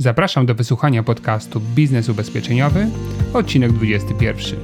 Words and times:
Zapraszam 0.00 0.46
do 0.46 0.54
wysłuchania 0.54 1.02
podcastu 1.02 1.60
Biznes 1.60 2.08
Ubezpieczeniowy, 2.08 2.86
odcinek 3.32 3.72
21. 3.72 4.60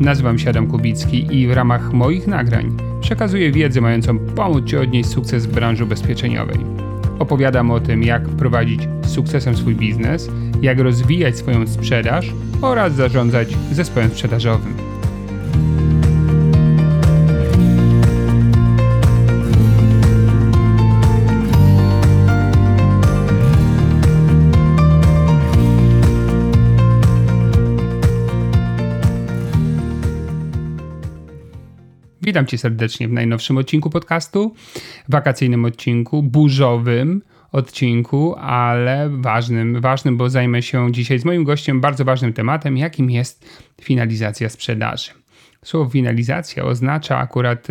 Nazywam 0.00 0.38
się 0.38 0.50
Adam 0.50 0.66
Kubicki 0.66 1.36
i 1.36 1.46
w 1.46 1.52
ramach 1.52 1.92
moich 1.92 2.26
nagrań 2.26 2.76
przekazuję 3.00 3.52
wiedzę 3.52 3.80
mającą 3.80 4.18
pomóc 4.18 4.64
Ci 4.64 4.76
odnieść 4.76 5.08
sukces 5.08 5.46
w 5.46 5.52
branży 5.52 5.84
ubezpieczeniowej. 5.84 6.58
Opowiadam 7.18 7.70
o 7.70 7.80
tym, 7.80 8.02
jak 8.02 8.28
prowadzić 8.28 8.80
z 9.02 9.08
sukcesem 9.08 9.56
swój 9.56 9.74
biznes, 9.74 10.30
jak 10.62 10.78
rozwijać 10.78 11.38
swoją 11.38 11.66
sprzedaż 11.66 12.32
oraz 12.62 12.94
zarządzać 12.94 13.48
zespołem 13.72 14.10
sprzedażowym. 14.10 14.83
Witam 32.34 32.46
Cię 32.46 32.58
serdecznie 32.58 33.08
w 33.08 33.12
najnowszym 33.12 33.58
odcinku 33.58 33.90
podcastu, 33.90 34.54
wakacyjnym 35.08 35.64
odcinku, 35.64 36.22
burzowym 36.22 37.22
odcinku, 37.52 38.34
ale 38.38 39.10
ważnym, 39.10 39.80
ważnym, 39.80 40.16
bo 40.16 40.30
zajmę 40.30 40.62
się 40.62 40.92
dzisiaj 40.92 41.18
z 41.18 41.24
moim 41.24 41.44
gościem 41.44 41.80
bardzo 41.80 42.04
ważnym 42.04 42.32
tematem, 42.32 42.76
jakim 42.76 43.10
jest 43.10 43.46
finalizacja 43.82 44.48
sprzedaży. 44.48 45.10
Słowo 45.64 45.90
finalizacja 45.90 46.64
oznacza 46.64 47.18
akurat 47.18 47.68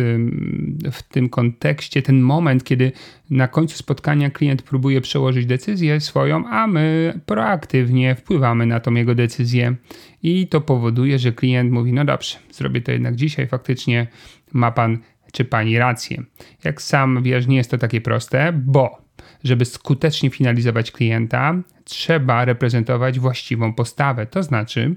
w 0.92 1.02
tym 1.02 1.28
kontekście 1.28 2.02
ten 2.02 2.20
moment, 2.20 2.64
kiedy 2.64 2.92
na 3.30 3.48
końcu 3.48 3.76
spotkania 3.76 4.30
klient 4.30 4.62
próbuje 4.62 5.00
przełożyć 5.00 5.46
decyzję 5.46 6.00
swoją, 6.00 6.48
a 6.48 6.66
my 6.66 7.20
proaktywnie 7.26 8.14
wpływamy 8.14 8.66
na 8.66 8.80
tą 8.80 8.94
jego 8.94 9.14
decyzję 9.14 9.74
i 10.22 10.48
to 10.48 10.60
powoduje, 10.60 11.18
że 11.18 11.32
klient 11.32 11.72
mówi: 11.72 11.92
No 11.92 12.04
dobrze, 12.04 12.38
zrobię 12.50 12.80
to 12.80 12.92
jednak 12.92 13.16
dzisiaj, 13.16 13.46
faktycznie 13.46 14.06
ma 14.54 14.70
pan 14.72 14.98
czy 15.32 15.44
pani 15.44 15.78
rację. 15.78 16.22
Jak 16.64 16.82
sam 16.82 17.22
wiesz, 17.22 17.46
nie 17.46 17.56
jest 17.56 17.70
to 17.70 17.78
takie 17.78 18.00
proste, 18.00 18.52
bo 18.52 19.04
żeby 19.44 19.64
skutecznie 19.64 20.30
finalizować 20.30 20.90
klienta, 20.90 21.54
trzeba 21.84 22.44
reprezentować 22.44 23.20
właściwą 23.20 23.74
postawę. 23.74 24.26
To 24.26 24.42
znaczy, 24.42 24.96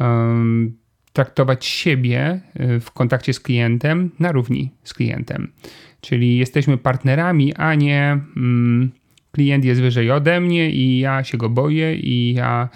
um, 0.00 0.76
traktować 1.12 1.66
siebie 1.66 2.40
y, 2.60 2.80
w 2.80 2.90
kontakcie 2.90 3.32
z 3.32 3.40
klientem 3.40 4.10
na 4.18 4.32
równi 4.32 4.70
z 4.84 4.94
klientem. 4.94 5.52
Czyli 6.00 6.36
jesteśmy 6.36 6.78
partnerami, 6.78 7.54
a 7.54 7.74
nie 7.74 8.20
mm, 8.36 8.90
klient 9.32 9.64
jest 9.64 9.80
wyżej 9.80 10.10
ode 10.10 10.40
mnie 10.40 10.70
i 10.70 10.98
ja 10.98 11.24
się 11.24 11.38
go 11.38 11.48
boję 11.48 11.94
i 11.94 12.34
ja 12.34 12.68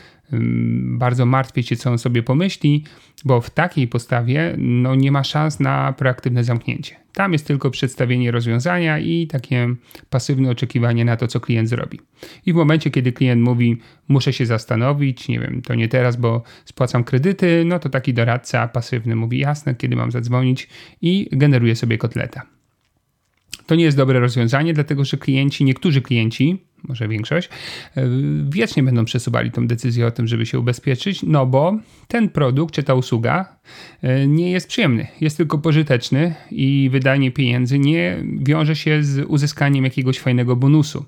bardzo 0.82 1.26
martwię 1.26 1.62
się, 1.62 1.76
co 1.76 1.90
on 1.90 1.98
sobie 1.98 2.22
pomyśli, 2.22 2.84
bo 3.24 3.40
w 3.40 3.50
takiej 3.50 3.88
postawie 3.88 4.54
no, 4.58 4.94
nie 4.94 5.12
ma 5.12 5.24
szans 5.24 5.60
na 5.60 5.92
proaktywne 5.92 6.44
zamknięcie. 6.44 6.96
Tam 7.12 7.32
jest 7.32 7.46
tylko 7.46 7.70
przedstawienie 7.70 8.30
rozwiązania 8.30 8.98
i 8.98 9.26
takie 9.26 9.74
pasywne 10.10 10.50
oczekiwanie 10.50 11.04
na 11.04 11.16
to, 11.16 11.26
co 11.26 11.40
klient 11.40 11.68
zrobi. 11.68 12.00
I 12.46 12.52
w 12.52 12.56
momencie, 12.56 12.90
kiedy 12.90 13.12
klient 13.12 13.42
mówi, 13.42 13.76
muszę 14.08 14.32
się 14.32 14.46
zastanowić, 14.46 15.28
nie 15.28 15.40
wiem, 15.40 15.62
to 15.62 15.74
nie 15.74 15.88
teraz, 15.88 16.16
bo 16.16 16.42
spłacam 16.64 17.04
kredyty, 17.04 17.64
no 17.66 17.78
to 17.78 17.88
taki 17.88 18.14
doradca 18.14 18.68
pasywny 18.68 19.16
mówi, 19.16 19.38
jasne, 19.38 19.74
kiedy 19.74 19.96
mam 19.96 20.10
zadzwonić 20.10 20.68
i 21.02 21.28
generuje 21.32 21.76
sobie 21.76 21.98
kotleta. 21.98 22.42
To 23.66 23.74
nie 23.74 23.84
jest 23.84 23.96
dobre 23.96 24.20
rozwiązanie, 24.20 24.74
dlatego 24.74 25.04
że 25.04 25.16
klienci, 25.16 25.64
niektórzy 25.64 26.02
klienci, 26.02 26.64
może 26.88 27.08
większość, 27.08 27.48
e, 27.96 28.02
wiecznie 28.50 28.82
będą 28.82 29.04
przesuwali 29.04 29.50
tą 29.50 29.66
decyzję 29.66 30.06
o 30.06 30.10
tym, 30.10 30.26
żeby 30.26 30.46
się 30.46 30.58
ubezpieczyć, 30.58 31.22
no 31.22 31.46
bo 31.46 31.78
ten 32.08 32.28
produkt 32.28 32.74
czy 32.74 32.82
ta 32.82 32.94
usługa 32.94 33.56
e, 34.02 34.26
nie 34.26 34.50
jest 34.50 34.68
przyjemny, 34.68 35.06
jest 35.20 35.36
tylko 35.36 35.58
pożyteczny 35.58 36.34
i 36.50 36.88
wydanie 36.92 37.30
pieniędzy 37.30 37.78
nie 37.78 38.24
wiąże 38.38 38.76
się 38.76 39.04
z 39.04 39.26
uzyskaniem 39.28 39.84
jakiegoś 39.84 40.18
fajnego 40.18 40.56
bonusu. 40.56 41.04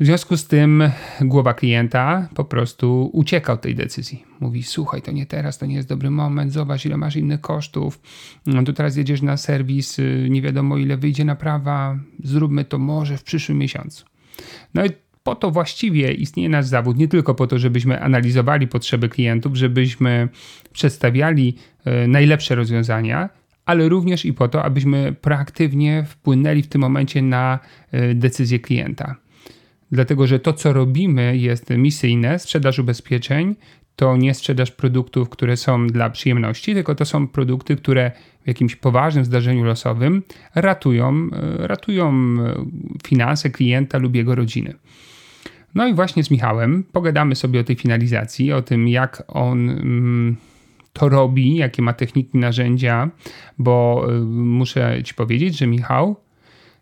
W 0.00 0.04
związku 0.04 0.36
z 0.36 0.46
tym 0.46 0.90
głowa 1.20 1.54
klienta 1.54 2.28
po 2.34 2.44
prostu 2.44 3.10
ucieka 3.12 3.52
od 3.52 3.60
tej 3.60 3.74
decyzji. 3.74 4.24
Mówi: 4.40 4.62
Słuchaj, 4.62 5.02
to 5.02 5.12
nie 5.12 5.26
teraz, 5.26 5.58
to 5.58 5.66
nie 5.66 5.74
jest 5.74 5.88
dobry 5.88 6.10
moment, 6.10 6.52
zobacz, 6.52 6.86
ile 6.86 6.96
masz 6.96 7.16
innych 7.16 7.40
kosztów. 7.40 8.00
No 8.46 8.62
tu 8.62 8.72
teraz 8.72 8.96
jedziesz 8.96 9.22
na 9.22 9.36
serwis, 9.36 9.98
y, 9.98 10.26
nie 10.30 10.42
wiadomo 10.42 10.76
ile 10.76 10.96
wyjdzie 10.96 11.24
naprawa, 11.24 11.98
zróbmy 12.24 12.64
to 12.64 12.78
może 12.78 13.16
w 13.18 13.22
przyszłym 13.22 13.58
miesiącu. 13.58 14.04
No 14.74 14.84
i 14.84 14.90
po 15.22 15.34
to 15.34 15.50
właściwie 15.50 16.12
istnieje 16.12 16.48
nasz 16.48 16.66
zawód, 16.66 16.96
nie 16.96 17.08
tylko 17.08 17.34
po 17.34 17.46
to, 17.46 17.58
żebyśmy 17.58 18.00
analizowali 18.02 18.68
potrzeby 18.68 19.08
klientów, 19.08 19.56
żebyśmy 19.56 20.28
przedstawiali 20.72 21.56
y, 22.04 22.08
najlepsze 22.08 22.54
rozwiązania, 22.54 23.28
ale 23.64 23.88
również 23.88 24.24
i 24.24 24.32
po 24.32 24.48
to, 24.48 24.62
abyśmy 24.62 25.12
proaktywnie 25.12 26.04
wpłynęli 26.08 26.62
w 26.62 26.66
tym 26.66 26.80
momencie 26.80 27.22
na 27.22 27.58
y, 27.94 28.14
decyzję 28.14 28.60
klienta 28.60 29.16
dlatego 29.92 30.26
że 30.26 30.38
to, 30.38 30.52
co 30.52 30.72
robimy, 30.72 31.36
jest 31.36 31.70
misyjne. 31.70 32.38
Sprzedaż 32.38 32.78
ubezpieczeń 32.78 33.56
to 33.96 34.16
nie 34.16 34.34
sprzedaż 34.34 34.70
produktów, 34.70 35.28
które 35.28 35.56
są 35.56 35.86
dla 35.86 36.10
przyjemności, 36.10 36.74
tylko 36.74 36.94
to 36.94 37.04
są 37.04 37.28
produkty, 37.28 37.76
które 37.76 38.12
w 38.44 38.48
jakimś 38.48 38.76
poważnym 38.76 39.24
zdarzeniu 39.24 39.64
losowym 39.64 40.22
ratują, 40.54 41.28
e, 41.32 41.66
ratują 41.66 42.10
e, 42.10 42.64
finanse 43.06 43.50
klienta 43.50 43.98
lub 43.98 44.14
jego 44.14 44.34
rodziny. 44.34 44.74
No 45.74 45.88
i 45.88 45.94
właśnie 45.94 46.24
z 46.24 46.30
Michałem 46.30 46.84
pogadamy 46.92 47.34
sobie 47.34 47.60
o 47.60 47.64
tej 47.64 47.76
finalizacji, 47.76 48.52
o 48.52 48.62
tym, 48.62 48.88
jak 48.88 49.22
on 49.28 49.70
mm, 49.70 50.36
to 50.92 51.08
robi, 51.08 51.56
jakie 51.56 51.82
ma 51.82 51.92
techniki, 51.92 52.38
narzędzia, 52.38 53.10
bo 53.58 54.06
e, 54.08 54.20
muszę 54.30 55.02
Ci 55.04 55.14
powiedzieć, 55.14 55.58
że 55.58 55.66
Michał 55.66 56.16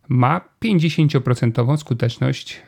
ma 0.09 0.41
50% 0.65 1.77
skuteczność 1.77 2.63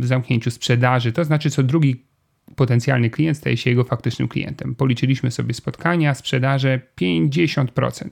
w 0.00 0.06
zamknięciu 0.06 0.50
sprzedaży. 0.50 1.12
To 1.12 1.24
znaczy, 1.24 1.50
co 1.50 1.62
drugi 1.62 2.07
potencjalny 2.56 3.10
klient 3.10 3.38
staje 3.38 3.56
się 3.56 3.70
jego 3.70 3.84
faktycznym 3.84 4.28
klientem. 4.28 4.74
Policzyliśmy 4.74 5.30
sobie 5.30 5.54
spotkania, 5.54 6.14
sprzedaże 6.14 6.80
50%, 7.00 8.08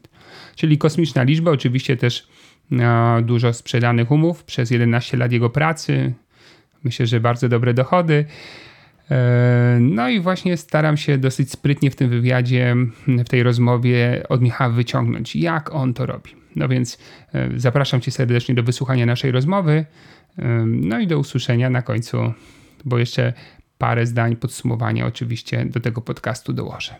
czyli 0.56 0.78
kosmiczna 0.78 1.22
liczba. 1.22 1.50
Oczywiście 1.50 1.96
też 1.96 2.28
dużo 3.22 3.52
sprzedanych 3.52 4.10
umów 4.10 4.44
przez 4.44 4.70
11 4.70 5.16
lat 5.16 5.32
jego 5.32 5.50
pracy. 5.50 6.12
Myślę, 6.84 7.06
że 7.06 7.20
bardzo 7.20 7.48
dobre 7.48 7.74
dochody. 7.74 8.24
E, 9.10 9.78
no 9.80 10.08
i 10.08 10.20
właśnie 10.20 10.56
staram 10.56 10.96
się 10.96 11.18
dosyć 11.18 11.50
sprytnie 11.50 11.90
w 11.90 11.96
tym 11.96 12.10
wywiadzie, 12.10 12.76
w 13.06 13.28
tej 13.28 13.42
rozmowie 13.42 14.22
od 14.28 14.42
Michała 14.42 14.70
wyciągnąć, 14.70 15.36
jak 15.36 15.74
on 15.74 15.94
to 15.94 16.06
robi. 16.06 16.30
No 16.56 16.68
więc 16.68 16.98
e, 17.34 17.48
zapraszam 17.56 18.00
Cię 18.00 18.10
serdecznie 18.10 18.54
do 18.54 18.62
wysłuchania 18.62 19.06
naszej 19.06 19.30
rozmowy. 19.30 19.84
No 20.66 21.00
i 21.00 21.06
do 21.06 21.18
usłyszenia 21.18 21.70
na 21.70 21.82
końcu, 21.82 22.32
bo 22.84 22.98
jeszcze 22.98 23.32
parę 23.78 24.06
zdań 24.06 24.36
podsumowania 24.36 25.06
oczywiście 25.06 25.64
do 25.64 25.80
tego 25.80 26.00
podcastu 26.00 26.52
dołożę. 26.52 26.94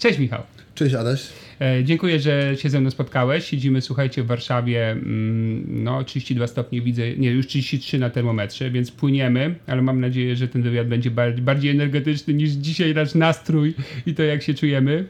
Cześć 0.00 0.18
Michał. 0.18 0.42
Cześć 0.74 0.94
Adaś. 0.94 1.28
E, 1.60 1.84
dziękuję, 1.84 2.20
że 2.20 2.56
się 2.56 2.70
ze 2.70 2.80
mną 2.80 2.90
spotkałeś. 2.90 3.44
Siedzimy, 3.44 3.80
słuchajcie, 3.80 4.22
w 4.22 4.26
Warszawie, 4.26 4.90
mm, 4.90 5.84
no 5.84 6.04
32 6.04 6.46
stopnie 6.46 6.82
widzę, 6.82 7.16
nie, 7.16 7.30
już 7.30 7.46
33 7.46 7.98
na 7.98 8.10
termometrze, 8.10 8.70
więc 8.70 8.90
płyniemy, 8.90 9.54
ale 9.66 9.82
mam 9.82 10.00
nadzieję, 10.00 10.36
że 10.36 10.48
ten 10.48 10.62
wywiad 10.62 10.88
będzie 10.88 11.10
bardziej 11.42 11.70
energetyczny 11.70 12.34
niż 12.34 12.50
dzisiaj 12.50 12.94
nasz 12.94 13.14
nastrój 13.14 13.74
i 14.06 14.14
to 14.14 14.22
jak 14.22 14.42
się 14.42 14.54
czujemy. 14.54 15.04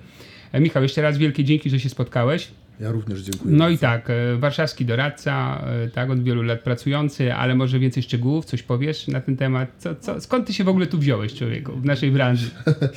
E, 0.53 0.61
Michał, 0.61 0.83
jeszcze 0.83 1.03
raz 1.03 1.19
wielkie 1.19 1.45
dzięki, 1.45 1.71
że 1.71 1.81
się 1.81 1.89
spotkałeś. 1.89 2.49
Ja 2.81 2.93
również 2.93 3.21
dziękuję. 3.21 3.57
No 3.57 3.69
i 3.69 3.79
tak, 3.79 4.11
e, 4.11 4.37
warszawski 4.37 4.85
doradca, 4.85 5.65
e, 5.85 5.89
tak, 5.89 6.11
od 6.11 6.23
wielu 6.23 6.43
lat 6.43 6.61
pracujący, 6.61 7.35
ale 7.35 7.55
może 7.55 7.79
więcej 7.79 8.03
szczegółów, 8.03 8.45
coś 8.45 8.63
powiesz 8.63 9.09
na 9.09 9.21
ten 9.21 9.37
temat? 9.37 9.69
Co, 9.79 9.95
co, 9.95 10.21
skąd 10.21 10.47
ty 10.47 10.53
się 10.53 10.65
w 10.65 10.69
ogóle 10.69 10.87
tu 10.87 10.99
wziąłeś, 10.99 11.35
człowieku, 11.35 11.73
w 11.77 11.85
naszej 11.85 12.11
branży? 12.11 12.51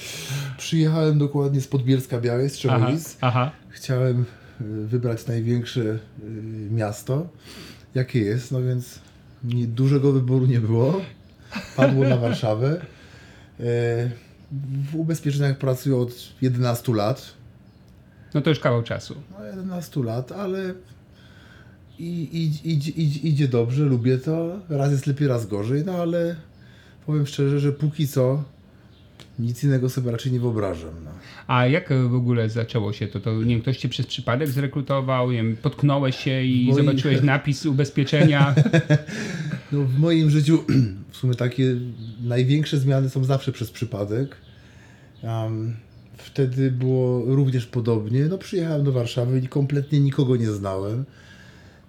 Przyjechałem 0.58 1.18
dokładnie 1.18 1.62
z 1.62 1.68
Podbielska 1.68 2.22
Białej, 2.22 2.50
z 2.50 3.18
aha. 3.22 3.52
Chciałem 3.70 4.26
e, 4.62 4.64
wybrać 4.64 5.28
największe 5.28 6.00
miasto, 6.72 7.28
jakie 7.96 8.20
jest, 8.20 8.52
no 8.52 8.62
więc 8.62 9.00
nie, 9.44 9.68
dużego 9.68 10.12
wyboru 10.12 10.46
nie 10.46 10.60
było. 10.60 11.02
Padło 11.76 12.04
na 12.04 12.18
Warszawę. 12.18 12.86
W 14.92 14.96
ubezpieczeniach 14.96 15.58
pracuję 15.58 15.96
od 15.96 16.34
11 16.42 16.94
lat 16.94 17.34
no 18.34 18.42
to 18.42 18.50
już 18.50 18.60
kawał 18.60 18.84
czasu. 18.84 19.16
No 19.32 19.46
11 19.46 20.04
lat, 20.04 20.32
ale 20.32 20.74
i, 22.00 22.50
i, 22.64 23.28
idzie, 23.28 23.48
dobrze, 23.48 23.84
lubię 23.84 24.18
to. 24.18 24.60
Raz 24.70 24.92
jest 24.92 25.08
lepiej, 25.08 25.28
raz 25.28 25.48
gorzej, 25.48 25.84
no 25.86 25.94
ale 25.94 26.36
powiem 27.06 27.26
szczerze, 27.26 27.60
że 27.60 27.72
póki 27.72 28.08
co 28.08 28.44
nic 29.40 29.64
innego 29.64 29.90
sobie 29.90 30.12
raczej 30.12 30.32
nie 30.32 30.40
wyobrażam. 30.40 30.94
No. 31.06 31.12
A 31.48 31.66
jak 31.68 31.90
w 32.10 32.16
ogóle 32.16 32.50
zaczęło 32.50 32.94
się 32.94 33.08
to? 33.08 33.20
to 33.20 33.34
nie 33.34 33.56
wiem, 33.56 33.62
ktoś 33.62 33.78
cię 33.78 33.90
przez 33.90 34.08
przypadek 34.08 34.50
zrekrutował, 34.50 35.32
nie 35.32 35.38
wiem, 35.38 35.58
potknąłeś 35.62 36.16
się 36.16 36.44
i 36.44 36.66
Moich... 36.66 36.86
zobaczyłeś 36.86 37.22
napis 37.22 37.66
ubezpieczenia? 37.66 38.54
No, 39.72 39.84
w 39.84 40.00
moim 40.00 40.30
życiu 40.30 40.64
w 41.12 41.18
sumie 41.18 41.36
takie 41.36 41.76
największe 42.24 42.78
zmiany 42.78 43.10
są 43.10 43.24
zawsze 43.24 43.52
przez 43.52 43.72
przypadek. 43.72 44.36
Um, 45.24 45.76
wtedy 46.24 46.72
było 46.72 47.36
również 47.36 47.66
podobnie. 47.66 48.26
No, 48.26 48.38
przyjechałem 48.38 48.84
do 48.84 48.92
Warszawy 48.92 49.40
i 49.40 49.48
kompletnie 49.48 50.00
nikogo 50.00 50.36
nie 50.36 50.52
znałem. 50.52 51.06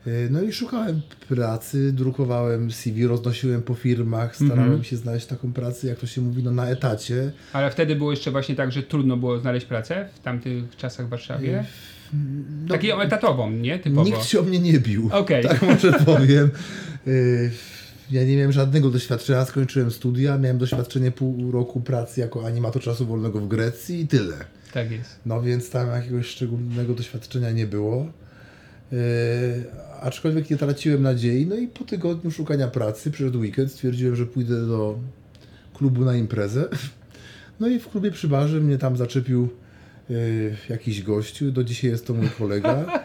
E, 0.07 0.11
no 0.31 0.43
i 0.43 0.53
szukałem 0.53 1.01
pracy, 1.29 1.93
drukowałem 1.93 2.71
CV, 2.71 3.07
roznosiłem 3.07 3.63
po 3.63 3.75
firmach, 3.75 4.37
starałem 4.37 4.65
mm 4.65 4.81
-hmm. 4.81 4.83
się 4.83 4.97
znaleźć 4.97 5.27
taką 5.27 5.53
pracę, 5.53 5.87
jak 5.87 5.99
to 5.99 6.07
się 6.07 6.21
mówi, 6.21 6.43
no 6.43 6.51
na 6.51 6.69
etacie. 6.69 7.33
Ale 7.53 7.71
wtedy 7.71 7.97
było 7.97 8.11
jeszcze 8.11 8.31
właśnie 8.31 8.55
tak, 8.55 8.73
że 8.73 8.83
trudno 8.83 9.17
było 9.17 9.39
znaleźć 9.39 9.67
pracę 9.67 10.09
w 10.15 10.19
tamtych 10.19 10.77
czasach 10.77 11.07
w 11.07 11.09
Warszawie? 11.09 11.59
E, 11.59 11.65
no, 12.69 12.79
Taką 12.79 13.01
etatową, 13.01 13.51
nie? 13.51 13.79
Typowo. 13.79 14.05
Nikt 14.05 14.25
się 14.25 14.41
o 14.41 14.43
mnie 14.43 14.59
nie 14.59 14.81
bił. 14.81 15.09
Okay. 15.13 15.43
Tak 15.43 15.63
może 15.63 15.93
powiem. 15.93 16.51
Ja 18.11 18.25
nie 18.25 18.37
miałem 18.37 18.53
żadnego 18.53 18.91
doświadczenia, 18.91 19.45
skończyłem 19.45 19.91
studia, 19.91 20.39
miałem 20.39 20.59
doświadczenie 20.59 21.11
pół 21.11 21.53
roku 21.53 21.81
pracy 21.81 22.21
jako 22.21 22.47
animator 22.47 22.83
czasu 22.83 23.07
wolnego 23.07 23.41
w 23.41 23.49
Grecji 23.49 24.01
i 24.01 24.09
tyle. 24.09 24.37
Tak 24.73 24.91
jest. 24.91 25.19
No 25.27 25.43
więc 25.43 25.71
tam 25.71 25.89
jakiegoś 25.89 26.27
szczególnego 26.27 26.95
doświadczenia 26.95 27.51
nie 27.51 27.67
było. 27.67 28.07
Yy, 28.93 28.99
aczkolwiek 30.01 30.51
nie 30.51 30.57
traciłem 30.57 31.03
nadziei. 31.03 31.47
No 31.47 31.57
i 31.57 31.69
po 31.69 31.85
tygodniu 31.85 32.31
szukania 32.31 32.69
pracy, 32.69 33.11
przed 33.11 33.37
weekend, 33.37 33.73
stwierdziłem, 33.73 34.17
że 34.17 34.27
pójdę 34.27 34.67
do 34.67 34.99
klubu 35.75 36.05
na 36.05 36.17
imprezę. 36.17 36.69
No 37.61 37.69
i 37.69 37.79
w 37.79 37.89
klubie 37.89 38.11
przy 38.11 38.29
barze 38.29 38.61
mnie 38.61 38.79
tam 38.79 38.97
zaczepił 38.97 39.49
yy, 40.09 40.57
jakiś 40.69 41.03
gościu. 41.03 41.53
Do 41.53 41.65
dzisiaj 41.65 41.91
jest 41.91 42.07
to 42.07 42.15
mój 42.15 42.29
kolega. 42.39 43.05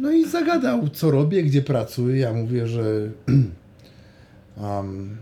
No 0.00 0.12
i 0.12 0.28
zagadał, 0.28 0.88
co 0.88 1.10
robię, 1.10 1.42
gdzie 1.42 1.62
pracuję. 1.62 2.16
Ja 2.16 2.32
mówię, 2.32 2.66
że 2.66 3.10
um, 4.56 5.16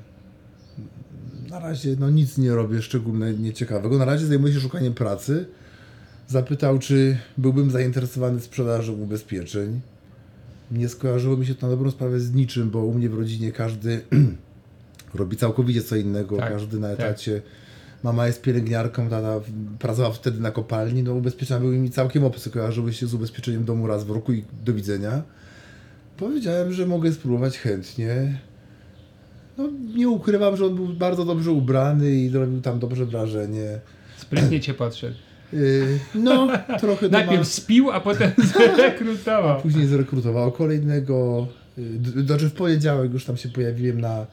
na 1.51 1.59
razie 1.59 1.97
no, 1.99 2.11
nic 2.11 2.39
nie 2.39 2.55
robię 2.55 2.83
szczególnie 2.83 3.33
nieciekawego. 3.33 3.99
Na 3.99 4.05
razie 4.05 4.27
zajmuję 4.27 4.55
się 4.55 4.61
szukaniem 4.61 4.95
pracy. 4.95 5.47
Zapytał, 6.29 6.79
czy 6.79 7.19
byłbym 7.39 7.71
zainteresowany 7.71 8.41
sprzedażą 8.41 8.93
ubezpieczeń. 8.93 9.81
Nie 10.71 10.89
skojarzyło 10.89 11.37
mi 11.37 11.47
się 11.47 11.55
to 11.55 11.67
na 11.67 11.71
dobrą 11.71 11.91
sprawę 11.91 12.21
z 12.21 12.35
niczym, 12.35 12.71
bo 12.71 12.85
u 12.85 12.95
mnie 12.95 13.09
w 13.09 13.15
rodzinie 13.15 13.53
każdy 13.53 14.01
robi 15.15 15.37
całkowicie 15.37 15.83
co 15.83 15.97
innego, 15.97 16.37
tak, 16.37 16.53
każdy 16.53 16.79
na 16.79 16.89
tak. 16.89 17.01
etacie. 17.01 17.35
Tak. 17.35 17.51
Mama 18.03 18.27
jest 18.27 18.43
pielęgniarką, 18.43 19.09
tata 19.09 19.41
pracował 19.79 20.13
wtedy 20.13 20.41
na 20.41 20.51
kopalni, 20.51 21.03
no 21.03 21.15
ubezpieczenia 21.15 21.61
były 21.61 21.79
mi 21.79 21.91
całkiem 21.91 22.25
obce, 22.25 22.51
kojarzyły 22.51 22.93
się 22.93 23.07
z 23.07 23.15
ubezpieczeniem 23.15 23.65
domu 23.65 23.87
raz 23.87 24.05
w 24.05 24.11
roku 24.11 24.33
i 24.33 24.45
do 24.65 24.75
widzenia. 24.75 25.23
Powiedziałem, 26.17 26.73
że 26.73 26.87
mogę 26.87 27.13
spróbować 27.13 27.59
chętnie. 27.59 28.39
No, 29.59 29.69
nie 29.97 30.09
ukrywam, 30.09 30.57
że 30.57 30.67
on 30.67 30.75
był 30.75 30.89
bardzo 30.89 31.25
dobrze 31.25 31.53
ubrany 31.53 32.11
i 32.11 32.31
robił 32.31 32.61
tam 32.61 32.79
dobrze 32.79 33.07
wrażenie. 33.07 33.79
Sprytnie 34.17 34.61
cię 34.61 34.75
podszedł. 34.75 35.17
Yy, 35.53 35.99
no, 36.15 36.49
trochę 36.81 37.09
Najpierw 37.09 37.39
ma... 37.39 37.45
spił, 37.45 37.91
a 37.91 38.01
potem 38.01 38.31
zrekrutował. 38.77 39.59
A 39.59 39.61
później 39.61 39.87
zrekrutował 39.87 40.53
kolejnego. 40.53 41.47
Yy, 41.79 42.23
znaczy 42.27 42.49
w 42.49 42.53
poniedziałek 42.53 43.13
już 43.13 43.25
tam 43.25 43.37
się 43.37 43.49
pojawiłem 43.49 44.01
na 44.01 44.27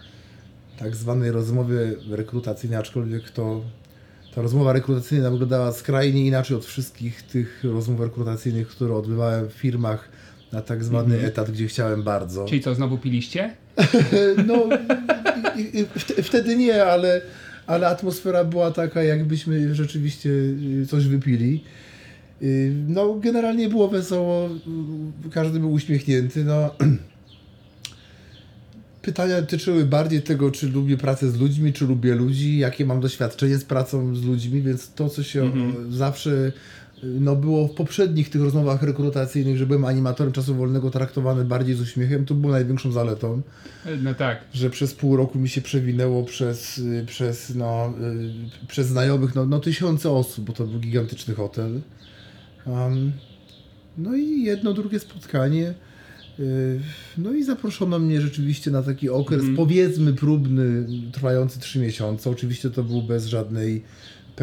tak 0.79 0.95
zwanej 0.95 1.31
rozmowie 1.31 1.77
rekrutacyjnej, 2.09 2.79
aczkolwiek 2.79 3.29
to 3.29 3.62
ta 4.35 4.41
rozmowa 4.41 4.73
rekrutacyjna 4.73 5.31
wyglądała 5.31 5.71
skrajnie 5.71 6.25
inaczej 6.27 6.57
od 6.57 6.65
wszystkich 6.65 7.21
tych 7.21 7.63
rozmów 7.63 8.00
rekrutacyjnych, 8.00 8.68
które 8.68 8.95
odbywałem 8.95 9.50
w 9.50 9.53
firmach 9.53 10.09
na 10.53 10.62
tak 10.62 10.83
zwany 10.83 11.15
mm 11.15 11.25
-hmm. 11.25 11.27
etat, 11.27 11.51
gdzie 11.51 11.68
chciałem 11.68 12.03
bardzo. 12.03 12.45
Czyli 12.45 12.62
co, 12.62 12.75
znowu 12.75 12.98
piliście? 12.98 13.56
no, 14.48 14.69
wtedy 16.24 16.56
nie, 16.56 16.86
ale 16.86 17.21
ale 17.68 17.88
atmosfera 17.88 18.44
była 18.44 18.71
taka, 18.71 19.03
jakbyśmy 19.03 19.75
rzeczywiście 19.75 20.30
y, 20.30 20.86
coś 20.89 21.07
wypili. 21.07 21.63
Y, 22.42 22.74
no, 22.88 23.13
generalnie 23.13 23.69
było 23.69 23.88
wesoło, 23.88 24.50
y, 25.25 25.30
każdy 25.30 25.59
był 25.59 25.71
uśmiechnięty. 25.71 26.44
No. 26.45 26.75
Pytania 29.01 29.42
dotyczyły 29.42 29.86
bardziej 29.86 30.21
tego, 30.21 30.51
czy 30.51 30.69
lubię 30.69 30.97
pracę 30.97 31.31
z 31.31 31.39
ludźmi, 31.39 31.74
czy 31.74 31.88
lubię 31.88 32.15
ludzi, 32.15 32.57
jakie 32.57 32.86
mam 32.86 33.01
doświadczenie 33.01 33.57
z 33.57 33.65
pracą 33.65 34.15
z 34.15 34.24
ludźmi, 34.24 34.62
więc 34.62 34.94
to, 34.94 35.09
co 35.09 35.24
się 35.24 35.42
mhm. 35.42 35.94
zawsze 35.94 36.51
no 37.03 37.36
było 37.36 37.68
w 37.68 37.71
poprzednich 37.71 38.30
tych 38.30 38.42
rozmowach 38.42 38.83
rekrutacyjnych, 38.83 39.57
że 39.57 39.65
byłem 39.65 39.86
animatorem 39.86 40.33
czasu 40.33 40.56
wolnego 40.56 40.92
traktowany 40.92 41.45
bardziej 41.45 41.75
z 41.75 41.81
uśmiechem, 41.81 42.25
to 42.25 42.33
było 42.33 42.53
największą 42.53 42.92
zaletą. 42.92 43.42
No 44.03 44.13
tak. 44.13 44.45
Że 44.53 44.69
przez 44.69 44.94
pół 44.94 45.15
roku 45.15 45.39
mi 45.39 45.50
się 45.50 45.62
przewinęło 45.62 46.24
przez, 46.24 46.81
przez, 47.06 47.56
no, 47.56 47.94
przez 48.68 48.88
znajomych 48.88 49.36
no, 49.36 49.45
no 49.45 49.59
tysiące 49.59 50.12
osób, 50.12 50.45
bo 50.45 50.53
to 50.53 50.68
był 50.68 50.80
gigantyczny 50.80 51.33
hotel. 51.33 51.81
Um, 52.65 53.12
no 53.97 54.15
i 54.15 54.44
jedno, 54.44 54.74
drugie 54.74 55.00
spotkanie. 55.00 55.74
Y, 56.39 56.80
no 57.18 57.33
i 57.33 57.44
zaproszono 57.44 58.00
mnie 58.00 58.21
rzeczywiście 58.21 58.71
na 58.71 58.83
taki 58.83 59.09
okres, 59.09 59.42
mm. 59.42 59.56
powiedzmy 59.56 60.13
próbny, 60.13 60.88
trwający 61.12 61.59
trzy 61.59 61.80
miesiące. 61.80 62.30
Oczywiście 62.30 62.69
to 62.69 62.83
był 62.83 63.01
bez 63.01 63.25
żadnej 63.25 63.83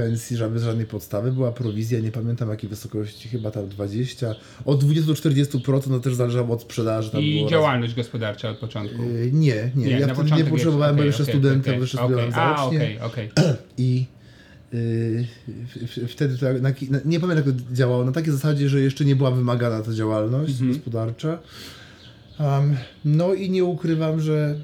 pensji, 0.03 0.37
żeby 0.37 0.59
żadnej 0.59 0.87
podstawy. 0.87 1.33
Była 1.33 1.53
prowizja, 1.53 2.00
nie 2.00 2.12
pamiętam 2.12 2.50
jakiej 2.50 2.71
wysokości, 2.71 3.29
chyba 3.29 3.50
tam 3.50 3.69
20, 3.69 4.35
od 4.65 4.85
20 4.85 5.06
do 5.06 5.15
40%, 5.15 5.91
no 5.91 6.00
też 6.00 6.15
zależało 6.15 6.55
od 6.55 6.62
sprzedaży. 6.62 7.11
Tam 7.11 7.21
I 7.21 7.47
działalność 7.50 7.97
raz... 7.97 7.97
gospodarcza 7.97 8.50
od 8.50 8.59
początku? 8.59 9.03
Yy, 9.03 9.31
nie, 9.33 9.71
nie, 9.77 9.87
nie. 9.87 10.00
Ja 10.00 10.15
wtedy 10.15 10.31
nie 10.31 10.45
potrzebowałem, 10.45 10.97
bo 10.97 11.03
jeszcze 11.03 11.23
okay, 11.23 11.35
studentem, 11.35 11.73
okay, 11.73 11.81
jeszcze 11.81 11.99
okay. 11.99 12.17
studiowałem 12.17 12.56
zaocznie. 12.56 12.99
A, 13.00 13.06
okay, 13.06 13.29
okay. 13.35 13.55
I 13.79 14.06
Yy, 14.73 16.09
wtedy 16.09 16.39
to, 16.39 16.53
na, 16.53 16.61
na, 16.91 16.99
nie 17.05 17.21
pamiętam 17.21 17.47
jak 17.47 17.56
to 17.56 17.75
działało, 17.75 18.05
na 18.05 18.12
takiej 18.12 18.33
zasadzie, 18.33 18.69
że 18.69 18.81
jeszcze 18.81 19.05
nie 19.05 19.17
była 19.17 19.31
wymagana 19.31 19.83
ta 19.83 19.93
działalność 19.95 20.61
mm 20.61 20.73
-hmm. 20.73 20.77
gospodarcza. 20.77 21.39
Um, 22.41 22.77
no 23.05 23.35
i 23.35 23.50
nie 23.50 23.65
ukrywam, 23.65 24.21
że 24.21 24.55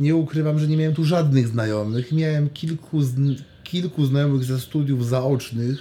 nie 0.00 0.16
ukrywam, 0.16 0.58
że 0.58 0.68
nie 0.68 0.76
miałem 0.76 0.94
tu 0.94 1.04
żadnych 1.04 1.48
znajomych. 1.48 2.12
Miałem 2.12 2.50
kilku, 2.50 3.02
kilku 3.72 4.06
znajomych 4.06 4.44
ze 4.44 4.60
studiów 4.60 5.06
zaocznych, 5.06 5.78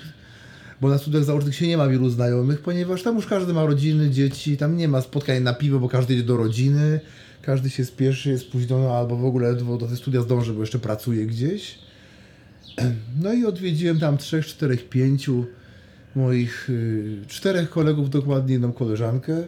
bo 0.82 0.90
na 0.90 0.98
studiach 0.98 1.24
zaocznych 1.24 1.56
się 1.56 1.68
nie 1.68 1.78
ma 1.78 1.88
wielu 1.88 2.10
znajomych, 2.10 2.62
ponieważ 2.62 3.04
tam 3.04 3.16
już 3.16 3.26
każdy 3.26 3.54
ma 3.54 3.66
rodziny, 3.66 4.10
dzieci, 4.10 4.58
tam 4.58 4.78
nie 4.78 4.88
ma 4.88 5.02
spotkań 5.02 5.44
na 5.44 5.54
piwo, 5.54 5.80
bo 5.80 5.90
każdy 5.90 6.14
idzie 6.14 6.24
do 6.24 6.38
rodziny, 6.38 7.00
każdy 7.42 7.70
się 7.70 7.86
spieszy, 7.86 8.30
jest 8.30 8.44
spóźniony 8.44 8.92
albo 8.92 9.18
w 9.18 9.26
ogóle 9.26 9.52
ledwo 9.52 9.78
do 9.78 9.88
te 9.88 9.96
studia 9.96 10.22
zdąży, 10.22 10.54
bo 10.54 10.60
jeszcze 10.62 10.80
pracuje 10.80 11.26
gdzieś. 11.26 11.80
No 13.22 13.34
i 13.34 13.46
odwiedziłem 13.46 14.00
tam 14.00 14.18
trzech, 14.18 14.46
czterech, 14.46 14.90
pięciu 14.90 15.46
moich 16.16 16.70
y, 16.70 17.18
czterech 17.28 17.70
kolegów, 17.70 18.10
dokładnie 18.10 18.54
jedną 18.54 18.72
koleżankę. 18.72 19.44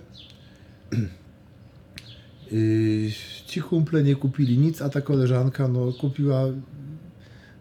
Y, 2.51 3.11
ci 3.47 3.61
kumple 3.61 4.03
nie 4.03 4.15
kupili 4.15 4.57
nic, 4.57 4.81
a 4.81 4.89
ta 4.89 5.01
koleżanka 5.01 5.67
no, 5.67 5.93
kupiła 5.93 6.45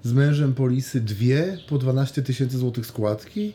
z 0.03 0.13
mężem 0.13 0.55
polisy 0.55 1.01
dwie 1.01 1.59
po 1.69 1.79
12 1.79 2.23
tysięcy 2.23 2.59
złotych 2.59 2.87
składki. 2.87 3.53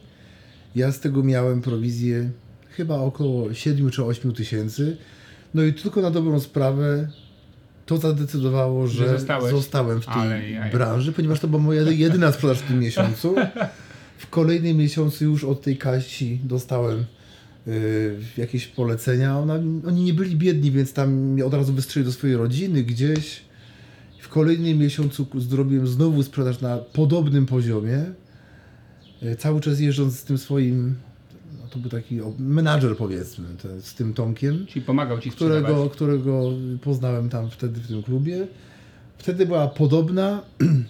Ja 0.75 0.91
z 0.91 0.99
tego 0.99 1.23
miałem 1.23 1.61
prowizję 1.61 2.29
chyba 2.69 2.95
około 2.95 3.53
7 3.53 3.89
czy 3.89 4.03
8 4.03 4.33
tysięcy. 4.33 4.97
No 5.53 5.63
i 5.63 5.73
tylko 5.73 6.01
na 6.01 6.11
dobrą 6.11 6.39
sprawę 6.39 7.07
to 7.85 7.97
zadecydowało, 7.97 8.87
że, 8.87 9.05
że 9.05 9.51
zostałem 9.51 10.01
w 10.01 10.05
tej 10.05 10.71
branży, 10.71 11.13
ponieważ 11.13 11.39
to 11.39 11.47
była 11.47 11.61
moja 11.61 11.81
jedyna 11.81 12.31
sprzedaż 12.31 12.59
w 12.59 12.67
tym 12.67 12.79
miesiącu. 12.79 13.35
W 14.17 14.29
kolejnym 14.29 14.77
miesiącu 14.77 15.25
już 15.25 15.43
od 15.43 15.61
tej 15.61 15.77
Kasi 15.77 16.39
dostałem 16.43 17.05
y, 17.67 18.15
jakieś 18.37 18.67
polecenia. 18.67 19.39
Ona, 19.39 19.53
oni 19.87 20.03
nie 20.03 20.13
byli 20.13 20.35
biedni, 20.35 20.71
więc 20.71 20.93
tam 20.93 21.37
od 21.45 21.53
razu 21.53 21.73
wystrzeli 21.73 22.05
do 22.05 22.11
swojej 22.11 22.37
rodziny 22.37 22.83
gdzieś. 22.83 23.46
W 24.37 24.39
kolejnym 24.39 24.77
miesiącu 24.77 25.27
zrobiłem 25.35 25.87
znowu 25.87 26.23
sprzedaż 26.23 26.61
na 26.61 26.77
podobnym 26.77 27.45
poziomie. 27.45 28.05
E, 29.21 29.35
cały 29.35 29.61
czas 29.61 29.79
jeżdżąc 29.79 30.19
z 30.19 30.23
tym 30.23 30.37
swoim, 30.37 30.95
no 31.61 31.69
to 31.69 31.79
był 31.79 31.91
taki 31.91 32.19
menadżer 32.39 32.97
powiedzmy, 32.97 33.47
te, 33.61 33.81
z 33.81 33.93
tym 33.93 34.13
Tomkiem. 34.13 34.65
Czyli 34.65 34.85
pomagał 34.85 35.19
Ci 35.19 35.31
którego, 35.31 35.89
którego 35.89 36.51
poznałem 36.81 37.29
tam 37.29 37.49
wtedy 37.49 37.79
w 37.79 37.87
tym 37.87 38.03
klubie. 38.03 38.47
Wtedy 39.17 39.45
była 39.45 39.67
podobna 39.67 40.43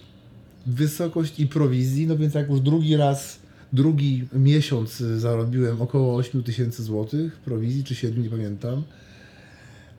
wysokość 0.65 1.39
i 1.39 1.47
prowizji, 1.47 2.07
no 2.07 2.17
więc 2.17 2.33
jak 2.33 2.49
już 2.49 2.61
drugi 2.61 2.97
raz, 2.97 3.39
drugi 3.73 4.27
miesiąc 4.33 4.97
zarobiłem 4.97 5.81
około 5.81 6.15
8 6.15 6.43
tysięcy 6.43 6.83
złotych 6.83 7.35
prowizji, 7.35 7.83
czy 7.83 7.95
7, 7.95 8.23
nie 8.23 8.29
pamiętam 8.29 8.83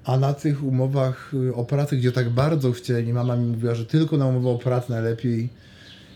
a 0.08 0.16
na 0.16 0.34
tych 0.34 0.64
umowach 0.64 1.34
y, 1.34 1.54
o 1.54 1.64
pracę, 1.64 1.96
gdzie 1.96 2.12
tak 2.12 2.30
bardzo 2.30 2.72
chcieli, 2.72 3.12
mama 3.12 3.36
mi 3.36 3.46
mówiła, 3.46 3.74
że 3.74 3.86
tylko 3.86 4.16
na 4.16 4.26
umowę 4.26 4.48
o 4.48 4.58
pracę 4.58 4.92
najlepiej 4.92 5.48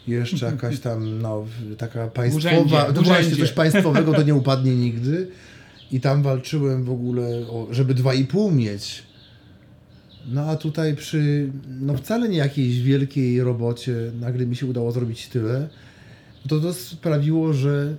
jeszcze 0.08 0.46
jakaś 0.46 0.80
tam, 0.80 1.22
no, 1.22 1.46
taka 1.78 2.06
państwowa, 2.06 2.64
urzędzie, 2.64 2.92
no 2.94 3.02
właśnie 3.02 3.36
coś 3.36 3.52
państwowego 3.52 4.12
to 4.12 4.22
nie 4.22 4.34
upadnie 4.34 4.76
nigdy. 4.76 5.28
I 5.90 6.00
tam 6.00 6.22
walczyłem 6.22 6.84
w 6.84 6.90
ogóle, 6.90 7.22
o, 7.48 7.66
żeby 7.70 7.94
2,5 7.94 8.52
mieć. 8.52 9.02
No 10.28 10.44
a 10.44 10.56
tutaj 10.56 10.96
przy 10.96 11.50
no 11.80 11.96
wcale 11.96 12.28
nie 12.28 12.38
jakiejś 12.38 12.80
wielkiej 12.80 13.42
robocie 13.42 13.94
nagle 14.20 14.46
mi 14.46 14.56
się 14.56 14.66
udało 14.66 14.92
zrobić 14.92 15.28
tyle. 15.28 15.68
To 16.48 16.60
to 16.60 16.74
sprawiło, 16.74 17.52
że, 17.52 17.96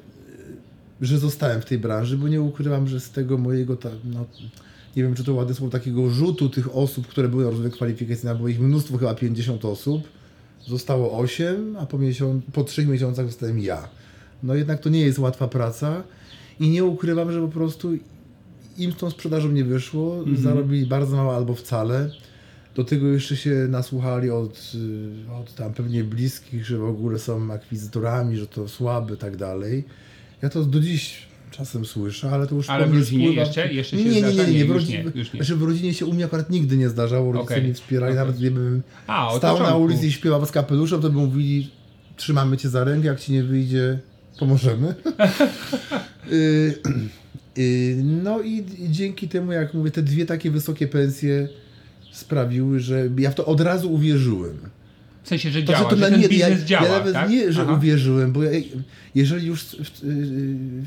że 1.01 1.17
zostałem 1.17 1.61
w 1.61 1.65
tej 1.65 1.77
branży, 1.77 2.17
bo 2.17 2.27
nie 2.27 2.41
ukrywam, 2.41 2.87
że 2.87 2.99
z 2.99 3.09
tego 3.09 3.37
mojego, 3.37 3.75
ta, 3.75 3.89
no, 4.03 4.25
nie 4.95 5.03
wiem 5.03 5.15
czy 5.15 5.23
to 5.23 5.33
ładne 5.33 5.55
słowo, 5.55 5.71
takiego 5.71 6.09
rzutu 6.09 6.49
tych 6.49 6.75
osób, 6.75 7.07
które 7.07 7.29
były 7.29 7.43
na 7.43 7.49
rozwoju 7.49 7.71
kwalifikacyjnym, 7.71 8.37
było 8.37 8.49
ich 8.49 8.59
mnóstwo, 8.59 8.97
chyba 8.97 9.15
50 9.15 9.65
osób, 9.65 10.03
zostało 10.67 11.17
8, 11.19 11.75
a 11.79 11.85
po, 11.85 11.97
miesiąc, 11.97 12.43
po 12.53 12.63
3 12.63 12.87
miesiącach 12.87 13.27
zostałem 13.27 13.59
ja. 13.59 13.87
No 14.43 14.55
jednak 14.55 14.79
to 14.79 14.89
nie 14.89 15.01
jest 15.01 15.19
łatwa 15.19 15.47
praca 15.47 16.03
i 16.59 16.69
nie 16.69 16.83
ukrywam, 16.83 17.31
że 17.31 17.41
po 17.41 17.47
prostu 17.47 17.89
im 18.77 18.91
z 18.91 18.95
tą 18.95 19.09
sprzedażą 19.09 19.51
nie 19.51 19.63
wyszło, 19.63 20.23
-hmm. 20.23 20.37
zarobili 20.37 20.85
bardzo 20.85 21.15
mało 21.15 21.35
albo 21.35 21.55
wcale. 21.55 22.09
Do 22.75 22.83
tego 22.83 23.07
jeszcze 23.07 23.35
się 23.35 23.49
nasłuchali 23.69 24.29
od, 24.29 24.71
y, 25.27 25.31
od 25.31 25.55
tam 25.55 25.73
pewnie 25.73 26.03
bliskich, 26.03 26.65
że 26.65 26.77
w 26.77 26.85
ogóle 26.85 27.19
są 27.19 27.51
akwizytorami, 27.51 28.37
że 28.37 28.47
to 28.47 28.67
słabe 28.67 29.13
i 29.13 29.17
tak 29.17 29.37
dalej. 29.37 29.83
Ja 30.41 30.49
to 30.49 30.63
do 30.63 30.79
dziś 30.79 31.27
czasem 31.53 31.85
słyszę, 31.85 32.29
ale 32.29 32.47
to 32.47 32.55
już 32.55 32.69
Ale 32.69 32.87
w 32.87 32.93
rodzinie 32.93 33.25
spływa... 33.25 33.41
jeszcze, 33.41 33.73
jeszcze 33.73 33.97
się 33.97 34.03
nie, 34.03 34.21
nie, 34.21 34.21
nie, 34.21 34.45
nie, 34.45 34.53
nie, 34.53 34.65
w 34.65 34.71
rodzinie, 34.71 34.99
już 34.99 35.15
nie, 35.15 35.19
już 35.19 35.33
nie. 35.33 35.37
Znaczy 35.37 35.55
w 35.55 35.63
rodzinie 35.63 35.93
się 35.93 36.05
u 36.05 36.13
mnie 36.13 36.25
akurat 36.25 36.49
nigdy 36.49 36.77
nie 36.77 36.89
zdarzało, 36.89 37.31
rodzice 37.31 37.53
okay. 37.53 37.63
mnie 37.63 37.73
wspierali, 37.73 38.13
okay. 38.13 38.25
nawet 38.25 38.37
gdybym 38.37 38.81
A, 39.07 39.37
stał 39.37 39.59
na 39.59 39.75
ulicy 39.75 40.07
i 40.07 40.11
śpiewał 40.11 40.45
z 40.45 40.51
kapeluszem, 40.51 41.01
to 41.01 41.09
by 41.09 41.17
mówili 41.17 41.71
trzymamy 42.17 42.57
cię 42.57 42.69
za 42.69 42.83
rękę, 42.83 43.07
jak 43.07 43.19
ci 43.19 43.31
nie 43.31 43.43
wyjdzie, 43.43 43.99
pomożemy. 44.39 44.95
y 46.31 46.73
Y, 47.57 48.01
no 48.03 48.41
i 48.41 48.65
dzięki 48.89 49.27
temu, 49.27 49.51
jak 49.51 49.73
mówię, 49.73 49.91
te 49.91 50.03
dwie 50.03 50.25
takie 50.25 50.51
wysokie 50.51 50.87
pensje 50.87 51.47
sprawiły, 52.11 52.79
że 52.79 53.09
ja 53.17 53.31
w 53.31 53.35
to 53.35 53.45
od 53.45 53.61
razu 53.61 53.93
uwierzyłem. 53.93 54.57
W 55.23 55.27
sensie, 55.27 55.51
że 55.51 55.63
działa, 55.63 55.89
to, 55.89 55.95
że 55.95 56.09
ten 56.09 56.19
nie, 56.19 56.29
biznes 56.29 56.59
ja, 56.59 56.65
działa, 56.65 56.87
Ja 56.87 56.91
nawet 56.91 57.13
tak? 57.13 57.29
nie, 57.29 57.51
że 57.51 57.61
Aha. 57.61 57.73
uwierzyłem, 57.73 58.31
bo 58.31 58.43
ja, 58.43 58.51
jeżeli 59.15 59.47
już 59.47 59.63
w, 59.63 59.75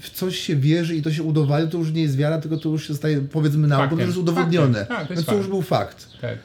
w, 0.01 0.11
coś 0.11 0.39
się 0.39 0.57
wierzy 0.57 0.97
i 0.97 1.03
to 1.03 1.13
się 1.13 1.23
udowodni, 1.23 1.71
to 1.71 1.79
już 1.79 1.93
nie 1.93 2.03
jest 2.03 2.17
wiara, 2.17 2.41
tylko 2.41 2.57
to 2.57 2.69
już 2.69 2.89
się 2.89 2.95
staje 2.95 3.21
powiedzmy 3.21 3.69
nauką, 3.69 3.89
to 3.89 4.03
już 4.03 4.07
jest 4.07 4.19
udowodnione. 4.19 4.87
Tak, 4.87 5.09
to, 5.09 5.15
jest 5.15 5.27
to 5.27 5.37
już 5.37 5.47
był 5.47 5.63
fakt. 5.63 6.09
Tak. 6.21 6.39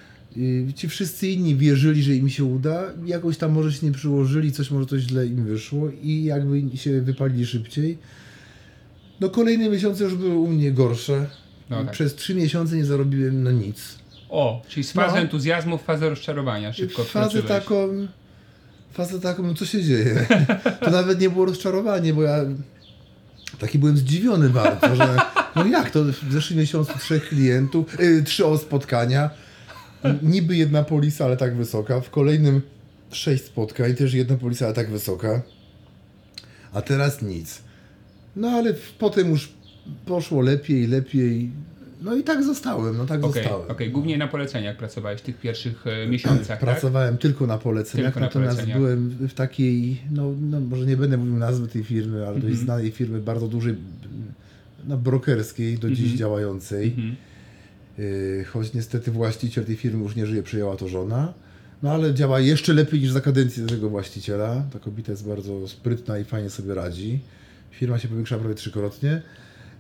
Ci 0.76 0.90
wszyscy 0.90 1.28
inni 1.28 1.56
wierzyli, 1.56 2.04
że 2.04 2.16
im 2.16 2.30
się 2.30 2.44
uda, 2.44 2.84
jakoś 3.06 3.38
tam 3.38 3.52
może 3.52 3.72
się 3.72 3.86
nie 3.86 3.92
przyłożyli, 3.92 4.52
coś 4.52 4.72
może 4.72 4.86
to 4.86 5.00
źle 5.00 5.26
im 5.26 5.46
wyszło 5.46 5.90
i 6.04 6.24
jakby 6.24 6.78
się 6.78 7.02
wypalili 7.02 7.46
szybciej 7.46 7.98
no 9.22 9.30
kolejne 9.30 9.70
miesiące 9.70 10.04
już 10.04 10.16
były 10.16 10.36
u 10.36 10.48
mnie 10.48 10.72
gorsze. 10.72 11.26
No, 11.70 11.84
tak. 11.84 11.92
Przez 11.92 12.16
trzy 12.16 12.36
miesiące 12.36 12.76
nie 12.76 12.86
zarobiłem 12.86 13.44
no 13.44 13.52
nic. 13.52 13.96
O, 14.32 14.62
czyli 14.68 14.84
z 14.84 14.92
fazy 14.92 15.16
no. 15.16 15.22
entuzjazmu 15.22 15.78
w 15.78 15.82
fazę 15.82 16.10
rozczarowania 16.10 16.74
szybko 16.74 17.04
Fazę 17.04 17.44
taką, 17.44 18.08
fazę 18.94 19.20
taką, 19.20 19.44
no 19.44 19.54
co 19.54 19.66
się 19.66 19.84
dzieje? 19.84 20.26
To 20.80 20.92
nawet 20.92 21.22
nie 21.22 21.30
było 21.30 21.46
rozczarowanie, 21.46 22.14
bo 22.14 22.24
ja 22.24 22.38
taki 23.60 23.80
byłem 23.80 23.98
zdziwiony 23.98 24.50
bardzo, 24.50 24.96
że 24.96 25.18
no 25.56 25.66
jak 25.66 25.92
to 25.92 26.04
w 26.04 26.32
zeszłym 26.32 26.60
miesiącu 26.60 27.00
trzech 27.00 27.30
klientów, 27.30 28.00
yy, 28.00 28.24
trzy 28.24 28.44
spotkania, 28.58 29.30
niby 30.22 30.56
jedna 30.56 30.84
polisa, 30.84 31.26
ale 31.26 31.38
tak 31.38 31.56
wysoka, 31.56 32.02
w 32.02 32.10
kolejnym 32.10 32.62
sześć 33.12 33.44
spotkań, 33.44 33.96
też 33.96 34.14
jedna 34.14 34.38
polisa, 34.38 34.66
ale 34.66 34.74
tak 34.74 34.90
wysoka, 34.90 35.42
a 36.74 36.82
teraz 36.82 37.22
nic. 37.22 37.62
No 38.36 38.50
ale 38.50 38.74
potem 39.00 39.30
już 39.30 39.54
poszło 40.06 40.42
lepiej, 40.42 40.88
lepiej. 40.88 41.52
No 42.02 42.16
i 42.16 42.24
tak 42.24 42.44
zostałem, 42.44 42.98
no 42.98 43.06
tak 43.06 43.24
okay, 43.24 43.44
zostałem. 43.44 43.62
Okej, 43.62 43.72
okay. 43.72 43.90
głównie 43.90 44.18
na 44.18 44.28
poleceniach 44.28 44.78
pracowałeś 44.78 45.22
w 45.22 45.24
tych 45.24 45.40
pierwszych 45.40 45.88
e, 45.88 46.08
miesiącach, 46.08 46.48
tak? 46.48 46.60
Pracowałem 46.60 47.14
tak? 47.14 47.22
tylko 47.22 47.48
na 47.48 47.58
poleceniach, 47.58 48.14
tylko 48.14 48.20
natomiast 48.20 48.58
na 48.58 48.64
poleceniach. 48.64 48.78
byłem 48.78 49.10
w 49.30 49.34
takiej, 49.34 50.02
no, 50.12 50.34
no 50.42 50.60
może 50.60 50.86
nie 50.86 50.98
będę 50.98 51.18
mówił 51.18 51.36
nazwy 51.36 51.68
tej 51.68 51.84
firmy, 51.84 52.28
ale 52.28 52.34
dość 52.34 52.46
mhm. 52.46 52.66
znanej 52.66 52.92
firmy, 52.92 53.20
bardzo 53.20 53.48
dużej, 53.48 53.76
no, 54.88 54.98
brokerskiej, 54.98 55.78
do 55.78 55.90
dziś 55.90 56.00
mm 56.00 56.16
-hmm. 56.16 56.20
działającej. 56.20 56.94
Mm 56.98 57.12
-hmm. 57.12 58.46
choć 58.46 58.74
niestety 58.74 59.12
właściciel 59.12 59.66
tej 59.66 59.76
firmy 59.76 60.04
już 60.04 60.16
nie 60.16 60.26
żyje, 60.26 60.44
przyjęła 60.44 60.78
to 60.78 60.88
żona. 60.88 61.34
No 61.84 61.92
ale 61.92 62.14
działa 62.14 62.40
jeszcze 62.40 62.74
lepiej 62.74 63.00
niż 63.00 63.12
za 63.12 63.22
kadencji 63.22 63.66
tego 63.66 63.90
właściciela. 63.90 64.64
Ta 64.74 64.80
kobieta 64.80 65.12
jest 65.12 65.28
bardzo 65.28 65.68
sprytna 65.68 66.20
i 66.20 66.24
fajnie 66.24 66.50
sobie 66.50 66.74
radzi 66.74 67.20
firma 67.82 68.00
się 68.00 68.08
powiększa 68.08 68.38
prawie 68.38 68.56
trzykrotnie. 68.56 69.22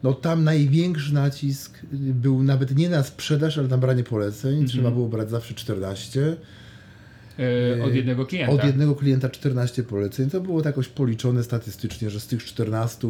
No 0.03 0.13
tam 0.13 0.43
największy 0.43 1.13
nacisk 1.13 1.79
był 1.93 2.43
nawet 2.43 2.75
nie 2.75 2.89
na 2.89 3.03
sprzedaż, 3.03 3.57
ale 3.57 3.67
na 3.67 3.77
branie 3.77 4.03
poleceń. 4.03 4.53
Mm 4.53 4.65
-hmm. 4.65 4.69
Trzeba 4.69 4.91
było 4.91 5.07
brać 5.07 5.29
zawsze 5.29 5.53
14. 5.53 6.35
Yy, 7.37 7.83
od 7.83 7.95
jednego 7.95 8.25
klienta. 8.25 8.53
Od 8.53 8.63
jednego 8.63 8.95
klienta 8.95 9.29
14 9.29 9.83
poleceń. 9.83 10.29
To 10.29 10.41
było 10.41 10.61
tak 10.61 10.65
jakoś 10.65 10.87
policzone 10.87 11.43
statystycznie, 11.43 12.09
że 12.09 12.19
z 12.19 12.27
tych 12.27 12.43
14 12.43 13.07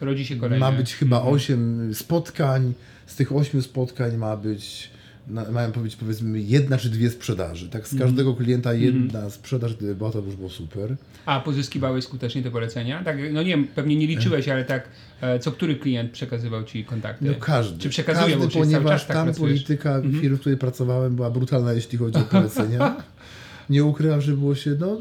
Rodzi 0.00 0.26
się 0.26 0.36
kolejne. 0.36 0.70
ma 0.70 0.72
być 0.72 0.94
chyba 0.94 1.22
8 1.22 1.54
mm 1.54 1.90
-hmm. 1.90 1.94
spotkań. 1.94 2.72
Z 3.06 3.16
tych 3.16 3.32
8 3.32 3.62
spotkań 3.62 4.16
ma 4.16 4.36
być 4.36 4.90
mają 5.30 5.72
powiedzieć 5.72 5.98
powiedzmy 5.98 6.40
jedna 6.40 6.78
czy 6.78 6.90
dwie 6.90 7.10
sprzedaży. 7.10 7.68
Tak 7.68 7.88
z 7.88 7.92
mhm. 7.92 8.10
każdego 8.10 8.34
klienta 8.34 8.72
mhm. 8.72 8.94
jedna 8.94 9.18
mm. 9.18 9.30
sprzedaż, 9.30 9.74
gdyby 9.74 9.94
była, 9.94 10.10
to 10.10 10.18
już 10.18 10.36
było 10.36 10.50
super. 10.50 10.96
A 11.26 11.40
pozyskiwałeś 11.40 12.04
skutecznie 12.04 12.42
te 12.42 12.50
polecenia? 12.50 13.04
Tak, 13.04 13.16
no 13.32 13.42
nie 13.42 13.48
wiem, 13.48 13.66
pewnie 13.74 13.96
nie 13.96 14.06
liczyłeś, 14.06 14.48
ale 14.48 14.64
tak 14.64 14.88
e, 15.20 15.38
co 15.38 15.52
który 15.52 15.76
klient 15.76 16.10
przekazywał 16.12 16.64
Ci 16.64 16.84
kontakty? 16.84 17.24
No 17.24 17.34
każdy. 17.40 17.78
Czy 17.78 17.88
przekazuje, 17.88 18.36
każdy, 18.36 18.58
ponieważ 18.58 19.04
tak 19.04 19.16
tam 19.16 19.34
polityka 19.34 19.94
mm 19.94 20.20
firm, 20.20 20.36
w 20.36 20.40
której 20.40 20.58
pracowałem 20.58 21.16
była 21.16 21.30
brutalna, 21.30 21.72
jeśli 21.72 21.98
chodzi 21.98 22.18
o 22.18 22.22
polecenia. 22.22 22.96
nie 23.70 23.84
ukrywam, 23.84 24.20
że 24.20 24.32
było 24.32 24.54
się 24.54 24.76
no, 24.80 25.00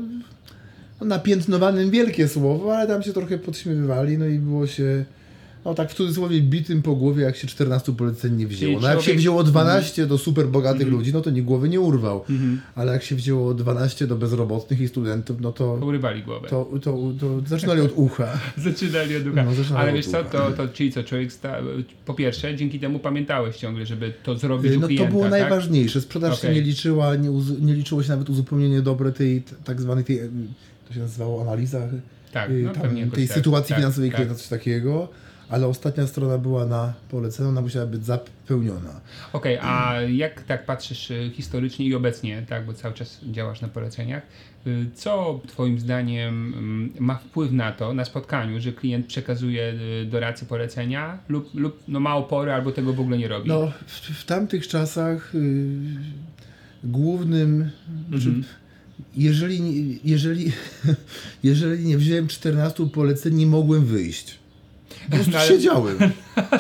no 1.02 1.08
napiętnowanym 1.08 1.90
wielkie 1.90 2.28
słowo, 2.28 2.78
ale 2.78 2.88
tam 2.88 3.04
się 3.04 3.14
trochę 3.14 3.38
podśmiewywali, 3.38 4.18
no 4.18 4.26
i 4.26 4.40
było 4.40 4.68
się 4.68 5.06
no 5.68 5.74
tak 5.74 5.92
w 5.92 5.94
cudzysłowie 5.94 6.42
bitym 6.42 6.82
po 6.82 6.96
głowie, 6.96 7.24
jak 7.24 7.36
się 7.36 7.48
14 7.48 7.96
poleceń 7.96 8.36
nie 8.36 8.48
wzięło. 8.48 8.80
No 8.80 8.90
jak 8.90 9.02
się 9.02 9.14
wzięło 9.14 9.44
12 9.44 10.08
do 10.08 10.18
super 10.18 10.48
bogatych 10.48 10.88
-hmm. 10.88 10.92
ludzi, 10.92 11.14
no 11.14 11.22
to 11.22 11.30
nie 11.30 11.44
głowy 11.44 11.70
nie 11.70 11.80
urwał. 11.80 12.20
-hmm. 12.20 12.58
Ale 12.76 12.94
jak 12.94 13.04
się 13.04 13.16
wzięło 13.16 13.54
12 13.54 14.08
do 14.08 14.16
bezrobotnych 14.16 14.82
i 14.82 14.88
studentów, 14.88 15.42
no 15.42 15.52
to... 15.52 15.74
Urywali 15.74 16.24
głowę. 16.24 16.48
To, 16.50 16.70
to, 16.82 16.98
to 17.20 17.42
zaczynali 17.46 17.82
od 17.82 17.92
ucha. 17.96 18.40
zaczynali 18.58 19.16
od 19.16 19.28
ucha. 19.28 19.44
No, 19.44 19.78
Ale 19.78 19.94
wiesz 19.94 20.08
co, 20.08 20.24
to, 20.24 20.52
to 20.52 20.68
czyli 20.68 20.92
co, 20.92 21.04
człowiek 21.04 21.34
sta... 21.34 21.58
po 22.06 22.14
pierwsze, 22.14 22.56
dzięki 22.56 22.80
temu 22.80 23.00
pamiętałeś 23.00 23.58
ciągle, 23.58 23.86
żeby 23.86 24.14
to 24.24 24.36
zrobić 24.36 24.72
no, 24.80 24.88
klienta, 24.88 25.06
to 25.06 25.12
było 25.12 25.24
tak? 25.24 25.32
najważniejsze. 25.32 26.02
Sprzedaż 26.02 26.38
okay. 26.38 26.50
się 26.50 26.56
nie 26.56 26.62
liczyła, 26.62 27.16
nie, 27.16 27.30
nie 27.62 27.74
liczyło 27.74 28.04
się 28.04 28.10
nawet 28.10 28.30
uzupełnienie 28.30 28.82
dobre 28.82 29.12
tej 29.12 29.44
tak 29.64 29.82
zwanej, 29.82 30.04
tej, 30.04 30.20
to 30.88 30.94
się 30.94 31.00
nazywało 31.00 31.42
analiza 31.42 31.88
tak, 32.32 32.50
y, 32.50 32.64
no, 32.64 32.74
tam, 32.74 33.12
tej 33.12 33.28
tak, 33.28 33.38
sytuacji 33.38 33.70
tak, 33.70 33.78
finansowej 33.78 34.10
tak, 34.10 34.16
klienta, 34.16 34.36
coś 34.36 34.48
takiego 34.48 35.10
ale 35.50 35.68
ostatnia 35.68 36.08
strona 36.08 36.38
była 36.38 36.66
na 36.66 36.94
poleceniu, 37.10 37.50
ona 37.50 37.62
musiała 37.62 37.86
być 37.86 38.06
zapełniona. 38.06 39.02
Okej, 39.34 39.60
okay, 39.60 39.72
a 39.72 40.02
jak 40.02 40.44
tak 40.44 40.66
patrzysz 40.66 41.12
y, 41.12 41.32
historycznie 41.34 41.86
i 41.86 41.96
obecnie, 41.96 42.46
tak, 42.50 42.66
bo 42.66 42.74
cały 42.74 42.94
czas 42.94 43.20
działasz 43.24 43.62
na 43.62 43.68
poleceniach, 43.68 44.24
y, 44.68 44.86
co 44.96 45.42
Twoim 45.48 45.80
zdaniem 45.80 46.54
mm, 46.58 46.94
ma 47.00 47.16
wpływ 47.16 47.52
na 47.52 47.72
to, 47.72 47.94
na 47.94 48.06
spotkaniu, 48.06 48.60
że 48.60 48.72
klient 48.72 49.06
przekazuje 49.06 49.74
y, 50.02 50.06
doradcy 50.06 50.46
polecenia 50.46 51.20
lub, 51.30 51.56
lub 51.56 51.84
no, 51.88 52.00
ma 52.00 52.16
opory 52.16 52.54
albo 52.54 52.72
tego 52.72 52.94
w 52.94 53.00
ogóle 53.00 53.18
nie 53.18 53.28
robi? 53.28 53.50
No, 53.50 53.72
w, 53.88 53.92
w 53.92 54.26
tamtych 54.26 54.68
czasach 54.68 55.32
yy, 55.34 55.42
głównym, 56.84 57.70
mhm. 58.12 58.44
jeżeli, 59.18 60.00
jeżeli, 60.04 60.52
jeżeli 61.44 61.86
nie 61.86 61.98
wziąłem 61.98 62.28
14 62.28 62.90
poleceń, 62.90 63.36
nie 63.36 63.48
mogłem 63.48 63.86
wyjść. 63.86 64.47
Po 65.10 65.16
prostu 65.16 65.32
no, 65.32 65.38
ale... 65.38 65.48
siedziałem. 65.48 65.98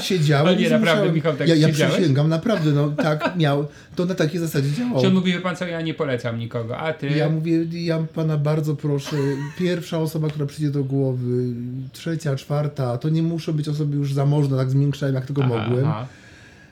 Siedziałem. 0.01 0.47
Ale 0.47 0.57
nie, 0.57 0.69
naprawdę, 0.69 1.11
Michał, 1.11 1.35
tak 1.35 1.47
Ja, 1.47 1.55
ja 1.55 1.69
przysięgam, 1.69 2.29
naprawdę, 2.29 2.71
no 2.71 2.89
tak 2.89 3.35
miał. 3.37 3.67
To 3.95 4.05
na 4.05 4.15
takiej 4.15 4.39
zasadzie 4.39 4.71
działało. 4.71 5.01
Czy 5.01 5.07
on 5.07 5.13
mówi, 5.13 5.33
pan 5.33 5.55
co, 5.55 5.67
ja 5.67 5.81
nie 5.81 5.93
polecam 5.93 6.39
nikogo, 6.39 6.77
a 6.77 6.93
ty? 6.93 7.09
Ja 7.09 7.29
mówię, 7.29 7.65
ja 7.71 8.03
pana 8.15 8.37
bardzo 8.37 8.75
proszę, 8.75 9.15
pierwsza 9.59 9.99
osoba, 9.99 10.27
która 10.27 10.45
przyjdzie 10.45 10.71
do 10.71 10.83
głowy, 10.83 11.53
trzecia, 11.93 12.35
czwarta, 12.35 12.97
to 12.97 13.09
nie 13.09 13.23
muszą 13.23 13.53
być 13.53 13.69
osoby 13.69 13.95
już 13.97 14.13
zamożne, 14.13 14.57
tak 14.57 14.69
zmiękczałem, 14.69 15.15
jak 15.15 15.25
tylko 15.25 15.43
aha, 15.43 15.67
mogłem. 15.67 15.87
Aha 15.87 16.07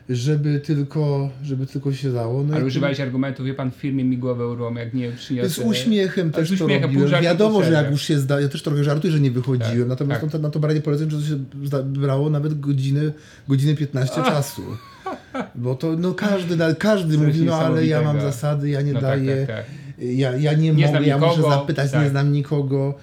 żeby 0.10 0.60
tylko, 0.60 1.30
żeby 1.44 1.68
tylko 1.68 1.94
się 1.94 2.14
dało. 2.14 2.44
No 2.44 2.56
Ale 2.56 2.66
używałeś 2.66 3.00
argumentu, 3.00 3.44
wie 3.44 3.54
pan, 3.54 3.72
w 3.72 3.76
firmie 3.76 4.04
mi 4.04 4.18
głowę 4.18 4.48
urwą, 4.48 4.76
jak 4.76 4.94
nie 4.94 5.12
przyniosę... 5.12 5.50
Z 5.50 5.60
uśmiechem 5.60 6.32
też 6.32 6.50
z 6.50 6.52
uśmiechem, 6.52 6.94
to 6.94 7.00
robiłem. 7.00 7.24
Wiadomo, 7.24 7.64
że 7.64 7.72
jak 7.72 7.92
już 7.92 8.02
się 8.04 8.20
zda, 8.20 8.42
ja 8.42 8.50
też 8.50 8.64
trochę 8.64 8.84
żartuję, 8.84 9.14
że 9.14 9.20
nie 9.20 9.32
wychodziłem, 9.32 9.80
tak, 9.80 9.88
natomiast 9.88 10.32
tak. 10.32 10.42
na 10.42 10.50
to 10.50 10.60
branie 10.60 10.82
poleceń, 10.82 11.10
że 11.12 11.18
to 11.18 11.24
się 11.24 11.36
brało 11.84 12.30
nawet 12.30 12.60
godzinę, 12.60 13.02
godzinę 13.48 13.76
15 13.76 14.16
Ach. 14.22 14.28
czasu. 14.28 14.64
Bo 15.56 15.76
to 15.76 15.96
no 15.98 16.14
każdy, 16.14 16.58
każdy 16.80 17.18
mówi, 17.18 17.42
no 17.46 17.56
ale 17.56 17.86
ja 17.86 18.02
mam 18.02 18.22
zasady, 18.22 18.70
ja 18.70 18.82
nie 18.82 18.94
no 18.94 19.02
daję, 19.02 19.46
tak, 19.48 19.56
tak, 19.56 19.66
tak. 19.66 19.76
ja, 20.00 20.38
ja 20.38 20.54
nie, 20.54 20.74
nie 20.74 20.88
mogę, 20.88 21.06
ja 21.06 21.18
muszę 21.18 21.42
zapytać, 21.42 21.94
nie 21.94 22.00
tak. 22.00 22.10
znam 22.10 22.32
nikogo. 22.32 22.98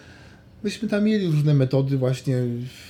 Myśmy 0.64 0.88
tam 0.88 1.04
mieli 1.04 1.26
różne 1.26 1.54
metody 1.54 1.99
właśnie, 1.99 2.37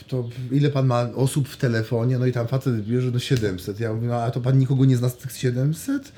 to 0.09 0.29
ile 0.51 0.71
pan 0.71 0.87
ma 0.87 1.01
osób 1.15 1.49
w 1.49 1.57
telefonie, 1.57 2.19
no 2.19 2.27
i 2.27 2.33
tam 2.33 2.47
facet 2.47 2.87
bierze 2.87 3.11
no 3.11 3.19
700. 3.19 3.81
Ja 3.81 3.95
mówię, 3.95 4.09
no 4.09 4.23
a 4.23 4.31
to 4.31 4.41
pan 4.41 4.59
nikogo 4.59 4.85
nie 4.85 4.97
zna 4.97 5.09
z 5.09 5.17
tych 5.17 5.33
700? 5.33 6.13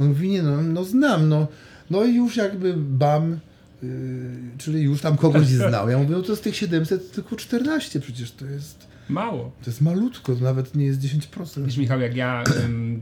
On 0.00 0.08
mówi, 0.08 0.28
nie 0.28 0.42
no, 0.42 0.62
no 0.62 0.84
znam, 0.84 1.28
no. 1.28 1.46
No 1.90 2.04
i 2.04 2.14
już 2.14 2.36
jakby 2.36 2.74
bam, 2.76 3.38
yy, 3.82 3.88
czyli 4.58 4.82
już 4.82 5.00
tam 5.00 5.16
kogoś 5.16 5.46
znał. 5.68 5.88
Ja 5.88 5.98
mówię, 5.98 6.16
no 6.16 6.22
to 6.22 6.36
z 6.36 6.40
tych 6.40 6.56
700 6.56 7.12
tylko 7.12 7.36
14 7.36 8.00
przecież 8.00 8.30
to 8.30 8.46
jest... 8.46 8.88
Mało. 9.08 9.52
To 9.64 9.70
jest 9.70 9.80
malutko, 9.80 10.34
to 10.34 10.44
nawet 10.44 10.74
nie 10.74 10.84
jest 10.84 11.00
10%. 11.00 11.64
Wiesz 11.64 11.76
Michał, 11.76 12.00
jak 12.00 12.16
ja, 12.16 12.44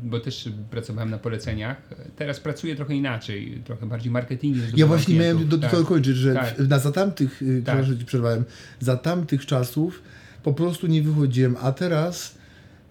bo 0.02 0.20
też 0.20 0.48
pracowałem 0.70 1.10
na 1.10 1.18
poleceniach, 1.18 1.76
teraz 2.16 2.40
pracuję 2.40 2.76
trochę 2.76 2.94
inaczej, 2.94 3.62
trochę 3.64 3.86
bardziej 3.86 4.12
marketingiem. 4.12 4.62
Ja 4.76 4.86
właśnie 4.86 5.18
miałem 5.18 5.48
do, 5.48 5.58
tak. 5.58 5.70
to 5.70 5.84
kończyć, 5.84 6.16
że 6.16 6.34
tak. 6.34 6.58
na, 6.68 6.78
za 6.78 6.92
tamtych, 6.92 7.42
y, 7.42 7.62
tak. 7.64 7.86
ci 7.98 8.04
przerwałem, 8.04 8.44
za 8.80 8.96
tamtych 8.96 9.46
czasów 9.46 10.02
po 10.42 10.52
prostu 10.52 10.86
nie 10.86 11.02
wychodziłem, 11.02 11.56
a 11.62 11.72
teraz 11.72 12.34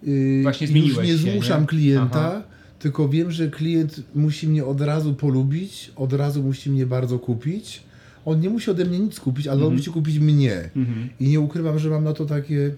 yy, 0.03 0.43
właśnie 0.43 0.67
już 0.67 0.97
nie 0.97 1.17
zmuszam 1.17 1.61
nie? 1.61 1.67
klienta, 1.67 2.27
Aha. 2.27 2.41
tylko 2.79 3.09
wiem, 3.09 3.31
że 3.31 3.47
klient 3.47 4.01
musi 4.15 4.47
mnie 4.47 4.65
od 4.65 4.81
razu 4.81 5.13
polubić, 5.13 5.91
od 5.95 6.13
razu 6.13 6.43
musi 6.43 6.69
mnie 6.69 6.85
bardzo 6.85 7.19
kupić. 7.19 7.83
On 8.25 8.39
nie 8.39 8.49
musi 8.49 8.71
ode 8.71 8.85
mnie 8.85 8.99
nic 8.99 9.19
kupić, 9.19 9.47
ale 9.47 9.55
mm 9.55 9.63
-hmm. 9.63 9.67
on 9.67 9.73
mhm. 9.73 9.77
musi 9.77 9.91
kupić 9.91 10.19
mnie. 10.19 10.69
Mm 10.75 10.87
-hmm. 10.87 11.07
I 11.19 11.29
nie 11.29 11.39
ukrywam, 11.39 11.79
że 11.79 11.89
mam 11.89 12.03
na 12.03 12.13
to 12.13 12.25
takie 12.25 12.71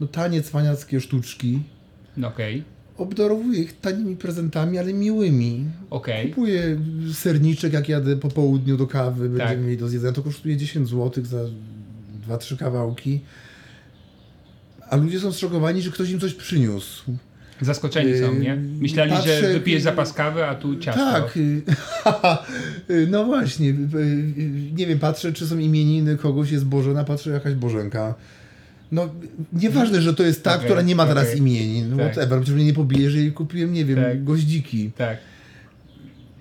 no, 0.00 0.06
tanie, 0.06 0.42
cwaniackie 0.42 1.00
sztuczki. 1.00 1.60
No, 2.16 2.28
okej. 2.28 2.54
Okay. 2.54 2.80
Obdarowuję 2.96 3.60
ich 3.60 3.80
tanimi 3.80 4.16
prezentami, 4.16 4.78
ale 4.78 4.92
miłymi. 4.92 5.64
Okay. 5.90 6.28
Kupuję 6.28 6.80
serniczek, 7.12 7.72
jak 7.72 7.88
jadę 7.88 8.16
po 8.16 8.28
południu 8.28 8.76
do 8.76 8.86
kawy, 8.86 9.28
tak. 9.28 9.38
będziemy 9.38 9.62
mieli 9.62 9.76
do 9.76 9.88
zjedzenia. 9.88 10.12
To 10.12 10.22
kosztuje 10.22 10.56
10 10.56 10.88
zł 10.88 11.24
za 11.24 11.38
2-3 12.28 12.56
kawałki. 12.56 13.20
A 14.90 14.96
ludzie 14.96 15.20
są 15.20 15.32
zszokowani, 15.32 15.82
że 15.82 15.90
ktoś 15.90 16.10
im 16.10 16.20
coś 16.20 16.34
przyniósł. 16.34 17.12
Zaskoczeni 17.60 18.18
są, 18.18 18.34
nie? 18.34 18.56
Myśleli, 18.56 19.12
Patrzę, 19.12 19.40
że 19.40 19.52
wypijesz 19.52 19.82
zapas 19.82 20.12
kawy, 20.12 20.44
a 20.44 20.54
tu 20.54 20.76
ciasto. 20.76 21.12
Tak. 21.12 21.38
no 23.12 23.24
właśnie. 23.24 23.74
Nie 24.72 24.86
wiem, 24.86 24.98
patrzę, 24.98 25.32
czy 25.32 25.46
są 25.46 25.58
imieniny 25.58 26.16
kogoś, 26.16 26.50
jest 26.50 26.64
Bożena, 26.64 27.04
patrzę, 27.04 27.30
jakaś 27.30 27.54
Bożenka. 27.54 28.14
No, 28.92 29.08
nieważne, 29.52 30.02
że 30.02 30.14
to 30.14 30.22
jest 30.22 30.44
ta, 30.44 30.54
okay, 30.54 30.64
która 30.64 30.82
nie 30.82 30.94
ma 30.96 31.06
teraz 31.06 31.24
okay. 31.24 31.38
imieni. 31.38 31.82
No, 31.82 31.96
tak. 31.96 32.06
whatever, 32.06 32.38
przecież 32.38 32.54
mnie 32.54 32.64
nie 32.64 32.72
pobije, 32.72 33.10
że 33.10 33.30
kupiłem, 33.30 33.72
nie 33.72 33.84
wiem, 33.84 33.96
tak. 33.96 34.24
goździki. 34.24 34.90
Tak. 34.96 35.18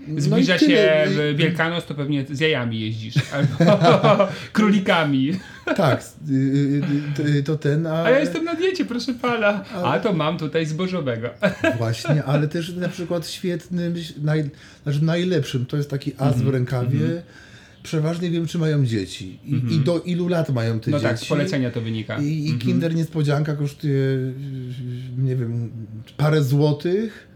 No 0.08 0.22
Zbliża 0.22 0.53
no 0.53 0.60
się 0.60 1.08
Wielkanoc, 1.36 1.86
to 1.86 1.96
pewnie 1.96 2.25
z 2.32 2.39
jajami 2.39 2.79
jeździsz. 2.79 3.15
Albo 3.34 4.27
królikami. 4.53 5.34
Tak, 5.75 6.03
y, 6.29 6.34
y, 7.20 7.38
y, 7.38 7.44
to 7.44 7.58
ten. 7.58 7.88
A... 7.88 8.03
a 8.03 8.10
ja 8.10 8.20
jestem 8.20 8.44
na 8.44 8.56
diecie, 8.56 8.86
proszę 8.86 9.13
pana. 9.13 9.63
A 9.84 10.00
to 10.00 10.13
mam 10.13 10.38
tutaj 10.38 10.65
zbożowego. 10.65 11.29
Właśnie, 11.77 12.24
ale 12.24 12.48
też 12.48 12.75
na 12.75 12.89
przykład 12.89 13.27
świetnym, 13.27 13.96
naj, 14.22 14.50
znaczy 14.84 15.03
najlepszym, 15.03 15.65
to 15.65 15.77
jest 15.77 15.89
taki 15.89 16.13
as 16.18 16.34
w 16.34 16.38
mhm, 16.38 16.53
rękawie. 16.53 17.00
Mm 17.00 17.18
-hmm 17.18 17.49
przeważnie 17.89 18.29
wiem, 18.29 18.46
czy 18.48 18.58
mają 18.58 18.86
dzieci 18.86 19.39
i, 19.46 19.74
i 19.75 19.79
do 19.79 20.00
ilu 20.00 20.27
lat 20.27 20.50
mają 20.50 20.79
te 20.79 20.91
no 20.91 20.98
dzieci. 20.98 21.08
No 21.08 21.10
tak, 21.10 21.19
z 21.19 21.25
polecenia 21.25 21.72
to 21.72 21.81
wynika. 21.81 22.17
I, 22.17 22.25
i 22.25 22.53
-hmm. 22.53 22.58
Kinder 22.58 22.96
Niespodzianka 22.96 23.55
kosztuje, 23.55 24.03
nie 25.17 25.36
wiem, 25.36 25.69
parę 26.17 26.43
złotych, 26.43 27.27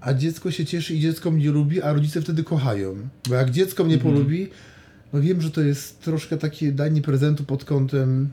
a 0.00 0.14
dziecko 0.14 0.50
się 0.50 0.64
cieszy 0.64 0.94
i 0.94 1.00
dziecko 1.00 1.30
mnie 1.30 1.50
lubi, 1.50 1.82
a 1.82 1.92
rodzice 1.92 2.20
wtedy 2.22 2.44
kochają. 2.44 2.96
Bo 3.28 3.34
jak 3.34 3.50
dziecko 3.50 3.84
mnie 3.84 3.98
-hmm. 3.98 4.02
polubi, 4.02 4.48
no 5.12 5.20
wiem, 5.20 5.40
że 5.40 5.50
to 5.50 5.60
jest 5.60 6.02
troszkę 6.02 6.36
takie 6.36 6.72
danie 6.72 7.02
prezentu 7.02 7.44
pod 7.44 7.64
kątem... 7.64 8.28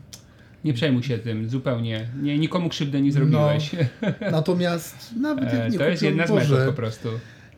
Nie 0.64 0.74
przejmuj 0.74 1.02
się 1.02 1.18
tym, 1.18 1.48
zupełnie. 1.48 2.08
Nie, 2.22 2.38
nikomu 2.38 2.68
krzywdę 2.68 3.02
nie 3.02 3.12
zrobiłeś. 3.12 3.70
No, 4.02 4.30
natomiast 4.30 5.14
nawet 5.20 5.52
jak 5.52 5.72
nie 5.72 5.78
To 5.78 5.88
jest 5.88 6.02
jedna 6.02 6.26
z 6.26 6.30
metod 6.30 6.66
po 6.66 6.72
prostu. 6.72 7.08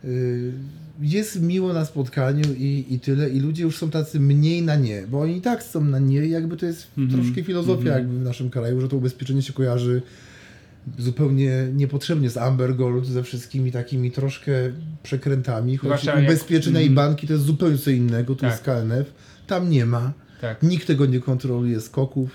Y, 0.05 0.53
jest 1.01 1.43
miło 1.43 1.73
na 1.73 1.85
spotkaniu 1.85 2.45
i, 2.59 2.87
i 2.91 3.01
tyle. 3.01 3.31
I 3.31 3.41
ludzie 3.41 3.63
już 3.63 3.79
są 3.79 3.91
tacy 3.91 4.21
mniej 4.21 4.63
na 4.63 4.77
nie, 4.77 5.07
bo 5.07 5.21
oni 5.21 5.37
i 5.37 5.41
tak 5.41 5.63
są 5.63 5.85
na 5.85 5.99
nie. 5.99 6.27
Jakby 6.27 6.57
to 6.57 6.67
jest 6.67 6.87
mm 6.99 7.11
-hmm. 7.11 7.15
troszkę 7.15 7.43
filozofia 7.43 7.81
mm 7.83 7.93
-hmm. 7.93 7.99
jakby 7.99 8.19
w 8.19 8.23
naszym 8.23 8.51
kraju, 8.51 8.81
że 8.81 8.89
to 8.89 8.97
ubezpieczenie 8.97 9.43
się 9.43 9.53
kojarzy 9.53 10.03
zupełnie 10.99 11.69
niepotrzebnie 11.73 12.31
z 12.31 12.37
Amber 12.37 12.77
Gold, 12.77 13.07
ze 13.07 13.23
wszystkimi 13.23 13.73
takimi 13.73 14.11
troszkę 14.11 14.53
przekrętami. 15.03 15.77
Choć 15.77 16.07
ubezpieczenia 16.25 16.81
i 16.81 16.89
mhm. 16.89 16.95
banki 16.95 17.27
to 17.27 17.33
jest 17.33 17.45
zupełnie 17.45 17.79
co 17.79 17.91
innego, 17.91 18.35
to 18.35 18.41
tak. 18.41 18.51
jest 18.51 18.63
KNF. 18.63 19.15
Tam 19.47 19.71
nie 19.71 19.87
ma. 19.87 20.13
Tak. 20.41 20.63
Nikt 20.63 20.87
tego 20.87 21.07
nie 21.07 21.21
kontroluje 21.21 21.81
skoków. 21.81 22.31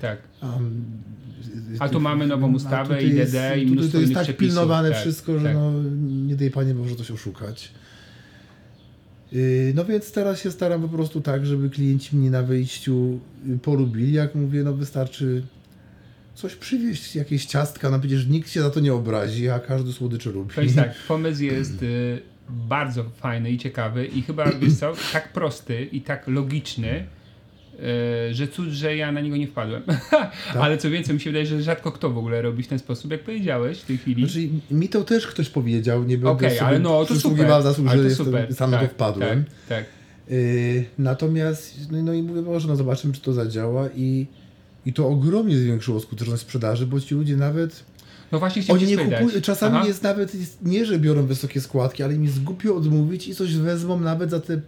Tak. 0.00 0.18
Um, 0.42 0.84
a 1.78 1.88
tu 1.88 2.00
mamy 2.00 2.26
nową 2.26 2.54
ustawę, 2.54 3.02
IDD 3.02 3.16
jest, 3.16 3.36
i 3.58 3.66
mnóstwo 3.66 3.92
To 3.92 4.00
jest 4.00 4.14
tak 4.14 4.22
przepisów. 4.22 4.48
pilnowane 4.48 4.90
tak, 4.90 5.00
wszystko, 5.00 5.38
że 5.38 5.44
tak. 5.44 5.54
no, 5.54 5.72
nie 6.26 6.36
daj 6.36 6.50
Panie 6.50 6.74
może 6.74 6.96
coś 6.96 7.10
oszukać. 7.10 7.72
Yy, 9.32 9.72
no 9.74 9.84
więc 9.84 10.12
teraz 10.12 10.42
się 10.42 10.50
staram 10.50 10.82
po 10.82 10.88
prostu 10.88 11.20
tak, 11.20 11.46
żeby 11.46 11.70
klienci 11.70 12.16
mnie 12.16 12.30
na 12.30 12.42
wyjściu 12.42 13.20
y, 13.48 13.58
polubili. 13.58 14.12
Jak 14.12 14.34
mówię, 14.34 14.62
no 14.62 14.72
wystarczy 14.72 15.42
coś 16.34 16.54
przywieźć, 16.54 17.16
jakieś 17.16 17.46
ciastka, 17.46 17.90
no 17.90 18.00
przecież 18.00 18.26
nikt 18.26 18.50
się 18.50 18.62
za 18.62 18.70
to 18.70 18.80
nie 18.80 18.94
obrazi, 18.94 19.48
a 19.48 19.58
każdy 19.58 19.92
słodycze 19.92 20.30
lubi. 20.30 20.54
To 20.54 20.62
jest 20.62 20.76
tak, 20.76 20.94
pomysł 21.08 21.42
jest 21.42 21.82
y, 21.82 22.20
bardzo 22.48 23.04
fajny 23.04 23.50
i 23.50 23.58
ciekawy 23.58 24.06
i 24.06 24.22
chyba, 24.22 24.52
wiesz 24.60 24.74
co, 24.74 24.92
tak 25.12 25.32
prosty 25.32 25.84
i 25.84 26.00
tak 26.00 26.28
logiczny, 26.28 26.88
y, 26.88 27.17
że 28.32 28.48
cud, 28.48 28.68
że 28.68 28.96
ja 28.96 29.12
na 29.12 29.20
niego 29.20 29.36
nie 29.36 29.46
wpadłem. 29.46 29.82
Tak? 29.82 30.32
Ale 30.62 30.78
co 30.78 30.90
więcej, 30.90 31.14
mi 31.14 31.20
się 31.20 31.30
wydaje, 31.30 31.46
że 31.46 31.62
rzadko 31.62 31.92
kto 31.92 32.10
w 32.10 32.18
ogóle 32.18 32.42
robi 32.42 32.62
w 32.62 32.68
ten 32.68 32.78
sposób, 32.78 33.10
jak 33.10 33.20
powiedziałeś 33.20 33.78
w 33.78 33.84
tej 33.84 33.98
chwili. 33.98 34.24
Znaczy, 34.24 34.48
mi 34.70 34.88
to 34.88 35.04
też 35.04 35.26
ktoś 35.26 35.48
powiedział, 35.48 36.04
nie 36.04 36.18
będę 36.18 36.30
okay, 36.30 36.62
ale 36.62 36.78
no, 36.78 37.04
to 37.04 37.16
super. 37.16 37.62
zasług, 37.62 37.88
że 37.88 38.10
super. 38.10 38.54
sam 38.54 38.70
tak, 38.70 38.80
to 38.80 38.88
wpadłem. 38.88 39.44
Tak, 39.44 39.78
tak. 39.78 39.84
Yy, 40.28 40.84
natomiast, 40.98 41.90
no, 41.90 42.02
no 42.02 42.12
i 42.12 42.22
mówię, 42.22 42.42
może 42.42 42.68
no 42.68 42.76
zobaczymy, 42.76 43.14
czy 43.14 43.20
to 43.20 43.32
zadziała 43.32 43.88
i 43.96 44.26
i 44.88 44.92
to 44.92 45.08
ogromnie 45.08 45.58
zwiększyło 45.58 46.00
skuteczność 46.00 46.42
sprzedaży, 46.42 46.86
bo 46.86 47.00
ci 47.00 47.14
ludzie 47.14 47.36
nawet. 47.36 47.84
No 48.32 48.38
właśnie 48.38 48.62
Oni 48.68 48.86
nie 48.86 48.96
kupują. 48.98 49.40
Czasami 49.42 49.76
Aha. 49.76 49.86
jest 49.86 50.02
nawet 50.02 50.34
jest, 50.34 50.62
nie, 50.62 50.86
że 50.86 50.98
biorą 50.98 51.26
wysokie 51.26 51.60
składki, 51.60 52.02
ale 52.02 52.18
mi 52.18 52.28
zgupio 52.28 52.76
odmówić 52.76 53.28
i 53.28 53.34
coś 53.34 53.56
wezmą 53.56 54.00
nawet 54.00 54.30
za 54.30 54.40
te, 54.40 54.60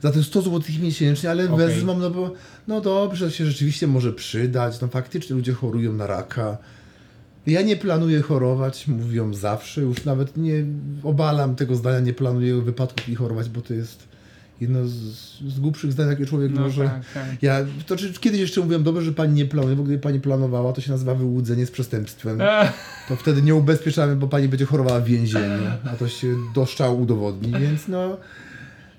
za 0.00 0.12
te 0.12 0.22
100 0.22 0.42
zł 0.42 0.62
miesięcznie, 0.82 1.30
ale 1.30 1.44
okay. 1.50 1.66
wezmą, 1.66 1.98
no 1.98 2.10
bo 2.10 2.32
no 2.68 2.80
dobrze, 2.80 3.26
to 3.26 3.30
się 3.30 3.46
rzeczywiście 3.46 3.86
może 3.86 4.12
przydać. 4.12 4.80
No 4.80 4.88
faktycznie 4.88 5.36
ludzie 5.36 5.52
chorują 5.52 5.92
na 5.92 6.06
raka. 6.06 6.58
Ja 7.46 7.62
nie 7.62 7.76
planuję 7.76 8.22
chorować, 8.22 8.88
mówią 8.88 9.34
zawsze, 9.34 9.80
już 9.80 10.04
nawet 10.04 10.36
nie 10.36 10.64
obalam 11.02 11.54
tego 11.56 11.76
zdania, 11.76 12.00
nie 12.00 12.12
planuję 12.12 12.62
wypadków 12.62 13.08
i 13.08 13.14
chorować, 13.14 13.48
bo 13.48 13.60
to 13.60 13.74
jest 13.74 14.08
jedno 14.60 14.86
z, 14.86 14.92
z 15.48 15.60
głupszych 15.60 15.92
zdań, 15.92 16.08
jakie 16.08 16.26
człowiek 16.26 16.52
no, 16.54 16.60
może. 16.60 16.84
Tak, 16.84 17.02
tak. 17.14 17.42
Ja, 17.42 17.58
to 17.86 17.96
czy, 17.96 18.12
kiedyś 18.12 18.40
jeszcze 18.40 18.60
mówiłem, 18.60 18.82
dobrze, 18.82 19.02
że 19.02 19.12
pani 19.12 19.34
nie 19.34 19.46
planuje, 19.46 19.76
bo 19.76 19.82
gdyby 19.82 19.98
pani 19.98 20.20
planowała, 20.20 20.72
to 20.72 20.80
się 20.80 20.90
nazywa 20.90 21.14
wyłudzenie 21.14 21.66
z 21.66 21.70
przestępstwem. 21.70 22.38
To 23.08 23.16
wtedy 23.16 23.42
nie 23.42 23.54
ubezpieczamy, 23.54 24.16
bo 24.16 24.28
pani 24.28 24.48
będzie 24.48 24.64
chorowała 24.64 25.00
w 25.00 25.04
więzieniu, 25.04 25.62
a 25.84 25.96
to 25.96 26.08
się 26.08 26.34
do 26.54 26.66
szczału 26.66 27.00
udowodni, 27.00 27.52
więc 27.60 27.88
no. 27.88 28.16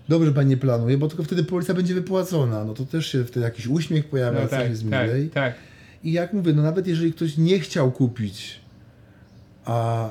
Dobrze, 0.09 0.31
pani 0.31 0.57
planuje, 0.57 0.97
bo 0.97 1.07
tylko 1.07 1.23
wtedy 1.23 1.43
policja 1.43 1.73
będzie 1.73 1.93
wypłacona. 1.93 2.63
No 2.65 2.73
to 2.73 2.85
też 2.85 3.07
się 3.07 3.25
wtedy 3.25 3.43
jakiś 3.45 3.67
uśmiech 3.67 4.09
pojawia, 4.09 4.41
no, 4.41 4.47
coś 4.47 4.59
tak, 4.59 4.69
jest 4.69 4.89
tak, 4.89 5.07
milej. 5.07 5.29
Tak, 5.29 5.55
I 6.03 6.11
jak 6.11 6.33
mówię, 6.33 6.53
no 6.53 6.61
nawet 6.63 6.87
jeżeli 6.87 7.13
ktoś 7.13 7.37
nie 7.37 7.59
chciał 7.59 7.91
kupić, 7.91 8.59
a 9.65 10.09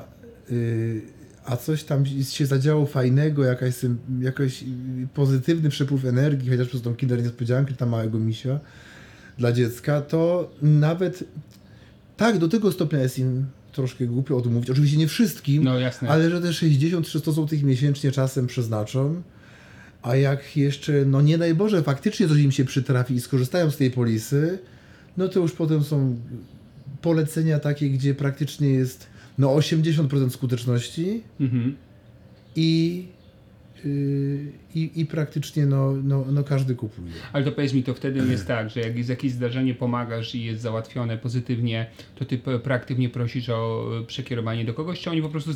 yy, 0.49 1.01
a 1.45 1.57
coś 1.57 1.83
tam 1.83 2.05
się 2.29 2.45
zadziało 2.45 2.85
fajnego, 2.85 3.43
jakaś, 3.43 3.75
jakiś 4.21 4.63
pozytywny 5.13 5.69
przepływ 5.69 6.05
energii, 6.05 6.49
chociaż 6.49 6.67
przez 6.67 6.81
tą 6.81 6.95
kinder 6.95 7.23
niespodziankę, 7.23 7.73
tam 7.73 7.89
małego 7.89 8.19
misia 8.19 8.59
dla 9.37 9.51
dziecka, 9.51 10.01
to 10.01 10.51
nawet 10.61 11.23
tak, 12.17 12.37
do 12.37 12.47
tego 12.47 12.71
stopnia 12.71 12.99
jest 12.99 13.19
im 13.19 13.45
troszkę 13.71 14.05
głupio 14.05 14.37
o 14.37 14.41
tym 14.41 14.53
mówić. 14.53 14.69
Oczywiście 14.69 14.97
nie 14.97 15.07
wszystkim, 15.07 15.63
no, 15.63 15.71
ale 16.07 16.29
że 16.29 16.41
te 16.41 16.47
60-300 16.47 17.33
zł 17.33 17.59
miesięcznie 17.63 18.11
czasem 18.11 18.47
przeznaczą, 18.47 19.21
a 20.01 20.15
jak 20.15 20.57
jeszcze, 20.57 21.05
no 21.05 21.21
nie 21.21 21.37
daj 21.37 21.55
Boże, 21.55 21.83
faktycznie 21.83 22.27
coś 22.27 22.41
im 22.41 22.51
się 22.51 22.65
przytrafi 22.65 23.13
i 23.13 23.21
skorzystają 23.21 23.71
z 23.71 23.77
tej 23.77 23.91
polisy, 23.91 24.59
no 25.17 25.27
to 25.27 25.39
już 25.39 25.51
potem 25.51 25.83
są 25.83 26.15
polecenia 27.01 27.59
takie, 27.59 27.89
gdzie 27.89 28.15
praktycznie 28.15 28.69
jest 28.69 29.07
no 29.37 29.47
80% 29.47 30.29
skuteczności 30.29 31.23
mhm. 31.39 31.75
i 32.55 33.05
I, 34.75 34.91
I 34.95 35.05
praktycznie 35.05 35.65
no, 35.65 35.93
no, 36.03 36.25
no 36.31 36.43
każdy 36.43 36.75
kupuje. 36.75 37.11
Ale 37.33 37.45
to 37.45 37.51
powiedz 37.51 37.73
mi, 37.73 37.83
to 37.83 37.93
wtedy 37.93 38.31
jest 38.31 38.47
tak, 38.47 38.69
że 38.69 38.79
jak 38.79 38.97
jest 38.97 39.09
jakieś 39.09 39.31
zdarzenie, 39.31 39.75
pomagasz 39.75 40.35
i 40.35 40.45
jest 40.45 40.61
załatwione 40.61 41.17
pozytywnie, 41.17 41.85
to 42.15 42.25
ty 42.25 42.37
proaktywnie 42.37 43.09
prosisz 43.09 43.49
o 43.49 43.89
przekierowanie 44.07 44.65
do 44.65 44.73
kogoś, 44.73 44.99
czy 44.99 45.09
oni 45.09 45.21
po 45.21 45.29
prostu 45.29 45.51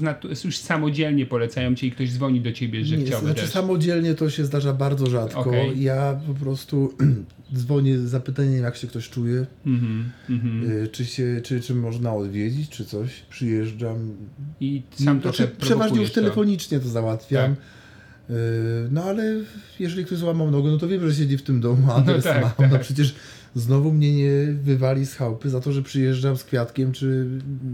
już 0.45 0.57
samodzielnie 0.57 1.25
polecają 1.25 1.75
cię 1.75 1.87
i 1.87 1.91
ktoś 1.91 2.11
dzwoni 2.11 2.41
do 2.41 2.51
ciebie, 2.51 2.85
że 2.85 2.97
Nie, 2.97 3.05
chciałby 3.05 3.25
Znaczy 3.25 3.41
też? 3.41 3.49
samodzielnie 3.49 4.15
to 4.15 4.29
się 4.29 4.45
zdarza 4.45 4.73
bardzo 4.73 5.07
rzadko. 5.07 5.39
Okay. 5.39 5.75
Ja 5.75 6.19
po 6.27 6.33
prostu 6.33 6.93
dzwonię 7.55 7.97
z 7.97 8.01
zapytaniem, 8.01 8.63
jak 8.63 8.75
się 8.75 8.87
ktoś 8.87 9.09
czuje, 9.09 9.45
mm 9.65 10.11
-hmm. 10.29 10.91
czy, 10.91 11.05
się, 11.05 11.41
czy, 11.43 11.61
czy 11.61 11.75
można 11.75 12.13
odwiedzić, 12.13 12.69
czy 12.69 12.85
coś. 12.85 13.21
Przyjeżdżam. 13.29 14.15
I 14.59 14.81
sam 14.91 15.21
to 15.21 15.33
znaczy, 15.33 15.55
Przeważnie 15.61 16.01
już 16.01 16.11
telefonicznie 16.11 16.79
to 16.79 16.89
załatwiam. 16.89 17.55
Tak 17.55 17.63
Yy, 17.65 17.82
no 18.91 19.03
ale 19.03 19.35
jeżeli 19.79 20.05
ktoś 20.05 20.17
złamał 20.17 20.51
nogę, 20.51 20.71
no 20.71 20.77
to 20.77 20.87
wiem, 20.87 21.09
że 21.09 21.15
siedzi 21.15 21.37
w 21.37 21.43
tym 21.43 21.61
domu, 21.61 21.91
a 21.91 21.95
adres 21.95 22.25
no 22.25 22.31
tak, 22.31 22.41
mam. 22.41 22.51
Tak. 22.51 22.71
No 22.71 22.79
przecież 22.79 23.15
znowu 23.55 23.91
mnie 23.91 24.13
nie 24.13 24.53
wywali 24.63 25.05
z 25.05 25.15
chałupy 25.15 25.49
za 25.49 25.59
to, 25.59 25.71
że 25.71 25.81
przyjeżdżam 25.81 26.37
z 26.37 26.43
Kwiatkiem 26.43 26.91
czy 26.91 27.27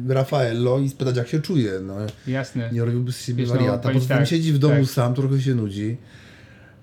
Rafaello 0.07 0.79
i 0.79 0.89
spytać 0.89 1.17
jak 1.17 1.27
się 1.27 1.39
czuje. 1.39 1.71
No. 1.83 1.95
Jasne. 2.27 2.69
Nie 2.73 2.85
robiłby 2.85 3.11
z 3.11 3.21
siebie 3.21 3.43
Wiesz, 3.43 3.49
no, 3.49 3.55
wariata. 3.55 3.91
No, 3.93 3.99
tak, 3.99 4.27
siedzi 4.27 4.53
w 4.53 4.57
domu 4.57 4.75
tak. 4.75 4.85
sam, 4.85 5.13
trochę 5.13 5.41
się 5.41 5.55
nudzi. 5.55 5.97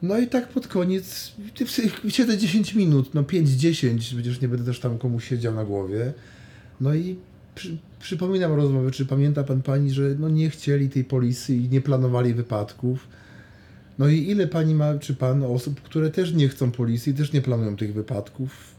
No 0.02 0.18
i 0.18 0.26
tak 0.26 0.48
pod 0.48 0.68
koniec, 0.68 1.32
siedzę 2.08 2.38
10 2.38 2.74
minut, 2.74 3.14
no 3.14 3.22
5-10, 3.22 3.98
przecież 3.98 4.40
nie 4.40 4.48
będę 4.48 4.64
też 4.64 4.80
tam 4.80 4.98
komuś 4.98 5.28
siedział 5.28 5.54
na 5.54 5.64
głowie. 5.64 6.12
No 6.80 6.94
i 6.94 7.16
przy, 7.54 7.76
przypominam 8.00 8.52
rozmowę, 8.54 8.90
czy 8.90 9.06
pamięta 9.06 9.44
pan 9.44 9.62
pani, 9.62 9.90
że 9.90 10.14
no 10.18 10.28
nie 10.28 10.50
chcieli 10.50 10.88
tej 10.88 11.04
polisy 11.04 11.56
i 11.56 11.68
nie 11.68 11.80
planowali 11.80 12.34
wypadków. 12.34 13.08
No 13.98 14.08
i 14.08 14.30
ile 14.30 14.46
pani 14.46 14.74
ma, 14.74 14.98
czy 14.98 15.14
pan, 15.14 15.42
osób, 15.42 15.80
które 15.80 16.10
też 16.10 16.34
nie 16.34 16.48
chcą 16.48 16.70
policji, 16.70 17.14
też 17.14 17.32
nie 17.32 17.42
planują 17.42 17.76
tych 17.76 17.94
wypadków? 17.94 18.76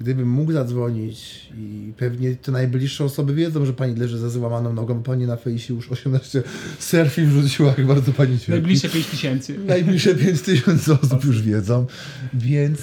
Gdybym 0.00 0.30
mógł 0.30 0.52
zadzwonić 0.52 1.48
i 1.58 1.92
pewnie 1.96 2.36
te 2.36 2.52
najbliższe 2.52 3.04
osoby 3.04 3.34
wiedzą, 3.34 3.66
że 3.66 3.72
pani 3.72 3.96
leży 3.96 4.18
ze 4.18 4.30
złamaną 4.30 4.72
nogą, 4.72 4.94
bo 4.94 5.02
pani 5.02 5.26
na 5.26 5.36
fejsie 5.36 5.74
już 5.74 5.92
18 5.92 6.42
selfie 6.78 7.26
wrzuciła, 7.26 7.74
jak 7.78 7.86
bardzo 7.86 8.12
pani 8.12 8.38
cierpi. 8.38 8.52
Najbliższe 8.52 8.88
5 8.88 9.06
tysięcy. 9.06 9.58
Najbliższe 9.66 10.14
5 10.14 10.42
tysięcy 10.42 10.92
osób 10.92 11.24
już 11.24 11.42
wiedzą, 11.42 11.86
więc 12.34 12.78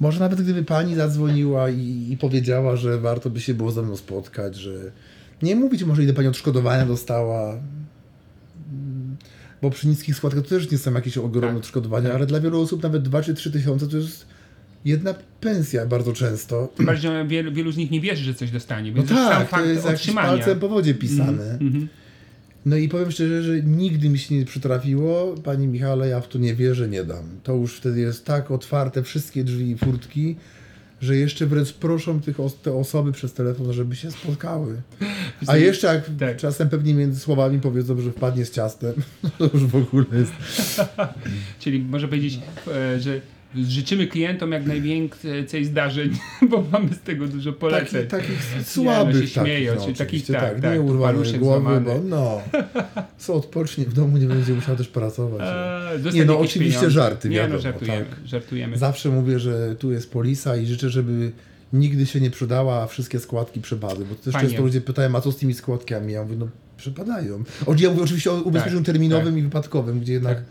może 0.00 0.20
nawet 0.20 0.42
gdyby 0.42 0.64
pani 0.64 0.94
zadzwoniła 0.94 1.70
i, 1.70 2.06
i, 2.10 2.16
powiedziała, 2.16 2.76
że 2.76 3.00
warto 3.00 3.30
by 3.30 3.40
się 3.40 3.54
było 3.54 3.72
ze 3.72 3.82
mną 3.82 3.96
spotkać, 3.96 4.56
że 4.56 4.92
nie 5.42 5.56
mówić 5.56 5.84
może 5.84 6.02
ile 6.02 6.12
pani 6.12 6.28
odszkodowania 6.28 6.86
dostała, 6.86 7.60
bo 9.62 9.70
przy 9.70 9.88
niskich 9.88 10.16
składkach 10.16 10.42
to 10.42 10.48
też 10.48 10.70
nie 10.70 10.78
są 10.78 10.94
jakieś 10.94 11.18
ogromne 11.18 11.48
tak. 11.48 11.58
odszkodowania, 11.58 12.12
ale 12.12 12.26
dla 12.26 12.40
wielu 12.40 12.60
osób 12.60 12.82
nawet 12.82 13.02
2 13.02 13.22
czy 13.22 13.34
3 13.34 13.50
tysiące 13.50 13.88
to 13.88 13.96
jest 13.96 14.26
jedna 14.84 15.14
pensja 15.40 15.86
bardzo 15.86 16.12
często. 16.12 16.68
Tym 16.76 16.86
bardziej, 16.86 17.10
że 17.10 17.26
wielu, 17.26 17.52
wielu 17.52 17.72
z 17.72 17.76
nich 17.76 17.90
nie 17.90 18.00
wierzy, 18.00 18.24
że 18.24 18.34
coś 18.34 18.50
dostanie. 18.50 18.92
No 18.96 19.02
tak, 19.02 19.50
to 19.50 19.64
jest 19.64 19.86
jakiś 19.86 20.14
palcem 20.14 20.60
po 20.60 20.68
wodzie 20.68 20.94
pisane. 20.94 21.58
Mm 21.60 21.72
-hmm. 21.72 21.86
No 22.66 22.76
i 22.76 22.88
powiem 22.88 23.10
szczerze, 23.10 23.42
że 23.42 23.62
nigdy 23.62 24.08
mi 24.08 24.18
się 24.18 24.34
nie 24.34 24.44
przytrafiło. 24.44 25.34
Pani 25.44 25.66
Michale, 25.66 26.08
ja 26.08 26.20
w 26.20 26.28
to 26.28 26.38
nie 26.38 26.54
wierzę, 26.54 26.88
nie 26.88 27.04
dam. 27.04 27.24
To 27.42 27.54
już 27.54 27.76
wtedy 27.76 28.00
jest 28.00 28.24
tak 28.24 28.50
otwarte 28.50 29.02
wszystkie 29.02 29.44
drzwi 29.44 29.70
i 29.70 29.78
furtki, 29.78 30.36
że 31.00 31.16
jeszcze 31.16 31.46
wręcz 31.46 31.72
proszą 31.72 32.20
tych 32.20 32.36
te 32.62 32.72
osoby 32.72 33.12
przez 33.12 33.32
telefon, 33.32 33.72
żeby 33.72 33.96
się 33.96 34.10
spotkały. 34.10 34.82
A 35.46 35.56
jeszcze 35.56 35.86
jak 35.86 36.10
tak. 36.18 36.36
czasem 36.36 36.68
pewnie 36.68 36.94
między 36.94 37.20
słowami 37.20 37.60
powiedzą, 37.60 38.00
że 38.00 38.10
wpadnie 38.10 38.44
z 38.44 38.50
ciastem, 38.50 38.92
to 39.38 39.44
już 39.54 39.64
w 39.64 39.76
ogóle 39.76 40.04
jest. 40.12 40.32
Czyli 41.60 41.78
może 41.78 42.08
powiedzieć, 42.08 42.38
e, 42.68 43.00
że 43.00 43.20
życzymy 43.54 44.06
klientom 44.06 44.52
jak 44.52 44.66
najwięcej 44.66 45.64
zdarzeń, 45.64 46.10
bo 46.50 46.64
mamy 46.72 46.94
z 46.94 47.00
tego 47.00 47.26
dużo 47.26 47.52
poleceń. 47.52 48.06
Taki, 48.06 48.26
takich 48.26 48.68
słabych. 48.68 49.14
Nie, 49.14 49.20
no 49.20 49.26
się 49.26 49.32
śmieją, 49.32 49.74
no, 49.74 49.94
takich 49.98 50.26
tak, 50.26 50.40
tak, 50.40 50.60
tak, 50.60 50.74
nie 50.74 50.80
urwane 50.80 51.38
głowy, 51.38 51.80
bo 51.80 52.00
no, 52.04 52.40
co 53.18 53.34
odpocznie 53.34 53.84
w 53.84 53.92
domu, 53.92 54.16
nie 54.16 54.26
będzie 54.26 54.52
musiał 54.52 54.76
też 54.76 54.88
pracować. 54.88 55.42
Eee, 55.44 56.14
nie, 56.14 56.24
no 56.24 56.38
oczywiście 56.38 56.78
pieniądze. 56.78 56.90
żarty, 56.90 57.28
nie, 57.28 57.36
no, 57.36 57.42
wiadomo, 57.42 57.56
no, 57.56 57.62
żartujemy, 57.62 58.04
tak. 58.04 58.18
żartujemy. 58.26 58.78
Zawsze 58.78 59.08
mówię, 59.08 59.38
że 59.38 59.76
tu 59.76 59.92
jest 59.92 60.12
polisa 60.12 60.56
i 60.56 60.66
życzę, 60.66 60.90
żeby 60.90 61.32
nigdy 61.72 62.06
się 62.06 62.20
nie 62.20 62.30
przydała, 62.30 62.82
a 62.82 62.86
wszystkie 62.86 63.20
składki 63.20 63.60
przepadły, 63.60 64.04
bo 64.04 64.14
też 64.14 64.32
Fajnie. 64.32 64.48
często 64.48 64.62
ludzie 64.62 64.80
pytają, 64.80 65.16
a 65.16 65.20
co 65.20 65.32
z 65.32 65.36
tymi 65.36 65.54
składkami? 65.54 66.12
Ja 66.12 66.22
mówię, 66.22 66.36
no 66.36 66.48
przepadają. 66.76 67.44
Ja 67.78 67.90
mówię 67.90 68.02
oczywiście 68.02 68.32
o 68.32 68.34
ubezpieczeniu 68.34 68.80
tak, 68.80 68.86
terminowym 68.86 69.34
tak. 69.34 69.38
i 69.38 69.42
wypadkowym, 69.42 70.00
gdzie 70.00 70.12
jednak 70.12 70.36
tak 70.36 70.44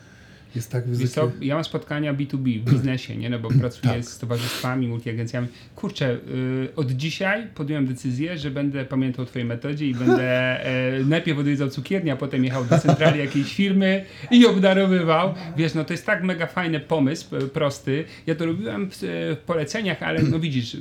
jest 0.56 0.72
tak 0.72 0.88
wysokie. 0.88 1.46
ja 1.46 1.56
mam 1.56 1.64
spotkania 1.64 2.14
B2B 2.14 2.60
w 2.60 2.72
biznesie, 2.72 3.18
nie? 3.18 3.30
No 3.30 3.40
bo 3.40 3.50
pracuję 3.62 3.94
tak. 3.94 4.06
z 4.06 4.20
towarzystwami, 4.20 4.88
multiagencjami. 4.88 5.48
Kurczę, 5.76 6.18
yy, 6.28 6.70
od 6.76 6.92
dzisiaj 6.92 7.48
podjąłem 7.56 7.88
decyzję, 7.88 8.38
że 8.38 8.52
będę 8.52 8.86
pamiętał 8.86 9.24
o 9.24 9.26
twojej 9.26 9.48
metodzie 9.48 9.88
i 9.88 9.96
będę 10.06 10.60
yy, 10.98 11.06
najpierw 11.06 11.40
odwiedzał 11.40 11.70
cukiernię, 11.70 12.14
a 12.14 12.16
potem 12.16 12.46
jechał 12.46 12.66
do 12.66 12.80
centrali 12.80 13.20
jakiejś 13.20 13.54
firmy 13.54 14.06
i 14.32 14.46
obdarowywał. 14.46 15.34
Wiesz, 15.58 15.74
no 15.74 15.86
to 15.86 15.94
jest 15.94 16.06
tak 16.06 16.24
mega 16.24 16.48
fajny 16.48 16.80
pomysł, 16.80 17.36
prosty. 17.54 18.06
Ja 18.28 18.36
to 18.36 18.46
robiłem 18.46 18.90
w, 18.92 18.98
w 19.02 19.38
poleceniach, 19.46 20.04
ale 20.04 20.24
no 20.24 20.40
widzisz, 20.40 20.78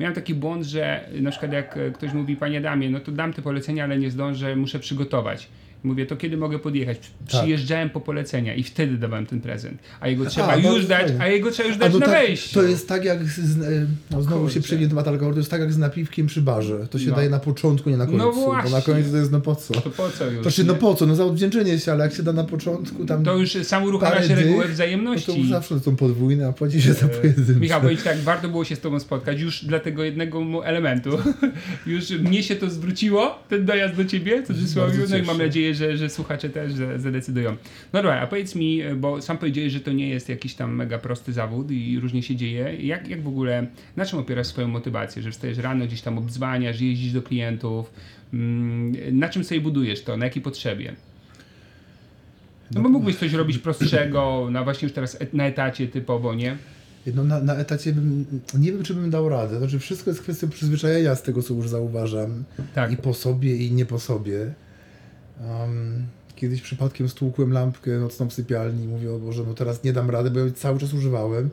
miałem 0.00 0.14
taki 0.14 0.34
błąd, 0.34 0.64
że 0.64 1.08
na 1.20 1.30
przykład 1.30 1.52
jak 1.52 1.78
ktoś 1.94 2.12
mówi, 2.12 2.36
panie 2.36 2.60
Damie, 2.60 2.90
no 2.90 3.00
to 3.00 3.12
dam 3.12 3.32
te 3.32 3.42
polecenia, 3.42 3.84
ale 3.84 3.98
nie 3.98 4.10
zdążę, 4.10 4.56
muszę 4.56 4.78
przygotować. 4.78 5.48
Mówię, 5.84 6.06
to 6.06 6.16
kiedy 6.16 6.36
mogę 6.36 6.58
podjechać? 6.58 6.98
Tak. 7.00 7.40
Przyjeżdżałem 7.40 7.90
po 7.90 8.00
polecenia 8.00 8.54
i 8.54 8.62
wtedy 8.62 8.98
dawałem 8.98 9.26
ten 9.26 9.40
prezent. 9.40 9.78
A 10.00 10.08
jego 10.08 10.26
trzeba 10.26 10.48
a, 10.48 10.56
już 10.56 10.86
dać, 10.86 11.12
a 11.18 11.28
jego 11.28 11.50
trzeba 11.50 11.68
już 11.68 11.78
dać 11.78 11.92
no 11.92 11.98
na 11.98 12.06
tak, 12.06 12.14
wejściu. 12.14 12.54
To 12.54 12.62
jest 12.62 12.88
tak 12.88 13.04
jak, 13.04 13.24
z, 13.24 13.62
e, 13.62 13.86
no 14.10 14.22
znowu 14.22 14.40
Kurczę. 14.40 14.54
się 14.54 14.60
przegię 14.60 14.88
temat 14.88 15.08
alkoholu, 15.08 15.34
to 15.34 15.40
jest 15.40 15.50
tak 15.50 15.60
jak 15.60 15.72
z 15.72 15.78
napiwkiem 15.78 16.26
przy 16.26 16.42
barze. 16.42 16.86
To 16.90 16.98
się 16.98 17.10
no. 17.10 17.16
daje 17.16 17.30
na 17.30 17.38
początku, 17.38 17.90
nie 17.90 17.96
na 17.96 18.06
końcu. 18.06 18.18
No 18.18 18.32
właśnie. 18.32 18.70
Bo 18.70 18.76
na 18.76 18.82
końcu 18.82 19.10
to 19.10 19.16
jest 19.16 19.32
no 19.32 19.40
po 19.40 19.56
co? 19.56 19.74
To 19.74 19.90
po 19.90 20.10
co 20.10 20.30
już? 20.30 20.44
To 20.44 20.50
się 20.50 20.64
no 20.64 20.74
po 20.74 20.94
co? 20.94 21.06
No 21.06 21.14
za 21.14 21.24
odwdzięczenie 21.24 21.78
się, 21.78 21.92
ale 21.92 22.04
jak 22.04 22.14
się 22.14 22.22
da 22.22 22.32
na 22.32 22.44
początku 22.44 23.04
tam 23.04 23.24
To 23.24 23.36
już 23.36 23.52
sam 23.52 23.84
uruchamia 23.84 24.22
się 24.22 24.34
regułę 24.34 24.68
wzajemności. 24.68 25.24
No 25.28 25.34
to 25.34 25.40
już 25.40 25.48
zawsze 25.48 25.80
są 25.80 25.96
podwójne, 25.96 26.48
a 26.48 26.52
płaci 26.52 26.82
się 26.82 26.92
za 26.92 27.06
e, 27.06 27.08
pojedyncze. 27.08 27.60
Michał, 27.60 27.82
bo 27.82 27.88
tak, 28.04 28.18
warto 28.18 28.48
było 28.48 28.64
się 28.64 28.76
z 28.76 28.80
tobą 28.80 29.00
spotkać 29.00 29.40
już 29.40 29.64
dla 29.64 29.80
tego 29.80 30.04
jednego 30.04 30.66
elementu. 30.66 31.10
już 31.86 32.10
mnie 32.10 32.42
się 32.42 32.56
to 32.56 32.70
zwróciło, 32.70 33.38
ten 33.48 33.64
dojazd 33.64 33.94
do 33.94 34.04
ciebie, 34.04 34.42
co 34.42 34.54
cudzysłowie, 34.54 34.98
no 35.10 35.16
i 35.16 35.22
mam 35.22 35.38
nadzieję, 35.38 35.73
że, 35.74 35.96
że 35.96 36.10
słuchacze 36.10 36.50
też 36.50 36.72
zadecydują. 36.96 37.50
No 37.92 38.02
dobra, 38.02 38.20
a 38.20 38.26
powiedz 38.26 38.54
mi, 38.54 38.82
bo 38.96 39.22
sam 39.22 39.38
powiedziałeś, 39.38 39.72
że 39.72 39.80
to 39.80 39.92
nie 39.92 40.08
jest 40.08 40.28
jakiś 40.28 40.54
tam 40.54 40.74
mega 40.74 40.98
prosty 40.98 41.32
zawód 41.32 41.70
i 41.70 42.00
różnie 42.00 42.22
się 42.22 42.36
dzieje. 42.36 42.76
Jak, 42.76 43.08
jak 43.08 43.22
w 43.22 43.28
ogóle, 43.28 43.66
na 43.96 44.06
czym 44.06 44.18
opierasz 44.18 44.46
swoją 44.46 44.68
motywację? 44.68 45.22
Że 45.22 45.30
wstajesz 45.30 45.58
rano, 45.58 45.86
gdzieś 45.86 46.02
tam 46.02 46.18
obdzwaniasz, 46.18 46.80
jeździsz 46.80 47.12
do 47.12 47.22
klientów. 47.22 47.92
Mm, 48.34 49.18
na 49.18 49.28
czym 49.28 49.44
sobie 49.44 49.60
budujesz 49.60 50.02
to? 50.02 50.16
Na 50.16 50.24
jakiej 50.24 50.42
potrzebie? 50.42 50.94
No 52.70 52.80
bo 52.80 52.88
mógłbyś 52.88 53.16
coś 53.16 53.32
robić 53.32 53.58
prostszego, 53.58 54.48
na 54.50 54.64
właśnie 54.64 54.86
już 54.86 54.92
teraz 54.94 55.18
na 55.32 55.46
etacie 55.46 55.88
typowo, 55.88 56.34
nie? 56.34 56.56
No 57.14 57.24
na, 57.24 57.40
na 57.40 57.54
etacie 57.54 57.92
bym, 57.92 58.26
nie 58.58 58.72
wiem, 58.72 58.82
czy 58.82 58.94
bym 58.94 59.10
dał 59.10 59.28
radę. 59.28 59.58
Znaczy 59.58 59.78
wszystko 59.78 60.10
jest 60.10 60.22
kwestią 60.22 60.48
przyzwyczajenia 60.48 61.14
z 61.14 61.22
tego, 61.22 61.42
co 61.42 61.54
już 61.54 61.68
zauważam. 61.68 62.44
Tak. 62.74 62.92
I 62.92 62.96
po 62.96 63.14
sobie, 63.14 63.56
i 63.56 63.72
nie 63.72 63.86
po 63.86 63.98
sobie. 63.98 64.54
Um, 65.40 66.06
Kiedyś 66.36 66.62
przypadkiem 66.62 67.08
stłukłem 67.08 67.52
lampkę 67.52 67.90
nocną 67.90 68.28
w 68.28 68.32
sypialni 68.32 68.84
i 68.84 68.88
mówię, 68.88 69.12
o 69.12 69.18
Boże, 69.18 69.42
no 69.46 69.54
teraz 69.54 69.84
nie 69.84 69.92
dam 69.92 70.10
rady, 70.10 70.30
bo 70.30 70.40
ja 70.40 70.50
cały 70.50 70.78
czas 70.78 70.94
używałem. 70.94 71.50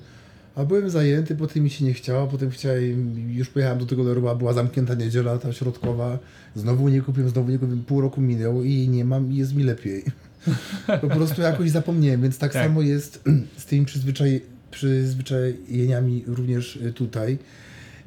A 0.56 0.65
byłem 0.65 0.89
zajęty, 0.89 1.36
potem 1.36 1.63
mi 1.63 1.70
się 1.70 1.86
nie 1.86 1.94
chciało, 1.94 2.28
potem 2.28 2.50
chciałem, 2.50 3.20
już 3.30 3.50
pojechałem 3.50 3.80
do 3.80 3.86
tego 3.86 4.04
Leroy, 4.04 4.36
była 4.36 4.54
zamknięta 4.54 4.94
niedziela, 4.94 5.38
ta 5.38 5.54
środkowa, 5.54 6.20
znowu 6.56 6.89
nie 6.89 7.02
kupiłem, 7.02 7.30
znowu 7.30 7.52
nie 7.52 7.60
kupiłem, 7.60 7.84
pół 7.84 8.02
roku 8.02 8.22
minęło 8.22 8.63
i 8.63 8.89
nie 8.89 9.06
mam 9.06 9.32
i 9.32 9.36
jest 9.36 9.56
mi 9.56 9.63
lepiej. 9.63 10.04
po 11.02 11.08
prostu 11.08 11.41
jakoś 11.41 11.70
zapomniałem, 11.70 12.22
więc 12.22 12.38
tak, 12.38 12.54
tak. 12.54 12.65
samo 12.65 12.82
jest 12.82 13.24
z 13.58 13.65
tymi 13.65 13.86
przyzwyczaj, 13.86 14.41
przyzwyczajeniami 14.72 16.24
również 16.28 16.80
tutaj. 16.96 17.38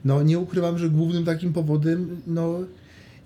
No 0.05 0.23
nie 0.23 0.39
ukrywam, 0.39 0.79
że 0.79 0.91
głównym 0.91 1.25
takim 1.25 1.53
powodem, 1.53 2.17
no 2.27 2.59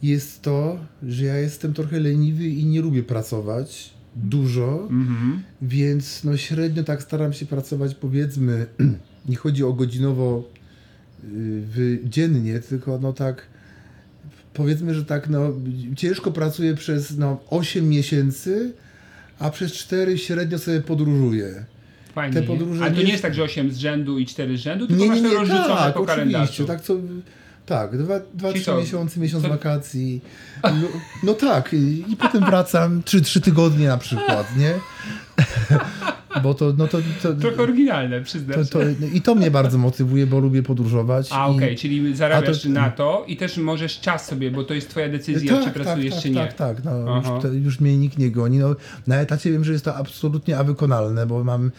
jest 0.03 0.43
to, 0.43 0.79
że 1.03 1.25
ja 1.25 1.37
jestem 1.37 1.75
trochę 1.75 2.01
leniwy 2.01 2.49
i 2.49 2.67
nie 2.67 2.81
lubię 2.81 3.03
pracować 3.03 3.91
dużo, 4.17 4.89
mm-hmm. 4.91 5.39
więc 5.63 6.25
no 6.25 6.37
średnio 6.37 6.85
tak 6.85 7.03
staram 7.03 7.33
się 7.33 7.47
pracować 7.47 7.95
powiedzmy, 7.95 8.67
nie 9.29 9.37
chodzi 9.37 9.65
o 9.65 9.73
godzinowo 9.73 10.49
y, 11.79 12.01
dziennie, 12.05 12.61
tylko 12.61 12.99
no 12.99 13.13
tak 13.13 13.47
powiedzmy, 14.55 14.95
że 14.95 15.05
tak 15.05 15.29
no 15.29 15.53
ciężko 15.97 16.33
pracuję 16.33 16.75
przez 16.75 17.19
no 17.19 17.41
8 17.51 17.89
miesięcy, 17.89 18.73
a 19.39 19.51
przez 19.51 19.73
4 19.73 20.19
średnio 20.19 20.59
sobie 20.59 20.81
podróżuję. 20.81 21.65
Fajnie. 22.15 22.35
Te 22.35 22.43
podróże 22.43 22.85
Ale 22.85 22.95
to 22.95 23.03
nie 23.03 23.11
jest 23.11 23.23
tak, 23.23 23.35
że 23.35 23.43
8 23.43 23.73
z 23.73 23.77
rzędu 23.77 24.19
i 24.19 24.27
4 24.27 24.59
z 24.59 24.61
rzędu, 24.61 24.87
tylko 24.87 25.03
nie, 25.03 25.09
nie, 25.11 25.17
nie, 25.17 25.23
masz 25.23 25.33
to 25.33 25.39
rozrzucone 25.39 25.77
tak, 25.77 25.95
po 25.95 26.05
kalendarzu. 26.05 26.65
Tak, 26.65 26.81
co 26.81 26.97
Tak, 27.69 27.99
dwa, 27.99 28.21
dwa 28.35 28.53
trzy 28.53 28.73
miesiące, 28.75 29.21
miesiąc 29.21 29.43
to... 29.43 29.49
wakacji. 29.49 30.21
No, 30.65 30.89
no 31.23 31.35
tak, 31.35 31.73
i, 31.73 32.13
i, 32.13 32.17
potem 32.17 32.45
wracam 32.45 33.03
trzy, 33.03 33.21
trzy 33.21 33.41
tygodnie 33.41 33.89
na 33.89 33.99
przykład, 33.99 34.57
nie? 34.57 34.75
Bo 36.43 36.55
to, 36.55 36.75
no 36.79 36.89
to, 36.89 36.99
to 37.23 37.35
Trochę 37.35 37.63
oryginalne, 37.63 38.21
przyznam 38.21 38.65
to, 38.65 38.79
to, 38.79 38.79
I 39.15 39.23
to 39.23 39.35
mnie 39.35 39.51
bardzo 39.51 39.79
motywuje, 39.79 40.27
bo 40.27 40.39
lubię 40.39 40.63
podróżować. 40.63 41.29
A 41.33 41.47
okej, 41.47 41.57
okay, 41.57 41.77
czyli 41.77 42.17
zarabiasz 42.17 42.63
to, 42.63 42.69
na 42.69 42.91
to 42.91 43.25
i 43.27 43.37
też 43.37 43.57
możesz 43.57 44.01
czas 44.01 44.27
sobie, 44.27 44.51
bo 44.51 44.65
to 44.65 44.75
jest 44.75 44.91
twoja 44.91 45.09
decyzja, 45.09 45.53
tak, 45.53 45.61
czy 45.61 45.65
tak, 45.65 45.75
pracujesz, 45.75 46.15
tak, 46.15 46.23
czy 46.23 46.31
nie. 46.31 46.37
Tak, 46.37 46.55
tak, 46.55 46.85
no, 46.85 47.23
już, 47.45 47.65
już, 47.65 47.81
mnie 47.81 47.97
nikt 47.97 48.19
nie 48.19 48.31
goni. 48.31 48.59
No, 48.59 48.77
na 49.07 49.17
etacie 49.17 49.53
wiem, 49.53 49.65
że 49.65 49.73
jest 49.73 49.85
to 49.85 49.97
absolutnie 49.97 50.59
awykonalne, 50.59 51.27
bo 51.27 51.45
mam... 51.45 51.71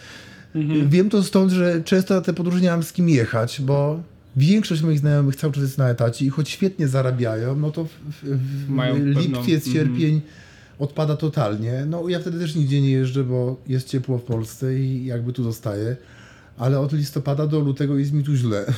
Mhm. 0.55 0.89
Wiem 0.89 1.09
to 1.09 1.23
stąd, 1.23 1.51
że 1.51 1.83
często 1.83 2.13
na 2.13 2.21
te 2.21 2.33
podróże 2.33 2.61
nie 2.61 2.69
mam 2.69 2.83
z 2.83 2.93
kim 2.93 3.09
jechać, 3.09 3.61
bo 3.61 3.99
Większość 4.35 4.81
moich 4.81 4.99
znajomych 4.99 5.35
cały 5.35 5.53
czas 5.53 5.63
jest 5.63 5.77
na 5.77 5.89
etacie 5.89 6.25
i 6.25 6.29
choć 6.29 6.49
świetnie 6.49 6.87
zarabiają, 6.87 7.55
no 7.55 7.71
to 7.71 7.85
w, 7.85 7.89
w, 8.21 8.67
w 8.67 9.17
lipciec, 9.17 9.63
pewną... 9.63 9.73
sierpień 9.73 10.09
mm 10.09 10.21
odpada 10.79 11.17
totalnie. 11.17 11.85
No 11.87 12.09
ja 12.09 12.19
wtedy 12.19 12.39
też 12.39 12.55
nigdzie 12.55 12.81
nie 12.81 12.91
jeżdżę, 12.91 13.23
bo 13.23 13.61
jest 13.67 13.87
ciepło 13.87 14.17
w 14.17 14.23
Polsce 14.23 14.79
i 14.79 15.05
jakby 15.05 15.33
tu 15.33 15.43
zostaję. 15.43 15.95
Ale 16.57 16.79
od 16.79 16.93
listopada 16.93 17.47
do 17.47 17.59
lutego 17.59 17.97
jest 17.97 18.13
mi 18.13 18.23
tu 18.23 18.35
źle. 18.35 18.65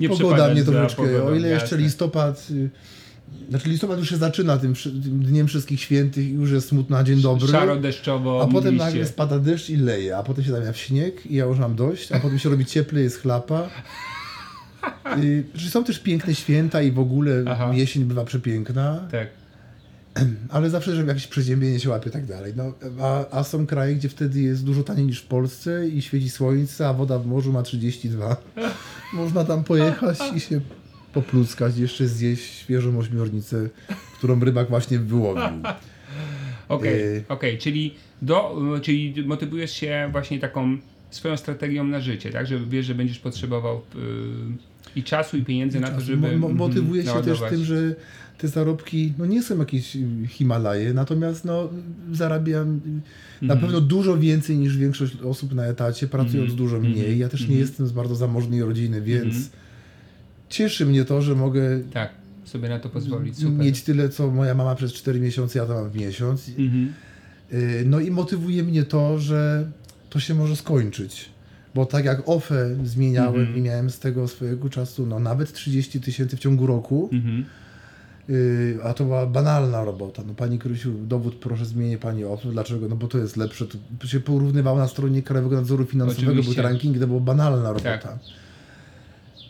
nie 0.00 0.08
Pogoda 0.08 0.48
mnie 0.48 0.64
troszeczkę. 0.64 1.24
O 1.24 1.34
ile 1.34 1.48
jeszcze 1.48 1.76
listopad. 1.76 2.48
Znaczy 3.50 3.68
listopad 3.68 3.98
już 3.98 4.10
się 4.10 4.16
zaczyna 4.16 4.56
tym, 4.56 4.74
tym 4.74 5.22
dniem 5.24 5.46
wszystkich 5.46 5.80
świętych 5.80 6.28
i 6.28 6.32
już 6.32 6.50
jest 6.50 6.68
smutno 6.68 6.96
na 6.96 7.04
dzień 7.04 7.20
dobry. 7.20 7.48
Szaro, 7.48 7.76
deszczowo. 7.76 8.42
A 8.42 8.52
potem 8.52 8.76
nagle 8.76 9.06
spada 9.06 9.38
deszcz 9.38 9.70
i 9.70 9.76
leje, 9.76 10.16
a 10.16 10.22
potem 10.22 10.44
się 10.44 10.50
zamienia 10.50 10.72
w 10.72 10.76
śnieg 10.76 11.26
i 11.26 11.34
ja 11.34 11.44
już 11.44 11.58
mam 11.58 11.74
dość, 11.74 12.12
a 12.12 12.20
potem 12.20 12.38
się 12.38 12.48
robi 12.48 12.66
cieplej, 12.66 13.04
jest 13.04 13.20
chlapa. 13.20 13.68
Yy, 15.22 15.70
są 15.70 15.84
też 15.84 15.98
piękne 15.98 16.34
święta 16.34 16.82
i 16.82 16.92
w 16.92 16.98
ogóle 16.98 17.44
Aha. 17.46 17.70
jesień 17.74 18.04
bywa 18.04 18.24
przepiękna. 18.24 19.08
Tak. 19.10 19.28
Ale 20.54 20.70
zawsze, 20.70 20.96
żeby 20.96 21.08
jakieś 21.08 21.26
przeziębienie 21.26 21.80
się 21.80 21.90
łapie 21.90 22.08
i 22.08 22.12
tak 22.12 22.26
dalej. 22.26 22.52
No, 22.56 22.72
a, 23.00 23.38
a 23.38 23.44
są 23.44 23.66
kraje, 23.66 23.94
gdzie 23.94 24.08
wtedy 24.08 24.40
jest 24.40 24.64
dużo 24.64 24.82
taniej 24.82 25.06
niż 25.06 25.20
w 25.20 25.26
Polsce 25.26 25.88
i 25.88 26.02
świeci 26.02 26.30
słońce, 26.30 26.88
a 26.88 26.92
woda 26.92 27.18
w 27.18 27.26
morzu 27.26 27.52
ma 27.52 27.62
32. 27.62 28.36
Można 29.12 29.44
tam 29.44 29.64
pojechać 29.64 30.18
i 30.36 30.40
się 30.40 30.60
popluskać, 31.12 31.78
jeszcze 31.78 32.08
zjeść 32.08 32.44
świeżą 32.44 32.98
ośmiornicę, 32.98 33.68
którą 34.18 34.40
rybak 34.40 34.68
właśnie 34.68 34.98
wyłowił. 34.98 35.44
Okej, 36.68 37.18
okay, 37.18 37.24
okay, 37.28 37.58
czyli, 37.58 37.94
do, 38.22 38.60
czyli 38.82 39.14
motywujesz 39.26 39.72
się 39.72 40.08
właśnie 40.12 40.38
taką 40.38 40.78
swoją 41.10 41.36
strategią 41.36 41.84
na 41.84 42.00
życie, 42.00 42.30
tak? 42.30 42.46
Że 42.46 42.58
wiesz, 42.60 42.86
że 42.86 42.94
będziesz 42.94 43.18
potrzebował 43.18 43.80
yy, 43.94 44.02
i 44.96 45.02
czasu, 45.02 45.36
i 45.36 45.44
pieniędzy 45.44 45.78
I 45.78 45.80
na 45.80 45.90
to, 45.90 46.00
żeby. 46.00 46.36
Mo 46.38 46.48
motywuje 46.48 47.02
się 47.02 47.22
też 47.22 47.40
tym, 47.50 47.64
że 47.64 47.94
te 48.38 48.48
zarobki 48.48 49.12
no 49.18 49.26
nie 49.26 49.42
są 49.42 49.58
jakieś 49.58 49.96
Himalaje, 50.28 50.94
natomiast 50.94 51.44
no, 51.44 51.68
zarabiam 52.12 52.62
mm. 52.62 53.00
na 53.42 53.56
pewno 53.56 53.80
dużo 53.80 54.18
więcej 54.18 54.58
niż 54.58 54.76
większość 54.76 55.16
osób 55.16 55.54
na 55.54 55.64
etacie, 55.64 56.08
pracując 56.08 56.48
mm. 56.50 56.56
dużo 56.56 56.80
mniej. 56.80 56.98
Mhm. 56.98 57.18
Ja 57.18 57.28
też 57.28 57.40
nie 57.40 57.46
mhm. 57.46 57.60
jestem 57.60 57.86
z 57.86 57.92
bardzo 57.92 58.14
zamożnej 58.14 58.62
rodziny, 58.62 59.02
więc 59.02 59.34
mhm. 59.34 59.61
Cieszy 60.52 60.86
mnie 60.86 61.04
to, 61.04 61.22
że 61.22 61.34
mogę 61.34 61.80
tak, 61.92 62.10
sobie 62.44 62.68
na 62.68 62.78
to 62.78 62.88
pozwolić. 62.88 63.36
Super. 63.36 63.52
mieć 63.52 63.82
tyle, 63.82 64.08
co 64.08 64.30
moja 64.30 64.54
mama 64.54 64.74
przez 64.74 64.92
4 64.92 65.20
miesiące, 65.20 65.58
ja 65.58 65.66
to 65.66 65.74
mam 65.74 65.90
w 65.90 65.96
miesiąc. 65.96 66.48
Y, 67.52 67.84
no 67.86 68.00
i 68.00 68.10
motywuje 68.10 68.62
mnie 68.62 68.82
to, 68.84 69.18
że 69.18 69.70
to 70.10 70.20
się 70.20 70.34
może 70.34 70.56
skończyć. 70.56 71.28
Bo 71.74 71.86
tak 71.86 72.04
jak 72.04 72.28
OFE 72.28 72.76
zmieniałem 72.84 73.56
i 73.56 73.60
miałem 73.60 73.90
z 73.90 73.98
tego 73.98 74.28
swojego 74.28 74.68
czasu 74.68 75.06
no, 75.06 75.18
nawet 75.18 75.52
30 75.52 76.00
tysięcy 76.00 76.36
w 76.36 76.40
ciągu 76.40 76.66
roku, 76.66 77.10
Yy, 78.28 78.78
a 78.84 78.94
to 78.94 79.04
była 79.04 79.26
banalna 79.26 79.84
robota. 79.84 80.22
No 80.26 80.34
pani 80.34 80.58
Krysiu, 80.58 80.92
dowód 80.92 81.34
proszę 81.34 81.64
zmienię 81.64 81.98
pani 81.98 82.24
o 82.24 82.38
Dlaczego? 82.52 82.88
No 82.88 82.96
bo 82.96 83.08
to 83.08 83.18
jest 83.18 83.36
lepsze. 83.36 83.66
To 83.98 84.06
się 84.06 84.20
porównywało 84.20 84.78
na 84.78 84.88
stronie 84.88 85.22
Krajowego 85.22 85.56
Nadzoru 85.56 85.84
Finansowego, 85.84 86.32
Oczywiście. 86.32 86.54
był 86.54 86.70
ranking, 86.70 86.98
to 86.98 87.06
była 87.06 87.20
banalna 87.20 87.68
robota. 87.68 87.98
Tak. 87.98 88.18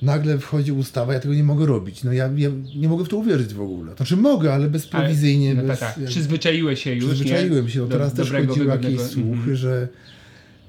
Nagle 0.02 0.38
wchodzi 0.38 0.72
ustawa, 0.72 1.14
ja 1.14 1.20
tego 1.20 1.34
nie 1.34 1.44
mogę 1.44 1.66
robić. 1.66 2.04
No 2.04 2.12
ja, 2.12 2.30
ja, 2.36 2.50
nie 2.76 2.88
mogę 2.88 3.04
w 3.04 3.08
to 3.08 3.16
uwierzyć 3.16 3.54
w 3.54 3.60
ogóle. 3.60 3.94
Znaczy 3.96 4.16
mogę, 4.16 4.54
ale 4.54 4.70
bezprowizyjnie. 4.70 5.50
Ale, 5.50 5.62
no 5.62 5.68
bez, 5.68 5.80
tak, 5.80 5.94
tak. 5.94 6.04
Przyzwyczaiłeś 6.04 6.82
się 6.82 6.94
już, 6.94 7.04
Przyzwyczaiłem 7.04 7.68
się. 7.68 7.80
No 7.80 7.86
teraz 7.86 8.14
do, 8.14 8.24
też 8.24 8.32
chodziły 8.32 8.66
jakieś 8.66 9.00
słuchy, 9.00 9.28
mm 9.28 9.46
-hmm. 9.46 9.54
że 9.54 9.88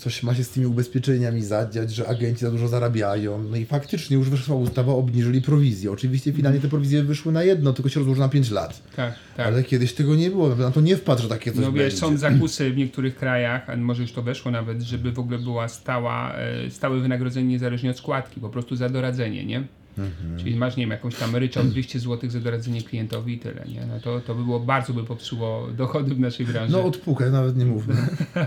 coś 0.03 0.23
ma 0.23 0.35
się 0.35 0.43
z 0.43 0.49
tymi 0.49 0.65
ubezpieczeniami 0.65 1.41
zadziać, 1.43 1.93
że 1.93 2.07
agenci 2.07 2.41
za 2.41 2.51
dużo 2.51 2.67
zarabiają. 2.67 3.43
No 3.43 3.57
i 3.57 3.65
faktycznie 3.65 4.17
już 4.17 4.29
wyszła 4.29 4.55
ustawa, 4.55 4.93
obniżyli 4.93 5.41
prowizję. 5.41 5.91
Oczywiście 5.91 6.33
finalnie 6.33 6.59
te 6.59 6.67
prowizje 6.67 7.03
wyszły 7.03 7.31
na 7.31 7.43
jedno, 7.43 7.73
tylko 7.73 7.89
się 7.89 7.99
rozłoży 7.99 8.19
na 8.19 8.29
5 8.29 8.51
lat. 8.51 8.81
Tak, 8.95 9.13
tak. 9.37 9.47
Ale 9.47 9.63
kiedyś 9.63 9.93
tego 9.93 10.15
nie 10.15 10.29
było, 10.29 10.55
na 10.55 10.71
to 10.71 10.81
nie 10.81 10.97
wpadł, 10.97 11.21
że 11.21 11.29
takie 11.29 11.51
coś 11.51 11.61
No 11.61 11.71
wiesz, 11.71 11.83
będzie. 11.83 11.97
są 11.97 12.17
zakusy 12.27 12.71
w 12.71 12.77
niektórych 12.77 13.15
krajach, 13.15 13.69
a 13.69 13.75
może 13.77 14.01
już 14.01 14.11
to 14.11 14.21
weszło 14.21 14.51
nawet, 14.51 14.81
żeby 14.81 15.11
w 15.11 15.19
ogóle 15.19 15.39
była 15.39 15.67
stała, 15.67 16.35
e, 16.35 16.69
stałe 16.71 16.99
wynagrodzenie 16.99 17.47
niezależnie 17.47 17.89
od 17.91 17.97
składki, 17.97 18.41
po 18.41 18.49
prostu 18.49 18.75
za 18.75 18.89
doradzenie, 18.89 19.45
nie? 19.45 19.63
Mhm. 19.97 20.39
Czyli 20.39 20.55
masz, 20.55 20.77
nie 20.77 20.83
wiem, 20.83 20.91
jakąś 20.91 21.15
tam 21.15 21.35
ryczałt 21.35 21.67
200 21.67 21.99
zł 21.99 22.29
za 22.29 22.39
doradzenie 22.39 22.81
klientowi 22.81 23.33
i 23.33 23.39
tyle, 23.39 23.65
nie? 23.67 23.85
No 23.85 23.99
to, 23.99 24.19
to 24.19 24.35
by 24.35 24.43
było, 24.43 24.59
bardzo 24.59 24.93
by 24.93 25.03
popsuło 25.03 25.67
dochody 25.77 26.15
w 26.15 26.19
naszej 26.19 26.45
branży. 26.45 26.73
No 26.73 26.83
odpukaj, 26.83 27.31
nawet 27.31 27.57
nie 27.57 27.65
mówmy. 27.65 27.95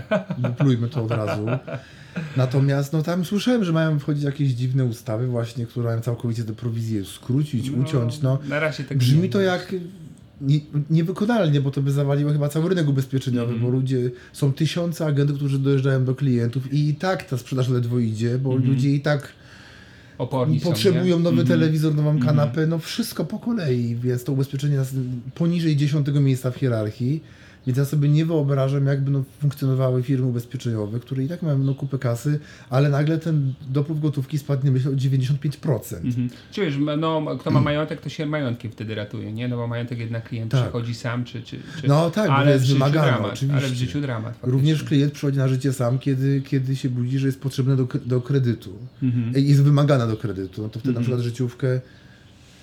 Plujmy 0.59 0.87
to 0.87 1.03
od 1.03 1.11
razu. 1.11 1.45
Natomiast 2.37 2.93
no 2.93 3.03
tam 3.03 3.25
słyszałem, 3.25 3.63
że 3.63 3.73
mają 3.73 3.99
wchodzić 3.99 4.23
jakieś 4.23 4.49
dziwne 4.49 4.85
ustawy 4.85 5.27
właśnie, 5.27 5.65
które 5.65 5.85
mają 5.85 6.01
całkowicie 6.01 6.43
te 6.43 6.53
prowizje 6.53 7.05
skrócić, 7.05 7.69
no, 7.69 7.83
uciąć. 7.83 8.21
No, 8.21 8.39
na 8.49 8.59
razie 8.59 8.83
tak 8.83 8.97
Brzmi 8.97 9.29
to 9.29 9.41
jak 9.41 9.73
nie, 10.41 10.59
niewykonalnie, 10.89 11.61
bo 11.61 11.71
to 11.71 11.81
by 11.81 11.91
zawaliło 11.91 12.31
chyba 12.31 12.49
cały 12.49 12.69
rynek 12.69 12.87
ubezpieczeniowy, 12.87 13.51
mm. 13.51 13.63
bo 13.63 13.69
ludzie, 13.69 14.11
są 14.33 14.53
tysiące 14.53 15.05
agentów, 15.05 15.35
którzy 15.35 15.59
dojeżdżają 15.59 16.05
do 16.05 16.15
klientów 16.15 16.73
i 16.73 16.89
i 16.89 16.95
tak 16.95 17.23
ta 17.23 17.37
sprzedaż 17.37 17.69
ledwo 17.69 17.99
idzie, 17.99 18.37
bo 18.37 18.53
mm. 18.53 18.65
ludzie 18.65 18.89
i 18.89 19.01
tak 19.01 19.33
Oporni 20.17 20.59
potrzebują 20.59 21.15
są, 21.15 21.23
nowy 21.23 21.41
mm. 21.41 21.47
telewizor, 21.47 21.95
nową 21.95 22.09
mm. 22.09 22.23
kanapę, 22.23 22.67
no 22.67 22.79
wszystko 22.79 23.25
po 23.25 23.39
kolei, 23.39 23.95
więc 23.95 24.23
to 24.23 24.31
ubezpieczenie 24.31 24.79
poniżej 25.35 25.75
dziesiątego 25.75 26.21
miejsca 26.21 26.51
w 26.51 26.55
hierarchii. 26.55 27.23
Więc 27.67 27.77
ja 27.77 27.85
sobie 27.85 28.09
nie 28.09 28.25
wyobrażam, 28.25 28.85
jakby 28.85 29.11
no, 29.11 29.23
funkcjonowały 29.39 30.03
firmy 30.03 30.25
ubezpieczeniowe, 30.25 30.99
które 30.99 31.23
i 31.23 31.27
tak 31.27 31.41
mają 31.41 31.57
no, 31.57 31.75
kupę 31.75 31.97
kasy, 31.97 32.39
ale 32.69 32.89
nagle 32.89 33.17
ten 33.17 33.53
dopływ 33.69 33.99
gotówki 33.99 34.37
spadnie 34.37 34.71
myślę 34.71 34.91
o 34.91 34.93
95%. 34.93 35.95
Mhm. 35.95 36.29
Czujesz, 36.51 36.75
no, 36.97 37.37
kto 37.39 37.51
ma 37.51 37.61
majątek, 37.61 38.01
to 38.01 38.09
się 38.09 38.25
majątkiem 38.25 38.71
wtedy 38.71 38.95
ratuje, 38.95 39.33
nie? 39.33 39.47
No 39.47 39.57
bo 39.57 39.67
majątek 39.67 39.99
jednak 39.99 40.29
klient 40.29 40.51
tak. 40.51 40.61
przychodzi 40.61 40.95
sam, 40.95 41.23
czy, 41.23 41.41
czy, 41.41 41.59
czy... 41.81 41.87
No 41.87 42.11
tak, 42.11 42.29
ale 42.29 42.45
bo 42.45 42.51
jest 42.51 42.73
wymagane, 42.73 43.07
dramat, 43.07 43.33
oczywiście. 43.33 43.65
Ale 43.65 43.75
w 43.75 43.77
życiu 43.77 44.01
dramat. 44.01 44.33
Faktycznie. 44.33 44.51
Również 44.51 44.83
klient 44.83 45.13
przychodzi 45.13 45.37
na 45.37 45.47
życie 45.47 45.73
sam, 45.73 45.99
kiedy, 45.99 46.41
kiedy 46.41 46.75
się 46.75 46.89
budzi, 46.89 47.19
że 47.19 47.27
jest 47.27 47.41
potrzebny 47.41 47.75
do, 47.75 47.87
do 48.05 48.21
kredytu. 48.21 48.73
Mhm. 49.03 49.33
Jest 49.35 49.63
wymagana 49.63 50.07
do 50.07 50.17
kredytu. 50.17 50.61
No 50.61 50.69
to 50.69 50.79
wtedy 50.79 50.89
mhm. 50.89 50.95
na 50.95 51.01
przykład 51.01 51.21
życiówkę 51.21 51.81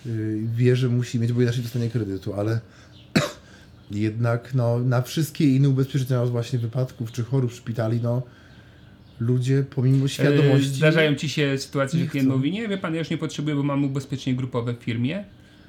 y, 0.07 0.41
wie, 0.57 0.77
że 0.77 0.89
musi 0.89 1.21
mieć, 1.21 1.33
bo 1.33 1.43
inaczej 1.43 1.63
dostanie 1.63 1.91
kredytu, 1.91 2.35
ale 2.35 2.61
jednak 4.01 4.55
no, 4.55 4.79
na 4.79 5.03
wszystkie 5.03 5.57
inne 5.57 5.69
ubezpieczenia 5.69 6.27
właśnie 6.27 6.59
wypadków 6.59 7.13
czy 7.13 7.25
chorób 7.25 7.53
szpitali, 7.53 8.01
no 8.03 8.23
ludzie 9.21 9.65
pomimo 9.75 10.09
świadomości... 10.09 10.69
Zdarzają 10.69 11.15
Ci 11.15 11.29
się 11.29 11.59
sytuacje, 11.59 12.01
że 12.01 12.07
klient 12.07 12.29
mówi, 12.29 12.53
nie 12.53 12.69
wie 12.69 12.79
Pan, 12.79 12.95
ja 12.95 12.99
już 12.99 13.11
nie 13.11 13.19
potrzebuję, 13.19 13.57
bo 13.57 13.63
mam 13.63 13.85
ubezpieczenie 13.85 14.37
grupowe 14.37 14.75
w 14.75 14.79
firmie 14.79 15.25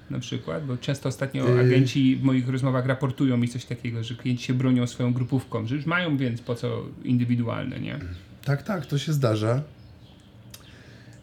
na 0.09 0.19
przykład, 0.19 0.65
bo 0.65 0.77
często 0.77 1.09
ostatnio 1.09 1.49
yy... 1.49 1.59
agenci 1.59 2.15
w 2.15 2.23
moich 2.23 2.49
rozmowach 2.49 2.85
raportują 2.85 3.37
mi 3.37 3.47
coś 3.47 3.65
takiego, 3.65 4.03
że 4.03 4.15
klienci 4.15 4.43
się 4.43 4.53
bronią 4.53 4.87
swoją 4.87 5.13
grupówką, 5.13 5.67
że 5.67 5.75
już 5.75 5.85
mają 5.85 6.17
więc 6.17 6.41
po 6.41 6.55
co 6.55 6.83
indywidualne, 7.03 7.79
nie? 7.79 7.99
Tak, 8.43 8.63
tak, 8.63 8.85
to 8.85 8.97
się 8.97 9.13
zdarza. 9.13 9.63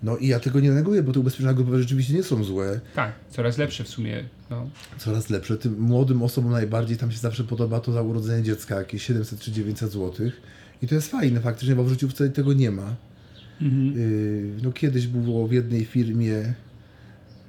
No 0.03 0.17
i 0.17 0.27
ja 0.27 0.41
tego 0.41 0.61
nie 0.61 0.71
neguję, 0.71 1.03
bo 1.03 1.13
te 1.13 1.21
ubezpieczenia 1.21 1.55
grupowe 1.55 1.79
rzeczywiście 1.79 2.15
nie 2.15 2.23
są 2.23 2.45
złe. 2.45 2.81
Tak, 2.95 3.13
coraz 3.31 3.59
lepsze 3.59 3.85
w 3.85 3.89
sumie. 3.89 4.25
No. 4.51 4.71
Coraz 4.99 5.31
lepsze. 5.31 5.57
Tym 5.57 5.81
młodym 5.81 6.23
osobom 6.23 6.53
najbardziej 6.53 6.97
tam 6.97 7.13
się 7.13 7.19
zawsze 7.19 7.45
podoba 7.45 7.81
to 7.81 7.93
za 7.93 8.03
urodzenie 8.03 8.43
dziecka, 8.43 8.79
jakieś 8.79 9.03
700 9.03 9.41
czy 9.41 9.53
900 9.53 9.93
zł. 9.93 10.31
I 10.83 10.89
to 10.89 10.95
jest 10.95 11.11
fajne 11.11 11.41
faktycznie, 11.41 11.77
bo 11.77 11.85
w 11.85 11.89
życiu 11.89 12.09
wcale 12.09 12.31
tego 12.31 12.53
nie 12.53 12.71
ma. 12.71 12.95
Mhm. 13.61 13.93
Yy, 13.97 14.63
no 14.63 14.73
kiedyś 14.73 15.07
było 15.07 15.49
w 15.49 15.53
jednej 15.53 15.85
firmie, 15.85 16.55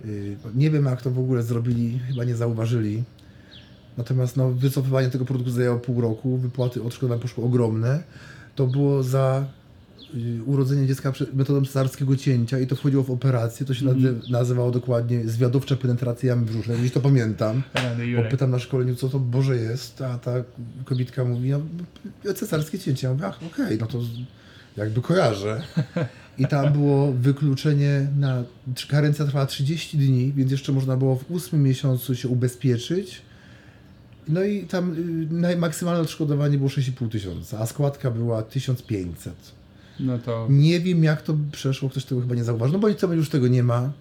yy, 0.06 0.38
nie 0.56 0.72
wiem 0.72 0.86
jak 0.86 1.02
to 1.02 1.12
w 1.12 1.20
ogóle 1.20 1.44
zrobili, 1.44 2.00
chyba 2.08 2.24
nie 2.24 2.36
zauważyli. 2.36 3.04
Natomiast 3.98 4.38
no, 4.38 4.52
wycofywanie 4.52 5.10
tego 5.10 5.26
produktu 5.26 5.52
zajęło 5.52 5.80
pół 5.80 6.02
roku, 6.02 6.38
wypłaty 6.38 6.84
odszkodowań 6.84 7.20
poszły 7.20 7.44
ogromne. 7.44 8.04
To 8.56 8.68
było 8.68 9.04
za 9.04 9.46
urodzenie 10.46 10.88
dziecka 10.88 11.14
metodą 11.34 11.66
cesarskiego 11.66 12.16
cięcia 12.16 12.60
i 12.60 12.68
to 12.68 12.76
wchodziło 12.76 13.04
w 13.04 13.12
operację, 13.12 13.66
to 13.66 13.74
się 13.74 13.90
mm. 13.90 14.22
nazywało 14.30 14.72
dokładnie 14.72 15.28
zwiadowcza 15.28 15.76
penetracja 15.76 16.30
jamy 16.30 16.46
brzusznej, 16.46 16.78
jeśli 16.78 16.92
to 16.92 17.00
pamiętam. 17.00 17.64
Bo 18.16 18.30
pytam 18.30 18.52
na 18.52 18.60
szkoleniu, 18.60 18.96
co 18.96 19.10
to 19.10 19.20
Boże 19.20 19.56
jest, 19.56 20.02
a 20.02 20.18
ta 20.18 20.32
kobietka 20.86 21.26
mówi, 21.26 21.50
no, 22.26 22.34
cesarskie 22.34 22.80
cięcie. 22.80 23.08
Ja 23.08 23.14
mówię, 23.14 23.26
ach, 23.28 23.38
okej, 23.38 23.66
okay, 23.66 23.78
no 23.78 23.88
to 23.88 24.00
jakby 24.78 25.02
kojarzę. 25.02 25.62
I 26.38 26.48
tam 26.48 26.74
było 26.74 27.12
wykluczenie 27.12 28.08
na. 28.20 28.44
Karencja 28.90 29.26
trwała 29.26 29.46
30 29.46 29.98
dni, 29.98 30.34
więc 30.36 30.52
jeszcze 30.52 30.72
można 30.72 30.98
było 30.98 31.16
w 31.16 31.32
ósmym 31.32 31.64
miesiącu 31.64 32.16
się 32.16 32.28
ubezpieczyć. 32.28 33.22
No 34.28 34.44
i 34.44 34.64
tam 34.64 34.96
y, 35.52 35.58
maksymalne 35.58 36.02
odszkodowanie 36.02 36.58
było 36.58 36.70
6,5 36.70 37.10
tysiąca, 37.10 37.60
a 37.60 37.66
składka 37.66 38.12
była 38.12 38.44
1500. 38.44 39.63
No 40.00 40.20
to... 40.20 40.48
Nie 40.50 40.80
wiem 40.80 41.04
jak 41.04 41.22
to 41.22 41.36
przeszło, 41.52 41.90
ktoś 41.90 42.06
tego 42.06 42.22
chyba 42.22 42.36
nie 42.36 42.44
zauważył, 42.44 42.74
no 42.74 42.80
bo 42.80 42.90
i 42.90 42.96
co 42.96 43.14
już 43.14 43.30
tego 43.30 43.48
nie 43.48 43.64
ma. 43.64 43.92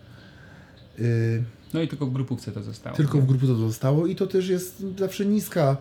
Y, 0.99 1.43
no 1.75 1.83
i 1.83 1.89
tylko 1.89 2.07
w 2.07 2.13
grupówce 2.13 2.53
to 2.53 2.63
zostało. 2.63 2.97
Tylko 2.97 3.21
w 3.21 3.27
grupówce 3.27 3.55
to 3.55 3.69
zostało 3.69 4.07
i 4.07 4.17
to 4.17 4.27
też 4.27 4.49
jest 4.49 4.85
zawsze 4.99 5.27
niska 5.27 5.77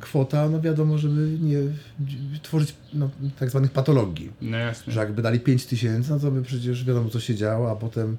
kwota, 0.00 0.48
no 0.48 0.60
wiadomo, 0.60 0.98
żeby 0.98 1.38
nie 1.40 1.58
tworzyć 2.42 2.74
no, 2.94 3.10
tak 3.38 3.50
zwanych 3.50 3.70
patologii. 3.70 4.30
No 4.42 4.56
jasne. 4.56 4.92
Że 4.92 5.00
jakby 5.00 5.22
dali 5.22 5.40
5 5.40 5.66
tysięcy, 5.66 6.10
no 6.10 6.18
to 6.18 6.30
by 6.30 6.42
przecież 6.42 6.84
wiadomo 6.84 7.10
co 7.10 7.20
się 7.20 7.34
działo, 7.34 7.70
a 7.70 7.76
potem 7.76 8.16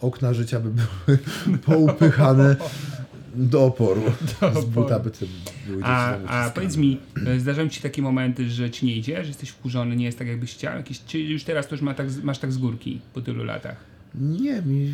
okna 0.00 0.34
życia 0.34 0.60
by 0.60 0.70
były 0.70 1.18
poupychane 1.66 2.56
do 3.34 3.64
oporu. 3.64 4.02
Do 4.40 4.62
z 4.62 4.64
buta 4.64 4.98
by 4.98 5.10
były 5.66 5.84
A, 5.84 6.16
a 6.26 6.50
powiedz 6.50 6.76
mi, 6.76 6.98
e, 7.26 7.40
zdarzają 7.40 7.68
ci 7.68 7.76
się 7.76 7.82
takie 7.82 8.02
momenty, 8.02 8.50
że 8.50 8.70
ci 8.70 8.86
nie 8.86 8.96
idzie, 8.96 9.22
że 9.22 9.28
jesteś 9.28 9.48
wkurzony, 9.48 9.96
nie 9.96 10.04
jest 10.04 10.18
tak 10.18 10.28
jakbyś 10.28 10.54
chciał? 10.54 10.76
Jakieś, 10.76 11.04
czy 11.04 11.18
już 11.18 11.44
teraz 11.44 11.68
to 11.68 11.74
już 11.74 11.82
ma 11.82 11.94
tak, 11.94 12.06
masz 12.22 12.38
tak 12.38 12.52
z 12.52 12.58
górki 12.58 13.00
po 13.14 13.20
tylu 13.20 13.44
latach? 13.44 13.76
Nie, 14.14 14.62
mi 14.62 14.92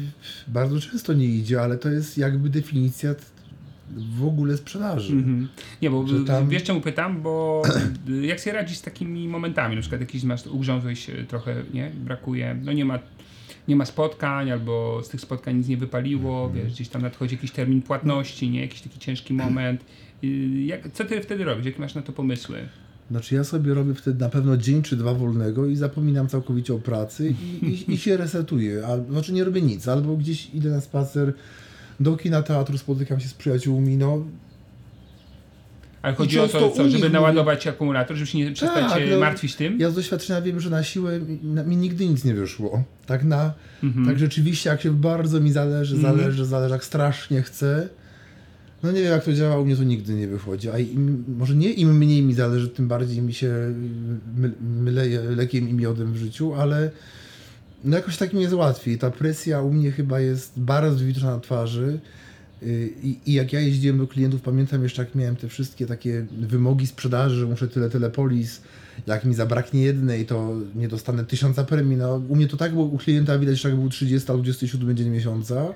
bardzo 0.48 0.80
często 0.80 1.12
nie 1.12 1.26
idzie, 1.26 1.62
ale 1.62 1.78
to 1.78 1.88
jest 1.88 2.18
jakby 2.18 2.50
definicja 2.50 3.14
w 3.96 4.26
ogóle 4.26 4.56
sprzedaży. 4.56 5.12
Mm 5.12 5.24
-hmm. 5.24 5.46
Nie, 5.82 5.90
bo 5.90 6.04
tam... 6.26 6.48
wiesz 6.48 6.62
czemu 6.62 6.80
pytam, 6.80 7.22
bo 7.22 7.62
jak 8.22 8.40
sobie 8.40 8.56
radzisz 8.56 8.78
z 8.78 8.82
takimi 8.82 9.28
momentami, 9.28 9.74
na 9.74 9.80
przykład 9.80 10.00
jakiś 10.00 10.22
masz, 10.22 10.46
ugrzązłeś 10.46 11.06
trochę, 11.28 11.62
nie, 11.74 11.90
brakuje, 11.90 12.56
no 12.62 12.72
nie 12.72 12.84
ma 12.84 12.98
nie 13.68 13.76
ma 13.76 13.84
spotkań, 13.84 14.50
albo 14.50 15.02
z 15.02 15.08
tych 15.08 15.20
spotkań 15.20 15.56
nic 15.56 15.68
nie 15.68 15.76
wypaliło, 15.76 16.46
mm. 16.46 16.56
wiesz, 16.56 16.72
gdzieś 16.72 16.88
tam 16.88 17.02
nadchodzi 17.02 17.34
jakiś 17.34 17.50
termin 17.50 17.82
płatności, 17.82 18.50
nie, 18.50 18.60
jakiś 18.60 18.80
taki 18.80 18.98
ciężki 18.98 19.34
moment. 19.34 19.84
Jak, 20.64 20.92
co 20.92 21.04
ty 21.04 21.20
wtedy 21.20 21.44
robisz? 21.44 21.66
Jakie 21.66 21.80
masz 21.80 21.94
na 21.94 22.02
to 22.02 22.12
pomysły? 22.12 22.68
Znaczy 23.10 23.34
ja 23.34 23.44
sobie 23.44 23.74
robię 23.74 23.94
wtedy 23.94 24.20
na 24.20 24.28
pewno 24.28 24.56
dzień 24.56 24.82
czy 24.82 24.96
dwa 24.96 25.14
wolnego 25.14 25.66
i 25.66 25.76
zapominam 25.76 26.28
całkowicie 26.28 26.74
o 26.74 26.78
pracy 26.78 27.34
i, 27.62 27.66
i, 27.66 27.92
i 27.92 27.98
się 27.98 28.16
resetuję. 28.16 28.86
A, 28.86 29.12
znaczy 29.12 29.32
nie 29.32 29.44
robię 29.44 29.62
nic, 29.62 29.88
albo 29.88 30.16
gdzieś 30.16 30.54
idę 30.54 30.70
na 30.70 30.80
spacer, 30.80 31.32
do 32.00 32.16
kina, 32.16 32.42
teatru, 32.42 32.78
spotykam 32.78 33.20
się 33.20 33.28
z 33.28 33.34
przyjaciółmi, 33.34 33.96
no 33.96 34.24
ale 36.04 36.14
chodzi 36.14 36.40
o 36.40 36.48
to, 36.48 36.70
co, 36.70 36.88
żeby 36.88 37.10
naładować 37.10 37.58
mówię... 37.58 37.76
akumulator, 37.76 38.16
żeby 38.16 38.26
się 38.26 38.38
nie 38.38 38.52
przestać 38.52 38.92
tak, 38.92 39.02
no, 39.10 39.18
martwić 39.18 39.54
tym? 39.54 39.80
Ja 39.80 39.90
z 39.90 39.94
doświadczenia 39.94 40.42
wiem, 40.42 40.60
że 40.60 40.70
na 40.70 40.82
siłę 40.82 41.20
mi 41.42 41.76
nigdy 41.76 42.06
nic 42.06 42.24
nie 42.24 42.34
wyszło. 42.34 42.84
Tak 43.06 43.24
na, 43.24 43.52
mhm. 43.82 44.06
tak 44.06 44.18
rzeczywiście, 44.18 44.70
jak 44.70 44.80
się 44.80 44.90
bardzo 44.90 45.40
mi 45.40 45.52
zależy, 45.52 45.96
mhm. 45.96 46.16
zależy, 46.16 46.44
zależy, 46.44 46.72
jak 46.72 46.84
strasznie 46.84 47.42
chcę, 47.42 47.88
no 48.82 48.92
nie 48.92 49.02
wiem 49.02 49.12
jak 49.12 49.24
to 49.24 49.32
działa, 49.32 49.58
u 49.58 49.64
mnie 49.64 49.76
to 49.76 49.84
nigdy 49.84 50.14
nie 50.14 50.28
wychodzi. 50.28 50.70
A 50.70 50.78
im, 50.78 51.24
może 51.38 51.54
nie 51.54 51.72
im 51.72 51.96
mniej 51.96 52.22
mi 52.22 52.34
zależy, 52.34 52.68
tym 52.68 52.88
bardziej 52.88 53.22
mi 53.22 53.34
się 53.34 53.74
my, 54.36 54.52
myleje 54.82 55.20
lekiem 55.20 55.68
i 55.68 55.72
miodem 55.72 56.12
w 56.12 56.16
życiu, 56.16 56.54
ale 56.54 56.90
no 57.84 57.96
jakoś 57.96 58.16
tak 58.16 58.32
mi 58.32 58.42
jest 58.42 58.54
łatwiej. 58.54 58.98
Ta 58.98 59.10
presja 59.10 59.62
u 59.62 59.72
mnie 59.72 59.90
chyba 59.90 60.20
jest 60.20 60.60
bardzo 60.60 61.04
widoczna 61.04 61.30
na 61.30 61.40
twarzy. 61.40 62.00
I, 62.62 63.18
I, 63.26 63.32
jak 63.32 63.52
ja 63.52 63.60
jeździłem 63.60 63.98
do 63.98 64.06
klientów, 64.06 64.40
pamiętam 64.40 64.82
jeszcze 64.82 65.04
jak 65.04 65.14
miałem 65.14 65.36
te 65.36 65.48
wszystkie 65.48 65.86
takie 65.86 66.26
wymogi 66.30 66.86
sprzedaży, 66.86 67.36
że 67.36 67.46
muszę 67.46 67.68
tyle, 67.68 67.90
tyle 67.90 68.10
polis, 68.10 68.60
jak 69.06 69.24
mi 69.24 69.34
zabraknie 69.34 69.82
jednej, 69.82 70.26
to 70.26 70.56
nie 70.74 70.88
dostanę 70.88 71.24
tysiąca 71.24 71.64
premii. 71.64 71.96
No, 71.96 72.22
u 72.28 72.36
mnie 72.36 72.48
to 72.48 72.56
tak 72.56 72.72
było, 72.72 72.84
u 72.84 72.98
klienta 72.98 73.38
widać, 73.38 73.60
że 73.60 73.68
jak 73.68 73.78
był 73.78 73.88
30 73.88 74.30
albo 74.30 74.42
27 74.42 74.96
dzień 74.96 75.08
miesiąca. 75.08 75.66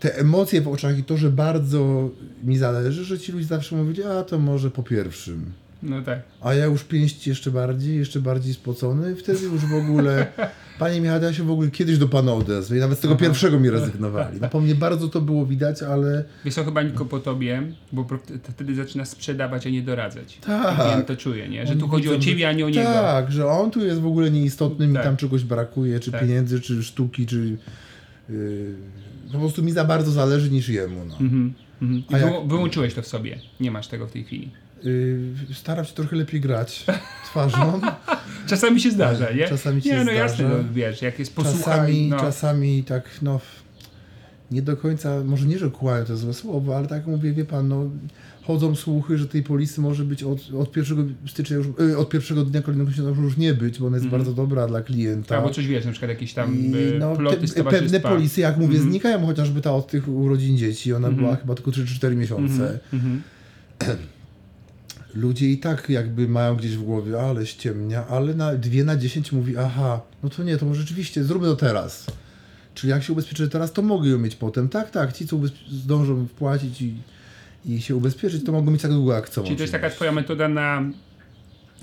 Te 0.00 0.16
emocje 0.16 0.60
w 0.60 0.68
oczach 0.68 0.98
i 0.98 1.04
to, 1.04 1.16
że 1.16 1.30
bardzo 1.30 2.10
mi 2.44 2.58
zależy, 2.58 3.04
że 3.04 3.18
ci 3.18 3.32
ludzie 3.32 3.46
zawsze 3.46 3.76
mówili, 3.76 4.02
a 4.02 4.22
to 4.22 4.38
może 4.38 4.70
po 4.70 4.82
pierwszym. 4.82 5.52
No 5.82 6.02
tak. 6.02 6.22
A 6.40 6.54
ja 6.54 6.64
już 6.64 6.84
pięść 6.84 7.26
jeszcze 7.26 7.50
bardziej, 7.50 7.98
jeszcze 7.98 8.20
bardziej 8.20 8.54
spocony, 8.54 9.16
wtedy 9.16 9.44
już 9.44 9.66
w 9.66 9.74
ogóle 9.74 10.26
Panie 10.78 11.00
Michale, 11.00 11.26
ja 11.26 11.32
się 11.32 11.42
w 11.42 11.50
ogóle 11.50 11.70
kiedyś 11.70 11.98
do 11.98 12.08
Pana 12.08 12.32
odezwę 12.32 12.76
i 12.76 12.80
nawet 12.80 12.98
z 12.98 13.00
tego 13.00 13.14
Aha. 13.14 13.24
pierwszego 13.24 13.60
mi 13.60 13.70
rezygnowali. 13.70 14.38
No 14.40 14.48
po 14.48 14.60
mnie 14.60 14.74
bardzo 14.74 15.08
to 15.08 15.20
było 15.20 15.46
widać, 15.46 15.82
ale... 15.82 16.24
Wiesz 16.44 16.54
co, 16.54 16.64
chyba 16.64 16.82
tylko 16.82 17.04
po 17.04 17.20
Tobie, 17.20 17.62
bo 17.92 18.06
wtedy 18.42 18.74
zaczyna 18.74 19.04
sprzedawać, 19.04 19.66
a 19.66 19.70
nie 19.70 19.82
doradzać. 19.82 20.38
Tak. 20.46 20.78
Ja 20.78 21.02
to 21.02 21.16
czuję, 21.16 21.48
nie? 21.48 21.66
Że 21.66 21.72
on 21.72 21.78
tu 21.78 21.88
chodzi 21.88 22.08
o 22.08 22.18
Ciebie, 22.18 22.48
a 22.48 22.52
nie 22.52 22.66
o 22.66 22.68
niego. 22.68 22.92
Tak, 22.92 23.32
że 23.32 23.46
on 23.46 23.70
tu 23.70 23.86
jest 23.86 24.00
w 24.00 24.06
ogóle 24.06 24.30
nieistotny, 24.30 24.86
mi 24.86 24.94
tak. 24.94 25.04
tam 25.04 25.16
czegoś 25.16 25.44
brakuje, 25.44 26.00
czy 26.00 26.12
tak. 26.12 26.20
pieniędzy, 26.20 26.60
czy 26.60 26.82
sztuki, 26.82 27.26
czy... 27.26 27.56
Yy, 28.30 28.74
po 29.32 29.38
prostu 29.38 29.62
mi 29.62 29.72
za 29.72 29.84
bardzo 29.84 30.10
zależy 30.10 30.50
niż 30.50 30.68
jemu. 30.68 31.04
No. 31.04 31.16
Mhm. 31.20 31.54
Mhm. 31.82 32.02
I 32.10 32.24
jak... 32.24 32.48
wyłączyłeś 32.48 32.94
to 32.94 33.02
w 33.02 33.06
sobie. 33.06 33.38
Nie 33.60 33.70
masz 33.70 33.88
tego 33.88 34.06
w 34.06 34.12
tej 34.12 34.24
chwili. 34.24 34.50
Yy, 34.82 35.54
staram 35.54 35.84
się 35.84 35.94
trochę 35.94 36.16
lepiej 36.16 36.40
grać 36.40 36.86
twarzą. 37.26 37.80
czasami 38.46 38.80
się 38.80 38.90
zdarza, 38.90 39.32
nie? 39.32 39.48
Czasami 39.48 39.82
się 39.82 39.90
nie, 39.90 39.96
no 39.96 40.02
zdarza. 40.02 40.18
jasne, 40.18 40.48
no, 40.48 40.54
wiesz, 40.74 41.02
jak 41.02 41.18
jest 41.18 41.34
posłuchaj, 41.34 41.62
czasami, 41.62 42.08
no. 42.08 42.20
czasami 42.20 42.84
tak, 42.84 43.04
no 43.22 43.40
nie 44.50 44.62
do 44.62 44.76
końca, 44.76 45.24
może 45.24 45.46
nie, 45.46 45.58
że 45.58 45.70
kłamie 45.70 46.04
to 46.04 46.16
złe 46.16 46.34
słowo, 46.34 46.76
ale 46.76 46.86
tak 46.86 47.06
mówię, 47.06 47.32
wie 47.32 47.44
pan, 47.44 47.68
no 47.68 47.90
chodzą 48.42 48.74
słuchy, 48.74 49.18
że 49.18 49.28
tej 49.28 49.42
polisy 49.42 49.80
może 49.80 50.04
być 50.04 50.22
od, 50.22 50.52
od 50.58 50.72
pierwszego 50.72 51.04
stycznia 51.26 51.56
już, 51.56 51.66
yy, 51.78 51.98
od 51.98 52.08
pierwszego 52.08 52.44
dnia 52.44 52.62
kolejnego 52.62 52.90
miesiąca 52.90 53.22
już 53.22 53.36
nie 53.36 53.54
być, 53.54 53.78
bo 53.78 53.86
ona 53.86 53.96
jest 53.96 54.06
mm. 54.06 54.18
bardzo 54.18 54.32
dobra 54.34 54.66
dla 54.66 54.82
klienta. 54.82 55.36
Albo 55.36 55.50
coś 55.50 55.66
wiesz, 55.66 55.84
na 55.84 55.90
przykład 55.90 56.08
jakieś 56.08 56.34
tam 56.34 56.58
I, 56.58 56.72
no, 56.98 57.16
ploty 57.16 57.48
te, 57.48 57.64
Pewne 57.64 58.00
polisy, 58.00 58.40
jak 58.40 58.56
mówię, 58.56 58.76
mm. 58.76 58.90
znikają, 58.90 59.26
chociażby 59.26 59.60
ta 59.60 59.74
od 59.74 59.86
tych 59.86 60.08
urodzin 60.08 60.58
dzieci, 60.58 60.92
ona 60.92 61.08
mm. 61.08 61.20
była 61.20 61.36
chyba 61.36 61.54
tylko 61.54 61.70
3-4 61.70 62.16
miesiące. 62.16 62.78
Mm. 62.92 63.22
ludzie 65.14 65.46
i 65.46 65.58
tak 65.58 65.88
jakby 65.88 66.28
mają 66.28 66.56
gdzieś 66.56 66.76
w 66.76 66.82
głowie, 66.82 67.20
ale 67.20 67.46
ściemnia, 67.46 68.06
ale 68.06 68.34
na 68.34 68.54
dwie 68.54 68.84
na 68.84 68.96
dziesięć 68.96 69.32
mówi, 69.32 69.56
aha, 69.56 70.00
no 70.22 70.28
to 70.28 70.42
nie, 70.42 70.56
to 70.56 70.66
może 70.66 70.80
rzeczywiście 70.80 71.24
zróbmy 71.24 71.48
to 71.48 71.56
teraz. 71.56 72.06
Czyli 72.74 72.90
jak 72.90 73.02
się 73.02 73.12
ubezpieczę 73.12 73.48
teraz, 73.48 73.72
to 73.72 73.82
mogę 73.82 74.08
ją 74.08 74.18
mieć 74.18 74.36
potem. 74.36 74.68
Tak, 74.68 74.90
tak, 74.90 75.12
ci 75.12 75.26
co 75.26 75.40
zdążą 75.70 76.26
wpłacić 76.26 76.82
i, 76.82 76.94
i 77.66 77.82
się 77.82 77.96
ubezpieczyć, 77.96 78.44
to 78.44 78.52
mogą 78.52 78.70
mieć 78.70 78.82
tak 78.82 78.90
długo 78.90 79.12
jak 79.12 79.26
chcą. 79.26 79.44
Czyli 79.44 79.56
to 79.56 79.62
jest 79.62 79.72
taka 79.72 79.90
twoja 79.90 80.12
metoda 80.12 80.48
na 80.48 80.90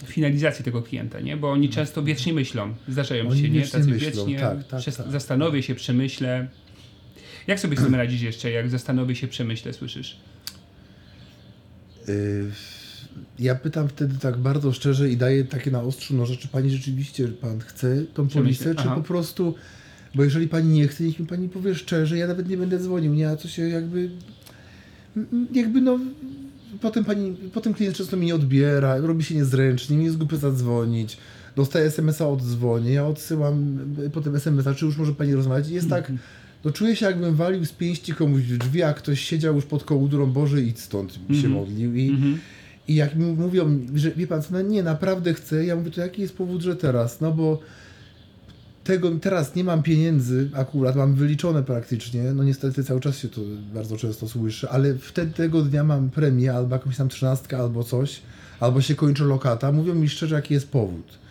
finalizację 0.05 0.65
tego 0.65 0.81
klienta, 0.81 1.19
nie? 1.19 1.37
Bo 1.37 1.51
oni 1.51 1.69
często 1.69 2.03
wiecznie 2.03 2.33
myślą, 2.33 2.73
zdarzają 2.87 3.29
oni 3.29 3.41
się, 3.41 3.49
nie? 3.49 3.61
Tacy 3.61 3.79
myślą, 3.79 3.97
wiecznie, 3.97 4.39
tak, 4.39 4.67
tak, 4.67 4.83
tak. 4.83 5.11
zastanowię 5.11 5.63
się, 5.63 5.75
przemyślę. 5.75 6.47
Jak 7.47 7.59
sobie 7.59 7.77
z 7.77 7.83
tym 7.83 7.95
radzić 7.95 8.21
jeszcze, 8.21 8.51
jak 8.51 8.69
zastanowię 8.69 9.15
się, 9.15 9.27
przemyślę, 9.27 9.73
słyszysz? 9.73 10.17
Yy 12.07 12.51
ja 13.39 13.55
pytam 13.55 13.87
wtedy 13.87 14.17
tak 14.17 14.37
bardzo 14.37 14.71
szczerze 14.71 15.09
i 15.09 15.17
daję 15.17 15.43
takie 15.43 15.71
na 15.71 15.81
ostrzu, 15.81 16.15
no 16.15 16.25
rzeczy 16.25 16.47
pani 16.47 16.69
rzeczywiście, 16.69 17.27
pan 17.27 17.59
chce 17.59 18.03
tą 18.13 18.27
polisę, 18.27 18.75
czy 18.75 18.83
po 18.83 19.01
prostu, 19.01 19.55
bo 20.15 20.23
jeżeli 20.23 20.47
pani 20.47 20.69
nie 20.69 20.87
chce, 20.87 21.03
niech 21.03 21.19
mi 21.19 21.25
pani 21.25 21.49
powie 21.49 21.75
szczerze, 21.75 22.17
ja 22.17 22.27
nawet 22.27 22.49
nie 22.49 22.57
będę 22.57 22.79
dzwonił, 22.79 23.13
nie, 23.13 23.29
a 23.29 23.35
co 23.35 23.47
się 23.47 23.69
jakby, 23.69 24.09
jakby 25.51 25.81
no, 25.81 25.99
potem 26.81 27.05
pani, 27.05 27.35
potem 27.53 27.73
klient 27.73 27.95
często 27.95 28.17
mi 28.17 28.25
nie 28.25 28.35
odbiera, 28.35 28.97
robi 28.97 29.23
się 29.23 29.35
niezręcznie, 29.35 29.97
mi 29.97 30.05
jest 30.05 30.17
głupio 30.17 30.37
zadzwonić, 30.37 31.17
dostaję 31.55 31.85
SMS-a, 31.85 32.27
odzwonię, 32.27 32.91
ja 32.91 33.07
odsyłam 33.07 33.79
potem 34.13 34.35
SMS-a, 34.35 34.73
czy 34.73 34.85
już 34.85 34.97
może 34.97 35.13
pani 35.13 35.35
rozmawiać? 35.35 35.69
Jest 35.69 35.89
tak, 35.89 36.11
no 36.65 36.71
czuję 36.71 36.95
się 36.95 37.05
jakbym 37.05 37.35
walił 37.35 37.65
z 37.65 37.71
pięści 37.71 38.13
komuś 38.13 38.41
w 38.41 38.57
drzwi, 38.57 38.83
a 38.83 38.93
ktoś 38.93 39.19
siedział 39.19 39.55
już 39.55 39.65
pod 39.65 39.83
kołdrą, 39.83 40.31
Boże 40.31 40.61
idź 40.61 40.79
stąd, 40.79 41.13
się 41.13 41.19
mm 41.29 41.41
-hmm. 41.41 41.49
modlił 41.49 41.95
i 41.95 42.09
mm 42.09 42.21
-hmm 42.21 42.37
i 42.87 42.95
jak 42.95 43.15
mi 43.15 43.25
mówią, 43.25 43.79
że 43.95 44.11
wie 44.11 44.27
pan 44.27 44.41
co, 44.41 44.47
no 44.51 44.61
nie, 44.61 44.83
naprawdę 44.83 45.33
chcę, 45.33 45.65
ja 45.65 45.75
mówię, 45.75 45.91
to 45.91 46.01
jaki 46.01 46.21
jest 46.21 46.37
powód, 46.37 46.61
że 46.61 46.75
teraz? 46.75 47.21
No 47.21 47.31
bo 47.31 47.59
tego 48.83 49.11
teraz 49.11 49.55
nie 49.55 49.63
mam 49.63 49.83
pieniędzy 49.83 50.49
akurat, 50.53 50.95
mam 50.95 51.15
wyliczone 51.15 51.63
praktycznie, 51.63 52.23
no 52.23 52.43
niestety 52.43 52.83
cały 52.83 52.99
czas 52.99 53.17
się 53.17 53.27
to 53.27 53.41
bardzo 53.73 53.97
często 53.97 54.27
słyszy, 54.27 54.69
ale 54.69 54.95
wtedy 54.95 55.33
tego 55.33 55.61
dnia 55.61 55.83
mam 55.83 56.09
premię 56.09 56.53
albo 56.53 56.75
jakąś 56.75 56.97
tam 56.97 57.09
trzynastkę 57.09 57.57
albo 57.57 57.83
coś, 57.83 58.21
albo 58.59 58.81
się 58.81 58.95
kończy 58.95 59.23
lokata, 59.23 59.71
mówią 59.71 59.95
mi 59.95 60.09
szczerze 60.09 60.35
jaki 60.35 60.53
jest 60.53 60.69
powód. 60.69 61.25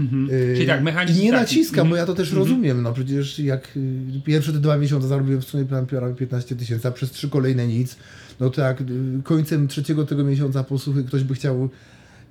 Mhm. 0.00 0.26
Yy, 0.26 0.54
Czyli 0.54 0.66
tak, 0.66 0.82
mechanizm 0.82 1.20
I 1.20 1.24
nie 1.24 1.30
taki. 1.30 1.42
naciskam, 1.42 1.90
bo 1.90 1.96
ja 1.96 2.06
to 2.06 2.14
też 2.14 2.28
mhm. 2.28 2.48
rozumiem, 2.48 2.82
no 2.82 2.92
przecież 2.92 3.38
jak 3.38 3.76
y, 3.76 4.20
pierwsze 4.24 4.52
te 4.52 4.58
dwa 4.58 4.78
miesiące 4.78 5.08
zarobiłem 5.08 5.42
w 5.42 5.44
sumie 5.44 5.64
prawie 5.64 6.14
15 6.14 6.56
tysięcy, 6.56 6.88
a 6.88 6.90
przez 6.90 7.10
trzy 7.10 7.28
kolejne 7.28 7.66
nic, 7.66 7.96
no 8.40 8.50
to 8.50 8.60
jak 8.60 8.80
y, 8.80 8.84
końcem 9.24 9.68
trzeciego 9.68 10.06
tego 10.06 10.24
miesiąca 10.24 10.64
posłuchy 10.64 11.04
ktoś 11.04 11.24
by 11.24 11.34
chciał 11.34 11.68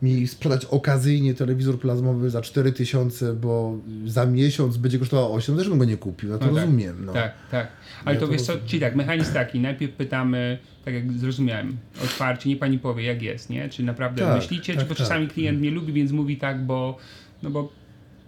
mi 0.01 0.27
sprzedać 0.27 0.65
okazyjnie 0.65 1.33
telewizor 1.33 1.79
plazmowy 1.79 2.29
za 2.29 2.41
4000, 2.41 3.33
bo 3.33 3.77
za 4.05 4.25
miesiąc 4.25 4.77
będzie 4.77 4.99
kosztował 4.99 5.33
8, 5.33 5.57
też 5.57 5.69
bym 5.69 5.79
go 5.79 5.85
nie 5.85 5.97
kupił, 5.97 6.29
no 6.29 6.37
to 6.37 6.45
no 6.45 6.53
tak, 6.53 6.63
rozumiem. 6.63 7.05
No. 7.05 7.13
Tak, 7.13 7.33
tak. 7.51 7.67
Ale 8.05 8.15
ja 8.15 8.21
to, 8.21 8.27
to 8.27 8.33
wiesz 8.33 8.41
co, 8.41 8.53
czyli 8.65 8.79
tak, 8.79 8.95
mechanizm 8.95 9.33
taki, 9.33 9.59
najpierw 9.59 9.93
pytamy, 9.93 10.57
tak 10.85 10.93
jak 10.93 11.13
zrozumiałem, 11.13 11.77
otwarcie, 12.03 12.49
nie 12.49 12.55
pani 12.55 12.79
powie 12.79 13.03
jak 13.03 13.21
jest, 13.21 13.49
nie? 13.49 13.69
Czy 13.69 13.83
naprawdę 13.83 14.21
tak, 14.21 14.35
myślicie, 14.35 14.73
tak, 14.73 14.83
czy 14.83 14.89
bo 14.89 14.95
czasami 14.95 15.25
tak. 15.25 15.33
klient 15.33 15.61
nie 15.61 15.71
lubi, 15.71 15.93
więc 15.93 16.11
mówi 16.11 16.37
tak, 16.37 16.65
bo, 16.65 16.97
no 17.43 17.49
bo 17.49 17.71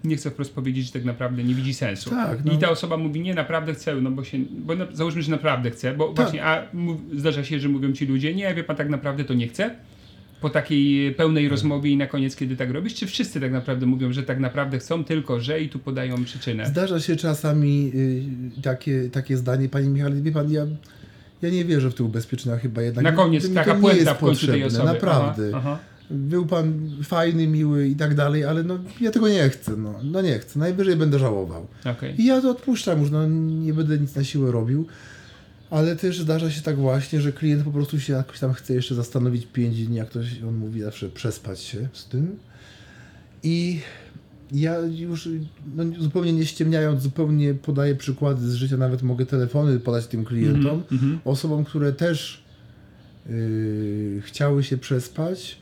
nie 0.03 0.15
chce 0.15 0.31
wprost 0.31 0.55
powiedzieć, 0.55 0.85
że 0.85 0.91
tak 0.91 1.05
naprawdę 1.05 1.43
nie 1.43 1.55
widzi 1.55 1.73
sensu. 1.73 2.09
Tak, 2.09 2.45
no. 2.45 2.53
I 2.53 2.57
ta 2.57 2.69
osoba 2.69 2.97
mówi, 2.97 3.21
nie, 3.21 3.33
naprawdę 3.33 3.73
chcę, 3.73 3.95
no 3.95 4.11
bo 4.11 4.23
się, 4.23 4.37
bo 4.49 4.75
na, 4.75 4.85
załóżmy, 4.93 5.21
że 5.21 5.31
naprawdę 5.31 5.71
chce, 5.71 5.93
bo 5.93 6.07
tak. 6.07 6.15
właśnie, 6.15 6.45
a 6.45 6.67
mów, 6.73 6.97
zdarza 7.17 7.43
się, 7.43 7.59
że 7.59 7.69
mówią 7.69 7.91
ci 7.91 8.05
ludzie, 8.05 8.35
nie, 8.35 8.53
wie 8.55 8.63
pan, 8.63 8.75
tak 8.75 8.89
naprawdę 8.89 9.23
to 9.23 9.33
nie 9.33 9.47
chce, 9.47 9.75
po 10.41 10.49
takiej 10.49 11.11
pełnej 11.11 11.43
tak. 11.43 11.51
rozmowie 11.51 11.91
i 11.91 11.97
na 11.97 12.07
koniec, 12.07 12.35
kiedy 12.35 12.55
tak 12.55 12.71
robisz, 12.71 12.95
czy 12.95 13.07
wszyscy 13.07 13.39
tak 13.39 13.51
naprawdę 13.51 13.85
mówią, 13.85 14.13
że 14.13 14.23
tak 14.23 14.39
naprawdę 14.39 14.79
chcą 14.79 15.03
tylko, 15.03 15.39
że 15.39 15.61
i 15.61 15.69
tu 15.69 15.79
podają 15.79 16.23
przyczynę? 16.25 16.65
Zdarza 16.65 16.99
się 16.99 17.15
czasami 17.15 17.91
y, 18.57 18.61
takie, 18.61 19.09
takie 19.09 19.37
zdanie, 19.37 19.69
Panie 19.69 19.89
Michale, 19.89 20.15
wie 20.15 20.31
Pan, 20.31 20.51
ja, 20.51 20.65
ja 21.41 21.49
nie 21.49 21.65
wierzę 21.65 21.89
w 21.89 21.93
te 21.93 22.03
ubezpieczenia 22.03 22.57
chyba 22.57 22.81
jednak. 22.81 23.03
Na 23.03 23.11
koniec 23.11 23.53
taka 23.53 23.75
puenta 23.75 24.13
w 24.13 24.19
końcu 24.19 24.47
tej 24.47 24.63
osoby. 24.63 24.85
Naprawdę. 24.85 25.51
Aha, 25.53 25.59
aha. 25.63 25.90
Był 26.11 26.45
Pan 26.45 26.89
fajny, 27.03 27.47
miły 27.47 27.87
i 27.87 27.95
tak 27.95 28.15
dalej, 28.15 28.45
ale 28.45 28.63
no 28.63 28.79
ja 29.01 29.11
tego 29.11 29.29
nie 29.29 29.49
chcę, 29.49 29.77
no, 29.77 29.95
no 30.03 30.21
nie 30.21 30.39
chcę, 30.39 30.59
najwyżej 30.59 30.95
będę 30.95 31.19
żałował. 31.19 31.67
Okay. 31.85 32.11
I 32.17 32.25
ja 32.25 32.41
to 32.41 32.49
odpuszczam 32.49 33.01
już, 33.01 33.11
no 33.11 33.27
nie 33.27 33.73
będę 33.73 33.99
nic 33.99 34.15
na 34.15 34.23
siłę 34.23 34.51
robił 34.51 34.85
ale 35.71 35.95
też 35.95 36.19
zdarza 36.19 36.51
się 36.51 36.61
tak 36.61 36.75
właśnie, 36.75 37.21
że 37.21 37.31
klient 37.31 37.63
po 37.63 37.71
prostu 37.71 37.99
się 37.99 38.13
jakoś 38.13 38.39
tam 38.39 38.53
chce 38.53 38.73
jeszcze 38.73 38.95
zastanowić 38.95 39.45
5 39.45 39.87
dni, 39.87 39.97
jak 39.97 40.09
ktoś, 40.09 40.43
on 40.47 40.55
mówi 40.55 40.81
zawsze, 40.81 41.09
przespać 41.09 41.59
się 41.59 41.87
z 41.93 42.05
tym. 42.05 42.39
I 43.43 43.79
ja 44.51 44.77
już 44.79 45.29
no, 45.75 45.83
zupełnie 45.99 46.33
nie 46.33 46.45
ściemniając, 46.45 47.01
zupełnie 47.01 47.53
podaję 47.53 47.95
przykłady 47.95 48.49
z 48.49 48.53
życia, 48.53 48.77
nawet 48.77 49.01
mogę 49.01 49.25
telefony 49.25 49.79
podać 49.79 50.07
tym 50.07 50.25
klientom, 50.25 50.83
mm 50.91 51.03
-hmm. 51.03 51.17
osobom, 51.25 51.65
które 51.65 51.93
też 51.93 52.43
yy, 53.29 54.21
chciały 54.21 54.63
się 54.63 54.77
przespać 54.77 55.57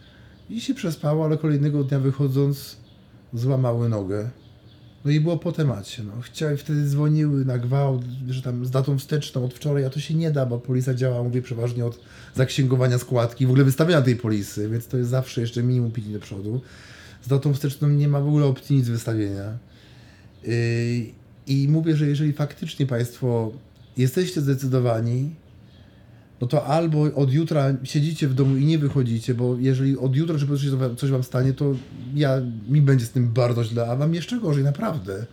i 0.50 0.62
się 0.62 0.74
przespało, 0.74 1.26
ale 1.26 1.38
kolejnego 1.38 1.84
dnia 1.84 2.00
wychodząc 2.00 2.78
złamały 3.34 3.90
nogę 3.90 4.30
no 5.06 5.12
i 5.12 5.20
było 5.20 5.38
po 5.38 5.52
temacie. 5.52 6.04
No. 6.04 6.22
Chciały, 6.22 6.58
wtedy 6.58 6.88
dzwoniły 6.88 7.46
na 7.46 7.58
gwałt, 7.58 8.02
że 8.28 8.42
tam 8.42 8.66
z 8.66 8.72
datą 8.72 8.98
wsteczną 8.98 9.46
od 9.46 9.54
wczoraj, 9.54 9.86
a 9.86 9.90
to 9.90 10.00
się 10.00 10.14
nie 10.14 10.32
da, 10.32 10.46
bo 10.46 10.60
polisa 10.60 10.94
działa, 10.94 11.24
mówię, 11.24 11.42
przeważnie 11.42 11.86
od 11.86 12.00
zaksięgowania 12.36 12.98
składki, 12.98 13.46
w 13.46 13.50
ogóle 13.50 13.66
wystawiania 13.66 14.02
tej 14.02 14.16
polisy, 14.16 14.70
więc 14.70 14.88
to 14.88 14.98
jest 14.98 15.10
zawsze 15.10 15.42
jeszcze 15.42 15.64
minimum 15.64 15.92
5 15.92 16.08
do 16.08 16.20
przodu. 16.20 16.62
Z 17.22 17.28
datą 17.28 17.54
wsteczną 17.54 17.90
nie 17.90 18.08
ma 18.08 18.22
w 18.22 18.28
ogóle 18.28 18.46
opcji 18.46 18.76
nic 18.76 18.90
wystawienia. 18.90 19.58
Yy, 20.44 20.54
I 21.48 21.68
mówię, 21.68 21.96
że 21.96 22.08
jeżeli 22.08 22.34
faktycznie 22.34 22.86
Państwo 22.86 23.52
jesteście 23.98 24.42
zdecydowani, 24.42 25.36
no 26.42 26.48
to 26.48 26.66
albo 26.66 27.02
od 27.02 27.34
jutra 27.34 27.74
siedzicie 27.84 28.28
w 28.28 28.34
domu 28.34 28.56
i 28.56 28.66
nie 28.66 28.78
wychodzicie, 28.78 29.34
bo 29.34 29.56
jeżeli 29.60 29.98
od 29.98 30.16
jutra 30.16 30.36
czy 30.38 30.48
coś 30.98 31.12
wam 31.12 31.24
stanie, 31.24 31.54
to 31.54 31.76
ja, 32.16 32.42
mi 32.70 32.82
będzie 32.82 33.06
z 33.06 33.12
tym 33.12 33.34
bardzo 33.34 33.64
źle, 33.64 33.88
a 33.88 33.96
wam 33.96 34.14
jeszcze 34.14 34.40
gorzej, 34.40 34.64
naprawdę. 34.64 35.26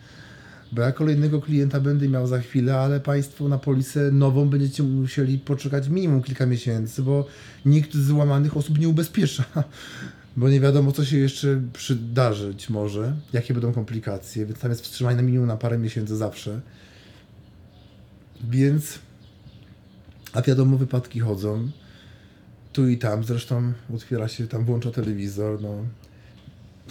Bo 0.72 0.82
ja 0.82 0.92
kolejnego 0.92 1.40
klienta 1.40 1.80
będę 1.80 2.08
miał 2.08 2.26
za 2.26 2.38
chwilę, 2.38 2.78
ale 2.78 3.00
Państwo 3.00 3.48
na 3.48 3.58
polisę 3.58 4.10
nową 4.12 4.48
będziecie 4.48 4.82
musieli 4.82 5.38
poczekać 5.38 5.88
minimum 5.88 6.22
kilka 6.22 6.46
miesięcy, 6.46 7.02
bo 7.02 7.26
nikt 7.66 7.94
z 7.94 8.06
złamanych 8.06 8.56
osób 8.56 8.78
nie 8.78 8.88
ubezpiecza. 8.88 9.44
Bo 10.38 10.48
nie 10.48 10.60
wiadomo, 10.60 10.92
co 10.92 11.04
się 11.04 11.18
jeszcze 11.18 11.60
przydarzyć 11.72 12.70
może, 12.70 13.16
jakie 13.32 13.54
będą 13.54 13.72
komplikacje, 13.72 14.46
więc 14.46 14.58
tam 14.58 14.70
jest 14.70 14.82
wstrzymanie 14.82 15.16
na 15.16 15.22
minimum 15.22 15.46
na 15.46 15.56
parę 15.56 15.78
miesięcy 15.78 16.16
zawsze. 16.16 16.60
Więc 18.50 18.98
a 20.36 20.42
wiadomo, 20.42 20.76
wypadki 20.76 21.20
chodzą. 21.20 21.68
Tu 22.72 22.88
i 22.88 22.98
tam, 22.98 23.24
zresztą 23.24 23.72
otwiera 23.94 24.28
się, 24.28 24.48
tam 24.48 24.64
włącza 24.64 24.90
telewizor, 24.90 25.62
no. 25.62 25.74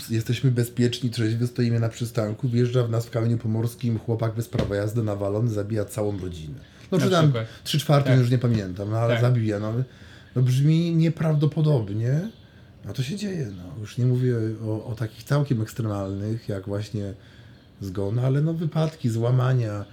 Jesteśmy 0.10 0.52
bezpieczni, 0.52 1.10
trzeźwy, 1.10 1.48
stoimy 1.48 1.80
na 1.80 1.90
przystanku, 1.90 2.50
wjeżdża 2.50 2.84
w 2.84 2.90
nas 2.90 3.06
w 3.06 3.10
kamieniu 3.10 3.38
pomorskim 3.38 4.00
chłopak 4.00 4.36
bez 4.36 4.50
prawa 4.50 4.76
jazdy 4.76 5.04
nawalony, 5.04 5.50
zabija 5.50 5.86
całą 5.86 6.20
rodzinę. 6.20 6.60
No 6.92 7.00
czy 7.00 7.10
tam 7.10 7.34
trzy 7.64 7.80
czwarte, 7.80 8.10
tak. 8.10 8.20
już 8.20 8.32
nie 8.32 8.38
pamiętam, 8.38 8.90
no 8.92 8.98
ale 8.98 9.14
tak. 9.14 9.22
zabija, 9.22 9.60
no. 9.60 9.74
no. 10.36 10.42
Brzmi 10.42 10.96
nieprawdopodobnie, 10.96 12.30
a 12.90 12.94
to 12.94 13.04
się 13.04 13.16
dzieje, 13.16 13.52
no. 13.58 13.82
Już 13.82 13.98
nie 13.98 14.06
mówię 14.06 14.36
o, 14.66 14.86
o 14.86 14.96
takich 14.96 15.24
całkiem 15.24 15.62
ekstremalnych, 15.62 16.50
jak 16.50 16.66
właśnie 16.66 17.14
zgon, 17.82 18.20
ale 18.20 18.42
no 18.42 18.54
wypadki, 18.54 19.10
złamania, 19.10 19.86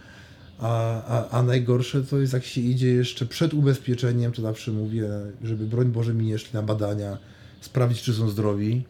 a, 0.62 1.02
a, 1.04 1.28
a 1.28 1.42
najgorsze 1.42 2.04
to 2.04 2.18
jest, 2.18 2.32
jak 2.32 2.44
się 2.44 2.60
idzie 2.60 2.88
jeszcze 2.88 3.26
przed 3.26 3.54
ubezpieczeniem, 3.54 4.32
to 4.32 4.42
zawsze 4.42 4.72
mówię, 4.72 5.08
żeby 5.44 5.66
broń 5.66 5.86
Boże 5.86 6.14
mi 6.14 6.26
nie 6.26 6.38
szli 6.38 6.50
na 6.54 6.62
badania, 6.62 7.18
sprawdzić, 7.60 8.02
czy 8.02 8.14
są 8.14 8.28
zdrowi. 8.28 8.84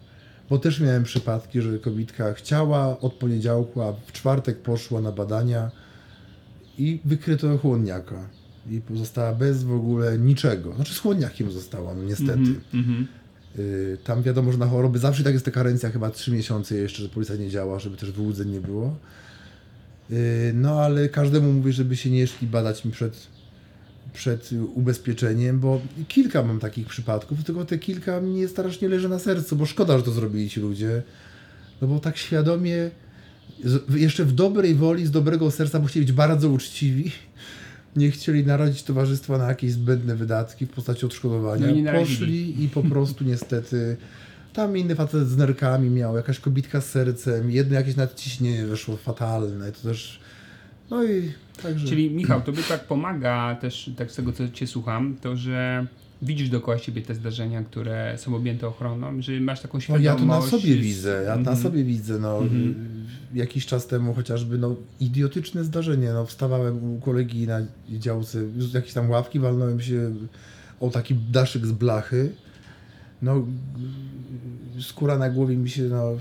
Bo 0.51 0.59
też 0.59 0.81
miałem 0.81 1.05
przypadki, 1.05 1.63
że 1.63 1.79
kobitka 1.79 2.33
chciała 2.33 3.01
od 3.01 3.13
poniedziałku, 3.13 3.83
a 3.83 3.93
w 3.93 4.13
czwartek 4.13 4.59
poszła 4.59 5.01
na 5.01 5.13
badania 5.13 5.71
i 6.79 7.01
wykryto 7.05 7.59
chłodniaka. 7.59 8.29
I 8.71 8.81
pozostała 8.81 9.33
bez 9.33 9.65
w 9.65 9.73
ogóle 9.73 10.19
niczego. 10.19 10.75
Znaczy 10.75 10.95
z 10.95 10.99
chłodniakiem 10.99 11.51
została, 11.51 11.95
no 11.95 12.03
niestety. 12.03 12.33
Mm 12.33 12.59
-hmm. 12.75 13.05
y, 13.59 13.99
tam 14.05 14.23
wiadomo, 14.23 14.53
że 14.53 14.59
na 14.59 14.67
choroby 14.67 14.99
zawsze 14.99 15.25
tak 15.25 15.33
jest 15.33 15.45
ta 15.45 15.51
karencja, 15.51 15.91
chyba 15.91 16.11
trzy 16.11 16.33
miesiące 16.33 16.77
jeszcze, 16.77 17.03
że 17.03 17.09
policja 17.09 17.37
nie 17.37 17.51
działa, 17.51 17.79
żeby 17.79 17.97
też 17.97 18.11
wyłudzeń 18.11 18.51
nie 18.51 18.61
było. 18.61 18.97
Y, 20.11 20.53
no 20.55 20.81
ale 20.81 21.09
każdemu 21.09 21.53
mówię, 21.53 21.73
żeby 21.73 21.97
się 21.97 22.11
nie 22.11 22.27
szli 22.27 22.47
badać 22.47 22.85
mi 22.85 22.93
przed, 22.93 23.27
przed 24.13 24.51
ubezpieczeniem, 24.75 25.61
bo 25.61 25.81
kilka 26.09 26.43
mam 26.43 26.59
takich 26.59 26.87
przypadków, 26.87 27.45
tylko 27.45 27.65
te 27.65 27.79
kilka 27.79 28.21
mnie 28.21 28.49
strasznie 28.49 28.89
leży 28.89 29.09
na 29.09 29.19
sercu, 29.19 29.57
bo 29.57 29.67
szkoda, 29.67 29.99
że 29.99 30.05
to 30.05 30.11
zrobili 30.11 30.51
ci 30.51 30.61
ludzie. 30.61 31.03
No 31.83 31.89
bo 31.89 32.01
tak 32.01 32.17
świadomie, 32.17 32.91
jeszcze 33.95 34.25
w 34.25 34.33
dobrej 34.33 34.75
woli, 34.75 35.07
z 35.07 35.11
dobrego 35.11 35.51
serca, 35.51 35.81
bo 35.81 35.87
chcieli 35.87 36.07
być 36.07 36.15
bardzo 36.15 36.49
uczciwi, 36.49 37.13
nie 37.97 38.11
chcieli 38.11 38.47
narodzić 38.47 38.83
towarzystwa 38.83 39.39
na 39.39 39.49
jakieś 39.49 39.73
zbędne 39.73 40.17
wydatki 40.17 40.67
w 40.67 40.71
postaci 40.71 41.07
odszkodowania. 41.07 41.67
No 41.67 41.93
Poszli 41.93 42.65
i 42.65 42.69
po 42.69 42.83
prostu 42.83 43.25
niestety 43.33 43.97
tam 44.53 44.77
inny 44.77 44.95
facet 44.95 45.29
z 45.29 45.37
nerkami 45.37 45.91
miał, 45.91 46.17
jakaś 46.17 46.41
kobitka 46.41 46.81
z 46.81 46.91
sercem, 46.91 47.51
jedno 47.51 47.75
jakieś 47.75 47.97
nadciśnienie 47.97 48.67
wyszło 48.67 48.97
fatalne, 48.97 49.73
to 49.73 49.89
też... 49.89 50.21
No 50.91 51.05
i 51.05 51.33
także... 51.63 51.89
Czyli 51.89 52.11
Michał, 52.11 52.41
tobie 52.41 52.63
tak 52.63 52.87
pomaga 52.87 53.57
też, 53.61 53.91
tak 53.97 54.11
z 54.11 54.15
tego 54.15 54.33
co 54.33 54.49
cię 54.49 54.67
słucham, 54.67 55.17
to 55.21 55.37
że 55.37 55.87
widzisz 56.23 56.49
dookoła 56.49 56.79
siebie 56.79 57.03
te 57.03 57.15
zdarzenia, 57.15 57.63
które 57.65 58.19
są 58.19 58.37
objęte 58.37 58.69
ochroną, 58.69 59.23
że 59.23 59.33
masz 59.41 59.61
taką 59.61 59.81
świadomość... 59.81 60.05
No 60.05 60.35
ja 60.35 60.41
to 60.41 60.45
na 60.45 60.51
sobie 60.51 60.77
widzę, 60.77 61.11
ja 61.11 61.33
mm 61.33 61.43
-hmm. 61.43 61.45
na 61.45 61.51
mhm. 61.51 61.57
sobie 61.57 61.85
widzę, 61.85 62.19
no 62.19 62.39
mm 62.39 62.49
-hmm. 62.49 63.39
jakiś 63.39 63.67
czas 63.67 63.87
temu 63.87 64.15
chociażby, 64.15 64.59
no 64.59 64.77
idiotyczne 65.01 65.65
zdarzenie, 65.65 66.13
no 66.13 66.27
wstawałem 66.27 66.95
u 66.95 67.01
kolegi 67.01 67.47
na 67.47 67.61
działce, 67.89 68.39
jakieś 68.75 68.93
tam 68.93 69.11
ławki, 69.11 69.39
walnąłem 69.39 69.81
się 69.81 70.15
o 70.81 70.91
taki 70.91 71.15
daszyk 71.15 71.67
z 71.67 71.73
blachy, 71.73 72.33
no 73.23 73.47
skóra 74.83 75.19
na 75.19 75.31
głowie 75.31 75.57
mi 75.57 75.71
się 75.71 75.83
no, 75.83 76.13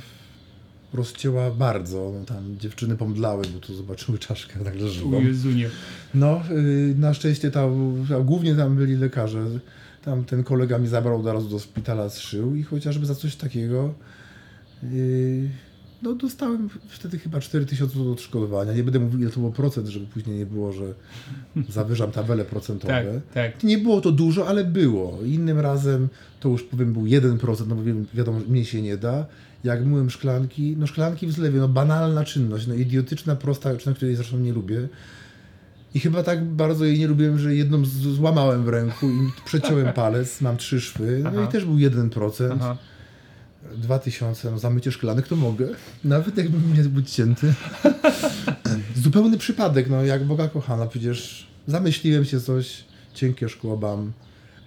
rozcięła 0.94 1.52
bardzo. 1.52 2.12
No, 2.20 2.26
tam 2.26 2.58
dziewczyny 2.60 2.98
pomdlały, 2.98 3.44
bo 3.54 3.60
tu 3.60 3.76
zobaczyły 3.76 4.20
czaszkę 4.20 4.64
tak 4.64 4.80
żywą. 4.80 5.12
No, 6.14 6.42
y, 6.52 6.96
na 6.98 7.14
szczęście 7.14 7.52
tam, 7.52 7.96
głównie 8.26 8.56
tam 8.56 8.76
byli 8.76 8.96
lekarze. 8.96 9.46
Tam 10.06 10.24
ten 10.24 10.44
kolega 10.44 10.78
mi 10.78 10.88
zabrał 10.88 11.20
od 11.20 11.26
razu 11.26 11.50
do 11.50 11.60
szpitala, 11.60 12.10
zszył 12.10 12.56
i 12.56 12.64
chociażby 12.64 13.06
za 13.06 13.16
coś 13.16 13.36
takiego 13.36 13.94
y, 14.84 15.50
no 16.02 16.14
dostałem 16.14 16.70
wtedy 16.88 17.20
chyba 17.20 17.40
4000 17.40 18.04
do 18.04 18.12
odszkodowania. 18.12 18.74
Nie 18.74 18.84
będę 18.84 19.00
mówił, 19.00 19.20
ile 19.20 19.30
to 19.30 19.40
było 19.40 19.52
procent, 19.52 19.88
żeby 19.88 20.06
później 20.06 20.38
nie 20.38 20.46
było, 20.46 20.72
że 20.74 20.94
zawyżam 21.70 22.12
tabele 22.12 22.46
procentowe. 22.46 23.22
tak, 23.34 23.54
tak. 23.54 23.64
Nie 23.64 23.78
było 23.78 24.02
to 24.02 24.12
dużo, 24.12 24.48
ale 24.48 24.64
było. 24.64 25.20
Innym 25.26 25.60
razem 25.60 26.08
to 26.40 26.50
już 26.50 26.64
powiem 26.64 26.94
był 26.94 27.04
1%, 27.04 27.68
no 27.68 27.76
bo 27.76 27.82
wiadomo, 28.14 28.40
mniej 28.48 28.66
się 28.66 28.82
nie 28.82 28.98
da. 28.98 29.26
Jak 29.64 29.86
myłem 29.86 30.10
szklanki, 30.10 30.76
no 30.80 30.88
szklanki 30.88 31.28
w 31.28 31.32
zlewie, 31.32 31.60
no 31.60 31.68
banalna 31.68 32.24
czynność, 32.24 32.68
no 32.68 32.74
idiotyczna, 32.74 33.36
prosta 33.36 33.78
czynność, 33.78 33.98
której 33.98 34.16
zresztą 34.16 34.38
nie 34.38 34.54
lubię. 34.54 34.88
I 35.94 36.00
chyba 36.00 36.24
tak 36.24 36.46
bardzo 36.46 36.86
jej 36.86 37.00
nie 37.00 37.08
lubiłem, 37.08 37.40
że 37.40 37.56
jedną 37.56 37.86
złamałem 37.86 38.64
w 38.64 38.68
ręku 38.68 39.10
i 39.10 39.32
przeciąłem 39.46 39.94
palec, 39.94 40.42
mam 40.42 40.58
trzy 40.58 40.82
szwy, 40.82 41.22
no 41.24 41.30
Aha. 41.30 41.46
i 41.50 41.52
też 41.52 41.66
był 41.66 41.76
1%. 41.76 42.50
Aha. 42.56 42.78
2000, 43.78 44.52
no 44.52 44.60
zamycie 44.60 44.92
szklanek 44.92 45.28
to 45.28 45.36
mogę. 45.36 45.68
Nawet 46.04 46.38
jakbym 46.38 46.74
nie 46.78 46.84
był 46.84 47.02
cięty. 47.02 47.54
Zupełny 48.96 49.38
przypadek, 49.38 49.90
no 49.90 50.04
jak 50.06 50.26
Boga 50.26 50.48
kochana, 50.48 50.88
przecież 50.88 51.48
zamyśliłem 51.68 52.26
się 52.26 52.40
coś, 52.40 52.84
cienkie 53.14 53.50
szkło 53.50 53.78
bam. 53.78 54.12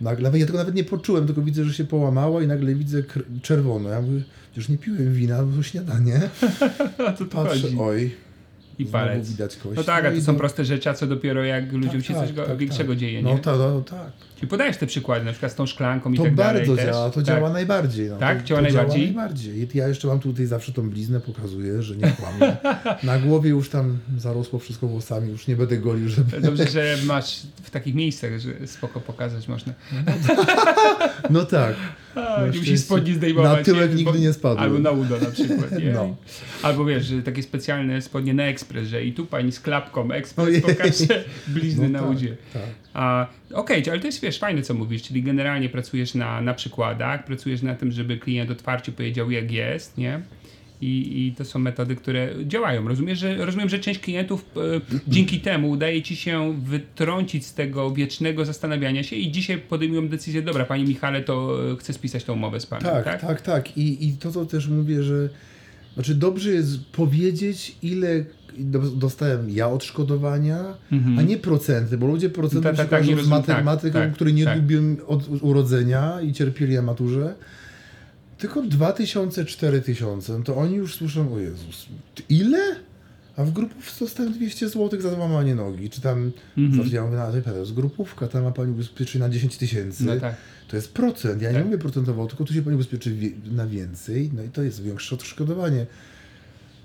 Nagle, 0.00 0.38
ja 0.38 0.46
tego 0.46 0.58
nawet 0.58 0.74
nie 0.74 0.84
poczułem, 0.84 1.26
tylko 1.26 1.42
widzę, 1.42 1.64
że 1.64 1.74
się 1.74 1.84
połamało 1.84 2.40
i 2.40 2.46
nagle 2.46 2.74
widzę 2.74 3.02
czerwono. 3.42 3.88
Ja 3.88 4.00
mówię, 4.02 4.22
już 4.56 4.68
nie 4.68 4.78
piłem 4.78 5.14
wina, 5.14 5.42
bo 5.42 5.62
śniadanie. 5.62 6.20
A 7.08 7.12
to 7.12 7.24
Patrzę, 7.24 7.60
chodzi. 7.60 7.76
oj, 7.80 8.14
i 8.78 8.86
palec. 8.86 9.30
widać 9.30 9.56
kość. 9.56 9.76
No 9.76 9.84
tak, 9.84 10.04
a 10.04 10.10
to 10.10 10.20
są 10.20 10.36
proste 10.36 10.64
rzeczy, 10.64 10.90
a 10.90 10.94
co 10.94 11.06
dopiero 11.06 11.44
jak 11.44 11.72
ludziom 11.72 11.92
tak, 11.92 12.04
się 12.04 12.14
tak, 12.14 12.26
coś 12.26 12.46
tak, 12.46 12.56
większego 12.56 12.92
tak. 12.92 12.98
dzieje, 12.98 13.22
no 13.22 13.28
nie? 13.28 13.34
No 13.34 13.40
tak, 13.40 13.58
no, 13.58 13.80
tak. 13.80 14.12
Czyli 14.36 14.48
podajesz 14.48 14.76
te 14.76 14.86
przykłady, 14.86 15.24
na 15.24 15.30
przykład 15.30 15.52
z 15.52 15.54
tą 15.54 15.66
szklanką 15.66 16.12
i 16.12 16.16
to 16.16 16.22
tak 16.22 16.34
dalej. 16.34 16.66
To 16.66 16.74
bardzo 16.74 16.92
działa, 16.92 17.10
to 17.10 17.14
tak. 17.14 17.24
działa 17.24 17.50
najbardziej. 17.50 18.10
No. 18.10 18.16
Tak? 18.16 18.38
To, 18.38 18.44
działa 18.44 18.60
to 18.60 18.62
najbardziej? 18.62 19.00
Działa 19.00 19.06
najbardziej. 19.06 19.68
Ja 19.74 19.88
jeszcze 19.88 20.08
mam 20.08 20.20
tutaj 20.20 20.46
zawsze 20.46 20.72
tą 20.72 20.90
bliznę, 20.90 21.20
pokazuję, 21.20 21.82
że 21.82 21.96
nie 21.96 22.12
kłamię. 22.12 22.56
Na 23.02 23.18
głowie 23.18 23.50
już 23.50 23.68
tam 23.68 23.98
zarosło 24.18 24.58
wszystko 24.58 24.86
włosami, 24.86 25.30
już 25.30 25.46
nie 25.46 25.56
będę 25.56 25.78
golił, 25.78 26.08
żeby... 26.08 26.40
Dobrze, 26.40 26.68
że 26.68 26.96
masz 27.04 27.42
w 27.62 27.70
takich 27.70 27.94
miejscach, 27.94 28.38
że 28.38 28.66
spoko 28.66 29.00
pokazać 29.00 29.48
można. 29.48 29.72
No 31.30 31.44
tak. 31.44 31.74
A, 32.14 32.46
nie 32.52 32.58
musisz 32.58 32.80
spodni 32.80 33.14
zdejmować. 33.14 33.58
Na 33.58 33.64
tyłek 33.64 33.94
nigdy 33.94 34.18
nie 34.18 34.32
spadł. 34.32 34.60
Albo 34.60 34.78
na 34.78 34.90
udo 34.90 35.18
na 35.18 35.30
przykład. 35.30 35.72
Nie? 35.78 35.92
No. 35.92 36.16
Albo 36.62 36.84
wiesz, 36.84 37.06
że 37.06 37.22
takie 37.22 37.42
specjalne 37.42 38.02
spodnie 38.02 38.34
na 38.34 38.42
ekspres, 38.42 38.88
że 38.88 39.04
i 39.04 39.12
tu 39.12 39.26
pani 39.26 39.52
z 39.52 39.60
klapką 39.60 40.12
ekspres 40.12 40.60
pokaże 40.60 41.24
blizny 41.54 41.88
no 41.88 41.92
na 41.92 42.06
tak, 42.06 42.16
udzie. 42.16 42.36
Tak. 42.52 42.62
A, 42.94 43.26
Okej, 43.54 43.80
okay, 43.80 43.92
ale 43.92 44.00
to 44.00 44.06
jest 44.06 44.20
wiesz, 44.20 44.38
fajne 44.38 44.62
co 44.62 44.74
mówisz, 44.74 45.02
czyli 45.02 45.22
generalnie 45.22 45.68
pracujesz 45.68 46.14
na, 46.14 46.40
na 46.40 46.54
przykładach, 46.54 47.24
pracujesz 47.24 47.62
na 47.62 47.74
tym, 47.74 47.92
żeby 47.92 48.16
klient 48.16 48.50
otwarcie 48.50 48.92
powiedział 48.92 49.30
jak 49.30 49.50
jest, 49.50 49.98
nie? 49.98 50.20
I, 50.80 51.26
I 51.26 51.34
to 51.34 51.44
są 51.44 51.58
metody, 51.58 51.96
które 51.96 52.28
działają. 52.46 52.88
Rozumiem, 52.88 53.16
że, 53.16 53.46
rozumiem, 53.46 53.68
że 53.68 53.78
część 53.78 54.00
klientów 54.00 54.44
e, 54.56 54.60
dzięki 55.08 55.40
temu 55.40 55.70
udaje 55.70 56.02
ci 56.02 56.16
się 56.16 56.60
wytrącić 56.64 57.46
z 57.46 57.54
tego 57.54 57.90
wiecznego 57.90 58.44
zastanawiania 58.44 59.02
się 59.02 59.16
i 59.16 59.32
dzisiaj 59.32 59.58
podejmują 59.58 60.08
decyzję, 60.08 60.42
dobra, 60.42 60.64
panie 60.64 60.84
Michale, 60.84 61.22
to 61.22 61.58
e, 61.72 61.76
chcę 61.76 61.92
spisać 61.92 62.24
tą 62.24 62.32
umowę 62.32 62.60
z 62.60 62.66
panem. 62.66 62.84
Tak, 62.84 63.04
tak, 63.04 63.20
tak. 63.20 63.40
tak. 63.40 63.76
I, 63.76 64.08
I 64.08 64.12
to, 64.12 64.32
co 64.32 64.46
też 64.46 64.68
mówię, 64.68 65.02
że 65.02 65.28
znaczy 65.94 66.14
dobrze 66.14 66.50
jest 66.50 66.84
powiedzieć, 66.84 67.76
ile 67.82 68.24
dostałem 68.96 69.50
ja 69.50 69.68
odszkodowania, 69.68 70.74
mhm. 70.92 71.18
a 71.18 71.22
nie 71.22 71.38
procenty, 71.38 71.98
bo 71.98 72.06
ludzie 72.06 72.30
procenty 72.30 72.64
tak, 72.64 72.76
tak, 72.76 72.88
tak, 72.88 73.04
z 73.04 73.28
matematyką, 73.28 73.98
tak, 73.98 74.12
który 74.12 74.32
nie 74.32 74.44
tak. 74.44 74.56
lubią 74.56 74.96
od 75.06 75.42
urodzenia 75.42 76.20
i 76.20 76.32
cierpieli 76.32 76.74
na 76.74 76.82
maturze 76.82 77.34
tylko 78.38 78.62
2000, 78.62 79.44
4000, 79.44 80.38
no 80.38 80.44
to 80.44 80.56
oni 80.56 80.74
już 80.74 80.94
słyszą, 80.94 81.34
o 81.34 81.38
Jezus, 81.38 81.86
ile? 82.28 82.76
A 83.36 83.44
w 83.44 83.52
grupówce 83.52 84.04
dostałem 84.04 84.32
200 84.32 84.68
zł 84.68 85.00
za 85.00 85.14
złamanie 85.14 85.54
nogi, 85.54 85.90
czy 85.90 86.00
tam, 86.00 86.32
mhm. 86.58 86.88
ja 86.92 87.04
mówię, 87.04 87.16
no, 87.16 87.52
to 87.52 87.58
jest 87.58 87.74
grupówka, 87.74 88.28
tam 88.28 88.42
ma 88.42 88.50
pani 88.50 88.72
ubezpieczyć 88.72 89.20
na 89.20 89.28
10 89.28 89.56
tysięcy, 89.56 90.04
no 90.04 90.16
tak. 90.16 90.36
to 90.68 90.76
jest 90.76 90.92
procent, 90.92 91.42
ja 91.42 91.48
tak. 91.48 91.58
nie 91.58 91.64
mówię 91.64 91.78
procentowo, 91.78 92.26
tylko 92.26 92.44
tu 92.44 92.54
się 92.54 92.62
pani 92.62 92.74
ubezpieczy 92.74 93.16
na 93.52 93.66
więcej, 93.66 94.30
no 94.34 94.42
i 94.42 94.48
to 94.48 94.62
jest 94.62 94.82
większe 94.82 95.14
odszkodowanie. 95.14 95.86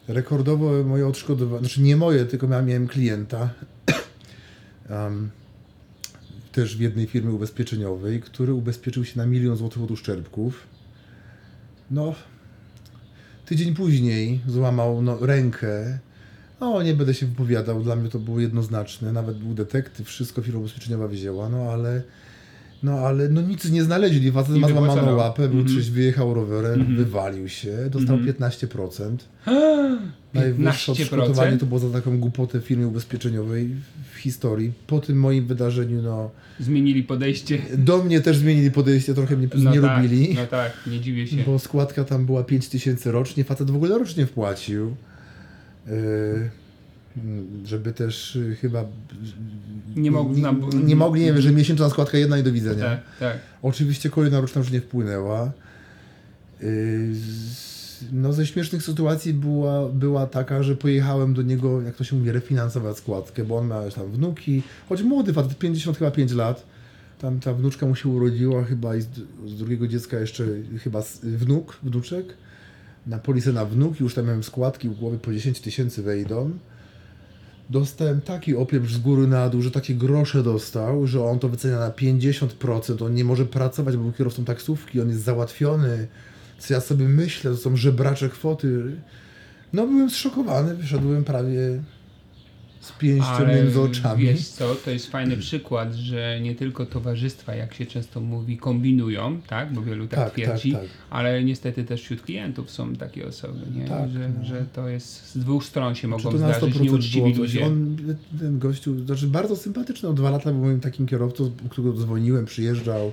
Rekordowo 0.08 0.84
moje 0.84 1.08
odszkodowanie, 1.08 1.60
znaczy 1.60 1.82
nie 1.82 1.96
moje, 1.96 2.26
tylko 2.26 2.48
miałem, 2.48 2.66
miałem 2.66 2.88
klienta, 2.88 3.50
um, 4.90 5.30
też 6.52 6.78
w 6.78 6.80
jednej 6.80 7.08
firmie 7.08 7.32
ubezpieczeniowej, 7.32 8.22
który 8.22 8.54
ubezpieczył 8.54 9.06
się 9.06 9.18
na 9.18 9.26
milion 9.26 9.58
złotych 9.58 9.84
od 9.84 9.92
uszczerbków 9.92 10.68
no, 11.92 12.16
tydzień 13.46 13.76
później 13.76 14.40
złamał 14.48 15.02
no, 15.02 15.26
rękę. 15.26 16.00
No, 16.60 16.84
nie 16.84 16.94
będę 16.94 17.14
się 17.14 17.26
wypowiadał, 17.26 17.84
dla 17.84 17.96
mnie 17.96 18.10
to 18.10 18.20
było 18.20 18.40
jednoznaczne. 18.40 19.14
Nawet 19.14 19.38
był 19.38 19.54
detektyw, 19.54 20.08
wszystko 20.08 20.42
firma 20.42 20.60
ubezpieczeniowa 20.60 21.08
wzięła, 21.08 21.50
no 21.50 21.72
ale 21.72 22.04
no 22.84 22.92
ale 22.92 23.30
no 23.30 23.42
nic 23.42 23.72
nie 23.72 23.84
znaleźli. 23.84 24.32
Facet 24.32 24.56
ma 24.56 24.68
złamaną 24.68 25.16
łapę, 25.16 25.48
był 25.48 25.60
mm 25.60 25.68
-hmm. 25.68 25.76
czyś, 25.76 25.90
wyjechał 25.90 26.34
rowerem, 26.34 26.74
mm 26.74 26.88
-hmm. 26.88 26.98
wywalił 26.98 27.50
się, 27.50 27.90
dostał 27.90 28.16
mm 28.16 28.34
-hmm. 28.34 28.58
15%. 28.68 29.18
Najwyższe 30.34 30.92
odszkodowanie 30.92 31.58
to 31.58 31.66
było 31.66 31.80
za 31.80 31.90
taką 31.90 32.20
głupotę 32.20 32.62
firmy 32.62 32.88
ubezpieczeniowej 32.88 33.70
w 34.14 34.18
historii. 34.18 34.72
Po 34.88 35.00
tym 35.00 35.20
moim 35.20 35.48
wydarzeniu, 35.48 36.02
no... 36.02 36.32
Zmienili 36.60 37.04
podejście. 37.04 37.62
Do 37.78 38.04
mnie 38.04 38.22
też 38.22 38.38
zmienili 38.38 38.72
podejście, 38.72 39.14
trochę 39.14 39.38
mnie 39.38 39.48
no 39.56 39.72
nie 39.72 39.82
tak, 39.82 40.04
lubili. 40.04 40.34
No 40.36 40.48
tak, 40.48 40.74
nie 40.88 41.00
dziwię 41.00 41.28
się. 41.28 41.38
Bo 41.46 41.60
składka 41.60 42.04
tam 42.04 42.26
była 42.26 42.44
5000 42.44 43.12
rocznie, 43.12 43.44
facet 43.44 43.72
w 43.72 43.76
ogóle 43.76 43.98
rocznie 43.98 44.26
wpłacił. 44.26 44.96
Yy, 45.88 46.50
żeby 47.66 47.94
też 47.94 48.36
y, 48.36 48.56
chyba 48.62 48.86
nie, 49.96 50.12
mogli, 50.12 50.42
nie, 50.42 50.84
nie 50.84 50.96
mogli, 50.96 51.22
nie 51.22 51.34
wiem, 51.34 51.42
że 51.42 51.52
miesięczna 51.52 51.90
składka 51.90 52.18
jedna 52.18 52.38
i 52.38 52.44
do 52.44 52.52
widzenia. 52.52 52.86
Tak, 52.86 53.02
tak. 53.20 53.38
Oczywiście 53.62 54.10
kolejna 54.10 54.42
roczna 54.42 54.60
już 54.60 54.72
nie 54.72 54.82
wpłynęła. 54.82 55.52
No 58.12 58.34
ze 58.34 58.48
śmiesznych 58.48 58.84
sytuacji 58.84 59.34
była, 59.34 59.90
była 59.90 60.28
taka, 60.28 60.64
że 60.64 60.76
pojechałem 60.76 61.34
do 61.34 61.42
niego, 61.42 61.82
jak 61.82 61.96
to 61.96 62.04
się 62.04 62.16
mówi, 62.16 62.32
refinansować 62.32 62.98
składkę, 62.98 63.44
bo 63.44 63.58
on 63.58 63.68
miał 63.68 63.92
tam 63.92 64.12
wnuki, 64.12 64.64
choć 64.90 65.02
młody 65.02 65.34
facet, 65.34 65.58
50 65.58 65.98
chyba 65.98 66.12
5 66.12 66.32
lat. 66.32 66.64
Tam 67.20 67.40
ta 67.40 67.54
wnuczka 67.54 67.86
mu 67.86 67.96
się 67.96 68.10
urodziła 68.10 68.64
chyba 68.64 68.96
i 68.96 69.02
z, 69.02 69.08
z 69.48 69.58
drugiego 69.58 69.88
dziecka 69.88 70.20
jeszcze 70.20 70.44
chyba 70.84 71.04
wnuk, 71.24 71.80
wnuczek. 71.84 72.26
Na 73.08 73.18
polisę 73.18 73.54
na 73.54 73.66
wnuk, 73.66 74.00
już 74.00 74.14
tam 74.14 74.26
miałem 74.26 74.44
składki 74.44 74.90
w 74.90 74.94
głowie 74.94 75.18
po 75.18 75.34
10 75.34 75.60
tysięcy 75.60 76.04
wejdą 76.04 76.52
dostałem 77.70 78.22
taki 78.22 78.56
opieprz 78.56 78.94
z 78.94 78.98
góry 78.98 79.28
na 79.28 79.50
dół, 79.50 79.62
że 79.62 79.72
takie 79.72 79.96
grosze 79.96 80.44
dostał, 80.44 81.08
że 81.08 81.24
on 81.24 81.40
to 81.40 81.50
wycenia 81.50 81.80
na 81.80 81.90
50%, 81.90 83.06
on 83.06 83.14
nie 83.14 83.24
może 83.24 83.46
pracować, 83.46 83.98
bo 83.98 84.04
był 84.04 84.12
kierowcą 84.12 84.46
taksówki, 84.46 85.02
on 85.02 85.10
jest 85.10 85.22
załatwiony. 85.22 86.08
Co 86.60 86.74
ja 86.74 86.82
sobie 86.82 87.10
myślę, 87.10 87.52
to 87.52 87.58
są 87.58 87.76
żebracze 87.76 88.30
kwoty. 88.30 88.96
No 89.74 89.88
byłem 89.88 90.10
zszokowany, 90.10 90.76
wyszedłem 90.76 91.24
prawie 91.24 91.84
z 92.80 92.92
pięścią 92.92 93.30
Ale 93.30 93.56
między 93.56 93.82
oczami. 93.82 94.24
Wiesz 94.24 94.48
co, 94.48 94.76
to 94.76 94.92
jest 94.92 95.12
fajny 95.12 95.38
przykład, 95.38 95.94
że 95.94 96.40
nie 96.42 96.56
tylko 96.56 96.86
towarzystwa, 96.86 97.56
jak 97.56 97.74
się 97.74 97.86
często 97.86 98.20
mówi, 98.20 98.58
kombinują, 98.58 99.42
tak? 99.48 99.74
Bo 99.74 99.82
wielu 99.82 100.08
tak, 100.08 100.20
tak 100.20 100.34
twierdzi, 100.34 100.72
tak, 100.72 100.82
tak. 100.82 100.90
ale 101.10 101.44
niestety 101.44 101.84
też 101.84 102.02
wśród 102.02 102.22
klientów 102.22 102.72
są 102.72 102.96
takie 102.96 103.28
osoby, 103.28 103.60
nie? 103.76 103.86
Tak, 103.86 104.10
że, 104.10 104.30
no. 104.40 104.46
że 104.46 104.66
to 104.74 104.90
jest 104.90 105.36
z 105.36 105.38
dwóch 105.38 105.64
stron 105.64 105.96
się 105.96 106.08
mogą 106.08 106.38
zdarzyć 106.38 106.80
nieuczciwi 106.80 107.34
ludzie. 107.34 107.66
On, 107.66 107.98
ten 108.40 108.60
gościu, 108.60 109.06
znaczy 109.06 109.28
bardzo 109.28 109.56
sympatyczny, 109.56 110.10
od 110.10 110.16
dwa 110.16 110.30
lata 110.30 110.52
był 110.52 110.62
moim 110.62 110.80
takim 110.80 111.06
kierowcą, 111.06 111.52
którego 111.70 111.98
dzwoniłem, 111.98 112.46
przyjeżdżał. 112.46 113.12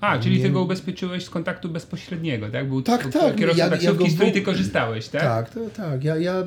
A, 0.00 0.18
czyli 0.18 0.36
nie... 0.36 0.42
ty 0.42 0.50
go 0.50 0.62
ubezpieczyłeś 0.62 1.24
z 1.24 1.30
kontaktu 1.30 1.68
bezpośredniego, 1.68 2.48
tak? 2.48 2.68
Był 2.68 2.82
tak, 2.82 3.12
tak. 3.12 3.36
Kierowcą 3.36 3.62
ja, 3.62 3.70
taksówki, 3.70 4.04
ja 4.04 4.10
z 4.10 4.14
której 4.14 4.32
ty 4.32 4.42
korzystałeś, 4.42 5.08
tak? 5.08 5.22
Tak, 5.22 5.50
to, 5.50 5.60
tak. 5.76 6.04
Ja, 6.04 6.16
ja 6.16 6.44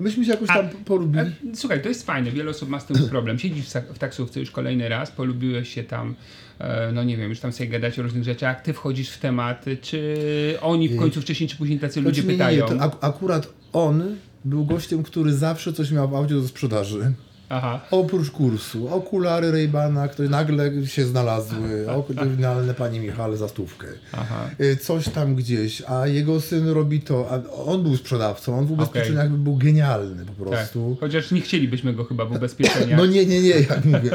Myśmy 0.00 0.24
się 0.24 0.30
jakoś 0.30 0.48
tam 0.48 0.68
polubili. 0.68 1.30
słuchaj, 1.54 1.82
to 1.82 1.88
jest 1.88 2.06
fajne, 2.06 2.30
wiele 2.30 2.50
osób 2.50 2.68
ma 2.68 2.80
z 2.80 2.86
tym 2.86 3.08
problem. 3.08 3.38
Siedzisz 3.38 3.66
w 3.94 3.98
taksówce 3.98 4.40
już 4.40 4.50
kolejny 4.50 4.88
raz, 4.88 5.10
polubiłeś 5.10 5.74
się 5.74 5.84
tam, 5.84 6.14
e, 6.58 6.92
no 6.92 7.04
nie 7.04 7.16
wiem, 7.16 7.30
już 7.30 7.40
tam 7.40 7.52
sobie 7.52 7.68
gadać 7.68 7.98
o 7.98 8.02
różnych 8.02 8.24
rzeczach, 8.24 8.62
ty 8.62 8.72
wchodzisz 8.72 9.10
w 9.10 9.18
tematy, 9.18 9.76
czy 9.76 10.16
oni 10.60 10.88
w 10.88 10.98
końcu 10.98 11.20
wcześniej 11.20 11.48
czy 11.48 11.56
później 11.56 11.78
tacy 11.78 12.00
ludzie 12.00 12.22
znaczy, 12.22 12.36
pytają? 12.36 12.68
Nie, 12.68 12.74
nie, 12.74 12.80
ak 12.80 12.96
akurat 13.00 13.48
on 13.72 14.16
był 14.44 14.64
gościem, 14.64 15.02
który 15.02 15.32
zawsze 15.32 15.72
coś 15.72 15.90
miał 15.90 16.08
w 16.08 16.14
aucie 16.14 16.34
do 16.34 16.48
sprzedaży. 16.48 17.12
Aha. 17.48 17.80
Oprócz 17.90 18.30
kursu, 18.30 18.88
okulary 18.88 19.52
Raybana, 19.52 20.08
które 20.08 20.28
nagle 20.28 20.86
się 20.86 21.04
znalazły, 21.04 21.86
oryginalne 22.18 22.74
pani 22.74 23.00
Michale 23.00 23.36
za 23.36 23.48
stówkę. 23.48 23.86
Aha. 24.12 24.50
Y, 24.60 24.76
coś 24.76 25.08
tam 25.08 25.34
gdzieś, 25.34 25.82
a 25.86 26.06
jego 26.06 26.40
syn 26.40 26.68
robi 26.68 27.00
to, 27.00 27.30
a 27.30 27.62
on 27.64 27.82
był 27.82 27.96
sprzedawcą, 27.96 28.58
on 28.58 28.66
w 28.66 28.72
ubezpieczeniach 28.72 29.26
okay. 29.26 29.38
był 29.38 29.56
genialny 29.56 30.24
po 30.24 30.32
tak. 30.32 30.36
prostu. 30.36 30.90
Tak. 30.90 31.00
Chociaż 31.00 31.30
nie 31.30 31.40
chcielibyśmy 31.40 31.94
go 31.94 32.04
chyba 32.04 32.24
w 32.24 32.32
ubezpieczeniach. 32.32 32.98
No 33.04 33.06
nie, 33.06 33.26
nie, 33.26 33.42
nie, 33.42 33.50
jak 33.50 33.84
mówię. 33.84 34.10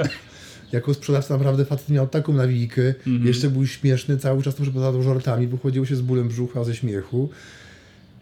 jako 0.71 0.93
sprzedawca 0.93 1.34
naprawdę 1.34 1.65
facet 1.65 1.89
miał 1.89 2.07
taką 2.07 2.34
nawijkę, 2.34 2.82
mm 2.82 2.95
-hmm. 3.05 3.25
jeszcze 3.25 3.49
był 3.49 3.67
śmieszny, 3.67 4.17
cały 4.17 4.43
czas 4.43 4.55
to 4.55 4.63
przeprowadzał 4.63 5.03
żartami, 5.03 5.47
wychodził 5.47 5.86
się 5.86 5.95
z 5.95 6.01
bólem 6.01 6.27
brzucha 6.27 6.63
ze 6.63 6.75
śmiechu. 6.75 7.30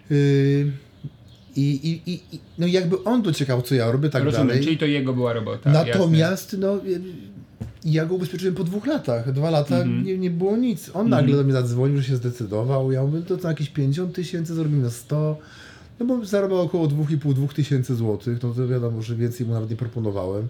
Yy, 0.09 0.71
i, 1.57 2.01
i, 2.05 2.11
i, 2.13 2.39
no 2.57 2.67
jakby 2.67 3.03
on 3.03 3.21
dociekał, 3.21 3.61
co 3.61 3.75
ja 3.75 3.91
robię, 3.91 4.09
tak 4.09 4.23
Rozumiem, 4.23 4.47
dalej. 4.47 4.63
czyli 4.63 4.77
to 4.77 4.85
jego 4.85 5.13
była 5.13 5.33
robota. 5.33 5.71
Natomiast, 5.71 6.53
jasne. 6.53 6.59
no 6.59 6.79
ja 7.85 8.05
go 8.05 8.15
ubezpieczyłem 8.15 8.55
po 8.55 8.63
dwóch 8.63 8.87
latach. 8.87 9.33
Dwa 9.33 9.49
lata 9.49 9.75
mm 9.75 9.87
-hmm. 9.87 10.05
nie, 10.05 10.17
nie 10.17 10.31
było 10.31 10.57
nic. 10.57 10.89
On 10.93 10.95
mm 10.95 11.07
-hmm. 11.07 11.09
nagle 11.09 11.37
do 11.37 11.43
mnie 11.43 11.53
zadzwonił, 11.53 11.97
że 11.97 12.03
się 12.03 12.15
zdecydował. 12.15 12.91
Ja 12.91 13.03
mówię, 13.03 13.21
to 13.21 13.37
co 13.37 13.47
jakieś 13.47 13.69
50 13.69 14.15
tysięcy, 14.15 14.55
zrobimy 14.55 14.89
100. 14.89 15.37
No 15.99 16.05
bo 16.05 16.25
zarabiał 16.25 16.61
około 16.61 16.87
2,5-2 16.87 17.47
tysięcy 17.47 17.95
złotych. 17.95 18.43
No 18.43 18.53
to 18.53 18.67
wiadomo, 18.67 19.01
że 19.01 19.15
więcej 19.15 19.47
mu 19.47 19.53
nawet 19.53 19.69
nie 19.69 19.75
proponowałem. 19.75 20.47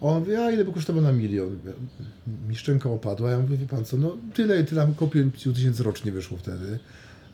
On 0.00 0.20
mówi, 0.20 0.34
a 0.34 0.50
ile 0.50 0.64
by 0.64 0.72
kosztował 0.72 1.02
na 1.02 1.12
milion? 1.12 1.58
Mi 2.48 2.56
szczęka 2.56 2.90
opadła. 2.90 3.30
Ja 3.30 3.38
mówię, 3.38 3.56
wie 3.56 3.66
pan 3.66 3.84
co, 3.84 3.96
no 3.96 4.16
tyle, 4.34 4.64
tyle 4.64 4.80
nam 4.80 4.90
około 4.90 5.10
5 5.10 5.42
tysięcy 5.42 5.82
rocznie 5.82 6.12
wyszło 6.12 6.38
wtedy. 6.38 6.78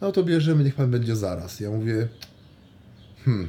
No 0.00 0.12
to 0.12 0.24
bierzemy, 0.24 0.64
niech 0.64 0.74
pan 0.74 0.90
będzie 0.90 1.16
zaraz. 1.16 1.60
Ja 1.60 1.70
mówię, 1.70 2.08
hmm, 3.24 3.48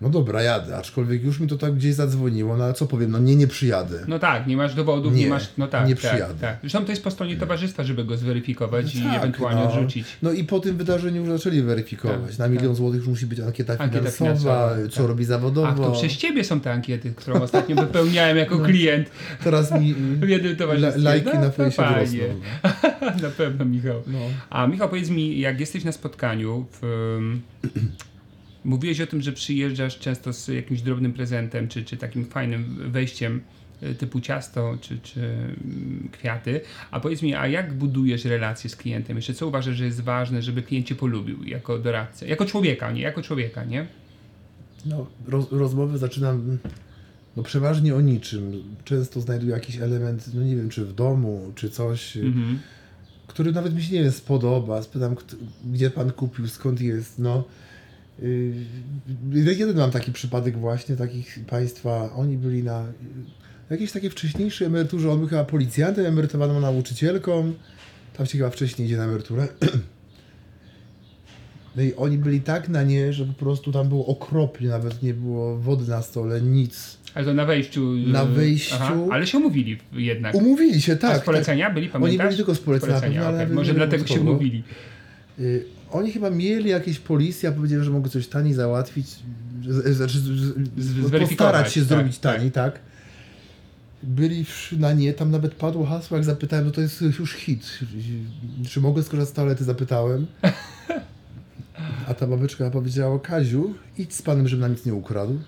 no 0.00 0.08
dobra, 0.10 0.42
jadę, 0.42 0.76
aczkolwiek 0.76 1.24
już 1.24 1.40
mi 1.40 1.48
to 1.48 1.56
tak 1.58 1.74
gdzieś 1.74 1.94
zadzwoniło, 1.94 2.56
no 2.56 2.64
ale 2.64 2.74
co 2.74 2.86
powiem, 2.86 3.10
no 3.10 3.18
nie, 3.18 3.36
nie 3.36 3.46
przyjadę. 3.46 4.04
No 4.08 4.18
tak, 4.18 4.46
nie 4.46 4.56
masz 4.56 4.74
dowodów, 4.74 5.14
nie, 5.14 5.20
Nie, 5.24 5.28
masz, 5.30 5.48
no 5.58 5.66
tak, 5.68 5.88
nie 5.88 5.94
tak, 5.96 6.10
przyjadę. 6.10 6.34
tak. 6.40 6.58
Zresztą 6.60 6.84
to 6.84 6.92
jest 6.92 7.04
po 7.04 7.10
stronie 7.10 7.36
towarzystwa, 7.36 7.84
żeby 7.84 8.04
go 8.04 8.16
zweryfikować 8.16 8.94
i 8.94 9.02
Tak, 9.02 9.16
ewentualnie 9.16 9.60
no. 9.62 9.68
odrzucić. 9.72 10.06
No 10.22 10.32
i 10.32 10.44
po 10.44 10.60
tym 10.60 10.76
wydarzeniu 10.76 11.20
już 11.24 11.30
zaczęli 11.40 11.62
weryfikować. 11.62 12.30
Tak, 12.30 12.38
Na 12.38 12.48
milion 12.48 12.74
złotych 12.74 12.98
już 12.98 13.08
musi 13.08 13.26
być 13.26 13.40
ankieta, 13.40 13.72
Ankieta 13.78 14.10
finansowa, 14.10 14.24
finansowa, 14.68 14.88
co 14.90 14.96
tak. 15.00 15.06
robi 15.08 15.24
zawodowo. 15.24 15.68
A 15.68 15.74
to 15.74 15.92
przez 15.92 16.12
ciebie 16.16 16.44
są 16.44 16.60
te 16.60 16.72
ankiety, 16.72 17.12
którą 17.16 17.40
ostatnio 17.42 17.76
wypełniałem 17.76 18.36
No. 18.36 18.40
jako 18.40 18.58
klient 18.58 19.10
Teraz 19.44 19.80
mi 19.80 19.94
w 20.24 20.28
jednym 20.28 20.52
la, 20.52 20.58
towarzystwie. 20.58 21.02
lajki 21.02 21.30
no, 21.34 21.40
na 21.40 21.50
fejsie. 21.50 22.34
Na 23.22 23.30
pewno, 23.36 23.64
Michał. 23.64 24.02
No. 24.06 24.18
A 24.50 24.66
Michał, 24.66 24.88
powiedz 24.88 25.10
mi, 25.10 25.40
jak 25.40 25.60
jesteś 25.60 25.84
na 25.84 25.92
spotkaniu, 25.92 26.66
w, 26.82 27.18
mówiłeś 28.66 29.00
o 29.00 29.06
tym, 29.06 29.22
że 29.22 29.32
przyjeżdżasz 29.32 29.98
często 29.98 30.32
z 30.32 30.48
jakimś 30.48 30.82
drobnym 30.82 31.12
prezentem, 31.12 31.68
czy, 31.68 31.84
czy 31.84 31.96
takim 31.96 32.24
fajnym 32.24 32.90
wejściem 32.92 33.40
y, 33.82 33.94
typu 33.94 34.20
ciasto, 34.20 34.78
czy, 34.80 34.98
czy 34.98 35.20
mm, 35.20 36.08
kwiaty. 36.12 36.60
A 36.90 37.00
powiedz 37.00 37.22
mi, 37.22 37.34
a 37.34 37.46
jak 37.46 37.74
budujesz 37.74 38.24
relacje 38.24 38.70
z 38.70 38.76
klientem? 38.76 39.16
Jeszcze 39.16 39.34
co 39.34 39.46
uważasz, 39.46 39.76
że 39.76 39.84
jest 39.84 40.00
ważne, 40.00 40.42
żeby 40.42 40.62
klient 40.62 40.86
cię 40.86 40.94
polubił 40.94 41.44
jako 41.44 41.78
doradcę? 41.78 42.28
Jako 42.28 42.44
człowieka, 42.44 42.92
nie? 42.92 43.02
Jako 43.02 43.22
człowieka, 43.22 43.64
nie? 43.64 43.86
No, 44.86 45.06
roz, 45.26 45.52
rozmowy 45.52 45.98
zaczynam 45.98 46.58
no, 47.36 47.42
przeważnie 47.42 47.94
o 47.94 48.00
niczym. 48.00 48.62
Często 48.84 49.20
znajduję 49.20 49.52
jakiś 49.52 49.76
element, 49.76 50.30
no 50.34 50.42
nie 50.42 50.56
wiem, 50.56 50.68
czy 50.68 50.84
w 50.84 50.94
domu, 50.94 51.52
czy 51.54 51.70
coś, 51.70 52.16
Mhm. 52.16 52.58
który 53.26 53.52
nawet 53.52 53.74
mi 53.74 53.82
się 53.82 53.94
nie 53.94 54.02
wiem, 54.02 54.12
spodoba. 54.12 54.82
Spytam, 54.82 55.16
gdzie 55.64 55.90
pan 55.90 56.12
kupił, 56.12 56.48
skąd 56.48 56.80
jest. 56.80 57.18
No, 57.18 57.44
jeden 59.32 59.76
mam 59.76 59.90
taki 59.90 60.12
przypadek 60.12 60.58
właśnie, 60.58 60.96
takich 60.96 61.38
państwa, 61.46 62.10
oni 62.14 62.36
byli 62.36 62.62
na 62.62 62.80
yy, 62.80 63.24
jakiejś 63.70 63.92
takiej 63.92 64.10
wcześniejszej 64.10 64.66
emeryturze, 64.66 65.10
on 65.12 65.18
był 65.18 65.28
chyba 65.28 65.44
policjantem, 65.44 66.06
emerytowaną 66.06 66.60
nauczycielką, 66.60 67.52
tam 68.16 68.26
się 68.26 68.38
chyba 68.38 68.50
wcześniej 68.50 68.88
idzie 68.88 68.96
na 68.96 69.04
emeryturę. 69.04 69.48
No 71.76 71.82
i 71.82 71.94
oni 71.94 72.18
byli 72.18 72.40
tak 72.40 72.68
na 72.68 72.82
nie, 72.82 73.12
że 73.12 73.24
po 73.24 73.32
prostu 73.32 73.72
tam 73.72 73.88
było 73.88 74.06
okropnie, 74.06 74.68
nawet 74.68 75.02
nie 75.02 75.14
było 75.14 75.56
wody 75.58 75.90
na 75.90 76.02
stole, 76.02 76.40
nic. 76.40 76.98
Ale 77.14 77.24
to 77.24 77.34
na 77.34 77.44
wejściu. 77.46 77.94
y, 77.94 77.96
Na 78.12 78.24
wyjściu- 78.26 78.74
Aha, 78.74 78.96
ale 79.10 79.26
się 79.26 79.38
umówili 79.38 79.78
jednak. 79.92 80.34
Umówili 80.34 80.82
się, 80.82 80.92
A 80.92 80.96
tak. 80.96 81.22
z 81.22 81.24
polecenia 81.24 81.70
byli, 81.70 81.86
Oni 81.86 81.92
pamiętasz? 81.92 82.26
byli 82.26 82.36
tylko 82.36 82.54
z 82.54 82.58
polecenia, 82.58 82.92
Polecenia, 82.92 83.20
ale 83.20 83.28
okej. 83.28 83.38
nawet 83.38 83.54
Może 83.54 83.74
dlatego 83.74 84.06
się 84.06 84.20
umówili. 84.20 84.62
Y, 85.40 85.64
oni 85.90 86.12
chyba 86.12 86.30
mieli 86.30 86.70
jakieś 86.70 86.98
policje, 86.98 87.48
a 87.48 87.52
powiedzieli, 87.52 87.84
że 87.84 87.90
mogą 87.90 88.08
coś 88.08 88.28
taniej 88.28 88.54
załatwić, 88.54 89.06
znaczy 89.90 90.18
postarać 91.20 91.72
się 91.72 91.80
tak, 91.80 91.88
zrobić 91.88 92.18
tak. 92.18 92.34
taniej, 92.34 92.52
tak. 92.52 92.78
Byli 94.02 94.46
na 94.78 94.92
nie, 94.92 95.14
tam 95.14 95.30
nawet 95.30 95.54
padło 95.54 95.86
hasło, 95.86 96.16
jak 96.16 96.26
zapytałem, 96.26 96.66
no 96.66 96.70
to 96.70 96.80
jest 96.80 97.00
już 97.00 97.32
hit. 97.32 97.78
Czy 98.68 98.80
mogę 98.80 99.02
skorzystać 99.02 99.32
z 99.32 99.36
toalety, 99.36 99.64
zapytałem. 99.64 100.26
A 102.08 102.14
ta 102.14 102.26
babeczka 102.26 102.70
powiedziała, 102.70 103.18
Kaziu, 103.18 103.74
idź 103.98 104.14
z 104.14 104.22
panem, 104.22 104.48
żeby 104.48 104.62
nam 104.62 104.70
nic 104.70 104.84
nie 104.84 104.94
ukradł. 104.94 105.38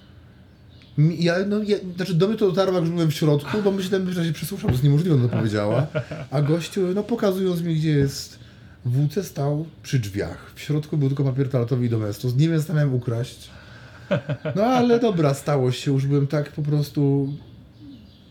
Ja, 0.98 1.34
no, 1.46 1.62
ja, 1.62 1.76
znaczy 1.96 2.14
do 2.14 2.28
mnie 2.28 2.36
to 2.36 2.46
dotarło, 2.46 2.74
jak 2.74 2.82
już 2.82 2.90
byłem 2.90 3.10
w 3.10 3.14
środku, 3.14 3.62
bo 3.64 3.70
myślałem, 3.70 4.12
że 4.12 4.24
się 4.24 4.32
przysłyszał, 4.32 4.66
to 4.66 4.72
jest 4.72 4.84
niemożliwe, 4.84 5.18
to 5.18 5.28
powiedziała. 5.28 5.86
A 6.30 6.42
gościu, 6.42 6.80
no 6.94 7.02
pokazując 7.02 7.62
mi, 7.62 7.76
gdzie 7.76 7.90
jest 7.90 8.37
WC, 8.84 9.24
stał 9.24 9.66
przy 9.82 9.98
drzwiach. 9.98 10.52
W 10.54 10.60
środku 10.60 10.96
był 10.96 11.08
tylko 11.08 11.24
papier 11.24 11.50
toaletowy 11.50 11.86
i 11.86 11.88
domestos. 11.88 12.36
Nie 12.36 12.48
wiem, 12.48 12.62
miałem 12.74 12.94
ukraść. 12.94 13.50
No 14.56 14.62
ale 14.62 15.00
dobra, 15.00 15.34
stało 15.34 15.72
się. 15.72 15.92
Już 15.92 16.06
byłem 16.06 16.26
tak 16.26 16.52
po 16.52 16.62
prostu... 16.62 17.32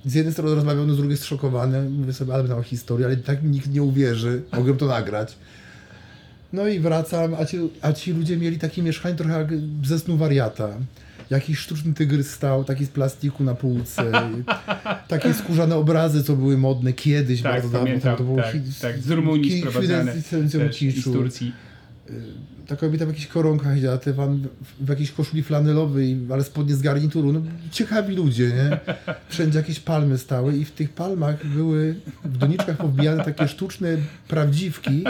Z 0.06 0.14
jednej 0.14 0.34
strony 0.34 0.56
rozmawiał, 0.56 0.86
no 0.88 0.94
z 0.94 0.98
drugiej 0.98 1.18
zszokowany. 1.18 1.90
Mówię 1.90 2.14
sobie, 2.14 2.34
ale 2.34 2.48
tam 2.48 2.64
historię, 2.64 3.06
ale 3.06 3.18
tak 3.18 3.44
mi 3.44 3.50
nikt 3.50 3.70
nie 3.70 3.84
uwierzy. 3.84 4.42
Mogę 4.54 4.78
to 4.78 4.86
nagrać. 4.86 5.38
No 6.54 6.68
i 6.68 6.80
wracam, 6.80 7.36
a 7.36 7.46
ci, 7.46 7.58
a 7.82 7.94
ci 7.94 8.14
ludzie 8.14 8.38
mieli 8.38 8.60
takie 8.60 8.82
mieszkanie 8.82 9.16
trochę 9.16 9.40
jak 9.40 9.48
ze 9.84 10.00
snu 10.00 10.18
wariata. 10.18 10.70
Jakiś 11.30 11.60
sztuczny 11.60 11.94
tygrys 11.94 12.32
stał, 12.32 12.64
taki 12.64 12.86
z 12.86 12.90
plastiku 12.90 13.44
na 13.44 13.56
półce. 13.56 14.12
Takie 15.08 15.34
skórzane 15.34 15.76
obrazy, 15.76 16.24
co 16.24 16.36
były 16.36 16.58
modne 16.58 16.94
kiedyś, 16.94 17.42
Tak, 17.42 17.52
bardzo 17.52 17.70
dawno. 17.70 17.88
To 18.36 18.36
tak, 18.36 18.54
hit- 18.56 18.82
tak, 18.82 19.00
z 19.00 19.10
Rumunii 19.12 19.50
sprowadzane, 19.62 20.12
z. 20.22 21.04
Turcji. 21.14 21.54
Ta 22.68 22.76
kobieta 22.76 23.06
w 23.06 23.08
jakichś 23.08 23.28
koronkach 23.28 23.76
siedziała, 23.76 23.98
te 23.98 24.14
pan 24.14 24.48
w- 24.82 24.90
jakiejś 24.90 25.12
koszuli 25.12 25.44
flanelowej, 25.44 26.18
ale 26.34 26.44
spodnie 26.44 26.76
z 26.76 26.82
garnituru. 26.82 27.34
No, 27.34 27.42
ciekawi 27.72 28.16
ludzie, 28.16 28.48
nie? 28.48 28.80
Wszędzie 29.30 29.58
jakieś 29.60 29.80
palmy 29.80 30.18
stały 30.18 30.58
i 30.58 30.66
w 30.66 30.72
tych 30.72 30.90
palmach 30.90 31.48
były 31.48 31.96
w 32.26 32.38
doniczkach 32.38 32.78
powbijane 32.78 33.24
takie 33.24 33.48
sztuczne 33.48 33.88
prawdziwki, 34.28 35.04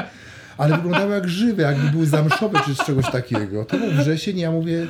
ale 0.57 0.75
wyglądały 0.77 1.13
jak 1.15 1.27
żywe, 1.29 1.63
jakby 1.63 1.89
były 1.91 2.05
zamszowe 2.05 2.59
czy 2.65 2.75
z 2.75 2.77
czegoś 2.77 3.11
takiego. 3.11 3.65
To 3.65 3.77
był 3.77 3.91
wrzesień 3.91 4.37
ja 4.39 4.51
mówię, 4.51 4.87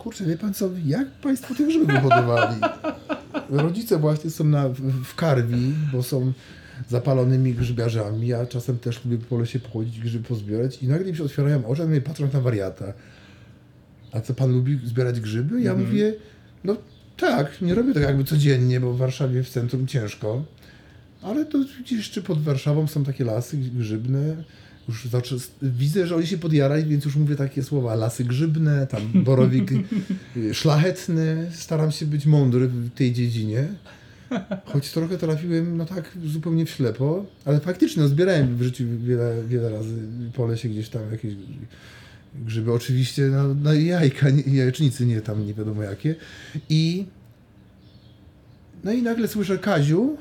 kurczę, 0.00 0.24
wie 0.24 0.36
pan 0.36 0.54
co, 0.54 0.70
jak 0.86 1.08
państwo 1.10 1.54
tych 1.54 1.66
grzyby 1.66 1.92
wyhodowali? 1.92 2.56
Rodzice 3.50 3.98
właśnie 3.98 4.30
są 4.30 4.44
na, 4.44 4.68
w, 5.04 5.14
karwi, 5.14 5.74
bo 5.92 6.02
są 6.02 6.32
zapalonymi 6.88 7.54
grzybiarzami. 7.54 8.26
Ja 8.26 8.46
czasem 8.46 8.78
też 8.78 9.04
lubię 9.04 9.18
po 9.18 9.38
lesie 9.38 9.58
pochodzić, 9.58 10.00
grzyby 10.00 10.28
pozbierać 10.28 10.82
i 10.82 10.88
nagle 10.88 11.10
mi 11.10 11.16
się 11.16 11.24
otwierają 11.24 11.66
oczy, 11.66 11.82
a 11.82 12.08
patrzą 12.08 12.28
na 12.32 12.40
wariata. 12.40 12.92
A 14.12 14.20
co 14.20 14.34
pan 14.34 14.52
lubi 14.52 14.80
zbierać 14.84 15.20
grzyby? 15.20 15.60
Ja 15.60 15.74
mówię, 15.74 16.14
no 16.64 16.76
tak, 17.16 17.62
nie 17.62 17.74
robię 17.74 17.94
tego 17.94 18.06
jakby 18.06 18.24
codziennie, 18.24 18.80
bo 18.80 18.92
w 18.92 18.98
Warszawie 18.98 19.42
w 19.42 19.48
centrum 19.48 19.86
ciężko. 19.86 20.44
Ale 21.22 21.44
to 21.44 21.58
gdzieś 21.58 21.98
jeszcze 21.98 22.22
pod 22.22 22.42
Warszawą 22.42 22.86
są 22.86 23.04
takie 23.04 23.24
lasy 23.24 23.56
grzybne. 23.56 24.44
Już 24.90 25.06
zaczę... 25.06 25.36
Widzę, 25.62 26.06
że 26.06 26.16
oni 26.16 26.26
się 26.26 26.38
podjarali, 26.38 26.84
więc 26.84 27.04
już 27.04 27.16
mówię 27.16 27.36
takie 27.36 27.62
słowa. 27.62 27.94
Lasy 27.94 28.24
grzybne, 28.24 28.86
tam 28.86 29.02
borowik 29.14 29.70
szlachetny. 30.52 31.50
Staram 31.52 31.92
się 31.92 32.06
być 32.06 32.26
mądry 32.26 32.68
w 32.68 32.90
tej 32.90 33.12
dziedzinie. 33.12 33.68
Choć 34.64 34.90
trochę 34.90 35.18
trafiłem, 35.18 35.76
no 35.76 35.86
tak, 35.86 36.16
zupełnie 36.26 36.66
w 36.66 36.70
ślepo, 36.70 37.26
ale 37.44 37.60
faktycznie, 37.60 38.02
no, 38.02 38.08
zbierałem 38.08 38.56
w 38.56 38.62
życiu 38.62 38.84
wiele, 39.04 39.42
wiele 39.48 39.70
razy 39.70 39.94
po 40.34 40.46
lesie 40.46 40.68
gdzieś 40.68 40.88
tam 40.88 41.02
jakieś 41.12 41.34
grzyby. 42.34 42.72
Oczywiście 42.72 43.22
na, 43.22 43.54
na 43.54 43.74
jajka, 43.74 44.30
nie, 44.30 44.42
jajecznicy, 44.42 45.06
nie 45.06 45.20
tam 45.20 45.46
nie 45.46 45.54
wiadomo 45.54 45.82
jakie. 45.82 46.14
I 46.68 47.06
no 48.84 48.92
i 48.92 49.02
nagle 49.02 49.28
słyszę, 49.28 49.58
Kaziu, 49.58 50.16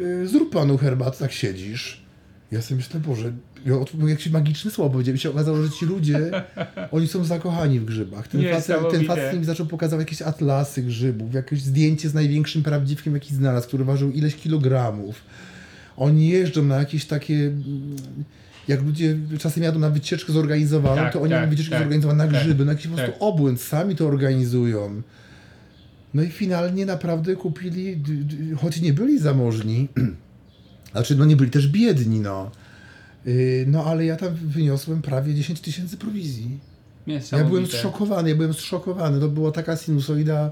y, 0.00 0.28
zrób 0.28 0.52
panu 0.52 0.78
herbatę, 0.78 1.18
tak 1.18 1.32
siedzisz. 1.32 2.06
Ja 2.50 2.62
sobie 2.62 2.76
myślę, 2.76 3.00
Boże, 3.00 3.32
ja 3.66 3.74
od- 3.78 4.08
jakieś 4.08 4.28
magiczne 4.30 4.70
słowo 4.70 4.90
powiedziałem. 4.90 5.18
Się 5.18 5.30
okazało, 5.30 5.62
że 5.62 5.70
ci 5.70 5.86
ludzie, 5.86 6.30
oni 6.92 7.06
są 7.08 7.24
zakochani 7.24 7.80
w 7.80 7.84
grzybach. 7.84 8.28
Ten 8.28 8.40
facet, 8.54 8.76
ten 8.90 9.04
facet 9.06 9.38
mi 9.38 9.44
zaczął 9.44 9.66
pokazywać 9.66 10.06
jakieś 10.06 10.22
atlasy 10.22 10.82
grzybów, 10.82 11.34
jakieś 11.34 11.62
zdjęcie 11.62 12.08
z 12.08 12.14
największym 12.14 12.62
prawdziwkiem, 12.62 13.14
jaki 13.14 13.34
znalazł, 13.34 13.68
który 13.68 13.84
ważył 13.84 14.10
ileś 14.10 14.34
kilogramów. 14.36 15.20
Oni 15.96 16.28
jeżdżą 16.28 16.62
na 16.62 16.76
jakieś 16.76 17.04
takie... 17.04 17.34
mm, 17.34 17.96
Jak 18.68 18.82
ludzie 18.82 19.16
czasem 19.38 19.62
jadą 19.62 19.78
na 19.78 19.90
wycieczkę 19.90 20.32
zorganizowaną, 20.32 20.96
Tak, 21.02 21.12
to 21.12 21.20
oni 21.20 21.30
tak, 21.30 21.38
mają 21.40 21.50
wycieczkę 21.50 21.70
tak, 21.70 21.80
zorganizowaną 21.80 22.18
na 22.24 22.32
tak, 22.32 22.42
grzyby, 22.42 22.64
na 22.64 22.72
jakiś 22.72 22.86
po 22.86 22.94
prostu 22.96 23.12
tak. 23.12 23.22
obłęd, 23.22 23.60
sami 23.60 23.96
to 23.96 24.06
organizują. 24.06 25.02
No 26.14 26.22
i 26.22 26.28
finalnie 26.28 26.86
naprawdę 26.86 27.36
kupili, 27.36 28.02
choć 28.60 28.80
nie 28.80 28.92
byli 28.92 29.18
zamożni, 29.18 29.88
znaczy 30.92 31.16
no 31.16 31.24
nie 31.24 31.36
byli 31.36 31.50
też 31.50 31.68
biedni, 31.68 32.20
no. 32.20 32.50
Yy, 33.26 33.64
No 33.66 33.84
ale 33.84 34.04
ja 34.04 34.16
tam 34.16 34.34
wyniosłem 34.34 35.02
prawie 35.02 35.34
10 35.34 35.60
tysięcy 35.60 35.96
prowizji. 35.96 36.58
Ja 37.32 37.44
byłem 37.44 37.66
zszokowany, 37.66 38.28
ja 38.30 38.36
byłem 38.36 38.54
zszokowany. 38.54 39.20
To 39.20 39.28
była 39.28 39.52
taka 39.52 39.76
sinusoida, 39.76 40.50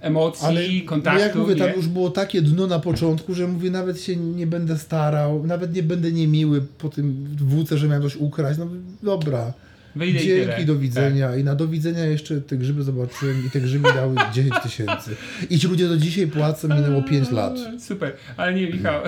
Emocji, 0.00 0.46
ale 0.46 0.60
kontaktu. 0.86 1.18
no 1.18 1.26
jak 1.26 1.34
mówię, 1.34 1.56
tam 1.56 1.68
nie? 1.68 1.74
już 1.74 1.88
było 1.88 2.10
takie 2.10 2.42
dno 2.42 2.66
na 2.66 2.78
początku, 2.78 3.34
że 3.34 3.46
mówię, 3.46 3.70
nawet 3.70 4.00
się 4.02 4.16
nie 4.16 4.46
będę 4.46 4.78
starał, 4.78 5.46
nawet 5.46 5.74
nie 5.74 5.82
będę 5.82 6.12
niemiły 6.12 6.60
po 6.78 6.88
tym 6.88 7.26
włóce, 7.38 7.78
że 7.78 7.88
miałem 7.88 8.02
coś 8.02 8.16
ukraść. 8.16 8.58
No 8.58 8.66
dobra. 9.02 9.52
Wyjdę 9.96 10.20
i 10.20 10.26
Dzięki. 10.26 10.50
Tak. 10.50 10.64
do 10.64 10.76
widzenia. 10.76 11.36
I 11.36 11.44
na 11.44 11.54
do 11.54 11.68
widzenia 11.68 12.04
jeszcze 12.04 12.40
te 12.40 12.56
grzyby 12.56 12.82
zobaczyłem 12.82 13.46
i 13.46 13.50
te 13.50 13.60
grzyby 13.60 13.88
dały 13.94 14.14
10 14.34 14.54
tysięcy. 14.62 15.16
I 15.50 15.58
ci 15.58 15.66
ludzie 15.68 15.88
do 15.88 15.96
dzisiaj 15.96 16.26
płacą, 16.26 16.68
minęło 16.68 17.02
5 17.02 17.30
lat. 17.30 17.58
Super, 17.78 18.12
ale 18.36 18.54
nie 18.54 18.66
Michał, 18.66 19.02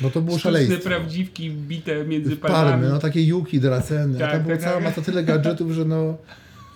No 0.00 0.10
to 0.10 0.20
było 0.20 0.38
szaleństwo. 0.38 0.80
prawdziwki 0.80 1.50
bite 1.50 2.04
między 2.04 2.36
palmami. 2.36 2.70
Palmy, 2.70 2.88
no 2.88 2.98
takie 2.98 3.22
juki, 3.22 3.60
draceny. 3.60 4.18
Tak, 4.18 4.30
a 4.30 4.38
tam 4.38 4.46
tak, 4.46 4.60
cała 4.60 4.74
tak. 4.74 4.84
masa 4.84 5.02
tyle 5.02 5.24
gadżetów, 5.24 5.72
że 5.72 5.84
no 5.84 6.16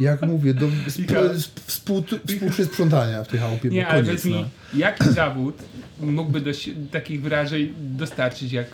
jak 0.00 0.22
mówię, 0.22 0.54
do 0.54 0.68
współ, 1.66 2.04
współczuje 2.26 2.68
sprzątania 2.68 3.24
w 3.24 3.28
tej 3.28 3.40
chałupie. 3.40 3.68
Nie, 3.68 3.88
ale 3.88 4.04
powiedz 4.04 4.24
mi, 4.24 4.32
no. 4.32 4.44
jaki 4.74 5.12
zawód 5.12 5.54
mógłby 6.00 6.40
do 6.40 6.50
takich 6.90 7.22
wyrażeń 7.22 7.74
dostarczyć 7.78 8.52
jak 8.52 8.66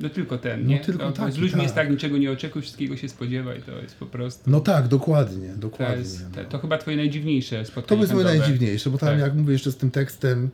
no 0.00 0.08
tylko 0.08 0.38
ten, 0.38 0.62
no 0.62 0.68
nie? 0.68 0.78
No 0.78 0.84
tylko 0.84 1.12
tak, 1.12 1.32
z 1.32 1.38
ludźmi 1.38 1.52
tak. 1.52 1.62
jest 1.62 1.74
tak, 1.74 1.90
niczego 1.90 2.18
nie 2.18 2.32
oczekuj, 2.32 2.62
wszystkiego 2.62 2.96
się 2.96 3.08
spodziewaj, 3.08 3.62
to 3.62 3.82
jest 3.82 3.94
po 3.94 4.06
prostu... 4.06 4.50
No 4.50 4.60
tak, 4.60 4.88
dokładnie, 4.88 5.48
dokładnie. 5.56 5.94
To, 5.94 6.00
jest, 6.00 6.24
no. 6.36 6.44
to 6.44 6.58
chyba 6.58 6.78
twoje 6.78 6.96
najdziwniejsze 6.96 7.64
spotkanie 7.64 7.98
To 7.98 8.02
jest 8.02 8.24
moje 8.24 8.38
najdziwniejsze, 8.38 8.90
bo 8.90 8.98
tam 8.98 9.08
tak. 9.08 9.18
jak 9.18 9.34
mówię 9.34 9.52
jeszcze 9.52 9.72
z 9.72 9.76
tym 9.76 9.90
tekstem 9.90 10.50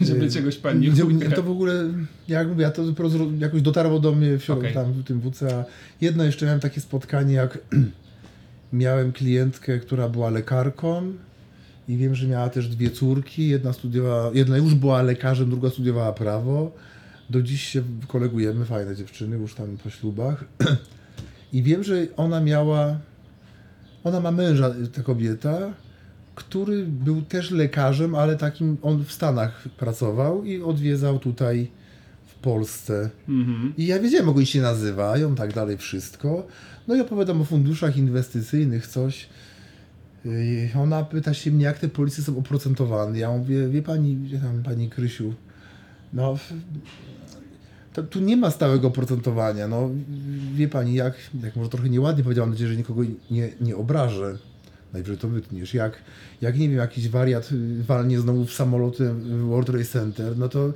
żeby 0.00 0.30
czegoś 0.30 0.56
pan 0.56 0.80
nie 0.80 0.90
gdzie, 0.90 1.04
To 1.30 1.42
w 1.42 1.50
ogóle, 1.50 1.84
jak 2.28 2.48
mówię, 2.48 2.62
ja 2.62 2.70
to 2.70 2.82
jakoś 3.38 3.62
dotarło 3.62 4.00
do 4.00 4.12
mnie 4.12 4.38
w, 4.38 4.50
okay. 4.50 4.72
tam, 4.72 4.92
w 4.92 5.04
tym 5.04 5.20
WCA. 5.20 5.64
Jedno 6.00 6.24
jeszcze 6.24 6.46
miałem 6.46 6.60
takie 6.60 6.80
spotkanie, 6.80 7.34
jak 7.34 7.58
miałem 8.72 9.12
klientkę, 9.12 9.78
która 9.78 10.08
była 10.08 10.30
lekarką 10.30 11.12
i 11.88 11.96
wiem, 11.96 12.14
że 12.14 12.26
miała 12.26 12.48
też 12.48 12.68
dwie 12.68 12.90
córki. 12.90 13.48
Jedna 13.48 13.72
studiowała, 13.72 14.30
jedna 14.34 14.56
już 14.56 14.74
była 14.74 15.02
lekarzem, 15.02 15.50
druga 15.50 15.70
studiowała 15.70 16.12
prawo. 16.12 16.72
Do 17.30 17.42
dziś 17.42 17.62
się 17.62 17.82
kolegujemy, 18.08 18.64
fajne 18.64 18.96
dziewczyny, 18.96 19.36
już 19.36 19.54
tam 19.54 19.76
po 19.76 19.90
ślubach. 19.90 20.44
I 21.52 21.62
wiem, 21.62 21.84
że 21.84 22.06
ona 22.16 22.40
miała, 22.40 22.98
ona 24.04 24.20
ma 24.20 24.30
męża, 24.30 24.74
ta 24.92 25.02
kobieta, 25.02 25.72
który 26.36 26.84
był 26.84 27.22
też 27.22 27.50
lekarzem, 27.50 28.14
ale 28.14 28.36
takim, 28.36 28.76
on 28.82 29.04
w 29.04 29.12
Stanach 29.12 29.68
pracował 29.68 30.44
i 30.44 30.62
odwiedzał 30.62 31.18
tutaj 31.18 31.70
w 32.26 32.34
Polsce. 32.34 33.10
Mhm. 33.28 33.72
I 33.78 33.86
ja 33.86 34.00
wiedziałem, 34.00 34.26
jak 34.26 34.36
oni 34.36 34.46
się 34.46 34.60
nazywają, 34.60 35.34
tak 35.34 35.52
dalej, 35.52 35.76
wszystko. 35.76 36.46
No 36.88 36.94
i 36.94 37.00
opowiadam 37.00 37.40
o 37.40 37.44
funduszach 37.44 37.96
inwestycyjnych, 37.96 38.86
coś. 38.86 39.28
I 40.24 40.68
ona 40.78 41.04
pyta 41.04 41.34
się 41.34 41.50
mnie, 41.50 41.64
jak 41.64 41.78
te 41.78 41.88
polisy 41.88 42.22
są 42.22 42.38
oprocentowane. 42.38 43.18
Ja 43.18 43.30
mówię, 43.30 43.68
wie 43.68 43.82
pani, 43.82 44.16
wie 44.16 44.38
tam 44.38 44.62
pani 44.62 44.90
Krysiu, 44.90 45.34
no 46.12 46.38
to, 47.92 48.02
tu 48.02 48.20
nie 48.20 48.36
ma 48.36 48.50
stałego 48.50 48.88
oprocentowania. 48.88 49.68
No 49.68 49.90
wie 50.54 50.68
pani, 50.68 50.94
jak, 50.94 51.14
jak 51.42 51.56
może 51.56 51.70
trochę 51.70 51.88
nieładnie 51.88 52.24
powiedziałam, 52.24 52.48
mam 52.48 52.54
nadzieję, 52.54 52.70
że 52.70 52.76
nikogo 52.76 53.02
nie, 53.30 53.48
nie 53.60 53.76
obrażę 53.76 54.38
najwyżej 54.96 55.18
to 55.18 55.28
wytniesz. 55.28 55.74
Jak, 55.74 55.98
jak 56.40 56.58
nie 56.58 56.68
wiem, 56.68 56.78
jakiś 56.78 57.08
wariat 57.08 57.48
walnie 57.86 58.20
znowu 58.20 58.44
w 58.44 58.52
samolotem 58.52 59.20
w 59.20 59.48
World 59.48 59.66
Trade 59.66 59.84
Center, 59.84 60.38
no 60.38 60.48
to, 60.48 60.72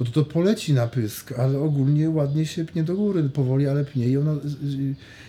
no 0.00 0.06
to 0.06 0.12
to 0.12 0.24
poleci 0.24 0.72
na 0.72 0.86
pysk, 0.86 1.38
ale 1.38 1.58
ogólnie 1.58 2.10
ładnie 2.10 2.46
się 2.46 2.64
pnie 2.64 2.84
do 2.84 2.94
góry, 2.94 3.22
powoli, 3.22 3.68
ale 3.68 3.84
pnie. 3.84 4.08
I 4.08 4.16
ona, 4.16 4.34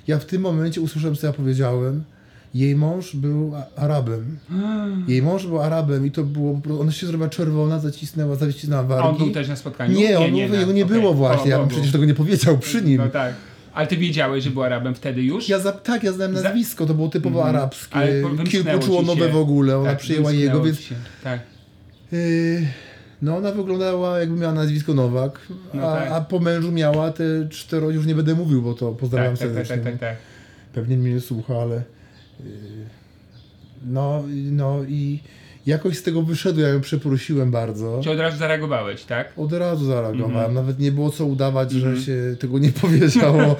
ja 0.08 0.20
w 0.20 0.26
tym 0.26 0.41
momencie 0.41 0.82
usłyszałem, 0.82 1.16
co 1.16 1.28
ja 1.28 1.34
powiedziałem, 1.34 2.04
jej 2.54 2.76
mąż 2.76 3.16
był 3.16 3.52
Arabem. 3.76 4.38
Jej 5.08 5.22
mąż 5.22 5.48
był 5.48 5.62
Arabem 5.62 6.06
i 6.06 6.12
to 6.12 6.24
było, 6.24 6.62
ona 6.80 6.91
się 6.91 7.08
zrobiła 7.08 7.30
czerwona, 7.30 7.80
zacisnęła, 7.80 8.36
zacisnęła 8.36 8.84
wargi. 8.84 9.08
A 9.08 9.10
on 9.10 9.18
był 9.18 9.32
też 9.32 9.48
na 9.48 9.56
spotkaniu? 9.56 10.00
Nie, 10.00 10.20
on, 10.20 10.34
nie, 10.34 10.50
nie, 10.50 10.66
nie 10.66 10.86
okay. 10.86 11.00
było 11.00 11.14
właśnie, 11.14 11.52
ja 11.52 11.60
bym 11.60 11.68
przecież 11.68 11.91
tego 11.91 12.06
nie 12.06 12.14
powiedział 12.14 12.58
przy 12.58 12.82
nim. 12.82 12.98
No 12.98 13.10
tak. 13.10 13.34
Ale 13.76 13.88
ty 13.88 13.98
wiedziałeś, 13.98 14.44
że 14.44 14.50
był 14.50 14.64
Arabem 14.64 14.96
wtedy 14.96 15.24
już? 15.24 15.50
Ja 15.50 15.60
za, 15.60 15.72
tak, 15.72 16.04
ja 16.04 16.12
znałem 16.12 16.34
nazwisko, 16.34 16.86
to 16.86 16.94
było 16.94 17.10
typowo 17.10 17.42
mm, 17.42 17.56
arabskie. 17.56 18.00
Kilkuczłonowe 18.50 19.30
w 19.30 19.36
ogóle, 19.36 19.78
ona 19.78 19.90
tak, 19.90 20.00
przyjęła 20.00 20.32
jego, 20.32 20.62
więc... 20.62 20.80
Tak. 21.24 21.40
Yy, 22.12 22.68
no 23.22 23.38
ona 23.38 23.52
wyglądała 23.52 24.20
jakby 24.20 24.40
miała 24.40 24.54
nazwisko 24.54 24.94
Nowak, 24.94 25.40
no 25.74 25.92
a, 25.92 25.96
tak. 25.96 26.12
a, 26.12 26.22
po 26.22 26.40
mężu 26.40 26.72
miała 26.72 27.12
te 27.12 27.24
cztero, 27.50 27.90
już 27.90 28.06
nie 28.06 28.16
będę 28.16 28.36
mówił, 28.36 28.62
bo 28.62 28.74
to 28.74 28.92
pozdrawiam 28.92 29.38
tak, 29.38 29.40
tak, 29.40 29.58
tak 29.58 29.68
serdecznie. 29.68 29.92
Tak, 29.92 30.00
tak, 30.00 30.10
tak, 30.10 30.18
Pewnie 30.74 30.98
mnie 30.98 31.14
nie 31.14 31.22
słucha, 31.22 31.54
ale... 31.56 31.76
Yy, 31.76 32.46
no, 33.86 34.24
no 34.52 34.84
i 34.88 35.20
jakoś 35.66 35.97
z 35.97 36.03
tego 36.03 36.22
wyszedłem, 36.22 36.68
ja 36.68 36.74
ją 36.74 36.82
przeprosiłem 36.82 37.51
bardzo. 37.51 38.01
Czy 38.03 38.11
od 38.11 38.20
razu 38.20 38.38
zareagowałeś, 38.38 39.03
tak? 39.03 39.34
Od 39.38 39.53
razu 39.53 39.86
zareagowałem. 39.86 40.38
Mm 40.38 40.51
-hmm. 40.51 40.53
Nawet 40.53 40.80
nie 40.80 40.91
było 40.91 41.09
co 41.09 41.26
udawać, 41.26 41.74
mm 41.74 41.82
-hmm. 41.82 41.84
że 41.84 41.89
mhm. 41.89 42.05
się 42.05 42.38
tego 42.39 42.59
nie 42.59 42.72
powiedziało, 42.82 43.55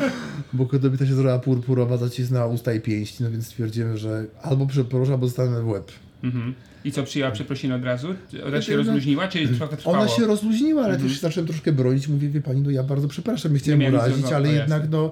bo 0.53 0.65
kobieta 0.65 1.05
się 1.05 1.13
zrobiła 1.13 1.39
purpurowa, 1.39 1.97
zacisnęła 1.97 2.47
usta 2.47 2.73
i 2.73 2.81
pięści, 2.81 3.23
no 3.23 3.31
więc 3.31 3.45
stwierdziłem, 3.45 3.97
że 3.97 4.25
albo 4.41 4.67
przeproszę, 4.67 5.11
albo 5.11 5.27
zostanę 5.27 5.61
w 5.61 5.67
łeb. 5.67 5.91
Mm 6.23 6.35
-hmm. 6.35 6.53
I 6.85 6.91
co, 6.91 7.03
przyjęła 7.03 7.31
przeprosiny 7.31 7.75
od 7.75 7.83
razu? 7.83 8.15
Razu 8.43 8.67
się 8.67 8.75
rozluźniła, 8.75 9.27
czy 9.27 9.47
trochę 9.47 9.77
trwało? 9.77 9.97
Ona 9.97 10.07
się 10.07 10.25
rozluźniła, 10.27 10.83
ale 10.83 10.97
też 10.97 11.19
zacząłem 11.19 11.47
troszkę 11.47 11.71
bronić. 11.71 12.07
Mówię, 12.07 12.29
wie 12.29 12.41
pani, 12.41 12.61
no 12.61 12.69
ja 12.69 12.83
bardzo 12.83 13.07
przepraszam, 13.07 13.53
nie 13.53 13.59
chciałem 13.59 13.93
urazić, 13.93 14.25
ale 14.25 14.49
jednak 14.49 14.89
no 14.89 15.11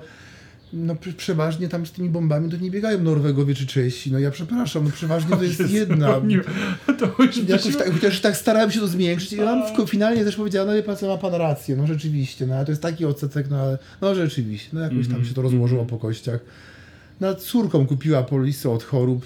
no 0.73 0.95
przeważnie 1.17 1.69
tam 1.69 1.85
z 1.85 1.91
tymi 1.91 2.09
bombami 2.09 2.51
to 2.51 2.57
nie 2.57 2.71
biegają 2.71 3.03
Norwegowie 3.03 3.55
czy 3.55 3.67
Czesi. 3.67 4.11
No 4.11 4.19
ja 4.19 4.31
przepraszam, 4.31 4.83
no 4.83 4.91
przeważnie 4.91 5.37
to 5.37 5.43
jest 5.43 5.71
jedna. 5.71 6.21
To 6.97 7.23
już 7.23 7.37
Jakoś 7.49 7.75
tak, 7.77 7.93
chociaż 7.93 8.21
tak 8.21 8.37
starałem 8.37 8.71
się 8.71 8.79
to 8.79 8.87
zmiękczyć 8.87 9.33
i 9.33 9.35
mam 9.35 9.63
w, 9.85 9.89
finalnie 9.89 10.25
też 10.25 10.35
powiedziałem, 10.35 10.67
no 10.67 10.73
wie 10.75 10.83
pan 10.83 10.97
co, 10.97 11.07
ma 11.07 11.17
pan 11.17 11.33
rację, 11.33 11.75
no 11.75 11.87
rzeczywiście, 11.87 12.47
no 12.47 12.55
ale 12.55 12.65
to 12.65 12.71
jest 12.71 12.81
taki 12.81 13.05
odsetek, 13.05 13.49
no 13.49 13.57
ale 13.57 13.77
no 14.01 14.15
rzeczywiście, 14.15 14.69
no 14.73 14.79
jakoś 14.79 14.97
tam 14.97 15.05
mhm, 15.05 15.25
się 15.25 15.33
to 15.33 15.41
rozłożyło 15.41 15.81
mhm. 15.81 15.99
po 15.99 16.07
kościach. 16.07 16.39
No 17.21 17.35
córką 17.35 17.87
kupiła 17.87 18.23
polisę 18.23 18.69
od 18.69 18.83
chorób 18.83 19.25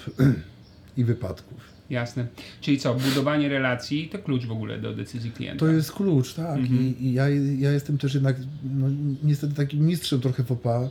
i 0.97 1.03
wypadków. 1.03 1.57
Jasne. 1.89 2.27
Czyli 2.61 2.79
co, 2.79 2.95
budowanie 2.95 3.49
relacji 3.49 4.09
to 4.11 4.19
klucz 4.19 4.45
w 4.45 4.51
ogóle 4.51 4.77
do 4.77 4.93
decyzji 4.93 5.31
klienta. 5.31 5.59
To 5.59 5.67
jest 5.67 5.91
klucz, 5.91 6.33
tak. 6.33 6.57
Mhm. 6.57 6.81
I, 6.81 7.05
I, 7.05 7.13
ja, 7.13 7.29
ja 7.57 7.71
jestem 7.71 7.97
też 7.97 8.13
jednak 8.13 8.35
no, 8.77 8.87
niestety 9.23 9.53
takim 9.53 9.85
mistrzem 9.85 10.21
trochę 10.21 10.43
w 10.43 10.51
OPA 10.51 10.89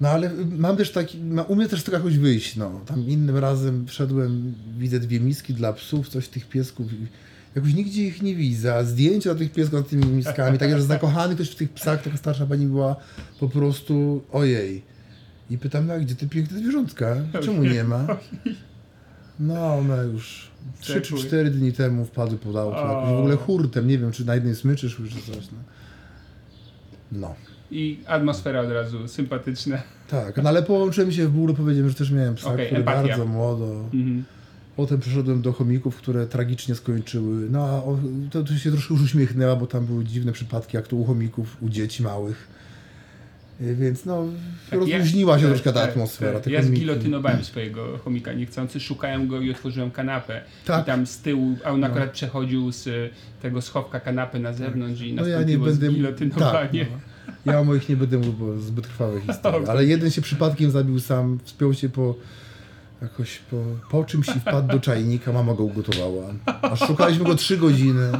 no 0.00 0.08
ale 0.08 0.30
mam 0.58 0.76
też 0.76 0.92
taki, 0.92 1.18
umiem 1.48 1.68
też 1.68 1.82
to 1.82 1.92
jakoś 1.92 2.18
wyjść, 2.18 2.56
no. 2.56 2.80
Tam 2.86 3.08
innym 3.08 3.36
razem 3.36 3.86
wszedłem, 3.86 4.54
widzę 4.78 5.00
dwie 5.00 5.20
miski 5.20 5.54
dla 5.54 5.72
psów, 5.72 6.08
coś 6.08 6.28
tych 6.28 6.48
piesków 6.48 6.86
jakoś 7.56 7.74
nigdzie 7.74 8.02
ich 8.02 8.22
nie 8.22 8.34
widzę, 8.34 8.74
a 8.74 8.84
zdjęcia 8.84 9.34
tych 9.34 9.52
piesków 9.52 9.78
nad 9.80 9.88
tymi 9.88 10.06
miskami, 10.06 10.58
tak 10.58 10.70
że 10.70 10.82
zakochany 10.82 11.34
ktoś 11.34 11.50
w 11.50 11.54
tych 11.54 11.72
psach, 11.72 12.02
taka 12.02 12.16
starsza 12.16 12.46
pani 12.46 12.66
była 12.66 12.96
po 13.40 13.48
prostu 13.48 14.22
ojej. 14.32 14.82
I 15.50 15.58
pytam, 15.58 15.86
no 15.86 16.00
gdzie 16.00 16.14
te 16.14 16.26
piękne 16.26 16.58
zwierzątka? 16.58 17.16
Czemu 17.42 17.64
nie 17.64 17.84
ma? 17.84 18.06
No 19.40 19.74
one 19.74 20.04
już 20.04 20.50
3 20.80 21.00
czy 21.00 21.16
4 21.16 21.50
dni 21.50 21.72
temu 21.72 22.04
wpadły 22.04 22.38
pod 22.38 22.56
auto, 22.56 22.76
jakoś 22.76 23.08
w 23.08 23.18
ogóle 23.18 23.36
hurtem, 23.36 23.88
nie 23.88 23.98
wiem 23.98 24.12
czy 24.12 24.24
na 24.24 24.34
jednej 24.34 24.54
smyczy 24.54 24.90
szły 24.90 25.08
czy 25.08 25.32
coś, 25.32 25.44
no. 25.52 25.58
No 27.12 27.34
i 27.70 27.98
atmosfera 28.06 28.60
od 28.60 28.70
razu 28.70 29.08
sympatyczna. 29.08 29.82
Tak, 30.08 30.42
no 30.42 30.48
ale 30.48 30.62
połączyłem 30.62 31.12
się 31.12 31.26
w 31.26 31.30
bólu, 31.30 31.54
powiedziałem, 31.54 31.88
że 31.88 31.94
też 31.94 32.10
miałem 32.10 32.34
psa, 32.34 32.52
okay, 32.52 32.66
który 32.66 32.80
empatia. 32.80 33.02
bardzo 33.02 33.26
młodo. 33.26 33.80
Mhm. 33.94 34.24
Potem 34.76 35.00
przeszedłem 35.00 35.42
do 35.42 35.52
chomików, 35.52 35.96
które 35.96 36.26
tragicznie 36.26 36.74
skończyły. 36.74 37.50
No 37.50 37.64
a 37.64 37.82
to, 38.30 38.44
to 38.44 38.56
się 38.56 38.70
troszkę 38.70 38.94
już 38.94 39.02
uśmiechnęła, 39.02 39.56
bo 39.56 39.66
tam 39.66 39.86
były 39.86 40.04
dziwne 40.04 40.32
przypadki, 40.32 40.76
jak 40.76 40.88
to 40.88 40.96
u 40.96 41.04
chomików, 41.04 41.56
u 41.60 41.68
dzieci 41.68 42.02
małych. 42.02 42.48
Y, 43.60 43.74
więc 43.74 44.04
no, 44.04 44.24
tak, 44.70 44.80
rozluźniła 44.80 45.34
ja, 45.34 45.40
się 45.40 45.46
troszkę 45.46 45.72
ta 45.72 45.80
tak, 45.80 45.90
atmosfera. 45.90 46.40
Tak, 46.40 46.52
ja 46.52 46.62
zgilotynowałem 46.62 47.44
swojego 47.44 47.98
chomika 47.98 48.32
niechcący, 48.32 48.80
szukałem 48.80 49.28
go 49.28 49.40
i 49.40 49.50
otworzyłem 49.50 49.90
kanapę. 49.90 50.40
Tak. 50.64 50.82
I 50.82 50.86
tam 50.86 51.06
z 51.06 51.18
tyłu, 51.18 51.56
a 51.64 51.70
on 51.70 51.80
no. 51.80 51.86
akurat 51.86 52.10
przechodził 52.10 52.72
z 52.72 53.12
tego 53.42 53.62
schowka 53.62 54.00
kanapy 54.00 54.38
na 54.38 54.52
zewnątrz 54.52 55.00
i 55.00 55.12
no 55.14 55.26
ja 55.26 55.42
nie 55.42 55.58
będę... 55.58 55.90
zgilotynowanie. 55.90 56.84
Tak, 56.84 56.92
no. 56.92 57.15
Ja 57.46 57.60
o 57.60 57.64
moich 57.64 57.88
nie 57.88 57.96
będę 57.96 58.18
mówił, 58.18 58.32
bo 58.32 58.60
zbyt 58.60 58.86
krwawe 58.86 59.20
historie. 59.20 59.70
Ale 59.70 59.84
jeden 59.84 60.10
się 60.10 60.22
przypadkiem 60.22 60.70
zabił 60.70 61.00
sam, 61.00 61.38
wspiął 61.44 61.74
się 61.74 61.88
po 61.88 62.14
jakoś 63.02 63.38
po, 63.38 63.56
po 63.90 64.04
czymś 64.04 64.28
i 64.28 64.40
wpadł 64.40 64.68
do 64.68 64.80
czajnika, 64.80 65.32
mama 65.32 65.54
go 65.54 65.64
ugotowała. 65.64 66.24
Aż 66.62 66.86
szukaliśmy 66.86 67.24
go 67.24 67.34
trzy 67.34 67.56
godziny. 67.56 68.12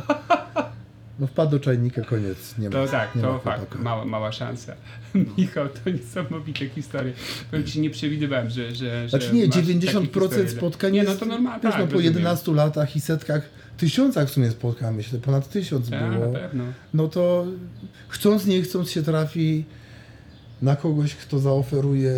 No 1.18 1.26
wpadł 1.26 1.50
do 1.50 1.60
czajnika, 1.60 2.02
koniec. 2.02 2.58
Nie 2.58 2.70
to 2.70 2.82
ma, 2.82 2.88
tak, 2.88 3.14
nie 3.14 3.22
to 3.22 3.38
fakt, 3.38 3.78
mała, 3.78 4.04
mała 4.04 4.32
szansa. 4.32 4.72
Michał, 5.38 5.68
to 5.68 5.90
niesamowite 5.90 6.68
historie. 6.68 7.12
Powiem 7.50 7.66
Ci, 7.66 7.80
nie 7.80 7.90
przewidywałem, 7.90 8.50
że... 8.50 8.74
że 8.74 9.08
znaczy 9.08 9.32
nie, 9.32 9.48
90% 9.48 10.48
spotkań 10.48 10.92
nie, 10.92 11.02
no 11.02 11.14
to 11.14 11.26
normalnie, 11.26 11.62
tak, 11.62 11.78
no, 11.78 11.86
po 11.86 12.00
11 12.00 12.52
latach 12.52 12.96
i 12.96 13.00
setkach 13.00 13.42
tysiącach 13.76 14.28
w 14.28 14.30
sumie 14.30 14.50
spotkań, 14.50 14.94
myślę, 14.94 15.18
ponad 15.18 15.48
tysiąc 15.48 15.88
ja, 15.88 16.10
było. 16.10 16.32
Na 16.32 16.38
pewno. 16.38 16.64
No 16.94 17.08
to 17.08 17.46
chcąc, 18.08 18.46
nie 18.46 18.62
chcąc 18.62 18.90
się 18.90 19.02
trafi 19.02 19.64
na 20.62 20.76
kogoś, 20.76 21.14
kto 21.14 21.38
zaoferuje 21.38 22.12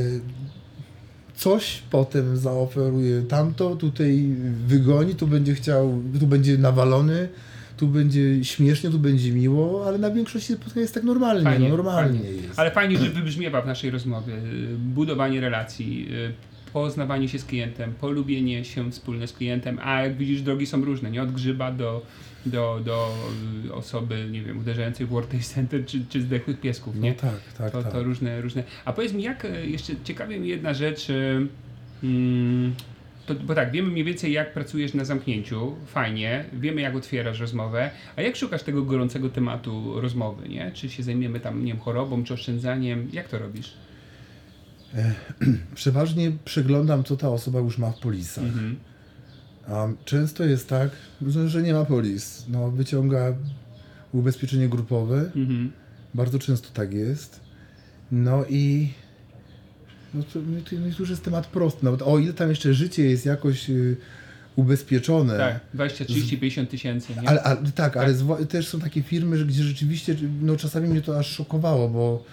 coś, 1.35 1.83
potem 1.91 2.37
zaoferuje 2.37 3.23
tamto, 3.23 3.77
tutaj 3.77 4.35
wygoni, 4.67 5.15
tu 5.15 5.27
będzie 5.27 5.55
chciał, 5.55 6.03
tu 6.21 6.27
będzie 6.27 6.59
nawalony, 6.59 7.29
tu 7.77 7.89
będzie 7.89 8.45
śmiesznie, 8.45 8.91
tu 8.91 8.99
będzie 8.99 9.33
miło, 9.33 9.87
ale 9.87 9.99
na 9.99 10.11
większości 10.11 10.53
spotkań 10.53 10.81
jest 10.81 10.95
tak 10.95 11.05
normalnie, 11.05 11.45
fajnie, 11.45 11.69
no 11.69 11.77
normalnie 11.77 12.21
fajnie. 12.21 12.43
jest. 12.43 12.59
Ale 12.59 12.71
fajnie, 12.71 12.99
że 12.99 13.11
wybrzmiewa 13.11 13.63
w 13.63 13.67
naszej 13.67 13.91
rozmowie 13.91 14.33
budowanie 14.79 15.41
relacji, 15.41 16.09
poznawanie 16.73 17.29
się 17.29 17.39
z 17.39 17.45
klientem, 17.45 17.95
polubienie 18.01 18.64
się 18.64 18.91
wspólne 18.91 19.27
z 19.27 19.33
klientem, 19.33 19.79
a 19.83 20.03
jak 20.03 20.16
widzisz, 20.16 20.43
drogi 20.43 20.66
są 20.66 20.85
różne, 20.85 21.11
nie 21.11 21.23
od 21.23 21.33
grzyba 21.33 21.73
do, 21.73 22.07
do, 22.47 22.81
do 22.85 23.14
osoby, 23.73 24.29
nie 24.31 24.43
wiem, 24.43 24.59
uderzającej 24.59 25.07
w 25.07 25.09
World 25.09 25.29
Trade 25.29 25.45
Center 25.45 25.87
czy, 25.87 26.05
czy 26.09 26.23
zdechłych 26.23 26.61
piesków, 26.61 26.97
nie? 26.97 27.11
No 27.11 27.16
tak, 27.16 27.53
tak, 27.59 27.73
to, 27.73 27.83
tak. 27.83 27.93
To 27.93 28.03
różne, 28.03 28.41
różne. 28.41 28.62
A 28.85 28.93
powiedz 28.93 29.12
mi, 29.12 29.23
jak, 29.23 29.45
e, 29.45 29.66
jeszcze 29.66 29.93
ciekawie 30.05 30.41
mi 30.41 30.49
jedna 30.49 30.75
rzecz, 30.75 31.11
e, 31.11 31.47
Mm, 32.03 32.75
to, 33.27 33.35
bo 33.35 33.55
tak, 33.55 33.71
wiemy 33.71 33.91
mniej 33.91 34.05
więcej 34.05 34.33
jak 34.33 34.53
pracujesz 34.53 34.95
na 34.95 35.05
zamknięciu, 35.05 35.77
fajnie, 35.87 36.45
wiemy 36.53 36.81
jak 36.81 36.97
otwierasz 36.97 37.41
rozmowę, 37.41 37.91
a 38.16 38.23
jak 38.23 38.37
szukasz 38.37 38.62
tego 38.62 38.83
gorącego 38.83 39.29
tematu 39.29 40.01
rozmowy, 40.01 40.49
nie? 40.49 40.71
Czy 40.75 40.91
się 40.91 41.03
zajmiemy 41.03 41.41
tam, 41.41 41.64
nie 41.64 41.73
wiem, 41.73 41.81
chorobą, 41.81 42.25
czy 42.25 42.35
oszczędzaniem, 42.35 43.09
jak 43.12 43.29
to 43.29 43.39
robisz? 43.39 43.73
Przeważnie 45.74 46.32
przeglądam, 46.45 47.05
co 47.05 47.16
ta 47.16 47.28
osoba 47.28 47.59
już 47.59 47.78
ma 47.78 47.91
w 47.91 47.99
polisach. 47.99 48.45
Mhm. 48.45 48.76
A 49.68 49.89
często 50.05 50.45
jest 50.45 50.68
tak, 50.68 50.91
że 51.47 51.62
nie 51.62 51.74
ma 51.74 51.84
polis. 51.84 52.45
No, 52.49 52.70
wyciąga 52.70 53.34
ubezpieczenie 54.12 54.68
grupowe. 54.68 55.30
Mhm. 55.36 55.72
Bardzo 56.14 56.39
często 56.39 56.68
tak 56.74 56.93
jest. 56.93 57.41
No 58.12 58.45
i 58.49 58.89
no 60.14 60.22
to, 60.22 60.39
no 60.39 60.61
to, 60.70 60.76
no 60.80 60.86
już 60.99 61.11
jest 61.11 61.24
temat 61.24 61.47
prosty. 61.47 61.84
Nawet 61.84 62.03
o 62.03 62.18
ile 62.18 62.32
tam 62.32 62.49
jeszcze 62.49 62.74
życie 62.74 63.05
jest 63.05 63.26
jakoś 63.26 63.70
y, 63.70 63.97
ubezpieczone. 64.57 65.36
Tak, 65.36 65.61
20, 65.74 66.05
30, 66.05 66.39
50 66.39 66.70
tysięcy. 66.70 67.12
Ale, 67.26 67.43
ale, 67.43 67.57
tak, 67.57 67.74
tak, 67.74 67.97
ale 67.97 68.14
też 68.49 68.68
są 68.68 68.80
takie 68.80 69.03
firmy, 69.03 69.39
że, 69.39 69.47
gdzie 69.47 69.62
rzeczywiście, 69.62 70.16
no 70.43 70.57
czasami 70.57 70.89
mnie 70.89 71.03
to 71.03 71.18
aż 71.18 71.26
szokowało, 71.26 71.89
bo 71.89 72.24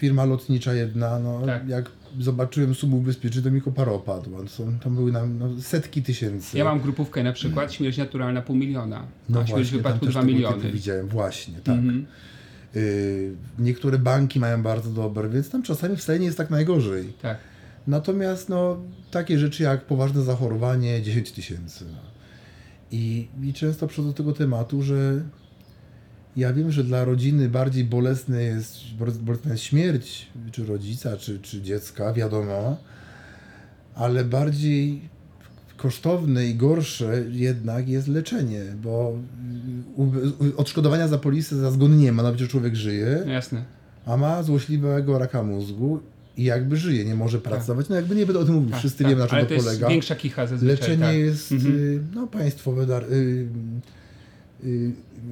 firma 0.00 0.24
lotnicza 0.24 0.74
jedna, 0.74 1.18
no 1.18 1.46
tak. 1.46 1.68
jak 1.68 1.90
zobaczyłem 2.18 2.74
sumę 2.74 2.96
ubezpieczeń, 2.96 3.42
to 3.42 3.50
mi 3.50 3.60
kopara 3.60 3.92
opadła. 3.92 4.48
Są, 4.48 4.78
tam 4.78 4.94
były 4.94 5.12
nam 5.12 5.38
no, 5.38 5.48
setki 5.60 6.02
tysięcy. 6.02 6.58
Ja 6.58 6.64
mam 6.64 6.80
grupówkę 6.80 7.22
na 7.22 7.32
przykład, 7.32 7.72
śmierć 7.72 7.96
naturalna 7.96 8.42
pół 8.42 8.56
miliona, 8.56 9.06
no 9.28 9.40
a 9.40 9.46
śmierć 9.46 9.70
w 9.70 9.72
wypadku 9.72 10.06
2 10.06 10.22
miliony. 10.22 10.72
widziałem, 10.72 11.06
właśnie, 11.06 11.54
tak. 11.54 11.76
Mm-hmm. 11.76 12.02
Y, 12.76 13.34
niektóre 13.58 13.98
banki 13.98 14.40
mają 14.40 14.62
bardzo 14.62 14.90
dobre, 14.90 15.28
więc 15.28 15.50
tam 15.50 15.62
czasami 15.62 15.96
wcale 15.96 16.18
nie 16.18 16.26
jest 16.26 16.38
tak 16.38 16.50
najgorzej. 16.50 17.12
Tak. 17.22 17.38
Natomiast 17.86 18.48
no, 18.48 18.76
takie 19.10 19.38
rzeczy 19.38 19.62
jak 19.62 19.84
poważne 19.84 20.22
zachorowanie 20.22 21.02
10 21.02 21.32
tysięcy. 21.32 21.84
No. 21.92 21.98
I, 22.92 23.28
I 23.42 23.52
często 23.52 23.86
przychodzę 23.86 24.08
do 24.08 24.14
tego 24.14 24.32
tematu, 24.32 24.82
że 24.82 25.22
ja 26.36 26.52
wiem, 26.52 26.72
że 26.72 26.84
dla 26.84 27.04
rodziny 27.04 27.48
bardziej 27.48 27.84
bolesne 27.84 28.42
jest, 28.42 28.78
bolesna 29.20 29.52
jest 29.52 29.62
śmierć, 29.62 30.26
czy 30.52 30.66
rodzica, 30.66 31.16
czy, 31.16 31.38
czy 31.38 31.62
dziecka, 31.62 32.12
wiadomo, 32.12 32.76
ale 33.94 34.24
bardziej 34.24 35.00
kosztowne 35.76 36.46
i 36.46 36.54
gorsze 36.54 37.24
jednak 37.30 37.88
jest 37.88 38.08
leczenie, 38.08 38.62
bo 38.82 39.12
odszkodowania 40.56 41.08
za 41.08 41.18
polisę 41.18 41.56
za 41.56 41.70
zgon 41.70 41.98
nie 41.98 42.12
ma, 42.12 42.22
nawet 42.22 42.40
że 42.40 42.48
człowiek 42.48 42.74
żyje. 42.74 43.24
Jasne. 43.26 43.64
A 44.06 44.16
ma 44.16 44.42
złośliwego 44.42 45.18
raka 45.18 45.42
mózgu 45.42 46.00
i 46.36 46.44
jakby 46.44 46.76
żyje, 46.76 47.04
nie 47.04 47.14
może 47.14 47.40
tak. 47.40 47.52
pracować. 47.52 47.88
No 47.88 47.96
jakby 47.96 48.14
nie 48.14 48.26
będę 48.26 48.40
o 48.40 48.44
tym 48.44 48.54
mówił, 48.54 48.70
tak, 48.70 48.78
wszyscy 48.78 48.98
tak. 48.98 49.08
wiemy 49.08 49.22
na 49.22 49.28
czym 49.28 49.38
Ale 49.38 49.46
to, 49.46 49.54
to 49.54 49.60
polega. 49.60 49.80
Jest 49.80 49.90
większa 49.90 50.16
kicha 50.16 50.46
zazwyczaj. 50.46 50.76
Leczenie 50.76 51.04
tak. 51.04 51.16
jest 51.16 51.52
mhm. 51.52 51.74
Y, 51.74 52.00
no, 52.14 52.26
państwowe, 52.26 52.86
dar, 52.86 53.04
y, 53.04 53.14
y, 53.14 53.46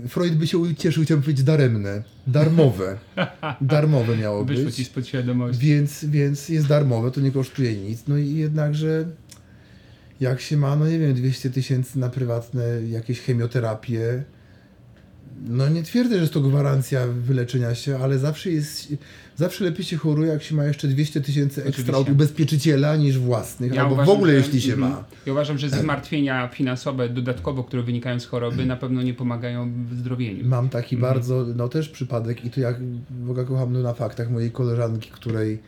Freud 0.08 0.34
by 0.34 0.46
się 0.46 0.58
ucieszył, 0.58 1.04
chciałbym 1.04 1.22
powiedzieć 1.22 1.44
daremne, 1.44 2.02
darmowe. 2.26 2.98
darmowe 3.60 4.16
miało 4.16 4.44
być. 4.44 4.56
Wyszło 4.56 4.72
ci 4.72 4.84
spod 4.84 5.06
świadomości. 5.06 5.66
Więc, 5.66 6.04
więc 6.04 6.48
jest 6.48 6.66
darmowe, 6.66 7.10
to 7.10 7.20
nie 7.20 7.32
kosztuje 7.32 7.74
nic. 7.74 8.02
No 8.08 8.16
i 8.16 8.34
jednakże 8.34 9.04
jak 10.20 10.40
się 10.40 10.56
ma, 10.56 10.76
no 10.76 10.88
nie 10.88 10.98
wiem, 10.98 11.14
200 11.14 11.50
tysięcy 11.50 11.98
na 11.98 12.08
prywatne 12.08 12.64
jakieś 12.88 13.20
chemioterapię, 13.20 14.22
no 15.46 15.68
nie 15.68 15.82
twierdzę, 15.82 16.14
że 16.14 16.20
jest 16.20 16.32
to 16.32 16.40
gwarancja 16.40 17.06
wyleczenia 17.06 17.74
się, 17.74 17.98
ale 17.98 18.18
zawsze 18.18 18.50
jest, 18.50 18.92
zawsze 19.38 19.64
lepiej 19.64 19.84
się 19.84 19.96
choruje, 19.96 20.32
jak 20.32 20.42
się 20.42 20.54
ma 20.54 20.64
jeszcze 20.64 20.88
200 20.88 21.20
tysięcy 21.20 21.64
ekstra 21.64 21.98
od 21.98 22.08
ubezpieczyciela 22.08 22.96
niż 22.96 23.18
własnych, 23.18 23.74
ja 23.74 23.82
albo 23.82 23.94
uważam, 23.94 24.14
w 24.14 24.16
ogóle 24.16 24.32
że, 24.32 24.38
jeśli 24.38 24.60
się 24.60 24.72
mm, 24.72 24.90
ma. 24.90 25.04
Ja 25.26 25.32
uważam, 25.32 25.58
że 25.58 25.70
zmartwienia 25.70 26.48
finansowe 26.48 27.08
dodatkowo, 27.08 27.64
które 27.64 27.82
wynikają 27.82 28.20
z 28.20 28.26
choroby, 28.26 28.66
na 28.66 28.76
pewno 28.76 29.02
nie 29.02 29.14
pomagają 29.14 29.72
w 29.90 29.94
zdrowieniu. 29.94 30.48
Mam 30.48 30.68
taki 30.68 30.96
mhm. 30.96 31.14
bardzo, 31.14 31.46
no 31.56 31.68
też 31.68 31.88
przypadek 31.88 32.44
i 32.44 32.50
tu 32.50 32.60
jak 32.60 32.76
Boga 33.10 33.44
kocham 33.44 33.72
no, 33.72 33.82
na 33.82 33.94
faktach 33.94 34.30
mojej 34.30 34.50
koleżanki, 34.50 35.10
której 35.10 35.58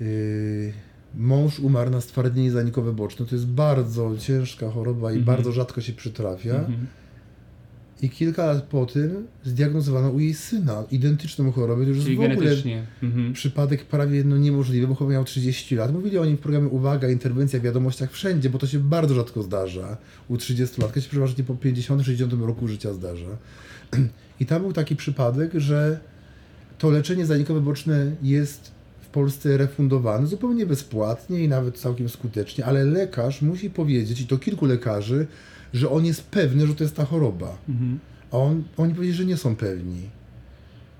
yy, 0.00 0.72
mąż 1.14 1.58
umarł 1.60 1.90
na 1.90 2.00
stwardnienie 2.00 2.50
zanikowe 2.50 2.92
boczne. 2.92 3.26
To 3.26 3.34
jest 3.34 3.46
bardzo 3.46 4.16
ciężka 4.18 4.70
choroba 4.70 5.12
i 5.12 5.18
mhm. 5.18 5.36
bardzo 5.36 5.52
rzadko 5.52 5.80
się 5.80 5.92
przytrafia. 5.92 6.54
Mhm. 6.54 6.86
I 8.02 8.10
kilka 8.10 8.46
lat 8.46 8.62
po 8.62 8.86
tym 8.86 9.26
zdiagnozowano 9.44 10.10
u 10.10 10.20
jej 10.20 10.34
syna 10.34 10.84
identyczną 10.90 11.52
chorobę. 11.52 11.82
To 11.82 11.88
już 11.88 12.04
Czyli 12.04 12.16
w 12.16 12.20
ogóle 12.20 12.56
mhm. 13.02 13.32
przypadek 13.32 13.84
prawie 13.84 14.24
no, 14.24 14.36
niemożliwy, 14.36 14.88
bo 14.88 14.94
chyba 14.94 15.10
miał 15.10 15.24
30 15.24 15.76
lat. 15.76 15.92
Mówili 15.92 16.18
o 16.18 16.24
nim 16.24 16.36
w 16.36 16.40
programie 16.40 16.68
Uwaga, 16.68 17.08
interwencja 17.08 17.60
w 17.60 17.62
wiadomościach 17.62 18.12
wszędzie, 18.12 18.50
bo 18.50 18.58
to 18.58 18.66
się 18.66 18.78
bardzo 18.78 19.14
rzadko 19.14 19.42
zdarza 19.42 19.96
u 20.28 20.36
30 20.36 20.80
lat. 20.80 20.92
To 20.92 21.00
się 21.00 21.08
przeważnie 21.08 21.44
po 21.44 21.54
50-60 21.54 22.46
roku 22.46 22.68
życia 22.68 22.92
zdarza. 22.92 23.36
I 24.40 24.46
tam 24.46 24.62
był 24.62 24.72
taki 24.72 24.96
przypadek, 24.96 25.50
że 25.54 26.00
to 26.78 26.90
leczenie 26.90 27.26
zanikowe 27.26 27.60
boczne 27.60 28.12
jest 28.22 28.70
w 29.00 29.08
Polsce 29.08 29.56
refundowane 29.56 30.26
zupełnie 30.26 30.66
bezpłatnie 30.66 31.44
i 31.44 31.48
nawet 31.48 31.78
całkiem 31.78 32.08
skutecznie, 32.08 32.64
ale 32.64 32.84
lekarz 32.84 33.42
musi 33.42 33.70
powiedzieć, 33.70 34.20
i 34.20 34.26
to 34.26 34.38
kilku 34.38 34.66
lekarzy, 34.66 35.26
że 35.74 35.90
on 35.90 36.04
jest 36.04 36.22
pewny, 36.22 36.66
że 36.66 36.74
to 36.74 36.84
jest 36.84 36.96
ta 36.96 37.04
choroba. 37.04 37.56
Mhm. 37.68 37.98
A 38.32 38.36
on, 38.36 38.62
oni 38.76 38.94
powiedzieli, 38.94 39.18
że 39.18 39.24
nie 39.24 39.36
są 39.36 39.56
pewni. 39.56 40.02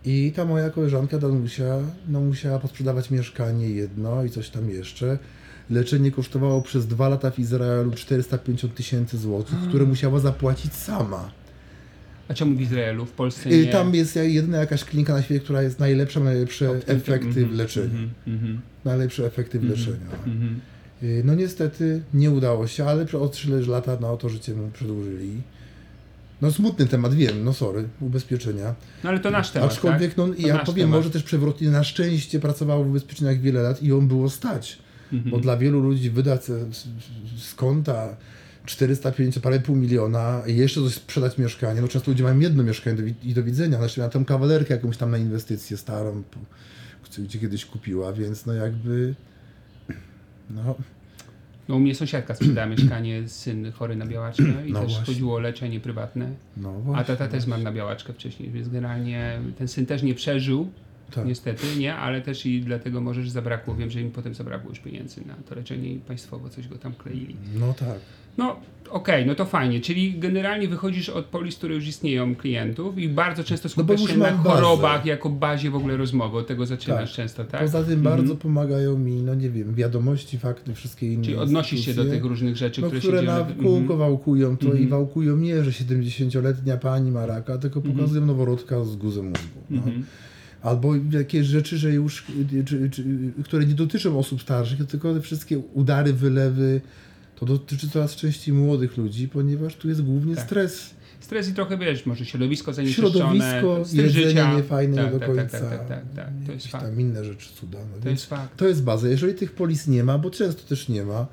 I 0.05 0.33
ta 0.37 0.45
moja 0.45 0.71
koleżanka 0.71 1.19
Danusia 1.19 1.79
no, 2.09 2.21
musiała 2.21 2.59
posprzedawać 2.59 3.11
mieszkanie 3.11 3.71
jedno 3.71 4.25
i 4.25 4.31
coś 4.31 4.51
tam 4.51 4.71
jeszcze. 4.71 5.19
Leczenie 5.71 6.11
kosztowało 6.11 6.62
przez 6.62 6.87
dwa 6.87 7.09
lata 7.09 7.31
w 7.31 7.39
Izraelu 7.39 7.91
450 7.91 8.75
tysięcy 8.75 9.19
złotych, 9.19 9.59
które 9.69 9.85
musiała 9.85 10.21
zapłacić 10.21 10.75
sama. 10.75 11.31
A 12.29 12.35
czemu 12.35 12.57
w 12.57 12.61
Izraelu? 12.61 13.07
W 13.07 13.11
Polsce 13.11 13.51
y, 13.51 13.64
nie? 13.67 13.73
Tam 13.73 13.95
jest 13.95 14.17
jedyna 14.17 14.59
jakaś 14.59 14.85
klinika 14.85 15.12
na 15.12 15.23
świecie, 15.23 15.41
która 15.41 15.62
jest 15.62 15.79
najlepsza, 15.79 16.21
najlepsze 16.21 16.71
efekty 16.87 17.33
w 17.33 17.39
mhm, 17.39 17.57
leczeniu. 17.57 18.09
Mm 18.27 18.39
-hmm. 18.39 18.57
Najlepsze 18.85 19.27
efekty 19.27 19.59
w 19.59 19.64
leczeniu. 19.64 20.07
No 21.24 21.34
niestety 21.34 22.03
nie 22.14 22.30
udało 22.30 22.66
się, 22.66 22.84
ale 22.84 23.07
o 23.20 23.28
3 23.28 23.66
lata 23.66 23.97
no, 24.01 24.16
to 24.16 24.28
życie 24.28 24.55
mu 24.55 24.70
przedłużyli. 24.70 25.42
No 26.42 26.53
smutny 26.53 26.86
temat, 26.86 27.14
wiem, 27.14 27.44
no 27.44 27.53
sorry, 27.53 27.88
ubezpieczenia. 28.01 28.74
No 29.05 29.11
ale 29.11 29.20
to 29.20 29.30
nasz 29.30 29.51
temat, 29.51 29.72
Aczkolwiek, 29.72 30.14
tak? 30.14 30.16
no 30.16 30.28
ja 30.38 30.59
powiem, 30.59 30.86
temat. 30.86 30.99
może 30.99 31.11
też 31.11 31.22
przewrotnie, 31.22 31.70
na 31.70 31.84
szczęście 31.84 32.40
pracowało 32.40 32.84
w 32.84 32.88
ubezpieczeniach 32.88 33.40
wiele 33.40 33.62
lat 33.62 33.82
i 33.82 33.92
on 33.92 34.09
było 34.09 34.30
stać. 34.30 34.78
Mhm. 35.12 35.30
Bo 35.30 35.38
dla 35.40 35.57
wielu 35.57 35.80
ludzi 35.80 36.11
wydać 36.11 36.44
z 37.38 37.55
konta 37.55 38.16
450 38.66 39.42
parę 39.42 39.61
pół 39.61 39.76
miliona 39.76 40.42
i 40.47 40.57
jeszcze 40.57 40.80
coś 40.80 40.94
sprzedać 40.94 41.38
mieszkanie, 41.38 41.80
no 41.80 41.88
często 41.88 42.11
ludzie 42.11 42.24
mają 42.24 42.38
jedno 42.38 42.62
mieszkanie 42.62 42.97
do, 42.97 43.03
i 43.22 43.34
do 43.34 43.42
widzenia, 43.42 43.78
znaczy 43.78 44.01
ja 44.01 44.09
tam 44.09 44.24
kawalerkę 44.24 44.74
jakąś 44.74 44.97
tam 44.97 45.11
na 45.11 45.18
inwestycję 45.18 45.76
starą, 45.76 46.22
gdzie 47.18 47.38
kiedyś 47.38 47.66
kupiła, 47.66 48.12
więc 48.12 48.47
no 48.47 48.53
jakby 48.53 49.14
no. 50.51 50.74
No 51.68 51.76
u 51.76 51.78
mnie 51.78 51.94
sąsiadka 51.94 52.34
sprzedała 52.34 52.66
mieszkanie, 52.76 53.28
syn 53.28 53.72
chory 53.72 53.97
na 53.97 54.07
białaczkę 54.07 54.66
i 54.66 54.72
no 54.72 54.80
też 54.80 54.92
właśnie. 54.92 55.07
chodziło 55.07 55.34
o 55.34 55.38
leczenie 55.38 55.80
prywatne. 55.80 56.30
No 56.57 56.72
właśnie, 56.72 57.03
a 57.03 57.05
tata 57.05 57.28
też 57.28 57.47
ma 57.47 57.59
na 57.59 57.72
białaczkę 57.72 58.12
wcześniej, 58.12 58.51
więc 58.51 58.68
generalnie 58.68 59.40
ten 59.59 59.68
syn 59.68 59.86
też 59.86 60.03
nie 60.03 60.14
przeżył, 60.14 60.70
tak. 61.11 61.26
niestety, 61.26 61.66
nie, 61.78 61.94
ale 61.94 62.20
też 62.20 62.47
i 62.47 62.61
dlatego 62.61 63.01
może, 63.01 63.22
że 63.22 63.30
zabrakło, 63.30 63.74
wiem, 63.74 63.90
że 63.90 64.01
im 64.01 64.11
potem 64.11 64.34
zabrakło 64.34 64.70
już 64.70 64.78
pieniędzy 64.78 65.26
na 65.26 65.34
to 65.49 65.55
leczenie 65.55 65.92
i 65.92 65.99
państwowo 65.99 66.49
coś 66.49 66.68
go 66.68 66.78
tam 66.78 66.94
kleili. 66.94 67.36
No 67.55 67.74
tak. 67.74 67.99
No 68.38 68.57
okej, 68.89 69.14
okay, 69.14 69.26
no 69.26 69.34
to 69.34 69.45
fajnie, 69.45 69.80
czyli 69.80 70.18
generalnie 70.18 70.68
wychodzisz 70.68 71.09
od 71.09 71.24
polis, 71.24 71.57
które 71.57 71.74
już 71.74 71.87
istnieją 71.87 72.37
klientów 72.37 72.99
i 72.99 73.09
bardzo 73.09 73.45
często 73.45 73.68
skupiasz 73.68 74.01
no 74.01 74.09
się 74.09 74.16
na 74.16 74.32
chorobach 74.32 74.99
bazę. 74.99 75.09
jako 75.09 75.30
bazie 75.30 75.70
w 75.70 75.76
ogóle 75.76 75.97
rozmowy, 75.97 76.39
od 76.39 76.47
tego 76.47 76.66
zaczynasz 76.66 77.11
tak. 77.11 77.16
często, 77.16 77.45
tak? 77.45 77.61
Poza 77.61 77.84
tym 77.84 77.99
mhm. 77.99 78.16
bardzo 78.16 78.37
pomagają 78.37 78.99
mi, 78.99 79.22
no 79.22 79.34
nie 79.34 79.51
wiem, 79.51 79.74
wiadomości, 79.74 80.39
fakty, 80.39 80.74
wszystkie 80.74 81.12
inne 81.12 81.24
Czyli 81.24 81.37
odnosisz 81.37 81.84
się 81.84 81.95
do 81.95 82.05
tych 82.05 82.24
różnych 82.24 82.57
rzeczy, 82.57 82.80
no, 82.80 82.87
które, 82.87 83.01
które 83.01 83.18
się 83.18 83.26
dzieją. 83.26 83.45
Które 83.45 83.57
na 83.57 83.62
kółko 83.62 83.95
mhm. 83.95 83.99
wałkują 83.99 84.57
to 84.57 84.66
i 84.66 84.68
mhm. 84.68 84.89
wałkują 84.89 85.37
nie, 85.37 85.64
że 85.64 85.70
70-letnia 85.70 86.76
pani 86.76 87.11
ma 87.11 87.26
raka, 87.26 87.59
tylko 87.59 87.80
pokazują 87.80 88.26
noworodka 88.26 88.84
z 88.84 88.97
guzem 88.97 89.24
mózgu. 89.24 89.61
No 89.70 89.82
albo 90.62 90.93
jakieś 91.11 91.47
rzeczy, 91.47 91.78
że 91.78 91.93
już, 91.93 92.24
czy, 92.66 92.91
czy, 92.91 93.05
które 93.45 93.66
nie 93.66 93.74
dotyczą 93.74 94.18
osób 94.18 94.43
starszych, 94.43 94.87
tylko 94.87 95.14
te 95.14 95.20
wszystkie 95.20 95.59
udary, 95.59 96.12
wylewy, 96.12 96.80
to 97.37 97.47
dotyczy 97.47 97.91
coraz 97.91 98.16
częściej 98.16 98.55
młodych 98.55 98.97
ludzi, 98.97 99.28
ponieważ 99.28 99.76
tu 99.76 99.89
jest 99.89 100.03
głównie 100.03 100.37
tak. 100.37 100.45
stres. 100.45 100.95
Stres 101.20 101.49
i 101.49 101.55
trochę, 101.55 101.78
wiesz, 101.78 102.07
może 102.07 102.24
środowisko 102.24 102.72
zanieczyszczone, 102.72 103.11
Środowisko, 103.11 103.78
jedzenie 103.93 104.28
życia. 104.28 104.57
niefajne 104.57 104.97
tak, 104.97 105.05
nie 105.05 105.11
do 105.11 105.18
tak, 105.18 105.28
końca. 105.28 105.61
Tak, 105.61 105.70
tak, 105.70 105.89
tak, 105.89 106.03
tak, 106.16 106.28
to 106.47 106.53
jest 106.53 106.66
fakt. 106.66 106.84
tam 106.84 107.01
inne 107.01 107.24
rzeczy 107.24 107.49
cuda. 107.61 107.78
No 107.78 108.03
to 108.03 108.09
jest 108.09 108.26
fakt. 108.26 108.57
To 108.57 108.68
jest 108.68 108.82
baza. 108.82 109.09
Jeżeli 109.09 109.34
tych 109.34 109.53
polis 109.53 109.89
nie 109.89 110.05
ma, 110.05 110.18
bo 110.18 110.30
często 110.30 110.68
też 110.68 110.89
nie 110.89 111.05
ma, 111.05 111.26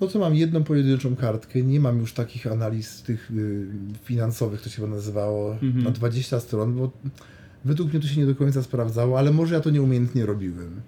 no 0.00 0.06
to 0.06 0.18
mam 0.18 0.34
jedną 0.34 0.64
pojedynczą 0.64 1.16
kartkę, 1.16 1.62
nie 1.62 1.80
mam 1.80 1.98
już 1.98 2.12
takich 2.12 2.46
analiz 2.46 3.02
tych 3.02 3.30
y, 3.30 3.66
finansowych, 4.04 4.62
to 4.62 4.70
się 4.70 4.82
to 4.82 4.88
nazywało, 4.88 5.52
mhm. 5.52 5.84
na 5.84 5.90
20 5.90 6.40
stron, 6.40 6.74
bo 6.74 6.90
według 7.64 7.92
mnie 7.92 8.00
to 8.00 8.08
się 8.08 8.20
nie 8.20 8.26
do 8.26 8.34
końca 8.34 8.62
sprawdzało, 8.62 9.18
ale 9.18 9.30
może 9.30 9.54
ja 9.54 9.60
to 9.60 9.70
nieumiejętnie 9.70 10.26
robiłem. 10.26 10.80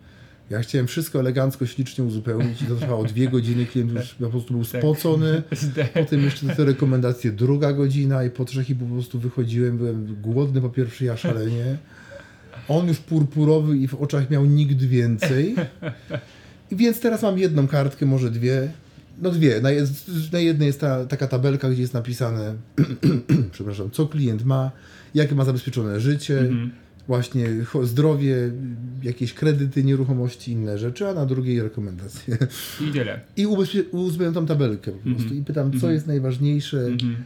Ja 0.51 0.61
chciałem 0.61 0.87
wszystko 0.87 1.21
elegancko, 1.21 1.67
ślicznie 1.67 2.05
uzupełnić 2.05 2.63
i 2.63 2.65
to 2.65 2.77
trwało 2.77 3.05
dwie 3.05 3.29
godziny, 3.29 3.67
klient 3.67 3.93
już 3.93 4.15
po 4.15 4.31
prostu 4.31 4.55
był 4.55 4.65
tak. 4.65 4.81
spocony. 4.81 5.43
Potem 5.95 6.25
jeszcze 6.25 6.47
te 6.47 6.65
rekomendacje 6.65 7.33
druga 7.33 7.73
godzina 7.73 8.25
i 8.25 8.31
po 8.31 8.45
trzech 8.45 8.71
i 8.71 8.75
po 8.75 8.85
prostu 8.85 9.19
wychodziłem, 9.19 9.79
byłem 9.79 10.17
głodny 10.23 10.61
po 10.61 10.71
pierwsze, 10.71 11.05
ja 11.05 11.17
szalenie. 11.17 11.77
On 12.69 12.89
już 12.89 12.99
purpurowy 12.99 13.79
i 13.79 13.89
w 13.89 13.95
oczach 13.95 14.31
miał 14.31 14.45
nigdy 14.45 14.89
więcej. 14.89 15.55
I 16.71 16.77
więc 16.77 17.01
teraz 17.01 17.23
mam 17.23 17.39
jedną 17.39 17.69
kartkę, 17.69 18.07
może 18.07 18.31
dwie. 18.31 18.69
No 19.23 19.31
dwie. 19.31 19.61
Na, 19.61 19.69
na 20.33 20.39
jednej 20.39 20.67
jest 20.67 20.81
ta, 20.81 21.07
taka 21.07 21.27
tabelka, 21.27 21.71
gdzie 21.71 21.81
jest 21.81 21.95
napisane, 21.95 22.55
przepraszam, 23.53 23.91
co 23.91 24.07
klient 24.07 24.45
ma, 24.45 24.71
jakie 25.15 25.35
ma 25.35 25.45
zabezpieczone 25.45 26.01
życie, 26.01 26.39
mhm. 26.39 26.71
Właśnie 27.09 27.47
zdrowie, 27.83 28.37
jakieś 29.03 29.35
kredyty, 29.35 29.85
nieruchomości, 29.85 30.53
inne 30.53 30.79
rzeczy, 30.79 31.09
a 31.09 31.15
na 31.15 31.27
drugiej 31.27 31.63
rekomendacje. 31.63 32.39
I 32.89 32.93
tyle. 32.93 33.21
I 33.37 33.47
uzupełniam 33.93 34.35
tą 34.35 34.47
tabelkę 34.47 34.93
po 34.93 34.99
prostu 34.99 35.23
mhm. 35.23 35.41
i 35.41 35.45
pytam, 35.45 35.71
co 35.71 35.77
mhm. 35.77 35.95
jest 35.95 36.07
najważniejsze, 36.07 36.87
mhm. 36.87 37.17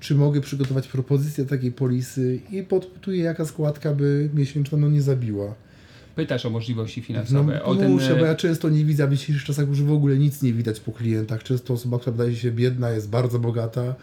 czy 0.00 0.14
mogę 0.14 0.40
przygotować 0.40 0.88
propozycję 0.88 1.44
takiej 1.44 1.72
polisy 1.72 2.40
i 2.50 2.62
podpytuję, 2.62 3.22
jaka 3.22 3.44
składka 3.44 3.94
by 3.94 4.30
miesięczna 4.34 4.78
no, 4.78 4.88
nie 4.88 5.02
zabiła 5.02 5.54
pytasz 6.14 6.46
o 6.46 6.50
możliwości 6.50 7.02
finansowe. 7.02 7.60
No, 7.64 7.64
o 7.64 7.74
ten... 7.74 7.92
muszę, 7.92 8.16
bo 8.16 8.24
ja 8.24 8.34
często 8.34 8.68
nie 8.68 8.84
widzę, 8.84 9.04
a 9.04 9.06
w 9.06 9.10
dzisiejszych 9.10 9.44
czasach 9.44 9.68
już 9.68 9.82
w 9.82 9.92
ogóle 9.92 10.18
nic 10.18 10.42
nie 10.42 10.52
widać 10.52 10.80
po 10.80 10.92
klientach. 10.92 11.42
Często 11.42 11.74
osoba, 11.74 11.98
która 11.98 12.16
wydaje 12.16 12.36
się 12.36 12.52
biedna, 12.52 12.90
jest 12.90 13.10
bardzo 13.10 13.38
bogata, 13.38 13.94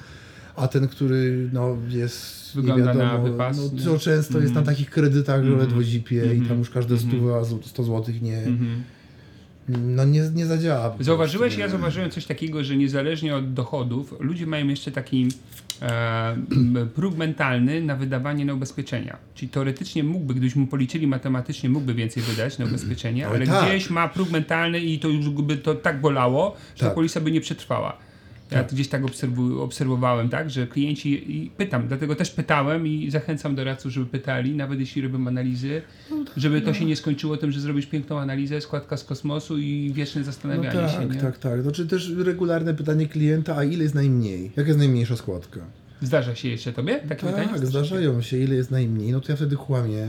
a 0.61 0.67
ten, 0.67 0.87
który 0.87 1.49
no, 1.53 1.77
jest 1.89 2.55
Wygląda 2.55 2.85
wiadomo, 2.85 3.05
na 3.05 3.17
wypas. 3.17 3.57
No, 3.57 3.83
to 3.83 3.99
często 3.99 4.33
mm. 4.33 4.43
jest 4.43 4.55
na 4.55 4.59
mhm. 4.59 4.65
takich 4.65 4.89
kredytach, 4.89 5.43
że 5.43 5.47
mm. 5.47 5.59
ledwo 5.59 5.83
zipie 5.83 6.23
mm. 6.23 6.33
i 6.33 6.35
tam 6.35 6.41
mhm. 6.41 6.59
już 6.59 6.69
każde 6.69 6.93
mhm. 6.95 7.11
stuwa, 7.11 7.61
100 7.65 7.83
zł 7.83 8.15
nie... 8.21 8.41
No 9.69 10.05
nie, 10.05 10.21
nie 10.35 10.45
zadziała. 10.45 10.95
Zauważyłeś? 10.99 11.57
Ja 11.57 11.69
zauważyłem 11.69 12.11
coś 12.11 12.25
takiego, 12.25 12.63
że 12.63 12.77
niezależnie 12.77 13.35
od 13.35 13.53
dochodów, 13.53 14.15
ludzie 14.19 14.47
mają 14.47 14.67
jeszcze 14.67 14.91
taki 14.91 15.27
e, 15.81 16.37
próg 16.95 17.17
mentalny 17.17 17.81
na 17.81 17.95
wydawanie 17.95 18.45
na 18.45 18.53
ubezpieczenia. 18.53 19.17
Czyli 19.35 19.49
teoretycznie 19.49 20.03
mógłby, 20.03 20.33
gdybyśmy 20.33 20.67
policzyli 20.67 21.07
matematycznie, 21.07 21.69
mógłby 21.69 21.93
więcej 21.93 22.23
wydać 22.23 22.57
na 22.57 22.65
ubezpieczenie, 22.65 23.27
ale, 23.27 23.35
ale 23.35 23.47
tak. 23.47 23.69
gdzieś 23.69 23.89
ma 23.89 24.07
próg 24.07 24.31
mentalny 24.31 24.79
i 24.79 24.99
to 24.99 25.07
już 25.07 25.29
by 25.29 25.57
to 25.57 25.75
tak 25.75 26.01
bolało, 26.01 26.55
że 26.75 26.79
tak. 26.79 26.89
ta 26.89 26.95
polisa 26.95 27.21
by 27.21 27.31
nie 27.31 27.41
przetrwała. 27.41 28.10
Ja 28.51 28.63
tak. 28.63 28.71
gdzieś 28.71 28.87
tak 28.87 29.05
obserwu, 29.05 29.61
obserwowałem, 29.61 30.29
tak, 30.29 30.49
że 30.49 30.67
klienci, 30.67 31.37
i 31.37 31.49
pytam, 31.49 31.87
dlatego 31.87 32.15
też 32.15 32.31
pytałem 32.31 32.87
i 32.87 33.11
zachęcam 33.11 33.55
doradców, 33.55 33.91
żeby 33.91 34.05
pytali, 34.05 34.55
nawet 34.55 34.79
jeśli 34.79 35.01
robią 35.01 35.27
analizy, 35.27 35.81
no 36.11 36.25
tak, 36.25 36.33
żeby 36.37 36.61
to 36.61 36.67
no. 36.67 36.73
się 36.73 36.85
nie 36.85 36.95
skończyło 36.95 37.37
tym, 37.37 37.51
że 37.51 37.59
zrobisz 37.59 37.85
piękną 37.85 38.19
analizę, 38.19 38.61
składka 38.61 38.97
z 38.97 39.03
kosmosu 39.03 39.57
i 39.57 39.91
wieczne 39.93 40.23
zastanawianie 40.23 40.81
no 40.81 40.87
tak, 40.87 41.01
się. 41.01 41.07
Tak, 41.09 41.21
tak, 41.21 41.37
tak. 41.37 41.61
Znaczy 41.61 41.87
też 41.87 42.13
regularne 42.17 42.73
pytanie 42.73 43.07
klienta, 43.07 43.57
a 43.57 43.63
ile 43.63 43.83
jest 43.83 43.95
najmniej? 43.95 44.51
Jaka 44.57 44.67
jest 44.67 44.79
najmniejsza 44.79 45.15
składka? 45.15 45.59
Zdarza 46.01 46.35
się 46.35 46.47
jeszcze 46.47 46.73
tobie 46.73 46.93
takie 46.95 47.07
tak, 47.09 47.19
pytanie? 47.19 47.47
Tak, 47.47 47.67
zdarzają 47.67 48.21
się. 48.21 48.37
Ile 48.37 48.55
jest 48.55 48.71
najmniej? 48.71 49.11
No 49.11 49.21
to 49.21 49.31
ja 49.31 49.35
wtedy 49.35 49.55
kłamię, 49.55 50.07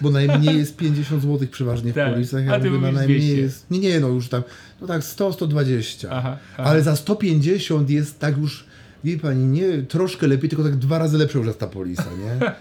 bo 0.00 0.10
najmniej 0.10 0.58
jest 0.58 0.76
50 0.76 1.22
zł 1.22 1.48
przeważnie 1.50 1.92
w 1.92 1.94
tak. 1.94 2.12
polisach. 2.12 2.44
Ja 2.44 2.54
A 2.54 2.60
ty 2.60 2.70
mówię, 2.70 2.86
na 2.86 2.92
najmniej 2.92 3.20
200. 3.20 3.40
jest... 3.40 3.70
Nie, 3.70 3.78
nie, 3.78 4.00
no 4.00 4.08
już 4.08 4.28
tam, 4.28 4.42
no 4.80 4.86
tak 4.86 5.04
100, 5.04 5.32
120. 5.32 6.08
Aha, 6.10 6.36
aha. 6.58 6.70
Ale 6.70 6.82
za 6.82 6.96
150 6.96 7.90
jest 7.90 8.18
tak 8.18 8.38
już 8.38 8.64
wie 9.04 9.18
pani, 9.18 9.46
nie 9.46 9.82
troszkę 9.82 10.26
lepiej, 10.26 10.50
tylko 10.50 10.64
tak 10.64 10.76
dwa 10.76 10.98
razy 10.98 11.18
lepsze 11.18 11.38
już 11.38 11.46
jest 11.46 11.58
ta 11.58 11.66
polisa, 11.66 12.04
nie? 12.04 12.52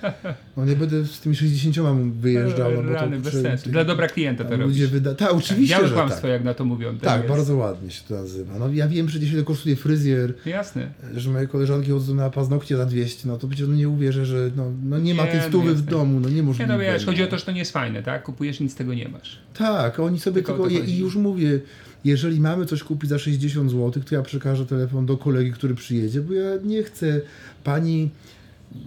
No 0.58 0.66
nie 0.66 0.76
będę 0.76 1.06
z 1.06 1.20
tymi 1.20 1.36
60 1.36 1.78
wyjeżdżał, 2.20 2.72
no 2.72 2.84
bo 2.84 2.89
Rany, 2.89 3.18
to 3.18 3.24
bez 3.24 3.41
sensu. 3.41 3.70
Dla 3.70 3.86
dobra 3.86 4.08
klienta 4.08 4.44
to 4.44 4.58
ludzie 4.58 4.88
wyda... 4.88 5.16
Tak, 5.16 5.34
oczywiście, 5.34 5.76
Białe 5.76 5.88
że 5.88 5.94
kłamstwo, 5.94 6.22
tak. 6.22 6.32
jak 6.32 6.44
na 6.44 6.54
to 6.54 6.66
mówią. 6.66 6.98
Tak, 6.98 7.18
jest. 7.18 7.34
bardzo 7.34 7.56
ładnie 7.56 7.91
się 7.91 8.02
to 8.08 8.16
nazywa. 8.16 8.60
No 8.60 8.70
ja 8.74 8.88
wiem 8.88 9.08
przecież 9.08 9.34
ile 9.34 9.44
kosztuje 9.44 9.76
fryzjer. 9.76 10.34
Jasne. 10.46 10.91
Że 11.16 11.30
moje 11.30 11.48
koleżanki 11.48 11.91
chodzą 11.91 12.16
na 12.16 12.30
paznokcie 12.30 12.78
za 12.78 12.86
200, 12.86 13.28
no 13.28 13.38
to 13.38 13.48
przecież 13.48 13.68
no 13.68 13.76
nie 13.76 13.89
uwierzę, 13.89 14.26
że 14.26 14.52
no, 14.56 14.72
no 14.84 14.98
nie, 14.98 15.04
nie 15.04 15.14
ma 15.14 15.26
tej 15.26 15.41
stówy 15.41 15.70
no 15.70 15.76
w 15.76 15.82
domu, 15.82 16.20
no 16.20 16.30
niemożliwe. 16.30 16.74
Nie 16.74 16.78
no 16.78 16.80
wiesz, 16.80 17.06
chodzi 17.06 17.24
o 17.24 17.28
to, 17.28 17.38
że 17.38 17.46
to 17.46 17.52
nie 17.52 17.60
jest 17.60 17.72
fajne, 17.72 18.04
tak? 18.04 18.24
Kupujesz, 18.24 18.60
nic 18.60 18.72
z 18.72 18.76
tego 18.76 18.94
nie 18.94 19.10
masz. 19.10 19.39
Tak, 19.54 20.00
oni 20.00 20.20
sobie 20.20 20.44
tylko, 20.44 20.68
tylko 20.68 20.86
i 20.86 20.98
już 20.98 21.16
mówię, 21.16 21.60
jeżeli 22.06 22.39
mamy 22.39 22.66
coś 22.66 22.84
kupić 22.84 23.10
za 23.10 23.20
60 23.20 23.72
zł, 23.72 24.04
to 24.04 24.16
ja 24.16 24.22
przekażę 24.22 24.66
telefon 24.66 25.06
do 25.06 25.18
kolegi, 25.18 25.51
który 25.51 25.76
przyjedzie, 25.76 26.22
bo 26.22 26.34
ja 26.34 26.49
nie 26.64 26.84
chcę 26.84 27.22
pani 27.64 28.10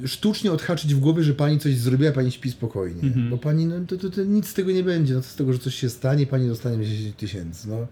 sztucznie 0.07 0.53
odhaczyć 0.53 0.95
w 0.95 0.99
głowie, 0.99 1.23
że 1.23 1.35
pani 1.35 1.59
coś 1.59 1.77
zrobiła, 1.77 2.13
pani 2.13 2.33
śpi 2.33 2.51
spokojnie. 2.51 3.03
Mhm. 3.03 3.31
Bo 3.31 3.39
pani, 3.39 3.67
no 3.67 3.75
to, 3.87 3.97
to, 3.97 4.11
to, 4.11 4.25
nic 4.25 4.49
z 4.49 4.55
tego 4.55 4.73
nie 4.73 4.83
będzie. 4.83 5.15
No 5.15 5.21
to 5.21 5.27
z 5.27 5.35
tego, 5.35 5.53
że 5.53 5.59
coś 5.59 5.75
się 5.75 5.91
stanie, 5.91 6.27
pani 6.27 6.49
dostanie 6.49 6.87
10 6.87 7.17
tysięcy. 7.17 7.69
No. 7.69 7.87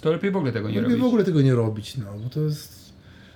To 0.00 0.12
lepiej 0.12 0.30
w 0.30 0.36
ogóle 0.36 0.52
tego 0.52 0.68
nie 0.68 0.74
lepiej 0.74 0.82
robić. 0.82 0.92
Lepiej 0.92 1.02
w 1.02 1.08
ogóle 1.08 1.24
tego 1.24 1.42
nie 1.42 1.54
robić, 1.54 1.96
no, 1.96 2.04
bo 2.24 2.30
to 2.30 2.40
jest 2.40 2.81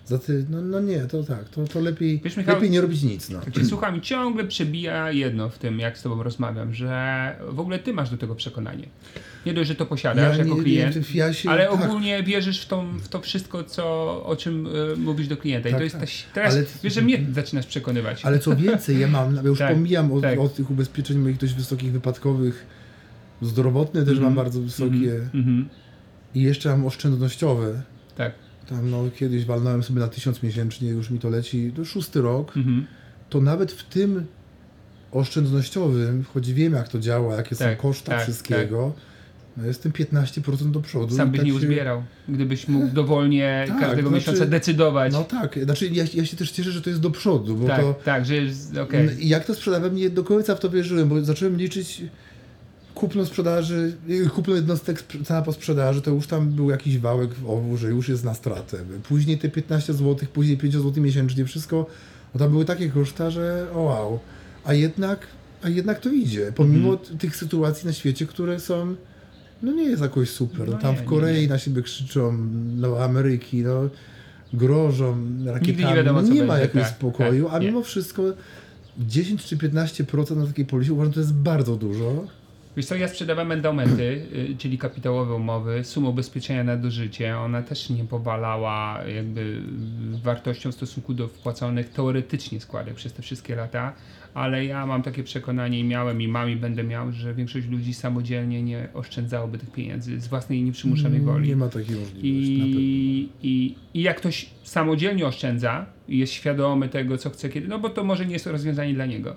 za 0.06 0.18
ty, 0.18 0.46
no, 0.50 0.62
no 0.62 0.80
nie, 0.80 1.00
to 1.00 1.22
tak, 1.22 1.48
to, 1.48 1.64
to 1.64 1.80
lepiej, 1.80 2.20
Wiesz, 2.24 2.36
Michał, 2.36 2.54
lepiej 2.54 2.70
nie 2.70 2.80
robić 2.80 3.02
nic. 3.02 3.30
No. 3.30 3.40
Cię 3.52 3.64
słucham 3.64 3.96
i 3.96 4.00
ciągle 4.00 4.44
przebija 4.44 5.12
jedno 5.12 5.48
w 5.48 5.58
tym, 5.58 5.78
jak 5.78 5.98
z 5.98 6.02
tobą 6.02 6.22
rozmawiam, 6.22 6.74
że 6.74 7.36
w 7.50 7.60
ogóle 7.60 7.78
ty 7.78 7.92
masz 7.92 8.10
do 8.10 8.16
tego 8.16 8.34
przekonanie. 8.34 8.88
Nie 9.46 9.54
dość, 9.54 9.68
że 9.68 9.74
to 9.74 9.86
posiadasz 9.86 10.38
ja 10.38 10.44
jako 10.44 10.56
nie, 10.56 10.62
klient, 10.62 10.96
nie, 10.96 11.18
ja 11.18 11.32
się, 11.32 11.50
ale 11.50 11.66
tak. 11.66 11.74
ogólnie 11.74 12.22
wierzysz 12.22 12.60
w, 12.60 12.66
tą, 12.66 12.98
w 12.98 13.08
to 13.08 13.20
wszystko, 13.20 13.64
co, 13.64 13.84
o 14.26 14.36
czym 14.36 14.66
y, 14.66 14.96
mówisz 14.96 15.28
do 15.28 15.36
klienta. 15.36 15.68
Tak, 15.68 15.74
I 15.74 15.78
to 15.78 15.84
jest 15.84 15.98
tak. 15.98 16.32
teraz, 16.34 16.54
ale, 16.54 16.64
wiesz, 16.82 16.94
że 16.94 17.02
mnie 17.02 17.26
zaczynasz 17.32 17.66
przekonywać. 17.66 18.24
Ale 18.24 18.38
co 18.38 18.56
więcej, 18.56 19.00
ja 19.00 19.08
mam, 19.08 19.36
ja 19.36 19.42
już 19.42 19.58
tak, 19.68 19.74
pomijam 19.74 20.12
od, 20.12 20.22
tak. 20.22 20.38
od, 20.38 20.54
tych 20.54 20.70
ubezpieczeń 20.70 21.18
moich 21.18 21.36
dość 21.36 21.54
wysokich 21.54 21.92
wypadkowych, 21.92 22.66
zdrowotne 23.42 24.00
też 24.00 24.10
mm 24.12 24.24
mam 24.24 24.34
bardzo 24.34 24.60
wysokie 24.60 25.14
mm 25.14 25.28
-hmm. 25.32 25.64
i 26.34 26.42
jeszcze 26.42 26.68
mam 26.68 26.86
oszczędnościowe. 26.86 27.82
Tak 28.16 28.45
tam 28.68 28.90
no, 28.90 29.04
kiedyś 29.16 29.44
walnąłem 29.44 29.82
sobie 29.82 30.00
na 30.00 30.08
tysiąc 30.08 30.42
miesięcznie, 30.42 30.88
już 30.88 31.10
mi 31.10 31.18
to 31.18 31.30
leci, 31.30 31.72
to 31.76 31.84
szósty 31.84 32.22
rok, 32.22 32.56
mhm. 32.56 32.86
to 33.30 33.40
nawet 33.40 33.72
w 33.72 33.84
tym 33.84 34.26
oszczędnościowym, 35.12 36.24
choć 36.34 36.52
wiem 36.52 36.72
jak 36.72 36.88
to 36.88 36.98
działa, 36.98 37.36
jakie 37.36 37.56
tak, 37.56 37.76
są 37.76 37.82
koszta 37.82 38.12
tak, 38.12 38.22
wszystkiego, 38.22 38.92
tak. 38.94 39.04
no 39.56 39.66
jestem 39.66 39.92
15% 39.92 40.70
do 40.70 40.80
przodu. 40.80 41.16
Sam 41.16 41.30
byś 41.30 41.38
tak 41.38 41.46
nie 41.46 41.54
uzbierał, 41.54 42.02
gdybyś 42.28 42.68
mógł 42.68 42.94
dowolnie 42.94 43.64
tak, 43.68 43.80
każdego 43.80 44.08
znaczy, 44.08 44.30
miesiąca 44.30 44.46
decydować. 44.46 45.12
No 45.12 45.24
tak, 45.24 45.58
znaczy 45.64 45.88
ja, 45.88 46.04
ja, 46.14 46.26
się 46.26 46.36
też 46.36 46.50
cieszę, 46.50 46.70
że 46.70 46.82
to 46.82 46.90
jest 46.90 47.02
do 47.02 47.10
przodu, 47.10 47.56
bo 47.56 47.66
tak, 47.66 47.80
to... 47.80 47.94
Tak, 48.04 48.26
że 48.26 48.36
jest. 48.36 48.76
Okay. 48.76 49.16
Jak 49.20 49.44
to 49.44 49.54
sprzedawałem, 49.54 49.96
nie 49.96 50.10
do 50.10 50.24
końca 50.24 50.54
w 50.54 50.60
to 50.60 50.70
wierzyłem, 50.70 51.08
bo 51.08 51.24
zacząłem 51.24 51.56
liczyć 51.56 52.02
kupno 52.96 53.26
sprzedaży, 53.26 53.96
kupno 54.34 54.54
jednostek 54.54 55.02
cena 55.24 55.42
po 55.42 55.52
sprzedaży, 55.52 56.02
to 56.02 56.10
już 56.10 56.26
tam 56.26 56.50
był 56.50 56.70
jakiś 56.70 56.98
wałek 56.98 57.34
w 57.34 57.50
owu, 57.50 57.76
że 57.76 57.88
już 57.88 58.08
jest 58.08 58.24
na 58.24 58.34
stratę. 58.34 58.78
Później 59.08 59.38
te 59.38 59.48
15 59.48 59.92
zł, 59.92 60.28
później 60.32 60.58
5 60.58 60.74
zł 60.74 61.02
miesięcznie, 61.02 61.44
wszystko, 61.44 61.86
no 62.34 62.38
tam 62.38 62.50
były 62.50 62.64
takie 62.64 62.90
koszta, 62.90 63.30
że 63.30 63.66
o 63.74 63.80
wow. 63.80 64.18
A 64.64 64.74
jednak, 64.74 65.26
a 65.62 65.68
jednak 65.68 66.00
to 66.00 66.10
idzie, 66.10 66.52
pomimo 66.54 66.92
mhm. 66.92 67.18
tych 67.18 67.36
sytuacji 67.36 67.86
na 67.86 67.92
świecie, 67.92 68.26
które 68.26 68.60
są, 68.60 68.94
no 69.62 69.72
nie 69.72 69.84
jest 69.84 70.02
jakoś 70.02 70.30
super. 70.30 70.68
No 70.68 70.78
tam 70.78 70.94
nie, 70.94 71.00
w 71.00 71.04
Korei 71.04 71.34
nie, 71.34 71.42
nie. 71.42 71.48
na 71.48 71.58
siebie 71.58 71.82
krzyczą, 71.82 72.38
no 72.76 73.04
Ameryki, 73.04 73.62
no 73.62 73.88
grożą 74.52 75.16
rakietami, 75.46 75.84
nie, 75.84 75.94
wiadomo, 75.94 76.22
no, 76.22 76.28
nie 76.28 76.44
ma 76.44 76.58
jakiegoś 76.58 76.88
tak, 76.88 76.96
spokoju, 76.96 77.44
tak, 77.44 77.54
a 77.54 77.58
mimo 77.58 77.82
wszystko 77.82 78.22
10 78.98 79.44
czy 79.44 79.56
15% 79.56 80.36
na 80.36 80.46
takiej 80.46 80.64
policji 80.64 80.92
uważam, 80.92 81.12
że 81.12 81.14
to 81.14 81.20
jest 81.20 81.34
bardzo 81.34 81.76
dużo. 81.76 82.26
Wiesz 82.76 82.86
co, 82.86 82.96
ja 82.96 83.08
sprzedawałem 83.08 83.52
endaumenty, 83.52 84.26
y, 84.52 84.56
czyli 84.58 84.78
kapitałowe 84.78 85.34
umowy, 85.34 85.84
sumę 85.84 86.08
ubezpieczenia 86.08 86.64
na 86.64 86.76
dożycie. 86.76 87.38
Ona 87.38 87.62
też 87.62 87.90
nie 87.90 88.04
powalała 88.04 89.00
jakby 89.16 89.62
wartością 90.22 90.72
w 90.72 90.74
stosunku 90.74 91.14
do 91.14 91.28
wpłaconych 91.28 91.88
teoretycznie 91.88 92.60
składek 92.60 92.94
przez 92.94 93.12
te 93.12 93.22
wszystkie 93.22 93.56
lata, 93.56 93.92
ale 94.34 94.64
ja 94.64 94.86
mam 94.86 95.02
takie 95.02 95.22
przekonanie 95.22 95.80
i 95.80 95.84
miałem 95.84 96.22
i 96.22 96.28
mam 96.28 96.50
i 96.50 96.56
będę 96.56 96.84
miał, 96.84 97.12
że 97.12 97.34
większość 97.34 97.66
ludzi 97.66 97.94
samodzielnie 97.94 98.62
nie 98.62 98.88
oszczędzałoby 98.94 99.58
tych 99.58 99.72
pieniędzy 99.72 100.20
z 100.20 100.26
własnej 100.26 100.62
nieprzymuszonej 100.62 101.20
mm, 101.20 101.32
woli. 101.32 101.48
Nie 101.48 101.56
ma 101.56 101.68
takiej 101.68 101.96
możliwości. 101.96 102.28
I, 102.28 103.28
i, 103.42 103.74
I 103.94 104.02
jak 104.02 104.16
ktoś 104.16 104.50
samodzielnie 104.62 105.26
oszczędza 105.26 105.86
i 106.08 106.18
jest 106.18 106.32
świadomy 106.32 106.88
tego, 106.88 107.18
co 107.18 107.30
chce 107.30 107.48
kiedy, 107.48 107.68
no 107.68 107.78
bo 107.78 107.88
to 107.88 108.04
może 108.04 108.26
nie 108.26 108.32
jest 108.32 108.46
rozwiązanie 108.46 108.94
dla 108.94 109.06
niego. 109.06 109.36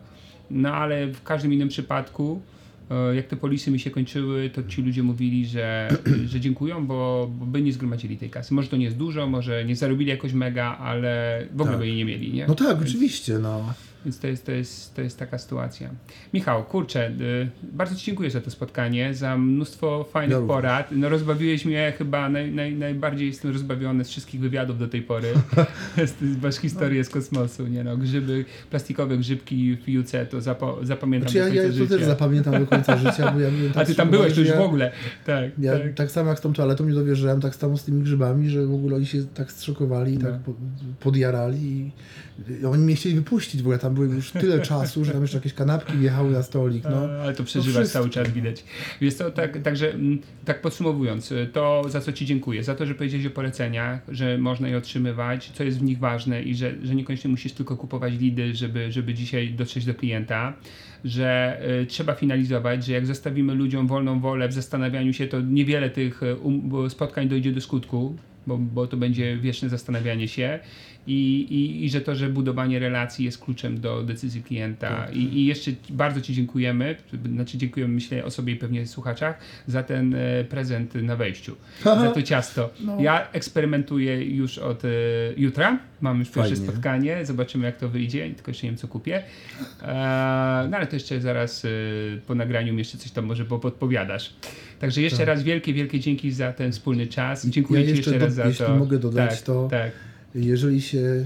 No 0.52 0.74
ale 0.74 1.08
w 1.08 1.24
każdym 1.24 1.54
innym 1.54 1.70
przypadku 1.70 2.42
jak 3.16 3.28
te 3.28 3.36
polisy 3.36 3.72
mi 3.72 3.80
się 3.80 3.92
kończyły, 3.92 4.50
to 4.50 4.64
ci 4.64 4.82
ludzie 4.82 5.04
mówili, 5.04 5.46
że, 5.46 5.90
że 6.32 6.40
dziękują, 6.40 6.88
bo, 6.88 7.30
bo 7.40 7.46
by 7.46 7.62
nie 7.62 7.74
zgromadzili 7.74 8.18
tej 8.18 8.30
kasy. 8.30 8.54
Może 8.54 8.68
to 8.68 8.78
nie 8.78 8.86
jest 8.86 8.98
dużo, 8.98 9.28
może 9.28 9.66
nie 9.66 9.76
zarobili 9.76 10.10
jakoś 10.10 10.34
mega, 10.34 10.78
ale 10.78 11.44
w 11.52 11.62
ogóle 11.62 11.72
tak. 11.72 11.80
by 11.80 11.88
jej 11.88 11.96
nie 11.96 12.06
mieli, 12.06 12.34
nie? 12.34 12.48
No 12.48 12.56
tak, 12.56 12.78
Więc... 12.78 12.90
oczywiście, 12.90 13.40
no. 13.40 13.74
Więc 14.06 14.20
to 14.20 14.28
jest, 14.28 14.46
to 14.46 14.52
jest, 14.52 14.96
to 14.96 15.02
jest 15.02 15.20
taka 15.20 15.38
sytuacja. 15.38 15.90
Michał, 16.34 16.64
kurczę, 16.64 17.10
y, 17.10 17.50
bardzo 17.72 17.96
Ci 17.96 18.06
dziękuję 18.06 18.32
za 18.32 18.42
to 18.42 18.52
spotkanie, 18.52 19.14
za 19.14 19.38
mnóstwo 19.38 20.04
fajnych 20.04 20.42
ja 20.42 20.48
porad. 20.48 20.88
No, 20.92 21.10
rozbawiłeś 21.10 21.66
mnie 21.66 21.94
chyba, 21.98 22.30
naj, 22.30 22.52
naj, 22.52 22.74
najbardziej 22.74 23.28
jestem 23.28 23.52
rozbawiony 23.52 24.06
z 24.06 24.10
wszystkich 24.10 24.42
wywiadów 24.42 24.80
do 24.80 24.88
tej 24.88 25.02
pory. 25.02 25.28
Masz 26.44 26.56
historię 26.56 27.04
z 27.04 27.10
kosmosu, 27.10 27.68
nie 27.68 27.84
no, 27.84 27.98
grzyby, 27.98 28.46
plastikowe 28.70 29.18
grzybki 29.18 29.76
w 29.76 30.00
UC, 30.00 30.12
to 30.30 30.42
zapo, 30.42 30.80
zapamiętam 30.82 31.30
znaczy, 31.30 31.40
do 31.40 31.46
końca 31.46 31.62
ja, 31.62 31.64
ja 31.64 31.72
życia. 31.72 31.90
to 31.90 31.98
też 31.98 32.08
zapamiętam 32.08 32.60
do 32.60 32.68
końca 32.68 32.98
życia, 32.98 33.32
bo 33.32 33.40
ja 33.40 33.50
tak 33.74 33.84
A 33.84 33.86
Ty 33.86 33.96
tam 33.96 34.10
byłeś 34.10 34.38
już 34.38 34.48
ja, 34.48 34.58
w 34.58 34.62
ogóle. 34.62 34.92
Tak, 35.26 35.52
ja, 35.60 35.80
tak. 35.80 35.94
tak 35.94 36.12
samo 36.12 36.30
jak 36.30 36.40
z 36.40 36.42
tą 36.42 36.54
toaletą 36.54 36.86
nie 36.86 36.94
dowierzałem, 36.94 37.42
tak 37.42 37.56
samo 37.56 37.78
z 37.78 37.84
tymi 37.84 38.04
grzybami, 38.04 38.50
że 38.50 38.66
w 38.66 38.74
ogóle 38.74 38.96
oni 38.96 39.06
się 39.06 39.26
tak 39.26 39.52
zszokowali, 39.52 40.18
no. 40.18 40.30
tak 40.30 40.40
podjarali 41.00 41.60
i 41.60 41.92
oni 42.72 42.84
mnie 42.84 42.96
chcieli 42.96 43.16
wypuścić 43.16 43.62
w 43.62 43.64
ogóle, 43.64 43.80
tam 43.80 43.94
były 43.94 44.08
już 44.08 44.32
tyle 44.32 44.60
czasu, 44.70 45.06
że 45.06 45.12
tam 45.12 45.22
jeszcze 45.22 45.38
jakieś 45.38 45.54
kanapki 45.54 45.98
wjechały 45.98 46.32
na 46.32 46.44
stolik. 46.44 46.84
No. 46.84 47.10
Ale 47.22 47.34
to 47.34 47.44
przeżywasz 47.44 47.88
to 47.88 47.94
cały 47.94 48.10
czas, 48.10 48.30
widać. 48.30 48.64
Jest 49.02 49.20
to 49.20 49.32
tak, 49.32 49.62
także 49.62 49.94
mm, 49.94 50.20
tak 50.46 50.62
podsumowując, 50.62 51.34
to 51.54 51.84
za 51.88 52.02
co 52.02 52.14
Ci 52.14 52.26
dziękuję, 52.26 52.64
za 52.64 52.76
to, 52.76 52.86
że 52.86 52.96
powiedziałeś 52.96 53.26
o 53.26 53.30
poleceniach, 53.30 54.02
że 54.08 54.38
można 54.38 54.68
je 54.68 54.78
otrzymywać, 54.78 55.52
co 55.54 55.64
jest 55.64 55.80
w 55.80 55.84
nich 55.84 56.00
ważne 56.00 56.44
i 56.44 56.56
że, 56.56 56.74
że 56.84 56.96
niekoniecznie 56.96 57.30
musisz 57.30 57.52
tylko 57.52 57.78
kupować 57.78 58.14
lidy, 58.14 58.56
żeby, 58.56 58.92
żeby 58.92 59.14
dzisiaj 59.14 59.54
dotrzeć 59.54 59.86
do 59.86 59.94
klienta 59.94 60.54
że 61.06 61.62
y, 61.82 61.86
trzeba 61.86 62.16
finalizować, 62.16 62.86
że 62.86 62.94
jak 62.94 63.06
zostawimy 63.06 63.56
ludziom 63.56 63.88
wolną 63.88 64.20
wolę 64.20 64.48
w 64.48 64.54
zastanawianiu 64.54 65.14
się, 65.14 65.28
to 65.28 65.42
niewiele 65.42 65.90
tych 65.90 66.24
y, 66.24 66.36
um, 66.36 66.90
spotkań 66.90 67.28
dojdzie 67.28 67.52
do 67.52 67.62
skutku, 67.62 68.16
bo, 68.50 68.58
bo 68.58 68.88
to 68.88 68.98
będzie 68.98 69.38
wieczne 69.38 69.70
zastanawianie 69.70 70.28
się 70.28 70.60
i, 71.08 71.48
i, 71.50 71.86
i 71.86 71.90
że 71.90 72.02
to, 72.02 72.16
że 72.16 72.30
budowanie 72.30 72.80
relacji 72.80 73.26
jest 73.26 73.38
kluczem 73.38 73.82
do 73.82 74.04
decyzji 74.04 74.44
klienta. 74.44 74.90
Tak. 74.90 75.16
I, 75.16 75.40
I, 75.40 75.46
jeszcze 75.46 75.72
bardzo 75.90 76.22
Ci 76.22 76.34
dziękujemy, 76.34 76.96
znaczy 77.34 77.58
dziękujemy 77.58 77.94
myślę 77.94 78.26
o 78.26 78.32
sobie 78.32 78.54
i 78.54 78.56
pewnie 78.56 78.88
słuchaczach, 78.88 79.38
za 79.68 79.84
ten 79.84 80.16
e, 80.16 80.44
prezent 80.44 80.96
na 80.96 81.16
wejściu, 81.16 81.56
za 81.84 82.12
to 82.12 82.22
ciasto. 82.22 82.70
No. 82.86 83.02
Ja 83.02 83.32
eksperymentuję 83.32 84.26
już 84.26 84.58
od 84.58 84.86
e, 84.86 84.90
jutra, 85.38 85.80
mam 86.02 86.20
już 86.20 86.30
pierwsze 86.30 86.56
Fajnie. 86.56 86.72
spotkanie, 86.72 87.26
zobaczymy 87.26 87.66
jak 87.66 87.78
to 87.78 87.90
wyjdzie, 87.90 88.30
tylko 88.36 88.52
jeszcze 88.52 88.68
nie 88.68 88.72
wiem 88.72 88.78
co 88.78 88.88
kupię. 88.88 89.24
E, 89.82 89.86
no 90.72 90.78
ale 90.78 90.88
to 90.88 90.96
jeszcze 90.96 91.22
zaraz 91.22 91.68
po 92.28 92.36
nagraniu 92.36 92.78
jeszcze 92.78 92.98
coś 92.98 93.12
tam 93.12 93.26
może 93.26 93.46
podpowiadasz. 93.46 94.34
Także 94.80 95.02
jeszcze 95.02 95.18
tak. 95.18 95.28
raz 95.28 95.44
wielkie, 95.44 95.74
wielkie 95.74 96.00
dzięki 96.00 96.32
za 96.32 96.54
ten 96.54 96.72
wspólny 96.72 97.08
czas. 97.08 97.48
Dziękuję 97.48 97.82
ja 97.82 97.88
Ci 97.88 97.96
jeszcze, 97.96 98.12
jeszcze 98.12 98.26
raz 98.26 98.34
za 98.44 98.48
jeśli 98.48 98.66
to. 98.66 98.72
Jeśli 98.72 98.80
mogę 98.80 99.00
dodać 99.00 99.30
tak, 99.30 99.42
to, 99.42 99.68
tak 99.72 99.92
jeżeli 100.36 100.82
się 100.82 101.26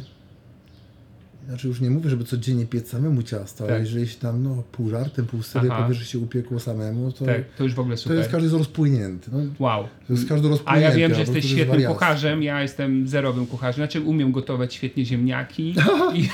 znaczy 1.48 1.68
już 1.68 1.82
nie 1.82 1.90
mówię, 1.90 2.10
żeby 2.10 2.24
codziennie 2.24 2.66
piec 2.66 2.90
samemu 2.90 3.24
ciasto, 3.24 3.64
tak. 3.64 3.72
ale 3.72 3.80
jeżeli 3.80 4.08
się 4.08 4.20
tam 4.20 4.44
no, 4.44 4.64
pół 4.72 4.90
żartem, 4.90 5.26
pół 5.26 5.44
serio 5.44 5.76
powie, 5.76 5.94
że 5.94 6.06
się 6.06 6.20
upiekło 6.20 6.60
samemu, 6.60 7.12
to, 7.12 7.26
tak, 7.26 7.42
to 7.58 7.64
już 7.64 7.74
w 7.74 7.80
ogóle 7.80 7.98
super. 7.98 8.16
To 8.16 8.20
jest 8.20 8.32
każdy 8.32 8.50
z 8.50 8.54
rozpłynięty. 8.54 9.32
No, 9.34 9.40
wow. 9.60 9.88
To 10.08 10.14
jest 10.14 10.30
każdy 10.30 10.50
rozpłynięty. 10.50 10.88
A 10.88 10.90
ja 10.90 10.96
wiem, 10.96 11.14
że 11.14 11.20
jesteś 11.20 11.46
świetnym 11.46 11.84
kucharzem, 11.84 12.44
ja 12.44 12.62
jestem 12.62 13.08
zerowym 13.08 13.48
kucharzem, 13.48 13.76
znaczy 13.76 14.02
umiem 14.02 14.32
gotować 14.32 14.74
świetnie 14.74 15.06
ziemniaki 15.06 15.76
i, 16.16 16.30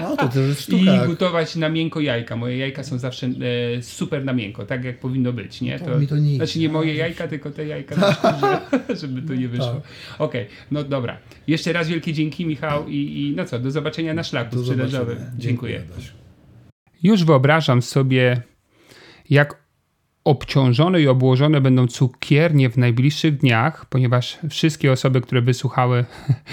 no, 0.00 0.16
to 0.16 0.28
też 0.28 0.58
sztuka. 0.58 1.04
I 1.04 1.06
gotować 1.06 1.56
na 1.56 1.68
miękko 1.68 2.00
jajka. 2.00 2.36
Moje 2.36 2.58
jajka 2.58 2.82
są 2.82 2.98
zawsze 2.98 3.26
e, 3.76 3.82
super 3.82 4.24
na 4.24 4.32
miękko, 4.32 4.66
tak 4.66 4.84
jak 4.84 4.98
powinno 4.98 5.32
być. 5.32 5.60
Nie? 5.60 5.78
To, 5.78 5.84
to, 5.84 5.98
mi 5.98 6.06
to 6.06 6.16
nie 6.16 6.36
Znaczy 6.36 6.58
nie 6.58 6.68
moje 6.68 6.94
jajka, 6.94 7.28
tylko 7.28 7.50
te 7.50 7.66
jajka, 7.66 8.16
żeby 9.00 9.22
to 9.22 9.34
nie 9.34 9.48
wyszło. 9.48 9.66
Tak. 9.66 9.82
Okej, 10.18 10.42
okay, 10.42 10.54
no 10.70 10.84
dobra. 10.84 11.18
Jeszcze 11.46 11.72
raz 11.72 11.88
wielkie 11.88 12.12
dzięki 12.12 12.46
Michał 12.46 12.88
i, 12.88 12.96
i 12.96 13.34
no 13.36 13.44
co, 13.44 13.58
do 13.58 13.70
zobaczenia 13.70 14.14
na 14.14 14.24
szlaku 14.24 14.58
sprzedażowym. 14.58 15.18
Dziękuję. 15.38 15.78
Dziękuję. 15.78 16.14
Już 17.02 17.24
wyobrażam 17.24 17.82
sobie, 17.82 18.42
jak 19.30 19.63
obciążone 20.24 21.00
i 21.00 21.08
obłożone 21.08 21.60
będą 21.60 21.86
cukiernie 21.86 22.70
w 22.70 22.78
najbliższych 22.78 23.36
dniach, 23.36 23.86
ponieważ 23.86 24.38
wszystkie 24.50 24.92
osoby, 24.92 25.20
które 25.20 25.42
wysłuchały 25.42 26.04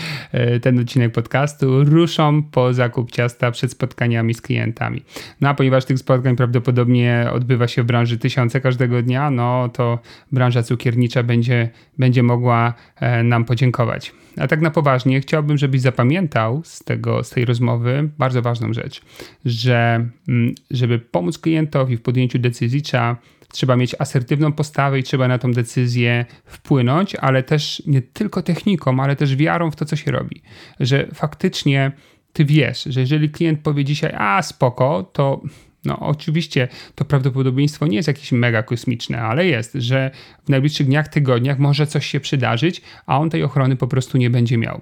ten 0.61 0.79
odcinek 0.79 1.11
podcastu, 1.11 1.83
ruszą 1.83 2.43
po 2.43 2.73
zakup 2.73 3.11
ciasta 3.11 3.51
przed 3.51 3.71
spotkaniami 3.71 4.33
z 4.33 4.41
klientami. 4.41 5.03
No 5.41 5.49
a 5.49 5.53
ponieważ 5.53 5.85
tych 5.85 5.99
spotkań 5.99 6.35
prawdopodobnie 6.35 7.27
odbywa 7.33 7.67
się 7.67 7.83
w 7.83 7.85
branży 7.85 8.17
tysiące 8.17 8.61
każdego 8.61 9.01
dnia, 9.01 9.31
no 9.31 9.69
to 9.69 9.99
branża 10.31 10.63
cukiernicza 10.63 11.23
będzie, 11.23 11.69
będzie 11.97 12.23
mogła 12.23 12.73
e, 12.95 13.23
nam 13.23 13.45
podziękować. 13.45 14.13
A 14.37 14.47
tak 14.47 14.61
na 14.61 14.71
poważnie, 14.71 15.21
chciałbym, 15.21 15.57
żebyś 15.57 15.81
zapamiętał 15.81 16.61
z, 16.63 16.83
tego, 16.83 17.23
z 17.23 17.29
tej 17.29 17.45
rozmowy 17.45 18.09
bardzo 18.17 18.41
ważną 18.41 18.73
rzecz, 18.73 19.01
że 19.45 20.05
mm, 20.27 20.55
żeby 20.71 20.99
pomóc 20.99 21.37
klientowi 21.37 21.97
w 21.97 22.01
podjęciu 22.01 22.39
decyzji, 22.39 22.81
trzeba 22.81 23.17
trzeba 23.51 23.75
mieć 23.75 23.95
asertywną 23.99 24.51
postawę 24.51 24.99
i 24.99 25.03
trzeba 25.03 25.27
na 25.27 25.37
tą 25.37 25.51
decyzję 25.51 26.25
wpłynąć, 26.45 27.15
ale 27.15 27.43
też 27.43 27.83
nie 27.87 28.01
tylko 28.01 28.41
techniką, 28.41 28.99
ale 28.99 29.15
też 29.15 29.35
wiarą 29.35 29.71
w 29.71 29.75
to, 29.75 29.85
co 29.85 29.95
się 29.95 30.11
robi. 30.11 30.41
Że 30.79 31.07
faktycznie 31.13 31.91
ty 32.33 32.45
wiesz, 32.45 32.83
że 32.83 32.99
jeżeli 32.99 33.29
klient 33.29 33.59
powie 33.59 33.85
dzisiaj, 33.85 34.13
a 34.17 34.41
spoko, 34.41 35.09
to 35.13 35.41
no, 35.85 35.99
oczywiście 35.99 36.67
to 36.95 37.05
prawdopodobieństwo 37.05 37.87
nie 37.87 37.95
jest 37.95 38.07
jakieś 38.07 38.31
mega 38.31 38.63
kosmiczne, 38.63 39.21
ale 39.21 39.45
jest, 39.45 39.73
że 39.73 40.11
w 40.45 40.49
najbliższych 40.49 40.87
dniach, 40.87 41.07
tygodniach 41.07 41.59
może 41.59 41.87
coś 41.87 42.05
się 42.05 42.19
przydarzyć, 42.19 42.81
a 43.05 43.19
on 43.19 43.29
tej 43.29 43.43
ochrony 43.43 43.75
po 43.75 43.87
prostu 43.87 44.17
nie 44.17 44.29
będzie 44.29 44.57
miał. 44.57 44.81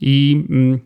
I 0.00 0.44
mm, 0.50 0.80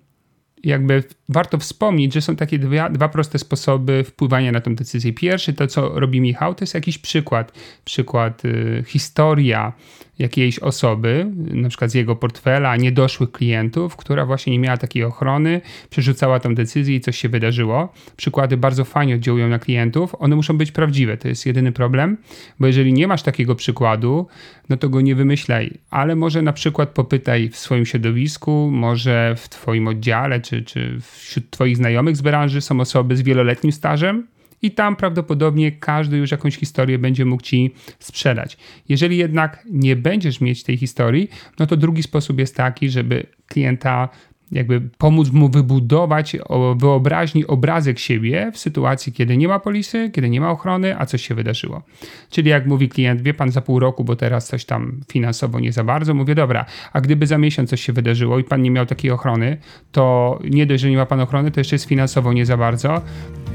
jakby 0.65 1.05
warto 1.29 1.59
wspomnieć, 1.59 2.15
że 2.15 2.21
są 2.21 2.37
takie 2.37 2.59
dwa, 2.59 2.91
dwa 2.91 3.09
proste 3.09 3.39
sposoby 3.39 4.05
wpływania 4.05 4.53
na 4.53 4.61
tę 4.61 4.75
decyzję. 4.75 5.13
Pierwszy, 5.13 5.53
to 5.53 5.67
co 5.67 6.01
robi 6.01 6.21
Michał, 6.21 6.55
to 6.55 6.63
jest 6.63 6.75
jakiś 6.75 6.99
przykład, 6.99 7.53
przykład, 7.85 8.45
y, 8.45 8.85
historia 8.87 9.73
jakiejś 10.21 10.59
osoby, 10.59 11.27
na 11.37 11.69
przykład 11.69 11.91
z 11.91 11.95
jego 11.95 12.17
portfela, 12.17 12.77
niedoszłych 12.77 13.33
klientów, 13.33 13.97
która 13.97 14.27
właśnie 14.27 14.53
nie 14.53 14.59
miała 14.59 14.77
takiej 14.77 15.05
ochrony, 15.05 15.61
przerzucała 15.91 16.41
tą 16.41 16.55
decyzję 16.55 16.97
i 16.97 17.01
coś 17.01 17.19
się 17.19 17.29
wydarzyło. 17.29 17.93
Przykłady 18.17 18.57
bardzo 18.57 18.85
fajnie 18.85 19.15
oddziałują 19.15 19.49
na 19.49 19.59
klientów, 19.59 20.15
one 20.19 20.37
muszą 20.37 20.59
być 20.59 20.73
prawdziwe, 20.73 21.17
to 21.17 21.29
jest 21.29 21.47
jedyny 21.47 21.73
problem, 21.73 22.17
bo 22.61 22.67
jeżeli 22.67 22.93
nie 22.93 23.07
masz 23.07 23.23
takiego 23.23 23.55
przykładu, 23.55 24.27
no 24.69 24.77
to 24.77 24.89
go 24.89 25.01
nie 25.01 25.15
wymyślaj, 25.15 25.79
ale 25.91 26.17
może 26.17 26.43
na 26.43 26.53
przykład 26.53 26.89
popytaj 26.89 27.49
w 27.49 27.57
swoim 27.57 27.87
środowisku, 27.87 28.71
może 28.73 29.35
w 29.37 29.49
twoim 29.49 29.89
oddziale, 29.89 30.41
czy, 30.41 30.63
czy 30.63 30.99
wśród 31.01 31.51
twoich 31.51 31.77
znajomych 31.77 32.17
z 32.17 32.23
branży 32.23 32.61
są 32.61 32.81
osoby 32.81 33.17
z 33.17 33.23
wieloletnim 33.23 33.73
stażem, 33.73 34.27
i 34.63 34.71
tam 34.71 34.97
prawdopodobnie 34.97 35.73
każdy 35.73 36.17
już 36.17 36.31
jakąś 36.31 36.57
historię 36.57 36.99
będzie 36.99 37.25
mógł 37.25 37.43
ci 37.43 37.75
sprzedać. 37.99 38.57
Jeżeli 38.89 39.17
jednak 39.17 39.65
nie 39.71 39.97
będziesz 39.97 40.41
mieć 40.41 40.63
tej 40.63 40.77
historii, 40.77 41.31
no 41.59 41.67
to 41.67 41.77
drugi 41.77 42.03
sposób 42.03 42.39
jest 42.39 42.57
taki, 42.57 42.89
żeby 42.89 43.27
klienta 43.47 44.09
jakby 44.53 44.81
pomóc 44.99 45.31
mu 45.33 45.49
wybudować 45.49 46.37
wyobraźni 46.77 47.47
obrazek 47.47 47.99
siebie 47.99 48.51
w 48.55 48.59
sytuacji, 48.59 49.13
kiedy 49.13 49.37
nie 49.37 49.49
ma 49.49 49.59
polisy, 49.59 50.11
kiedy 50.11 50.31
nie 50.31 50.41
ma 50.41 50.51
ochrony, 50.51 50.99
a 50.99 51.07
coś 51.07 51.27
się 51.27 51.35
wydarzyło. 51.35 51.83
Czyli 52.31 52.51
jak 52.51 52.67
mówi 52.67 52.89
klient, 52.89 53.23
wie 53.23 53.35
pan 53.35 53.51
za 53.51 53.61
pół 53.61 53.79
roku, 53.79 54.05
bo 54.05 54.17
teraz 54.17 54.47
coś 54.47 54.65
tam 54.65 55.01
finansowo 55.13 55.61
nie 55.61 55.73
za 55.73 55.85
bardzo, 55.85 56.15
mówię, 56.15 56.35
dobra, 56.35 56.67
a 56.93 57.01
gdyby 57.01 57.27
za 57.27 57.39
miesiąc 57.39 57.71
coś 57.71 57.81
się 57.81 57.93
wydarzyło 57.93 58.39
i 58.39 58.45
pan 58.45 58.63
nie 58.63 58.71
miał 58.71 58.87
takiej 58.87 59.11
ochrony, 59.11 59.57
to 59.93 60.39
nie 60.51 60.67
dość, 60.67 60.83
że 60.83 60.91
nie 60.91 60.97
ma 60.97 61.07
pan 61.07 61.21
ochrony, 61.21 61.51
to 61.51 61.61
jeszcze 61.61 61.75
jest 61.75 61.85
finansowo 61.85 62.33
nie 62.33 62.47
za 62.47 62.57
bardzo, 62.57 63.03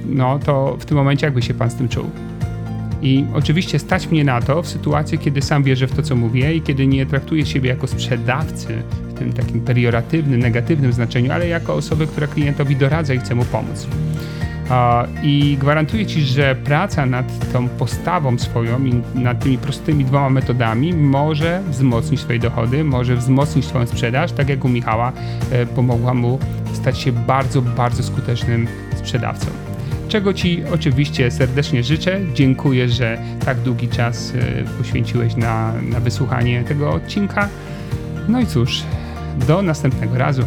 no 0.05 0.39
to 0.39 0.77
w 0.79 0.85
tym 0.85 0.97
momencie 0.97 1.27
jakby 1.27 1.41
się 1.41 1.53
pan 1.53 1.69
z 1.69 1.75
tym 1.75 1.89
czuł? 1.89 2.09
I 3.01 3.25
oczywiście 3.33 3.79
stać 3.79 4.07
mnie 4.07 4.23
na 4.23 4.41
to 4.41 4.61
w 4.61 4.67
sytuacji, 4.67 5.17
kiedy 5.17 5.41
sam 5.41 5.63
wierzę 5.63 5.87
w 5.87 5.91
to, 5.95 6.01
co 6.01 6.15
mówię 6.15 6.55
i 6.55 6.61
kiedy 6.61 6.87
nie 6.87 7.05
traktuję 7.05 7.45
siebie 7.45 7.69
jako 7.69 7.87
sprzedawcy 7.87 8.67
w 9.09 9.13
tym 9.13 9.33
takim 9.33 9.61
perioratywnym, 9.61 10.39
negatywnym 10.39 10.93
znaczeniu, 10.93 11.31
ale 11.31 11.47
jako 11.47 11.73
osobę, 11.73 12.07
która 12.07 12.27
klientowi 12.27 12.75
doradza 12.75 13.13
i 13.13 13.19
chce 13.19 13.35
mu 13.35 13.45
pomóc. 13.45 13.87
I 15.23 15.57
gwarantuję 15.59 16.05
Ci, 16.05 16.21
że 16.21 16.55
praca 16.55 17.05
nad 17.05 17.51
tą 17.53 17.67
postawą 17.67 18.37
swoją 18.37 18.85
i 18.85 19.01
nad 19.15 19.43
tymi 19.43 19.57
prostymi 19.57 20.05
dwoma 20.05 20.29
metodami 20.29 20.93
może 20.93 21.61
wzmocnić 21.69 22.21
Twoje 22.21 22.39
dochody, 22.39 22.83
może 22.83 23.15
wzmocnić 23.15 23.67
Twoją 23.67 23.87
sprzedaż, 23.87 24.31
tak 24.31 24.49
jak 24.49 24.65
u 24.65 24.69
Michała 24.69 25.11
e, 25.51 25.65
pomogła 25.65 26.13
mu 26.13 26.39
stać 26.73 26.99
się 26.99 27.11
bardzo, 27.11 27.61
bardzo 27.61 28.03
skutecznym 28.03 28.67
sprzedawcą 28.95 29.74
czego 30.15 30.33
Ci 30.33 30.63
oczywiście 30.73 31.31
serdecznie 31.31 31.83
życzę. 31.83 32.19
Dziękuję, 32.33 32.89
że 32.89 33.17
tak 33.45 33.59
długi 33.59 33.87
czas 33.87 34.33
e, 34.35 34.63
poświęciłeś 34.77 35.35
na, 35.35 35.73
na 35.81 35.99
wysłuchanie 35.99 36.63
tego 36.63 36.91
odcinka. 36.91 37.49
No 38.27 38.39
i 38.39 38.45
cóż, 38.45 38.83
do 39.47 39.61
następnego 39.61 40.17
razu. 40.17 40.41